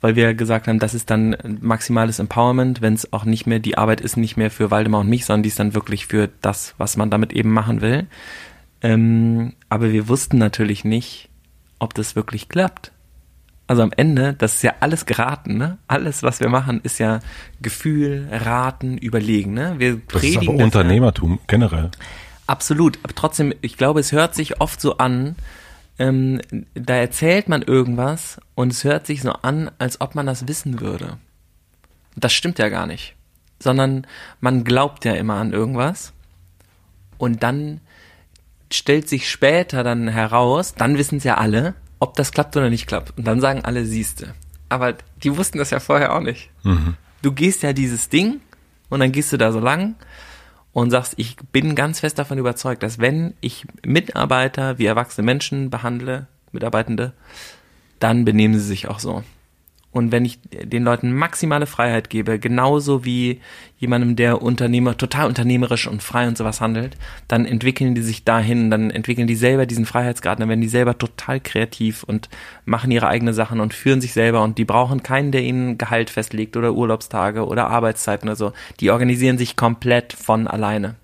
weil 0.00 0.16
wir 0.16 0.34
gesagt 0.34 0.66
haben, 0.66 0.78
das 0.78 0.94
ist 0.94 1.10
dann 1.10 1.36
maximales 1.60 2.18
Empowerment, 2.18 2.82
wenn 2.82 2.94
es 2.94 3.12
auch 3.12 3.24
nicht 3.24 3.46
mehr, 3.46 3.60
die 3.60 3.78
Arbeit 3.78 4.00
ist 4.00 4.16
nicht 4.16 4.36
mehr 4.36 4.50
für 4.50 4.70
Waldemar 4.70 5.02
und 5.02 5.08
mich, 5.08 5.24
sondern 5.24 5.42
die 5.42 5.48
ist 5.48 5.58
dann 5.58 5.74
wirklich 5.74 6.06
für 6.06 6.28
das, 6.42 6.74
was 6.78 6.96
man 6.96 7.10
damit 7.10 7.32
eben 7.32 7.52
machen 7.52 7.80
will. 7.80 8.06
Ähm, 8.86 9.54
aber 9.68 9.90
wir 9.90 10.06
wussten 10.08 10.38
natürlich 10.38 10.84
nicht, 10.84 11.28
ob 11.80 11.94
das 11.94 12.14
wirklich 12.14 12.48
klappt. 12.48 12.92
Also 13.66 13.82
am 13.82 13.90
Ende, 13.96 14.32
das 14.34 14.54
ist 14.54 14.62
ja 14.62 14.74
alles 14.78 15.06
geraten, 15.06 15.58
ne? 15.58 15.78
Alles, 15.88 16.22
was 16.22 16.38
wir 16.38 16.48
machen, 16.48 16.80
ist 16.84 16.98
ja 16.98 17.18
Gefühl, 17.60 18.28
Raten, 18.30 18.96
Überlegen, 18.96 19.54
ne? 19.54 19.74
Wir 19.78 19.96
das 19.96 20.20
predigen 20.20 20.42
ist 20.42 20.48
aber 20.48 20.64
Unternehmertum 20.64 21.32
ja. 21.32 21.38
generell. 21.48 21.90
Absolut, 22.46 23.00
aber 23.02 23.12
trotzdem, 23.12 23.52
ich 23.60 23.76
glaube, 23.76 23.98
es 23.98 24.12
hört 24.12 24.36
sich 24.36 24.60
oft 24.60 24.80
so 24.80 24.98
an, 24.98 25.34
ähm, 25.98 26.40
da 26.74 26.94
erzählt 26.94 27.48
man 27.48 27.62
irgendwas 27.62 28.40
und 28.54 28.72
es 28.72 28.84
hört 28.84 29.04
sich 29.04 29.22
so 29.22 29.32
an, 29.32 29.68
als 29.78 30.00
ob 30.00 30.14
man 30.14 30.26
das 30.26 30.46
wissen 30.46 30.80
würde. 30.80 31.16
Das 32.14 32.32
stimmt 32.32 32.60
ja 32.60 32.68
gar 32.68 32.86
nicht. 32.86 33.16
Sondern 33.58 34.06
man 34.40 34.62
glaubt 34.62 35.04
ja 35.04 35.14
immer 35.14 35.34
an 35.34 35.52
irgendwas 35.52 36.12
und 37.18 37.42
dann 37.42 37.80
stellt 38.70 39.08
sich 39.08 39.30
später 39.30 39.84
dann 39.84 40.08
heraus, 40.08 40.74
dann 40.74 40.98
wissen 40.98 41.18
es 41.18 41.24
ja 41.24 41.36
alle, 41.36 41.74
ob 41.98 42.14
das 42.14 42.32
klappt 42.32 42.56
oder 42.56 42.70
nicht 42.70 42.86
klappt. 42.86 43.16
Und 43.16 43.26
dann 43.26 43.40
sagen 43.40 43.64
alle, 43.64 43.84
siehste. 43.84 44.34
Aber 44.68 44.94
die 45.22 45.36
wussten 45.36 45.58
das 45.58 45.70
ja 45.70 45.80
vorher 45.80 46.14
auch 46.14 46.20
nicht. 46.20 46.50
Mhm. 46.62 46.96
Du 47.22 47.32
gehst 47.32 47.62
ja 47.62 47.72
dieses 47.72 48.08
Ding 48.08 48.40
und 48.88 49.00
dann 49.00 49.12
gehst 49.12 49.32
du 49.32 49.36
da 49.36 49.52
so 49.52 49.60
lang 49.60 49.94
und 50.72 50.90
sagst, 50.90 51.14
ich 51.16 51.36
bin 51.52 51.74
ganz 51.74 52.00
fest 52.00 52.18
davon 52.18 52.38
überzeugt, 52.38 52.82
dass 52.82 52.98
wenn 52.98 53.34
ich 53.40 53.66
Mitarbeiter 53.84 54.78
wie 54.78 54.86
erwachsene 54.86 55.24
Menschen 55.24 55.70
behandle, 55.70 56.26
Mitarbeitende, 56.52 57.12
dann 57.98 58.24
benehmen 58.24 58.54
sie 58.54 58.66
sich 58.66 58.88
auch 58.88 58.98
so. 58.98 59.24
Und 59.96 60.12
wenn 60.12 60.26
ich 60.26 60.38
den 60.50 60.82
Leuten 60.82 61.14
maximale 61.14 61.64
Freiheit 61.64 62.10
gebe, 62.10 62.38
genauso 62.38 63.06
wie 63.06 63.40
jemandem, 63.78 64.14
der 64.14 64.42
Unternehmer, 64.42 64.94
total 64.98 65.26
unternehmerisch 65.26 65.86
und 65.86 66.02
frei 66.02 66.28
und 66.28 66.36
sowas 66.36 66.60
handelt, 66.60 66.98
dann 67.28 67.46
entwickeln 67.46 67.94
die 67.94 68.02
sich 68.02 68.22
dahin, 68.22 68.70
dann 68.70 68.90
entwickeln 68.90 69.26
die 69.26 69.36
selber 69.36 69.64
diesen 69.64 69.86
Freiheitsgrad, 69.86 70.38
dann 70.38 70.50
werden 70.50 70.60
die 70.60 70.68
selber 70.68 70.98
total 70.98 71.40
kreativ 71.40 72.02
und 72.02 72.28
machen 72.66 72.90
ihre 72.90 73.08
eigenen 73.08 73.32
Sachen 73.32 73.58
und 73.58 73.72
führen 73.72 74.02
sich 74.02 74.12
selber 74.12 74.42
und 74.42 74.58
die 74.58 74.66
brauchen 74.66 75.02
keinen, 75.02 75.32
der 75.32 75.42
ihnen 75.42 75.78
Gehalt 75.78 76.10
festlegt 76.10 76.58
oder 76.58 76.74
Urlaubstage 76.74 77.46
oder 77.46 77.68
Arbeitszeiten 77.68 78.28
oder 78.28 78.36
so. 78.36 78.52
Die 78.80 78.90
organisieren 78.90 79.38
sich 79.38 79.56
komplett 79.56 80.12
von 80.12 80.46
alleine. 80.46 80.96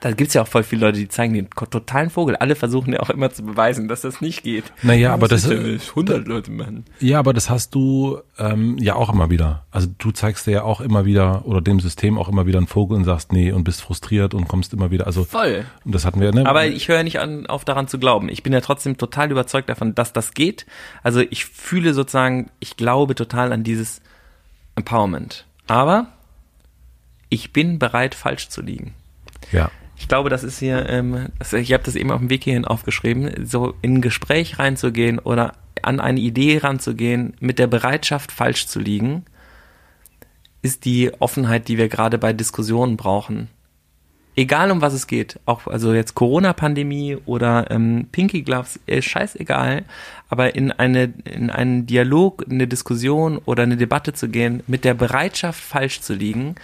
Da 0.00 0.12
gibt's 0.12 0.32
ja 0.32 0.42
auch 0.42 0.48
voll 0.48 0.62
viele 0.62 0.86
Leute, 0.86 0.98
die 0.98 1.08
zeigen 1.08 1.34
den 1.34 1.50
totalen 1.50 2.08
Vogel. 2.08 2.36
Alle 2.36 2.56
versuchen 2.56 2.94
ja 2.94 3.00
auch 3.00 3.10
immer 3.10 3.30
zu 3.30 3.44
beweisen, 3.44 3.86
dass 3.86 4.00
das 4.00 4.22
nicht 4.22 4.42
geht. 4.42 4.72
Naja, 4.82 5.12
aber 5.12 5.28
das, 5.28 5.42
das 5.42 5.52
100 5.90 6.26
Leute 6.26 6.50
machen. 6.50 6.86
Ja, 7.00 7.18
aber 7.18 7.34
das 7.34 7.50
hast 7.50 7.74
du 7.74 8.18
ähm, 8.38 8.78
ja 8.78 8.94
auch 8.94 9.12
immer 9.12 9.28
wieder. 9.28 9.66
Also 9.70 9.88
du 9.98 10.10
zeigst 10.10 10.46
dir 10.46 10.50
ja 10.52 10.62
auch 10.62 10.80
immer 10.80 11.04
wieder 11.04 11.44
oder 11.44 11.60
dem 11.60 11.80
System 11.80 12.18
auch 12.18 12.30
immer 12.30 12.46
wieder 12.46 12.58
einen 12.58 12.66
Vogel 12.66 12.96
und 12.96 13.04
sagst 13.04 13.32
nee 13.32 13.52
und 13.52 13.64
bist 13.64 13.82
frustriert 13.82 14.32
und 14.32 14.48
kommst 14.48 14.72
immer 14.72 14.90
wieder. 14.90 15.06
Also 15.06 15.24
voll. 15.24 15.66
Und 15.84 15.94
das 15.94 16.06
hatten 16.06 16.20
wir. 16.20 16.32
Ne? 16.32 16.46
Aber 16.46 16.66
ich 16.66 16.88
höre 16.88 17.02
nicht 17.02 17.20
an, 17.20 17.46
auf 17.46 17.66
daran 17.66 17.86
zu 17.86 17.98
glauben. 17.98 18.30
Ich 18.30 18.42
bin 18.42 18.54
ja 18.54 18.62
trotzdem 18.62 18.96
total 18.96 19.30
überzeugt 19.30 19.68
davon, 19.68 19.94
dass 19.94 20.14
das 20.14 20.32
geht. 20.32 20.64
Also 21.02 21.20
ich 21.20 21.44
fühle 21.44 21.92
sozusagen, 21.92 22.50
ich 22.58 22.78
glaube 22.78 23.14
total 23.14 23.52
an 23.52 23.64
dieses 23.64 24.00
Empowerment. 24.76 25.44
Aber 25.66 26.08
ich 27.28 27.52
bin 27.52 27.78
bereit, 27.78 28.14
falsch 28.14 28.48
zu 28.48 28.62
liegen. 28.62 28.94
Ja. 29.52 29.70
Ich 30.00 30.08
glaube, 30.08 30.30
das 30.30 30.42
ist 30.42 30.58
hier, 30.58 30.88
ähm, 30.88 31.28
ich 31.52 31.72
habe 31.74 31.84
das 31.84 31.94
eben 31.94 32.10
auf 32.10 32.20
dem 32.20 32.30
Weg 32.30 32.44
hierhin 32.44 32.64
aufgeschrieben, 32.64 33.46
so 33.46 33.74
in 33.82 33.96
ein 33.96 34.00
Gespräch 34.00 34.58
reinzugehen 34.58 35.18
oder 35.18 35.52
an 35.82 36.00
eine 36.00 36.18
Idee 36.18 36.56
ranzugehen, 36.58 37.34
mit 37.38 37.58
der 37.58 37.66
Bereitschaft 37.66 38.32
falsch 38.32 38.66
zu 38.66 38.80
liegen, 38.80 39.26
ist 40.62 40.86
die 40.86 41.12
Offenheit, 41.20 41.68
die 41.68 41.76
wir 41.76 41.88
gerade 41.88 42.16
bei 42.16 42.32
Diskussionen 42.32 42.96
brauchen. 42.96 43.48
Egal 44.36 44.70
um 44.70 44.80
was 44.80 44.94
es 44.94 45.06
geht, 45.06 45.38
auch 45.44 45.66
also 45.66 45.92
jetzt 45.92 46.14
Corona-Pandemie 46.14 47.18
oder 47.26 47.70
ähm, 47.70 48.08
Pinky 48.10 48.40
Gloves, 48.40 48.80
ist 48.86 49.04
scheißegal, 49.04 49.84
aber 50.30 50.54
in 50.54 50.72
eine 50.72 51.12
in 51.24 51.50
einen 51.50 51.84
Dialog, 51.84 52.44
in 52.46 52.54
eine 52.54 52.66
Diskussion 52.66 53.36
oder 53.44 53.64
eine 53.64 53.76
Debatte 53.76 54.14
zu 54.14 54.30
gehen, 54.30 54.62
mit 54.66 54.84
der 54.84 54.94
Bereitschaft 54.94 55.62
falsch 55.62 56.00
zu 56.00 56.14
liegen, 56.14 56.54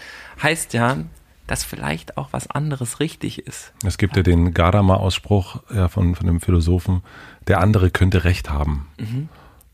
heißt 0.43 0.73
ja, 0.73 1.05
dass 1.47 1.65
vielleicht 1.65 2.17
auch 2.17 2.33
was 2.33 2.51
anderes 2.51 3.01
richtig 3.01 3.47
ist. 3.47 3.73
Es 3.85 3.99
gibt 3.99 4.17
ja 4.17 4.23
den 4.23 4.53
Gadamer-Ausspruch 4.53 5.63
ja, 5.73 5.89
von, 5.89 6.15
von 6.15 6.27
dem 6.27 6.41
Philosophen, 6.41 7.03
der 7.47 7.61
andere 7.61 7.91
könnte 7.91 8.25
Recht 8.25 8.51
haben. 8.51 8.89
Mhm. 8.99 9.29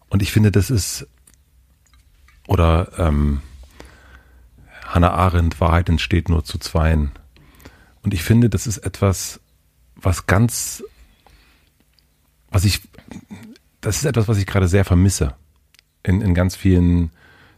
Und 0.08 0.22
ich 0.22 0.32
finde, 0.32 0.52
das 0.52 0.70
ist, 0.70 1.06
oder 2.46 2.92
ähm, 2.98 3.40
Hannah 4.86 5.12
Arendt, 5.12 5.60
Wahrheit 5.60 5.88
entsteht 5.88 6.28
nur 6.28 6.44
zu 6.44 6.58
zweien. 6.58 7.12
Und 8.02 8.12
ich 8.12 8.22
finde, 8.22 8.50
das 8.50 8.66
ist 8.66 8.78
etwas, 8.78 9.40
was 9.96 10.26
ganz, 10.26 10.84
was 12.50 12.64
ich, 12.64 12.82
das 13.80 13.96
ist 13.96 14.04
etwas, 14.04 14.28
was 14.28 14.38
ich 14.38 14.46
gerade 14.46 14.68
sehr 14.68 14.84
vermisse. 14.84 15.34
In, 16.02 16.20
in 16.20 16.34
ganz 16.34 16.56
vielen 16.56 17.10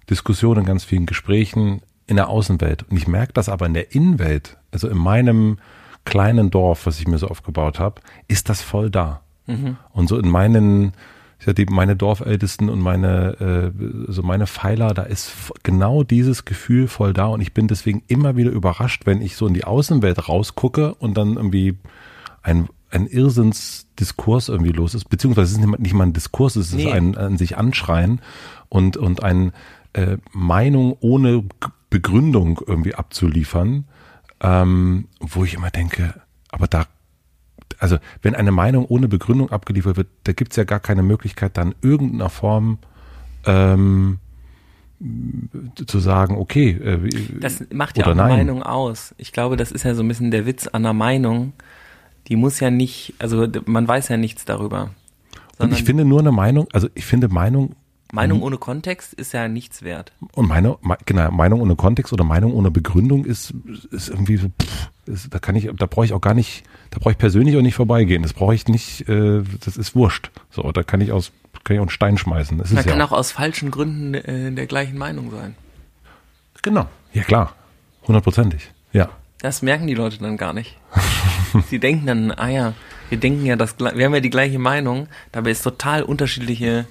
Diskussionen, 0.08 0.60
in 0.60 0.66
ganz 0.66 0.84
vielen 0.84 1.06
Gesprächen, 1.06 1.82
in 2.06 2.16
der 2.16 2.28
Außenwelt. 2.28 2.84
Und 2.90 2.96
ich 2.96 3.08
merke 3.08 3.32
das 3.32 3.48
aber 3.48 3.66
in 3.66 3.74
der 3.74 3.94
Innenwelt, 3.94 4.56
also 4.72 4.88
in 4.88 4.98
meinem 4.98 5.58
kleinen 6.04 6.50
Dorf, 6.50 6.86
was 6.86 7.00
ich 7.00 7.06
mir 7.06 7.18
so 7.18 7.28
aufgebaut 7.28 7.78
habe, 7.78 8.00
ist 8.28 8.48
das 8.48 8.62
voll 8.62 8.90
da. 8.90 9.22
Mhm. 9.46 9.76
Und 9.92 10.08
so 10.08 10.18
in 10.18 10.28
meinen, 10.28 10.92
ich 11.38 11.46
sag, 11.46 11.56
die, 11.56 11.66
meine 11.66 11.96
Dorfältesten 11.96 12.68
und 12.68 12.80
meine, 12.80 13.72
äh, 13.74 14.12
so 14.12 14.22
meine 14.22 14.46
Pfeiler, 14.46 14.92
da 14.94 15.02
ist 15.02 15.52
genau 15.62 16.02
dieses 16.02 16.44
Gefühl 16.44 16.88
voll 16.88 17.12
da. 17.12 17.26
Und 17.26 17.40
ich 17.40 17.54
bin 17.54 17.68
deswegen 17.68 18.02
immer 18.06 18.36
wieder 18.36 18.50
überrascht, 18.50 19.06
wenn 19.06 19.22
ich 19.22 19.36
so 19.36 19.46
in 19.46 19.54
die 19.54 19.64
Außenwelt 19.64 20.28
rausgucke 20.28 20.94
und 20.94 21.16
dann 21.16 21.36
irgendwie 21.36 21.78
ein, 22.42 22.68
ein 22.90 23.06
Irrsinnsdiskurs 23.06 24.48
irgendwie 24.50 24.72
los 24.72 24.94
ist, 24.94 25.08
beziehungsweise 25.08 25.52
es 25.54 25.58
ist 25.58 25.78
nicht 25.78 25.94
mal 25.94 26.04
ein 26.04 26.12
Diskurs, 26.12 26.56
es 26.56 26.68
ist 26.68 26.76
nee. 26.76 26.92
ein, 26.92 27.16
ein 27.16 27.38
sich 27.38 27.56
anschreien 27.56 28.20
und, 28.68 28.96
und 28.96 29.22
ein 29.22 29.52
äh, 29.94 30.18
Meinung 30.32 30.96
ohne 31.00 31.44
Begründung 31.90 32.60
irgendwie 32.66 32.94
abzuliefern, 32.94 33.84
ähm, 34.40 35.08
wo 35.20 35.44
ich 35.44 35.54
immer 35.54 35.70
denke, 35.70 36.14
aber 36.50 36.66
da, 36.66 36.86
also 37.78 37.98
wenn 38.22 38.34
eine 38.34 38.52
Meinung 38.52 38.86
ohne 38.86 39.08
Begründung 39.08 39.50
abgeliefert 39.50 39.96
wird, 39.96 40.08
da 40.24 40.32
gibt 40.32 40.52
es 40.52 40.56
ja 40.56 40.64
gar 40.64 40.80
keine 40.80 41.02
Möglichkeit, 41.02 41.56
dann 41.56 41.74
irgendeiner 41.80 42.30
Form 42.30 42.78
ähm, 43.46 44.18
zu 45.86 45.98
sagen, 45.98 46.36
okay. 46.36 46.70
Äh, 46.70 47.38
das 47.40 47.64
macht 47.72 47.98
ja 47.98 48.04
auch 48.04 48.10
eine 48.10 48.22
Meinung 48.22 48.62
aus. 48.62 49.14
Ich 49.18 49.32
glaube, 49.32 49.56
das 49.56 49.72
ist 49.72 49.84
ja 49.84 49.94
so 49.94 50.02
ein 50.02 50.08
bisschen 50.08 50.30
der 50.30 50.46
Witz 50.46 50.66
an 50.66 50.82
der 50.82 50.92
Meinung. 50.92 51.52
Die 52.28 52.36
muss 52.36 52.60
ja 52.60 52.70
nicht, 52.70 53.14
also 53.18 53.46
man 53.66 53.86
weiß 53.86 54.08
ja 54.08 54.16
nichts 54.16 54.44
darüber. 54.44 54.90
Und 55.58 55.72
ich 55.72 55.84
finde 55.84 56.04
nur 56.04 56.20
eine 56.20 56.32
Meinung, 56.32 56.66
also 56.72 56.88
ich 56.94 57.04
finde 57.04 57.28
Meinung 57.28 57.76
Meinung 58.14 58.38
mhm. 58.38 58.44
ohne 58.44 58.58
Kontext 58.58 59.12
ist 59.12 59.32
ja 59.32 59.48
nichts 59.48 59.82
wert. 59.82 60.12
Und 60.34 60.48
meine, 60.48 60.76
genau, 61.04 61.30
Meinung 61.32 61.60
ohne 61.60 61.74
Kontext 61.74 62.12
oder 62.12 62.22
Meinung 62.22 62.54
ohne 62.54 62.70
Begründung 62.70 63.24
ist, 63.24 63.52
ist 63.90 64.08
irgendwie 64.08 64.36
so, 64.36 64.48
pff, 64.48 64.90
ist, 65.06 65.34
da 65.34 65.40
kann 65.40 65.56
ich, 65.56 65.68
da 65.76 65.86
brauche 65.86 66.04
ich 66.04 66.12
auch 66.12 66.20
gar 66.20 66.34
nicht, 66.34 66.62
da 66.90 66.98
brauche 67.00 67.10
ich 67.10 67.18
persönlich 67.18 67.56
auch 67.56 67.62
nicht 67.62 67.74
vorbeigehen. 67.74 68.22
Das 68.22 68.32
brauche 68.32 68.54
ich 68.54 68.68
nicht, 68.68 69.08
äh, 69.08 69.42
das 69.64 69.76
ist 69.76 69.96
wurscht. 69.96 70.30
So, 70.50 70.70
da 70.70 70.84
kann 70.84 71.00
ich 71.00 71.10
aus, 71.10 71.32
kann 71.64 71.74
ich 71.74 71.80
auch 71.80 71.84
einen 71.84 71.90
Stein 71.90 72.16
schmeißen. 72.16 72.56
Das 72.56 72.70
Man 72.70 72.84
kann 72.84 72.98
ja 72.98 73.04
auch 73.04 73.12
aus 73.12 73.32
falschen 73.32 73.72
Gründen 73.72 74.14
äh, 74.14 74.52
der 74.52 74.66
gleichen 74.66 74.96
Meinung 74.96 75.32
sein. 75.32 75.56
Genau. 76.62 76.86
Ja 77.12 77.24
klar. 77.24 77.54
Hundertprozentig. 78.06 78.70
Ja. 78.92 79.10
Das 79.40 79.60
merken 79.60 79.86
die 79.86 79.94
Leute 79.94 80.18
dann 80.18 80.36
gar 80.36 80.52
nicht. 80.52 80.78
Sie 81.68 81.80
denken 81.80 82.06
dann, 82.06 82.30
ah 82.30 82.48
ja, 82.48 82.72
wir 83.08 83.18
denken 83.18 83.44
ja 83.44 83.56
das, 83.56 83.78
wir 83.78 84.04
haben 84.04 84.14
ja 84.14 84.20
die 84.20 84.30
gleiche 84.30 84.58
Meinung, 84.58 85.08
dabei 85.32 85.50
ist 85.50 85.62
total 85.62 86.02
unterschiedliche 86.02 86.86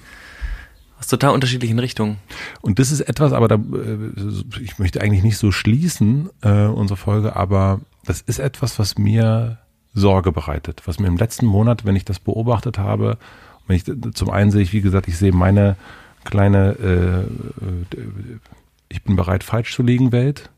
aus 1.03 1.07
total 1.07 1.31
unterschiedlichen 1.31 1.79
Richtungen. 1.79 2.17
Und 2.61 2.79
das 2.79 2.91
ist 2.91 3.01
etwas, 3.01 3.33
aber 3.33 3.47
da, 3.47 3.55
äh, 3.55 4.61
ich 4.61 4.79
möchte 4.79 5.01
eigentlich 5.01 5.23
nicht 5.23 5.37
so 5.37 5.51
schließen, 5.51 6.29
äh, 6.41 6.65
unsere 6.65 6.97
Folge, 6.97 7.35
aber 7.35 7.81
das 8.05 8.21
ist 8.21 8.39
etwas, 8.39 8.79
was 8.79 8.97
mir 8.97 9.59
Sorge 9.93 10.31
bereitet, 10.31 10.81
was 10.85 10.99
mir 10.99 11.07
im 11.07 11.17
letzten 11.17 11.45
Monat, 11.45 11.85
wenn 11.85 11.95
ich 11.95 12.05
das 12.05 12.19
beobachtet 12.19 12.77
habe, 12.77 13.17
wenn 13.67 13.75
ich 13.75 13.83
zum 14.13 14.29
einen 14.29 14.51
sehe 14.51 14.61
ich, 14.61 14.73
wie 14.73 14.81
gesagt, 14.81 15.07
ich 15.07 15.17
sehe 15.17 15.33
meine 15.33 15.75
kleine, 16.23 16.75
äh, 16.79 17.21
äh, 17.21 18.39
ich 18.89 19.03
bin 19.03 19.15
bereit, 19.15 19.43
falsch 19.43 19.75
zu 19.75 19.83
liegen 19.83 20.11
Welt 20.11 20.49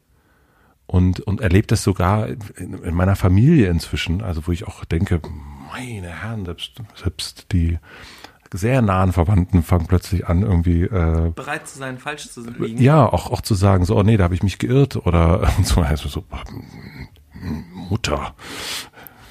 und, 0.85 1.21
und 1.21 1.41
erlebe 1.41 1.67
das 1.67 1.83
sogar 1.83 2.27
in, 2.27 2.83
in, 2.83 2.93
meiner 2.93 3.15
Familie 3.15 3.69
inzwischen, 3.69 4.21
also 4.21 4.45
wo 4.45 4.51
ich 4.51 4.67
auch 4.67 4.85
denke, 4.85 5.21
meine 5.71 6.21
Herren, 6.21 6.45
selbst, 6.45 6.73
selbst 6.95 7.51
die 7.51 7.79
sehr 8.53 8.81
nahen 8.81 9.11
Verwandten 9.11 9.63
fangen 9.63 9.87
plötzlich 9.87 10.27
an, 10.27 10.41
irgendwie 10.41 10.83
äh, 10.83 11.31
bereit 11.35 11.67
zu 11.67 11.79
sein, 11.79 11.97
falsch 11.97 12.29
zu 12.29 12.41
liegen. 12.41 12.81
Ja, 12.81 13.05
auch, 13.05 13.31
auch 13.31 13.41
zu 13.41 13.55
sagen, 13.55 13.85
so, 13.85 13.97
oh 13.97 14.03
nee, 14.03 14.17
da 14.17 14.25
habe 14.25 14.35
ich 14.35 14.43
mich 14.43 14.59
geirrt 14.59 14.95
oder 14.95 15.49
so, 15.63 15.81
also 15.81 16.09
so 16.09 16.23
Mutter, 17.73 18.35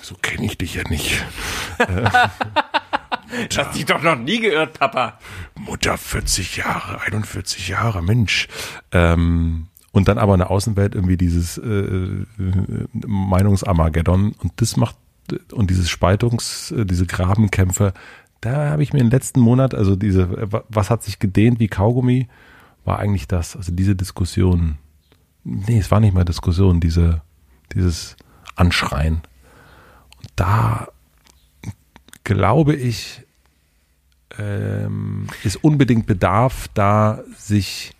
so 0.02 0.14
kenne 0.20 0.46
ich 0.46 0.58
dich 0.58 0.74
ja 0.74 0.82
nicht. 0.88 1.24
Du 3.50 3.56
hast 3.56 3.74
dich 3.74 3.84
doch 3.84 4.02
noch 4.02 4.16
nie 4.16 4.38
geirrt, 4.38 4.78
Papa. 4.78 5.18
Mutter 5.56 5.96
40 5.98 6.58
Jahre, 6.58 7.00
41 7.00 7.68
Jahre, 7.68 8.02
Mensch. 8.02 8.48
Ähm, 8.92 9.66
und 9.90 10.08
dann 10.08 10.18
aber 10.18 10.34
in 10.34 10.40
der 10.40 10.50
Außenwelt 10.50 10.94
irgendwie 10.94 11.16
dieses 11.16 11.58
äh, 11.58 11.68
äh 11.68 12.26
Meinungsarmageddon 13.06 14.34
und 14.38 14.52
das 14.56 14.76
macht 14.76 14.96
und 15.52 15.70
dieses 15.70 15.88
Spaltungs, 15.88 16.72
äh, 16.72 16.84
diese 16.84 17.06
Grabenkämpfe, 17.06 17.94
da 18.44 18.70
habe 18.70 18.82
ich 18.82 18.92
mir 18.92 19.00
im 19.00 19.08
letzten 19.08 19.40
Monat, 19.40 19.74
also 19.74 19.96
diese, 19.96 20.28
was 20.68 20.90
hat 20.90 21.02
sich 21.02 21.18
gedehnt 21.18 21.60
wie 21.60 21.68
Kaugummi, 21.68 22.28
war 22.84 22.98
eigentlich 22.98 23.26
das, 23.26 23.56
also 23.56 23.72
diese 23.72 23.96
Diskussion. 23.96 24.76
Nee, 25.44 25.78
es 25.78 25.90
war 25.90 26.00
nicht 26.00 26.14
mal 26.14 26.24
Diskussion, 26.24 26.78
diese, 26.78 27.22
dieses 27.72 28.16
Anschreien. 28.54 29.22
Und 30.18 30.28
da 30.36 30.88
glaube 32.24 32.74
ich, 32.74 33.22
ähm, 34.38 35.26
ist 35.42 35.56
unbedingt 35.64 36.06
Bedarf, 36.06 36.68
da 36.74 37.20
sich 37.36 37.94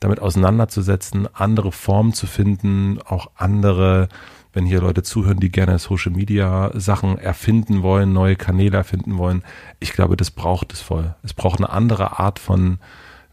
damit 0.00 0.20
auseinanderzusetzen, 0.20 1.28
andere 1.34 1.72
Formen 1.72 2.14
zu 2.14 2.26
finden, 2.26 3.00
auch 3.02 3.30
andere 3.36 4.08
wenn 4.54 4.64
hier 4.64 4.80
Leute 4.80 5.02
zuhören, 5.02 5.40
die 5.40 5.50
gerne 5.50 5.78
Social 5.78 6.12
Media 6.12 6.70
Sachen 6.74 7.18
erfinden 7.18 7.82
wollen, 7.82 8.12
neue 8.12 8.36
Kanäle 8.36 8.78
erfinden 8.78 9.18
wollen. 9.18 9.42
Ich 9.80 9.92
glaube, 9.92 10.16
das 10.16 10.30
braucht 10.30 10.72
es 10.72 10.80
voll. 10.80 11.14
Es 11.22 11.34
braucht 11.34 11.58
eine 11.58 11.70
andere 11.70 12.20
Art 12.20 12.38
von, 12.38 12.78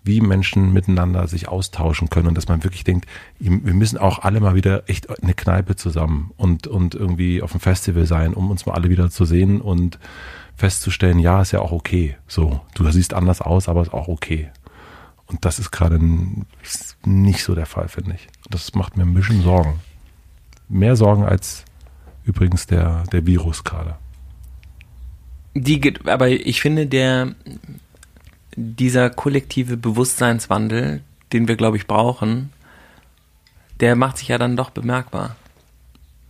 wie 0.03 0.19
Menschen 0.19 0.73
miteinander 0.73 1.27
sich 1.27 1.47
austauschen 1.47 2.09
können 2.09 2.27
und 2.27 2.35
dass 2.35 2.47
man 2.47 2.63
wirklich 2.63 2.83
denkt, 2.83 3.05
wir 3.37 3.73
müssen 3.73 3.99
auch 3.99 4.19
alle 4.19 4.39
mal 4.39 4.55
wieder 4.55 4.89
echt 4.89 5.21
eine 5.21 5.35
Kneipe 5.35 5.75
zusammen 5.75 6.31
und, 6.37 6.65
und 6.65 6.95
irgendwie 6.95 7.43
auf 7.43 7.51
dem 7.51 7.59
Festival 7.59 8.07
sein, 8.07 8.33
um 8.33 8.49
uns 8.49 8.65
mal 8.65 8.73
alle 8.73 8.89
wieder 8.89 9.11
zu 9.11 9.25
sehen 9.25 9.61
und 9.61 9.99
festzustellen, 10.55 11.19
ja, 11.19 11.41
ist 11.43 11.51
ja 11.51 11.59
auch 11.59 11.71
okay. 11.71 12.17
So, 12.27 12.61
du 12.73 12.89
siehst 12.89 13.13
anders 13.13 13.41
aus, 13.41 13.69
aber 13.69 13.83
ist 13.83 13.93
auch 13.93 14.07
okay. 14.07 14.49
Und 15.27 15.45
das 15.45 15.59
ist 15.59 15.71
gerade 15.71 15.99
nicht 17.05 17.43
so 17.43 17.53
der 17.53 17.67
Fall, 17.67 17.87
finde 17.87 18.15
ich. 18.15 18.27
Das 18.49 18.73
macht 18.73 18.97
mir 18.97 19.03
ein 19.03 19.13
bisschen 19.13 19.43
Sorgen 19.43 19.79
mehr 20.71 20.95
Sorgen 20.95 21.23
als 21.23 21.65
übrigens 22.23 22.65
der, 22.65 23.03
der 23.11 23.25
Virus 23.25 23.63
gerade. 23.63 23.95
Die, 25.53 25.93
aber 26.05 26.29
ich 26.29 26.61
finde, 26.61 26.87
der, 26.87 27.35
dieser 28.55 29.09
kollektive 29.09 29.77
Bewusstseinswandel, 29.77 31.01
den 31.33 31.47
wir, 31.47 31.55
glaube 31.55 31.77
ich, 31.77 31.87
brauchen, 31.87 32.51
der 33.79 33.95
macht 33.95 34.17
sich 34.17 34.29
ja 34.29 34.37
dann 34.37 34.55
doch 34.55 34.69
bemerkbar. 34.69 35.35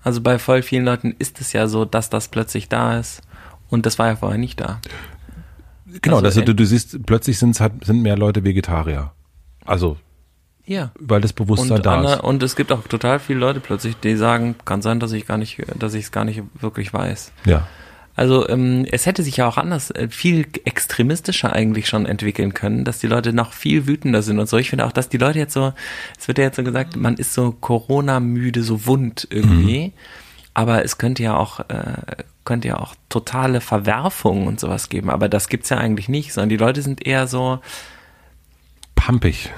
Also 0.04 0.22
bei 0.22 0.40
voll 0.40 0.64
vielen 0.64 0.86
Leuten 0.86 1.16
ist 1.20 1.40
es 1.40 1.54
ja 1.54 1.68
so, 1.68 1.86
dass 1.86 2.10
das 2.10 2.30
plötzlich 2.30 2.70
da 2.70 2.98
ist 2.98 3.22
und 3.70 3.86
das 3.86 4.00
war 4.00 4.08
ja 4.08 4.16
vorher 4.16 4.40
nicht 4.40 4.60
da. 4.60 4.82
Genau, 6.02 6.18
also, 6.18 6.28
also 6.28 6.42
du, 6.42 6.56
du 6.56 6.66
siehst, 6.66 7.06
plötzlich 7.06 7.38
sind, 7.38 7.56
sind 7.56 8.02
mehr 8.02 8.18
Leute 8.18 8.44
Vegetarier. 8.44 9.12
Also 9.66 9.98
ja. 10.66 10.92
Weil 11.00 11.22
das 11.22 11.34
Bewusstsein 11.34 11.78
und 11.78 11.86
da 11.86 12.14
ist. 12.14 12.24
Und 12.24 12.44
es 12.44 12.56
gibt 12.56 12.72
auch 12.72 12.88
total 12.88 13.20
viele 13.20 13.40
Leute 13.40 13.60
plötzlich, 13.60 13.98
die 13.98 14.16
sagen, 14.16 14.56
kann 14.66 14.82
sein, 14.82 15.00
dass 15.00 15.12
ich 15.12 15.26
gar 15.28 15.38
nicht, 15.38 15.62
dass 15.78 15.94
ich 15.94 16.06
es 16.06 16.12
gar 16.12 16.26
nicht 16.26 16.42
wirklich 16.60 16.94
weiß. 16.94 17.32
Ja. 17.46 17.68
Also 18.16 18.48
ähm, 18.50 18.86
es 18.92 19.06
hätte 19.06 19.24
sich 19.24 19.38
ja 19.38 19.48
auch 19.48 19.58
anders, 19.58 19.90
äh, 19.92 20.10
viel 20.10 20.46
extremistischer 20.66 21.54
eigentlich 21.54 21.88
schon 21.88 22.06
entwickeln 22.06 22.54
können, 22.54 22.84
dass 22.84 23.00
die 23.00 23.08
Leute 23.08 23.34
noch 23.34 23.54
viel 23.54 23.88
wütender 23.88 24.22
sind 24.22 24.38
und 24.38 24.50
so. 24.50 24.58
Ich 24.58 24.70
finde 24.70 24.86
auch, 24.86 24.92
dass 24.92 25.10
die 25.10 25.18
Leute 25.18 25.40
jetzt 25.40 25.54
so, 25.54 25.74
es 26.20 26.28
wird 26.28 26.38
ja 26.38 26.44
jetzt 26.46 26.58
so 26.58 26.64
gesagt, 26.64 26.96
man 26.96 27.16
ist 27.16 27.34
so 27.34 27.52
Corona-müde, 27.52 28.64
so 28.64 28.86
wund 28.86 29.28
irgendwie. 29.32 29.88
Mhm. 29.88 29.94
Aber 30.54 30.84
es 30.84 30.98
könnte 30.98 31.24
ja 31.24 31.38
auch, 31.38 31.62
äh, 31.62 32.24
könnte 32.44 32.68
ja 32.68 32.78
auch 32.78 32.96
totale 33.08 33.62
Verwerfungen 33.62 34.48
und 34.48 34.60
sowas 34.60 34.90
geben. 34.90 35.10
Aber 35.10 35.30
das 35.30 35.48
gibt's 35.48 35.70
ja 35.70 35.78
eigentlich 35.78 36.10
nicht, 36.10 36.34
sondern 36.34 36.50
die 36.50 36.58
Leute 36.58 36.82
sind 36.82 37.06
eher 37.06 37.28
so 37.28 37.60
pumpig. 38.96 39.52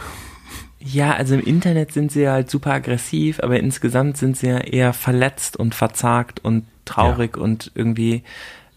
Ja, 0.85 1.13
also 1.13 1.35
im 1.35 1.39
Internet 1.39 1.93
sind 1.93 2.11
sie 2.11 2.27
halt 2.27 2.49
super 2.49 2.73
aggressiv, 2.73 3.39
aber 3.39 3.57
insgesamt 3.57 4.17
sind 4.17 4.35
sie 4.35 4.47
ja 4.47 4.57
eher 4.57 4.91
verletzt 4.91 5.55
und 5.55 5.73
verzagt 5.73 6.43
und 6.43 6.65
traurig 6.83 7.37
ja. 7.37 7.43
und 7.43 7.71
irgendwie 7.73 8.23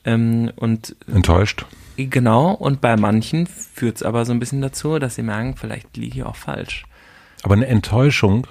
ähm, 0.04 0.52
und 0.54 0.94
enttäuscht. 1.12 1.66
Genau, 1.96 2.52
und 2.52 2.80
bei 2.80 2.96
manchen 2.96 3.48
führt 3.48 3.96
es 3.96 4.02
aber 4.04 4.24
so 4.24 4.32
ein 4.32 4.38
bisschen 4.38 4.60
dazu, 4.60 5.00
dass 5.00 5.16
sie 5.16 5.22
merken, 5.22 5.56
vielleicht 5.56 5.96
liege 5.96 6.18
ich 6.18 6.24
auch 6.24 6.36
falsch. 6.36 6.84
Aber 7.42 7.54
eine 7.54 7.66
Enttäuschung 7.66 8.46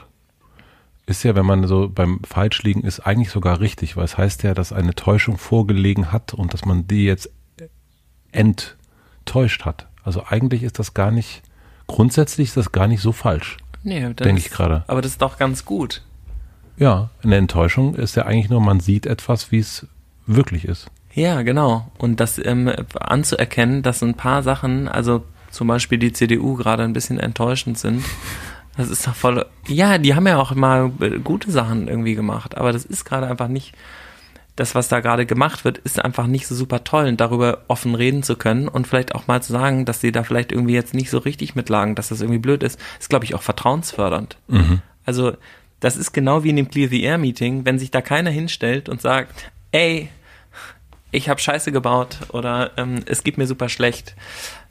ist 1.05 1.23
ja, 1.23 1.33
wenn 1.35 1.45
man 1.45 1.65
so 1.65 1.87
beim 1.87 2.19
Falschliegen 2.25 2.83
ist, 2.83 3.01
eigentlich 3.01 3.29
sogar 3.29 3.61
richtig, 3.61 3.95
weil 3.95 4.03
es 4.03 4.17
heißt 4.17 4.43
ja, 4.43 4.53
dass 4.53 4.73
eine 4.73 4.95
Täuschung 4.95 5.37
vorgelegen 5.37 6.11
hat 6.11 6.33
und 6.33 6.53
dass 6.53 6.65
man 6.65 6.87
die 6.87 7.05
jetzt 7.05 7.29
enttäuscht 8.33 9.63
hat. 9.63 9.87
Also 10.03 10.25
eigentlich 10.27 10.63
ist 10.63 10.77
das 10.77 10.93
gar 10.93 11.11
nicht 11.11 11.41
grundsätzlich 11.87 12.49
ist 12.49 12.57
das 12.57 12.71
gar 12.71 12.87
nicht 12.87 13.01
so 13.01 13.11
falsch. 13.11 13.57
Nee, 13.83 14.13
denke 14.13 14.39
ich 14.39 14.49
gerade. 14.49 14.83
Aber 14.87 15.01
das 15.01 15.11
ist 15.11 15.21
doch 15.21 15.37
ganz 15.37 15.65
gut. 15.65 16.01
Ja, 16.77 17.09
eine 17.23 17.37
Enttäuschung 17.37 17.95
ist 17.95 18.15
ja 18.15 18.23
eigentlich 18.23 18.49
nur, 18.49 18.59
man 18.59 18.79
sieht 18.79 19.05
etwas, 19.05 19.51
wie 19.51 19.59
es 19.59 19.87
wirklich 20.25 20.65
ist. 20.65 20.87
Ja, 21.13 21.41
genau. 21.43 21.89
Und 21.97 22.19
das 22.19 22.37
ähm, 22.43 22.71
anzuerkennen, 22.99 23.83
dass 23.83 24.03
ein 24.03 24.15
paar 24.15 24.43
Sachen, 24.43 24.87
also 24.87 25.23
zum 25.51 25.67
Beispiel 25.67 25.97
die 25.97 26.11
CDU 26.11 26.55
gerade 26.55 26.83
ein 26.83 26.93
bisschen 26.93 27.19
enttäuschend 27.19 27.77
sind, 27.77 28.03
das 28.77 28.89
ist 28.89 29.07
doch 29.07 29.15
voll. 29.15 29.45
Ja, 29.67 29.97
die 29.97 30.15
haben 30.15 30.27
ja 30.27 30.37
auch 30.37 30.53
mal 30.53 30.91
gute 31.23 31.51
Sachen 31.51 31.87
irgendwie 31.87 32.15
gemacht, 32.15 32.57
aber 32.57 32.73
das 32.73 32.83
ist 32.83 33.05
gerade 33.05 33.27
einfach 33.27 33.47
nicht 33.47 33.73
das, 34.55 34.73
was 34.73 34.87
da 34.87 35.01
gerade 35.01 35.25
gemacht 35.25 35.65
wird, 35.65 35.79
ist 35.79 36.03
einfach 36.03 36.27
nicht 36.27 36.47
so 36.47 36.55
super 36.55 36.83
toll 36.83 37.07
und 37.07 37.19
darüber 37.19 37.63
offen 37.67 37.93
reden 37.93 38.23
zu 38.23 38.37
können 38.37 38.67
und 38.67 38.87
vielleicht 38.87 39.13
auch 39.13 39.27
mal 39.27 39.41
zu 39.41 39.51
sagen, 39.51 39.85
dass 39.85 39.99
sie 39.99 40.11
da 40.11 40.23
vielleicht 40.23 40.51
irgendwie 40.51 40.73
jetzt 40.73 40.93
nicht 40.93 41.09
so 41.09 41.17
richtig 41.17 41.55
mitlagen, 41.55 41.95
dass 41.95 42.09
das 42.09 42.21
irgendwie 42.21 42.39
blöd 42.39 42.63
ist, 42.63 42.79
ist, 42.99 43.09
glaube 43.09 43.25
ich, 43.25 43.35
auch 43.35 43.41
vertrauensfördernd. 43.41 44.37
Mhm. 44.47 44.81
Also, 45.05 45.33
das 45.81 45.97
ist 45.97 46.13
genau 46.13 46.43
wie 46.43 46.49
in 46.49 46.55
dem 46.55 46.69
Clear 46.69 46.89
the 46.89 47.03
Air 47.03 47.17
Meeting, 47.17 47.65
wenn 47.65 47.79
sich 47.79 47.91
da 47.91 48.01
keiner 48.01 48.31
hinstellt 48.31 48.87
und 48.87 49.01
sagt, 49.01 49.51
ey, 49.71 50.09
ich 51.11 51.29
habe 51.29 51.39
Scheiße 51.39 51.71
gebaut 51.71 52.17
oder 52.29 52.71
ähm, 52.77 53.03
es 53.05 53.23
geht 53.23 53.37
mir 53.37 53.47
super 53.47 53.69
schlecht, 53.69 54.15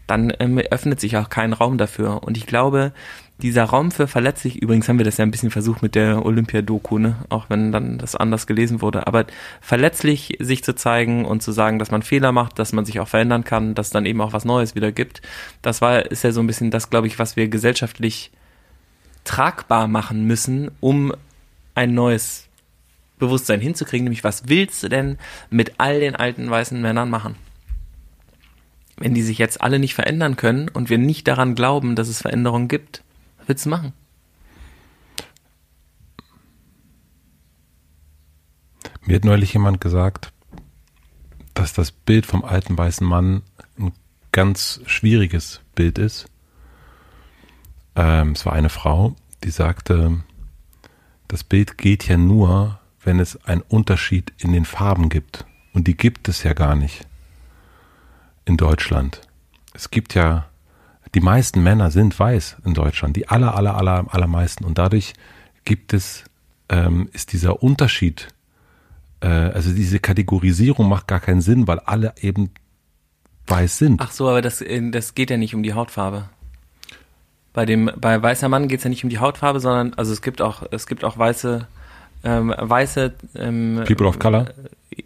dann 0.06 0.32
ähm, 0.38 0.58
öffnet 0.58 1.00
sich 1.00 1.16
auch 1.16 1.28
kein 1.28 1.52
Raum 1.52 1.78
dafür. 1.78 2.22
Und 2.22 2.36
ich 2.36 2.46
glaube, 2.46 2.92
dieser 3.38 3.64
Raum 3.64 3.90
für 3.90 4.06
verletzlich, 4.06 4.62
übrigens 4.62 4.88
haben 4.88 4.98
wir 4.98 5.04
das 5.04 5.16
ja 5.16 5.24
ein 5.24 5.30
bisschen 5.30 5.50
versucht 5.50 5.82
mit 5.82 5.96
der 5.96 6.24
Olympia-Doku, 6.24 6.98
ne? 6.98 7.16
auch 7.30 7.50
wenn 7.50 7.72
dann 7.72 7.98
das 7.98 8.14
anders 8.14 8.46
gelesen 8.46 8.80
wurde, 8.80 9.06
aber 9.08 9.26
verletzlich 9.60 10.36
sich 10.38 10.62
zu 10.62 10.74
zeigen 10.74 11.24
und 11.24 11.42
zu 11.42 11.50
sagen, 11.50 11.80
dass 11.80 11.90
man 11.90 12.02
Fehler 12.02 12.30
macht, 12.30 12.58
dass 12.58 12.72
man 12.72 12.84
sich 12.84 13.00
auch 13.00 13.08
verändern 13.08 13.42
kann, 13.42 13.74
dass 13.74 13.90
dann 13.90 14.06
eben 14.06 14.20
auch 14.20 14.32
was 14.32 14.44
Neues 14.44 14.76
wieder 14.76 14.92
gibt, 14.92 15.20
das 15.62 15.80
war, 15.80 16.10
ist 16.10 16.22
ja 16.22 16.30
so 16.30 16.40
ein 16.40 16.46
bisschen 16.46 16.70
das, 16.70 16.90
glaube 16.90 17.08
ich, 17.08 17.18
was 17.18 17.34
wir 17.34 17.48
gesellschaftlich 17.48 18.30
tragbar 19.24 19.88
machen 19.88 20.24
müssen, 20.26 20.70
um 20.80 21.12
ein 21.74 21.92
neues 21.92 22.48
Bewusstsein 23.18 23.60
hinzukriegen, 23.60 24.04
nämlich 24.04 24.22
was 24.22 24.48
willst 24.48 24.82
du 24.84 24.88
denn 24.88 25.18
mit 25.50 25.74
all 25.78 25.98
den 25.98 26.14
alten 26.14 26.48
weißen 26.48 26.80
Männern 26.80 27.10
machen? 27.10 27.34
Wenn 28.96 29.14
die 29.14 29.22
sich 29.22 29.38
jetzt 29.38 29.60
alle 29.60 29.80
nicht 29.80 29.94
verändern 29.94 30.36
können 30.36 30.68
und 30.68 30.88
wir 30.88 30.98
nicht 30.98 31.26
daran 31.26 31.56
glauben, 31.56 31.96
dass 31.96 32.08
es 32.08 32.22
Veränderungen 32.22 32.68
gibt, 32.68 33.02
willst 33.46 33.66
du 33.66 33.70
machen? 33.70 33.92
Mir 39.06 39.16
hat 39.16 39.24
neulich 39.24 39.52
jemand 39.52 39.80
gesagt, 39.80 40.32
dass 41.52 41.72
das 41.72 41.92
Bild 41.92 42.26
vom 42.26 42.44
alten 42.44 42.76
weißen 42.76 43.06
Mann 43.06 43.42
ein 43.78 43.92
ganz 44.32 44.80
schwieriges 44.86 45.60
Bild 45.74 45.98
ist. 45.98 46.26
Ähm, 47.96 48.32
es 48.32 48.46
war 48.46 48.54
eine 48.54 48.70
Frau, 48.70 49.14
die 49.44 49.50
sagte, 49.50 50.22
das 51.28 51.44
Bild 51.44 51.78
geht 51.78 52.08
ja 52.08 52.16
nur, 52.16 52.80
wenn 53.02 53.20
es 53.20 53.44
einen 53.44 53.62
Unterschied 53.62 54.32
in 54.38 54.52
den 54.52 54.64
Farben 54.64 55.08
gibt. 55.08 55.44
Und 55.72 55.86
die 55.86 55.96
gibt 55.96 56.28
es 56.28 56.42
ja 56.42 56.54
gar 56.54 56.74
nicht 56.74 57.06
in 58.44 58.56
Deutschland. 58.56 59.20
Es 59.74 59.90
gibt 59.90 60.14
ja 60.14 60.48
die 61.14 61.20
meisten 61.20 61.62
Männer 61.62 61.90
sind 61.90 62.18
weiß 62.18 62.56
in 62.64 62.74
Deutschland, 62.74 63.16
die 63.16 63.28
aller, 63.28 63.54
aller, 63.54 63.76
aller, 63.76 64.06
allermeisten. 64.10 64.64
Und 64.64 64.78
dadurch 64.78 65.14
gibt 65.64 65.92
es, 65.92 66.24
ähm, 66.68 67.08
ist 67.12 67.32
dieser 67.32 67.62
Unterschied, 67.62 68.28
äh, 69.20 69.26
also 69.26 69.72
diese 69.72 70.00
Kategorisierung 70.00 70.88
macht 70.88 71.06
gar 71.06 71.20
keinen 71.20 71.40
Sinn, 71.40 71.68
weil 71.68 71.78
alle 71.80 72.14
eben 72.20 72.50
weiß 73.46 73.78
sind. 73.78 74.00
Ach 74.00 74.10
so, 74.10 74.28
aber 74.28 74.42
das, 74.42 74.60
äh, 74.60 74.90
das 74.90 75.14
geht 75.14 75.30
ja 75.30 75.36
nicht 75.36 75.54
um 75.54 75.62
die 75.62 75.74
Hautfarbe. 75.74 76.28
Bei 77.52 77.64
dem, 77.64 77.90
bei 77.96 78.20
weißer 78.20 78.48
Mann 78.48 78.66
geht 78.66 78.78
es 78.78 78.84
ja 78.84 78.90
nicht 78.90 79.04
um 79.04 79.10
die 79.10 79.20
Hautfarbe, 79.20 79.60
sondern, 79.60 79.94
also 79.94 80.12
es 80.12 80.22
gibt 80.22 80.42
auch, 80.42 80.64
es 80.72 80.88
gibt 80.88 81.04
auch 81.04 81.16
weiße, 81.16 81.68
ähm, 82.24 82.52
weiße 82.56 83.14
ähm, 83.36 83.84
People 83.86 84.08
of 84.08 84.18
Color? 84.18 84.46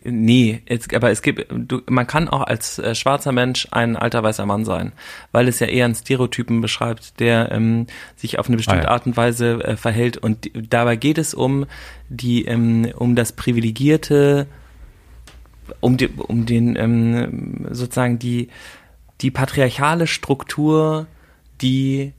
Nee, 0.04 0.62
jetzt, 0.68 0.92
aber 0.94 1.10
es 1.10 1.22
gibt, 1.22 1.46
du, 1.50 1.80
man 1.88 2.06
kann 2.06 2.28
auch 2.28 2.42
als 2.42 2.78
äh, 2.78 2.94
schwarzer 2.94 3.32
Mensch 3.32 3.68
ein 3.70 3.96
alter 3.96 4.22
weißer 4.22 4.46
Mann 4.46 4.64
sein, 4.64 4.92
weil 5.32 5.48
es 5.48 5.60
ja 5.60 5.66
eher 5.66 5.84
einen 5.84 5.94
Stereotypen 5.94 6.60
beschreibt, 6.60 7.20
der 7.20 7.50
ähm, 7.52 7.86
sich 8.16 8.38
auf 8.38 8.48
eine 8.48 8.56
bestimmte 8.56 8.82
ah, 8.82 8.84
ja. 8.84 8.90
Art 8.90 9.06
und 9.06 9.16
Weise 9.16 9.64
äh, 9.64 9.76
verhält. 9.76 10.16
Und 10.16 10.44
die, 10.44 10.68
dabei 10.68 10.96
geht 10.96 11.18
es 11.18 11.34
um 11.34 11.66
die, 12.08 12.44
ähm, 12.44 12.90
um 12.96 13.14
das 13.16 13.32
privilegierte, 13.32 14.46
um, 15.80 15.96
die, 15.96 16.08
um 16.08 16.46
den 16.46 16.76
ähm, 16.76 17.66
sozusagen 17.70 18.18
die 18.18 18.48
die 19.20 19.30
patriarchale 19.30 20.06
Struktur, 20.06 21.06
die 21.60 22.12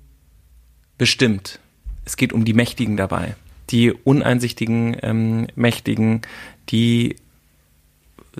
bestimmt. 0.97 1.59
Es 2.05 2.17
geht 2.17 2.33
um 2.33 2.45
die 2.45 2.53
Mächtigen 2.53 2.97
dabei, 2.97 3.35
die 3.69 3.91
uneinsichtigen 3.91 4.97
ähm, 5.01 5.47
Mächtigen, 5.55 6.21
die 6.69 7.15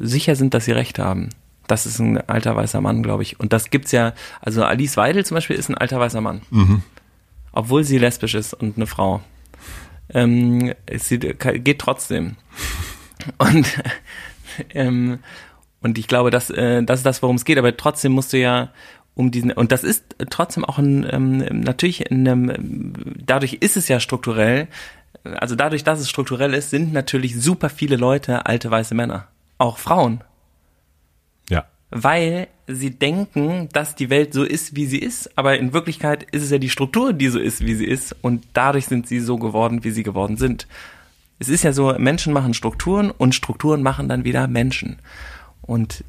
sicher 0.02 0.36
sind, 0.36 0.54
dass 0.54 0.66
sie 0.66 0.72
recht 0.72 1.00
haben. 1.00 1.30
Das 1.68 1.86
ist 1.86 2.00
ein 2.00 2.18
alter 2.28 2.56
weißer 2.56 2.82
Mann, 2.82 3.04
glaube 3.04 3.24
ich. 3.24 3.40
Und 3.40 3.54
das 3.54 3.70
gibt's 3.70 3.92
ja, 3.92 4.14
also 4.42 4.64
Alice 4.64 4.98
Weidel 4.98 5.26
zum 5.26 5.36
Beispiel 5.36 5.56
ist 5.56 5.70
ein 5.70 5.78
alter 5.78 6.00
weißer 6.00 6.22
Mann. 6.22 6.42
Mhm. 6.50 6.82
Obwohl 7.52 7.84
sie 7.84 7.98
lesbisch 7.98 8.34
ist 8.34 8.54
und 8.54 8.78
eine 8.78 8.88
Frau. 8.88 9.22
Ähm, 10.12 10.74
sie 10.98 11.20
geht 11.20 11.80
trotzdem. 11.80 12.36
Und, 13.38 13.68
ähm, 14.74 15.20
und 15.82 15.98
ich 15.98 16.08
glaube, 16.08 16.32
dass, 16.32 16.50
äh, 16.50 16.82
das 16.84 17.02
ist 17.02 17.06
das, 17.06 17.22
worum 17.22 17.36
es 17.36 17.44
geht. 17.44 17.58
Aber 17.58 17.76
trotzdem 17.76 18.14
musst 18.14 18.32
du 18.32 18.40
ja 18.40 18.70
um 19.14 19.30
diesen, 19.30 19.52
und 19.52 19.74
das 19.74 19.84
ist 19.84 20.16
trotzdem 20.30 20.64
auch 20.64 20.78
ein, 20.78 21.06
ähm, 21.12 21.38
natürlich 21.60 22.10
in 22.10 22.26
einem, 22.26 22.94
dadurch 23.26 23.56
ist 23.56 23.76
es 23.76 23.90
ja 23.90 24.00
strukturell, 24.00 24.70
also 25.26 25.56
dadurch, 25.56 25.84
dass 25.84 26.00
es 26.00 26.10
strukturell 26.10 26.54
ist, 26.54 26.70
sind 26.70 26.94
natürlich 26.94 27.40
super 27.40 27.70
viele 27.70 27.98
Leute 27.98 28.46
alte 28.46 28.72
weiße 28.72 28.96
Männer 28.96 29.28
auch 29.60 29.78
Frauen. 29.78 30.24
Ja. 31.50 31.66
Weil 31.92 32.48
sie 32.68 32.92
denken, 32.92 33.70
dass 33.72 33.96
die 33.96 34.10
Welt 34.10 34.34
so 34.34 34.44
ist, 34.44 34.76
wie 34.76 34.88
sie 34.88 35.00
ist, 35.00 35.38
aber 35.38 35.60
in 35.60 35.74
Wirklichkeit 35.74 36.24
ist 36.32 36.44
es 36.44 36.50
ja 36.50 36.58
die 36.58 36.70
Struktur, 36.70 37.14
die 37.14 37.28
so 37.30 37.40
ist, 37.40 37.62
wie 37.66 37.76
sie 37.76 37.86
ist 37.86 38.16
und 38.22 38.46
dadurch 38.54 38.88
sind 38.88 39.08
sie 39.08 39.20
so 39.20 39.38
geworden, 39.38 39.84
wie 39.84 39.92
sie 39.92 40.04
geworden 40.04 40.38
sind. 40.38 40.68
Es 41.40 41.50
ist 41.50 41.64
ja 41.64 41.72
so, 41.72 41.94
Menschen 41.98 42.34
machen 42.34 42.54
Strukturen 42.54 43.12
und 43.12 43.34
Strukturen 43.34 43.82
machen 43.82 44.10
dann 44.10 44.26
wieder 44.26 44.48
Menschen. 44.48 44.98
Und 45.62 46.04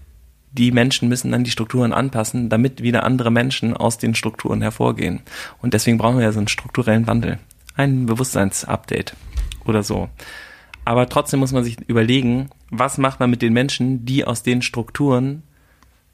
die 0.52 0.72
Menschen 0.72 1.09
müssen 1.09 1.31
dann 1.31 1.44
die 1.44 1.51
Strukturen 1.51 1.93
anpassen, 1.93 2.48
damit 2.48 2.82
wieder 2.82 3.05
andere 3.05 3.31
Menschen 3.31 3.77
aus 3.77 3.98
den 3.98 4.14
Strukturen 4.14 4.62
hervorgehen. 4.62 5.20
Und 5.62 5.74
deswegen 5.74 5.98
brauchen 5.98 6.18
wir 6.18 6.24
ja 6.24 6.32
so 6.32 6.40
einen 6.40 6.48
strukturellen 6.48 7.06
Wandel. 7.06 7.39
Ein 7.77 8.06
Bewusstseinsupdate 8.06 9.14
oder 9.64 9.82
so. 9.82 10.09
Aber 10.85 11.09
trotzdem 11.09 11.40
muss 11.40 11.52
man 11.52 11.62
sich 11.62 11.78
überlegen, 11.89 12.51
was 12.70 12.98
macht 12.98 13.20
man 13.20 13.30
mit 13.30 13.42
den 13.42 13.52
Menschen, 13.52 14.05
die 14.05 14.24
aus 14.24 14.42
den 14.42 14.62
Strukturen 14.62 15.42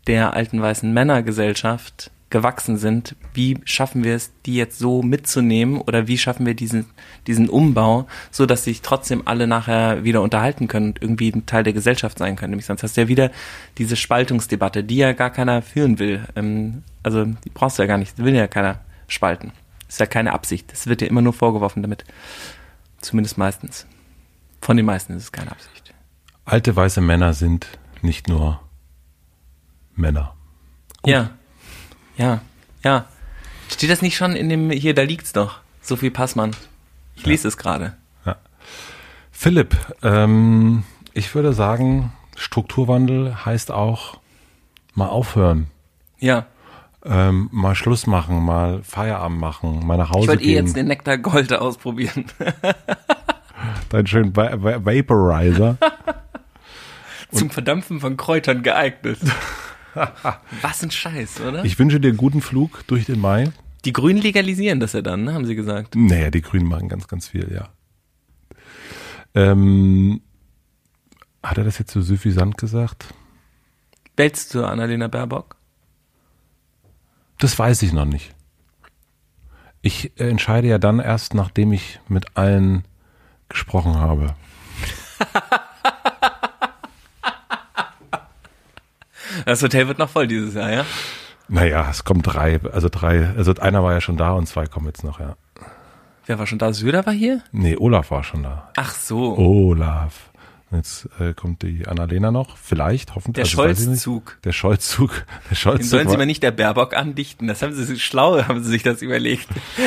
der 0.07 0.35
alten 0.35 0.61
weißen 0.61 0.93
Männergesellschaft 0.93 2.11
gewachsen 2.29 2.77
sind, 2.77 3.15
wie 3.35 3.59
schaffen 3.65 4.03
wir 4.03 4.15
es, 4.17 4.33
die 4.47 4.57
jetzt 4.57 4.79
so 4.79 5.03
mitzunehmen 5.03 5.81
oder 5.81 6.09
wie 6.09 6.19
schaffen 6.19 6.45
wir 6.45 6.55
diesen, 6.55 6.87
diesen 7.27 7.49
Umbau, 7.49 8.07
so 8.33 8.47
dass 8.47 8.65
sich 8.65 8.83
trotzdem 8.83 9.23
alle 9.27 9.47
nachher 9.47 10.03
wieder 10.03 10.23
unterhalten 10.23 10.67
können 10.67 10.89
und 10.89 11.03
irgendwie 11.03 11.31
ein 11.31 11.47
Teil 11.47 11.63
der 11.63 11.73
Gesellschaft 11.73 12.19
sein 12.19 12.35
können. 12.35 12.51
Nämlich 12.51 12.67
sonst 12.67 12.83
hast 12.83 12.97
du 12.97 13.03
ja 13.03 13.09
wieder 13.09 13.31
diese 13.79 13.95
Spaltungsdebatte, 13.95 14.83
die 14.83 14.97
ja 14.97 15.13
gar 15.13 15.31
keiner 15.31 15.63
führen 15.63 16.01
will. 16.01 16.27
Ähm, 16.35 16.83
also 17.05 17.25
die 17.25 17.51
brauchst 17.51 17.79
du 17.79 17.85
ja 17.85 17.87
gar 17.87 17.99
nicht, 17.99 18.19
will 18.19 18.35
ja 18.35 18.49
keiner 18.49 18.81
spalten. 19.07 19.53
Ist 19.89 20.01
ja 20.01 20.07
keine 20.07 20.33
Absicht. 20.33 20.73
Das 20.73 20.89
wird 20.89 21.03
ja 21.03 21.07
immer 21.09 21.23
nur 21.23 21.33
vorgeworfen 21.33 21.83
damit. 21.83 22.05
Zumindest 23.01 23.39
meistens. 23.39 23.87
Von 24.61 24.77
den 24.77 24.87
meisten 24.87 25.13
ist 25.15 25.23
es 25.23 25.33
keine 25.33 25.53
Absicht. 25.53 25.86
Alte 26.47 26.77
weiße 26.77 27.01
Männer 27.01 27.35
sind 27.35 27.67
nicht 28.03 28.29
nur 28.29 28.61
Männer. 29.97 30.35
Gut. 31.03 31.13
Ja. 31.13 31.31
Ja. 32.17 32.41
Ja. 32.85 33.07
Steht 33.69 33.91
das 33.91 34.01
nicht 34.01 34.17
schon 34.17 34.37
in 34.37 34.49
dem, 34.49 34.71
hier, 34.71 34.95
da 34.95 35.03
liegt's 35.03 35.33
doch. 35.33 35.59
Sophie 35.83 36.11
Passmann. 36.11 36.53
Ich 37.17 37.23
ja. 37.23 37.31
lese 37.31 37.49
es 37.49 37.57
gerade. 37.57 37.97
Ja. 38.25 38.37
Philipp, 39.33 39.77
ähm, 40.05 40.85
ich 41.15 41.35
würde 41.35 41.53
sagen, 41.53 42.13
Strukturwandel 42.37 43.45
heißt 43.45 43.73
auch 43.73 44.19
mal 44.95 45.09
aufhören. 45.09 45.67
Ja. 46.21 46.47
Ähm, 47.05 47.49
mal 47.51 47.75
Schluss 47.75 48.07
machen, 48.07 48.45
mal 48.45 48.85
Feierabend 48.85 49.41
machen, 49.41 49.85
mal 49.85 49.97
nach 49.97 50.11
Hause 50.11 50.23
ich 50.23 50.29
wollte 50.29 50.45
eh 50.45 50.55
jetzt 50.55 50.77
den 50.77 50.87
Nektar 50.87 51.19
Gold 51.19 51.53
ausprobieren. 51.53 52.27
Dein 53.89 54.07
schönen 54.07 54.37
Va 54.37 54.63
Va 54.63 54.85
Vaporizer. 54.85 55.77
Zum 57.33 57.51
Verdampfen 57.51 58.01
von 58.01 58.17
Kräutern 58.17 58.63
geeignet. 58.63 59.19
Was 60.63 60.83
ein 60.83 60.91
Scheiß, 60.91 61.41
oder? 61.41 61.65
Ich 61.65 61.79
wünsche 61.79 62.01
dir 62.01 62.09
einen 62.09 62.17
guten 62.17 62.41
Flug 62.41 62.87
durch 62.87 63.07
den 63.07 63.21
Mai. 63.21 63.51
Die 63.85 63.93
Grünen 63.93 64.21
legalisieren 64.21 64.81
das 64.81 64.93
ja 64.93 65.03
dann, 65.03 65.25
ne, 65.25 65.35
haben 65.35 65.47
sie 65.47 65.55
gesagt. 65.55 65.95
Naja, 65.95 66.31
die 66.31 66.43
Grünen 66.43 66.67
machen 66.67 66.89
ganz, 66.89 67.09
ganz 67.09 67.29
viel, 67.29 67.53
ja. 67.53 67.69
Ähm, 69.35 70.23
hat 71.43 71.59
er 71.59 71.65
das 71.65 71.79
jetzt 71.79 71.93
so 71.93 72.01
suffisant 72.01 72.59
gesagt? 72.59 73.15
Wählst 74.17 74.55
du 74.55 74.65
Annalena 74.65 75.09
Baerbock? 75.09 75.57
Das 77.39 77.59
weiß 77.59 77.83
ich 77.83 77.93
noch 77.93 78.07
nicht. 78.07 78.35
Ich 79.83 80.19
äh, 80.19 80.29
entscheide 80.29 80.69
ja 80.69 80.79
dann 80.79 80.99
erst, 80.99 81.35
nachdem 81.35 81.73
ich 81.73 82.01
mit 82.09 82.37
allen 82.37 82.85
gesprochen 83.49 83.97
habe. 83.97 84.35
Das 89.47 89.63
Hotel 89.63 89.87
wird 89.87 89.99
noch 89.99 90.11
voll 90.11 90.27
dieses 90.27 90.55
Jahr, 90.55 90.73
ja? 90.73 90.85
Naja, 91.47 91.87
es 91.89 92.03
kommen 92.03 92.23
drei, 92.23 92.59
also 92.73 92.89
drei, 92.89 93.29
also 93.37 93.55
einer 93.55 93.81
war 93.85 93.93
ja 93.93 94.01
schon 94.01 94.17
da 94.17 94.33
und 94.33 94.49
zwei 94.49 94.67
kommen 94.67 94.87
jetzt 94.87 95.05
noch, 95.05 95.21
ja. 95.21 95.37
Wer 96.27 96.41
war 96.41 96.49
schon 96.49 96.59
da? 96.59 96.73
Söder 96.73 97.07
war 97.07 97.13
hier? 97.13 97.43
Nee, 97.53 97.77
Olaf 97.77 98.11
war 98.11 98.25
schon 98.25 98.43
da. 98.43 98.73
Ach 98.77 98.93
so. 98.93 99.39
Olaf. 99.39 100.31
Jetzt 100.73 101.09
äh, 101.21 101.33
kommt 101.33 101.63
die 101.63 101.87
Annalena 101.87 102.33
noch, 102.33 102.57
vielleicht, 102.57 103.15
hoffentlich. 103.15 103.55
Der 103.55 103.63
also, 103.63 103.85
Scholzzug. 103.85 104.37
Der 104.43 104.51
Scholzzug. 104.51 105.25
Der 105.49 105.55
Scholzzug. 105.55 105.81
Den 105.83 105.89
sollen 105.89 106.09
sie 106.09 106.17
mal 106.17 106.27
nicht 106.27 106.43
der 106.43 106.51
Baerbock 106.51 106.97
andichten. 106.97 107.47
Das 107.47 107.63
haben 107.63 107.73
sie 107.73 108.01
schlau, 108.01 108.43
haben 108.49 108.65
sie 108.65 108.71
sich 108.71 108.83
das 108.83 109.01
überlegt. 109.01 109.47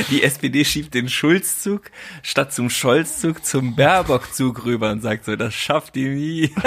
Die 0.10 0.24
SPD 0.24 0.64
schiebt 0.64 0.94
den 0.94 1.10
Schulzzug 1.10 1.92
statt 2.24 2.54
zum 2.54 2.70
Scholzzug 2.70 3.44
zum 3.44 3.76
Baerbockzug 3.76 4.64
rüber 4.64 4.92
und 4.92 5.02
sagt 5.02 5.26
so, 5.26 5.36
das 5.36 5.54
schafft 5.54 5.96
die 5.96 6.08
nie. 6.08 6.52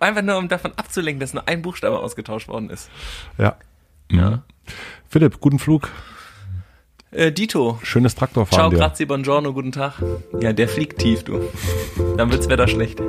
Einfach 0.00 0.22
nur, 0.22 0.36
um 0.36 0.48
davon 0.48 0.72
abzulenken, 0.76 1.20
dass 1.20 1.34
nur 1.34 1.48
ein 1.48 1.62
Buchstabe 1.62 1.98
ausgetauscht 1.98 2.48
worden 2.48 2.70
ist. 2.70 2.90
Ja. 3.38 3.56
Ja. 4.10 4.42
Philipp, 5.08 5.40
guten 5.40 5.58
Flug. 5.58 5.90
Äh, 7.10 7.32
Dito. 7.32 7.78
Schönes 7.82 8.14
Traktorfahren. 8.14 8.60
Ciao, 8.60 8.70
dir. 8.70 8.78
grazie, 8.78 9.06
buongiorno, 9.06 9.52
guten 9.52 9.72
Tag. 9.72 9.94
Ja, 10.40 10.52
der 10.52 10.68
fliegt 10.68 10.98
tief, 10.98 11.22
du. 11.22 11.40
Dann 12.16 12.30
wird's 12.30 12.48
Wetter 12.48 12.66
schlecht. 12.66 13.00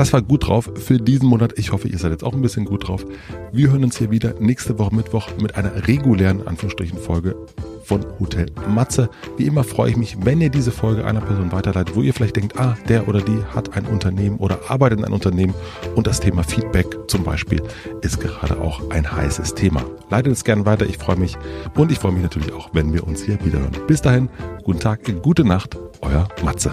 Das 0.00 0.14
war 0.14 0.22
gut 0.22 0.48
drauf 0.48 0.70
für 0.76 0.96
diesen 0.96 1.28
Monat. 1.28 1.58
Ich 1.58 1.72
hoffe, 1.72 1.86
ihr 1.86 1.98
seid 1.98 2.12
jetzt 2.12 2.24
auch 2.24 2.32
ein 2.32 2.40
bisschen 2.40 2.64
gut 2.64 2.88
drauf. 2.88 3.04
Wir 3.52 3.70
hören 3.70 3.84
uns 3.84 3.98
hier 3.98 4.10
wieder 4.10 4.32
nächste 4.40 4.78
Woche 4.78 4.94
Mittwoch 4.94 5.28
mit 5.38 5.56
einer 5.56 5.86
regulären 5.86 6.48
Anführungsstrichen 6.48 6.98
Folge 6.98 7.36
von 7.84 8.06
Hotel 8.18 8.46
Matze. 8.66 9.10
Wie 9.36 9.44
immer 9.44 9.62
freue 9.62 9.90
ich 9.90 9.98
mich, 9.98 10.16
wenn 10.24 10.40
ihr 10.40 10.48
diese 10.48 10.70
Folge 10.70 11.04
einer 11.04 11.20
Person 11.20 11.52
weiterleitet, 11.52 11.94
wo 11.94 12.00
ihr 12.00 12.14
vielleicht 12.14 12.36
denkt, 12.36 12.58
ah, 12.58 12.78
der 12.88 13.08
oder 13.08 13.20
die 13.20 13.44
hat 13.54 13.76
ein 13.76 13.84
Unternehmen 13.84 14.38
oder 14.38 14.60
arbeitet 14.68 15.00
in 15.00 15.04
einem 15.04 15.12
Unternehmen 15.12 15.52
und 15.94 16.06
das 16.06 16.18
Thema 16.18 16.44
Feedback 16.44 16.86
zum 17.06 17.22
Beispiel 17.22 17.62
ist 18.00 18.20
gerade 18.20 18.58
auch 18.58 18.88
ein 18.88 19.12
heißes 19.12 19.54
Thema. 19.54 19.84
Leitet 20.08 20.32
es 20.32 20.44
gerne 20.44 20.64
weiter, 20.64 20.86
ich 20.86 20.96
freue 20.96 21.16
mich 21.16 21.36
und 21.76 21.92
ich 21.92 21.98
freue 21.98 22.12
mich 22.12 22.22
natürlich 22.22 22.54
auch, 22.54 22.70
wenn 22.72 22.94
wir 22.94 23.06
uns 23.06 23.22
hier 23.22 23.38
wieder 23.44 23.58
hören. 23.58 23.76
Bis 23.86 24.00
dahin, 24.00 24.30
guten 24.64 24.80
Tag, 24.80 25.00
gute 25.20 25.44
Nacht, 25.44 25.76
euer 26.00 26.26
Matze. 26.42 26.72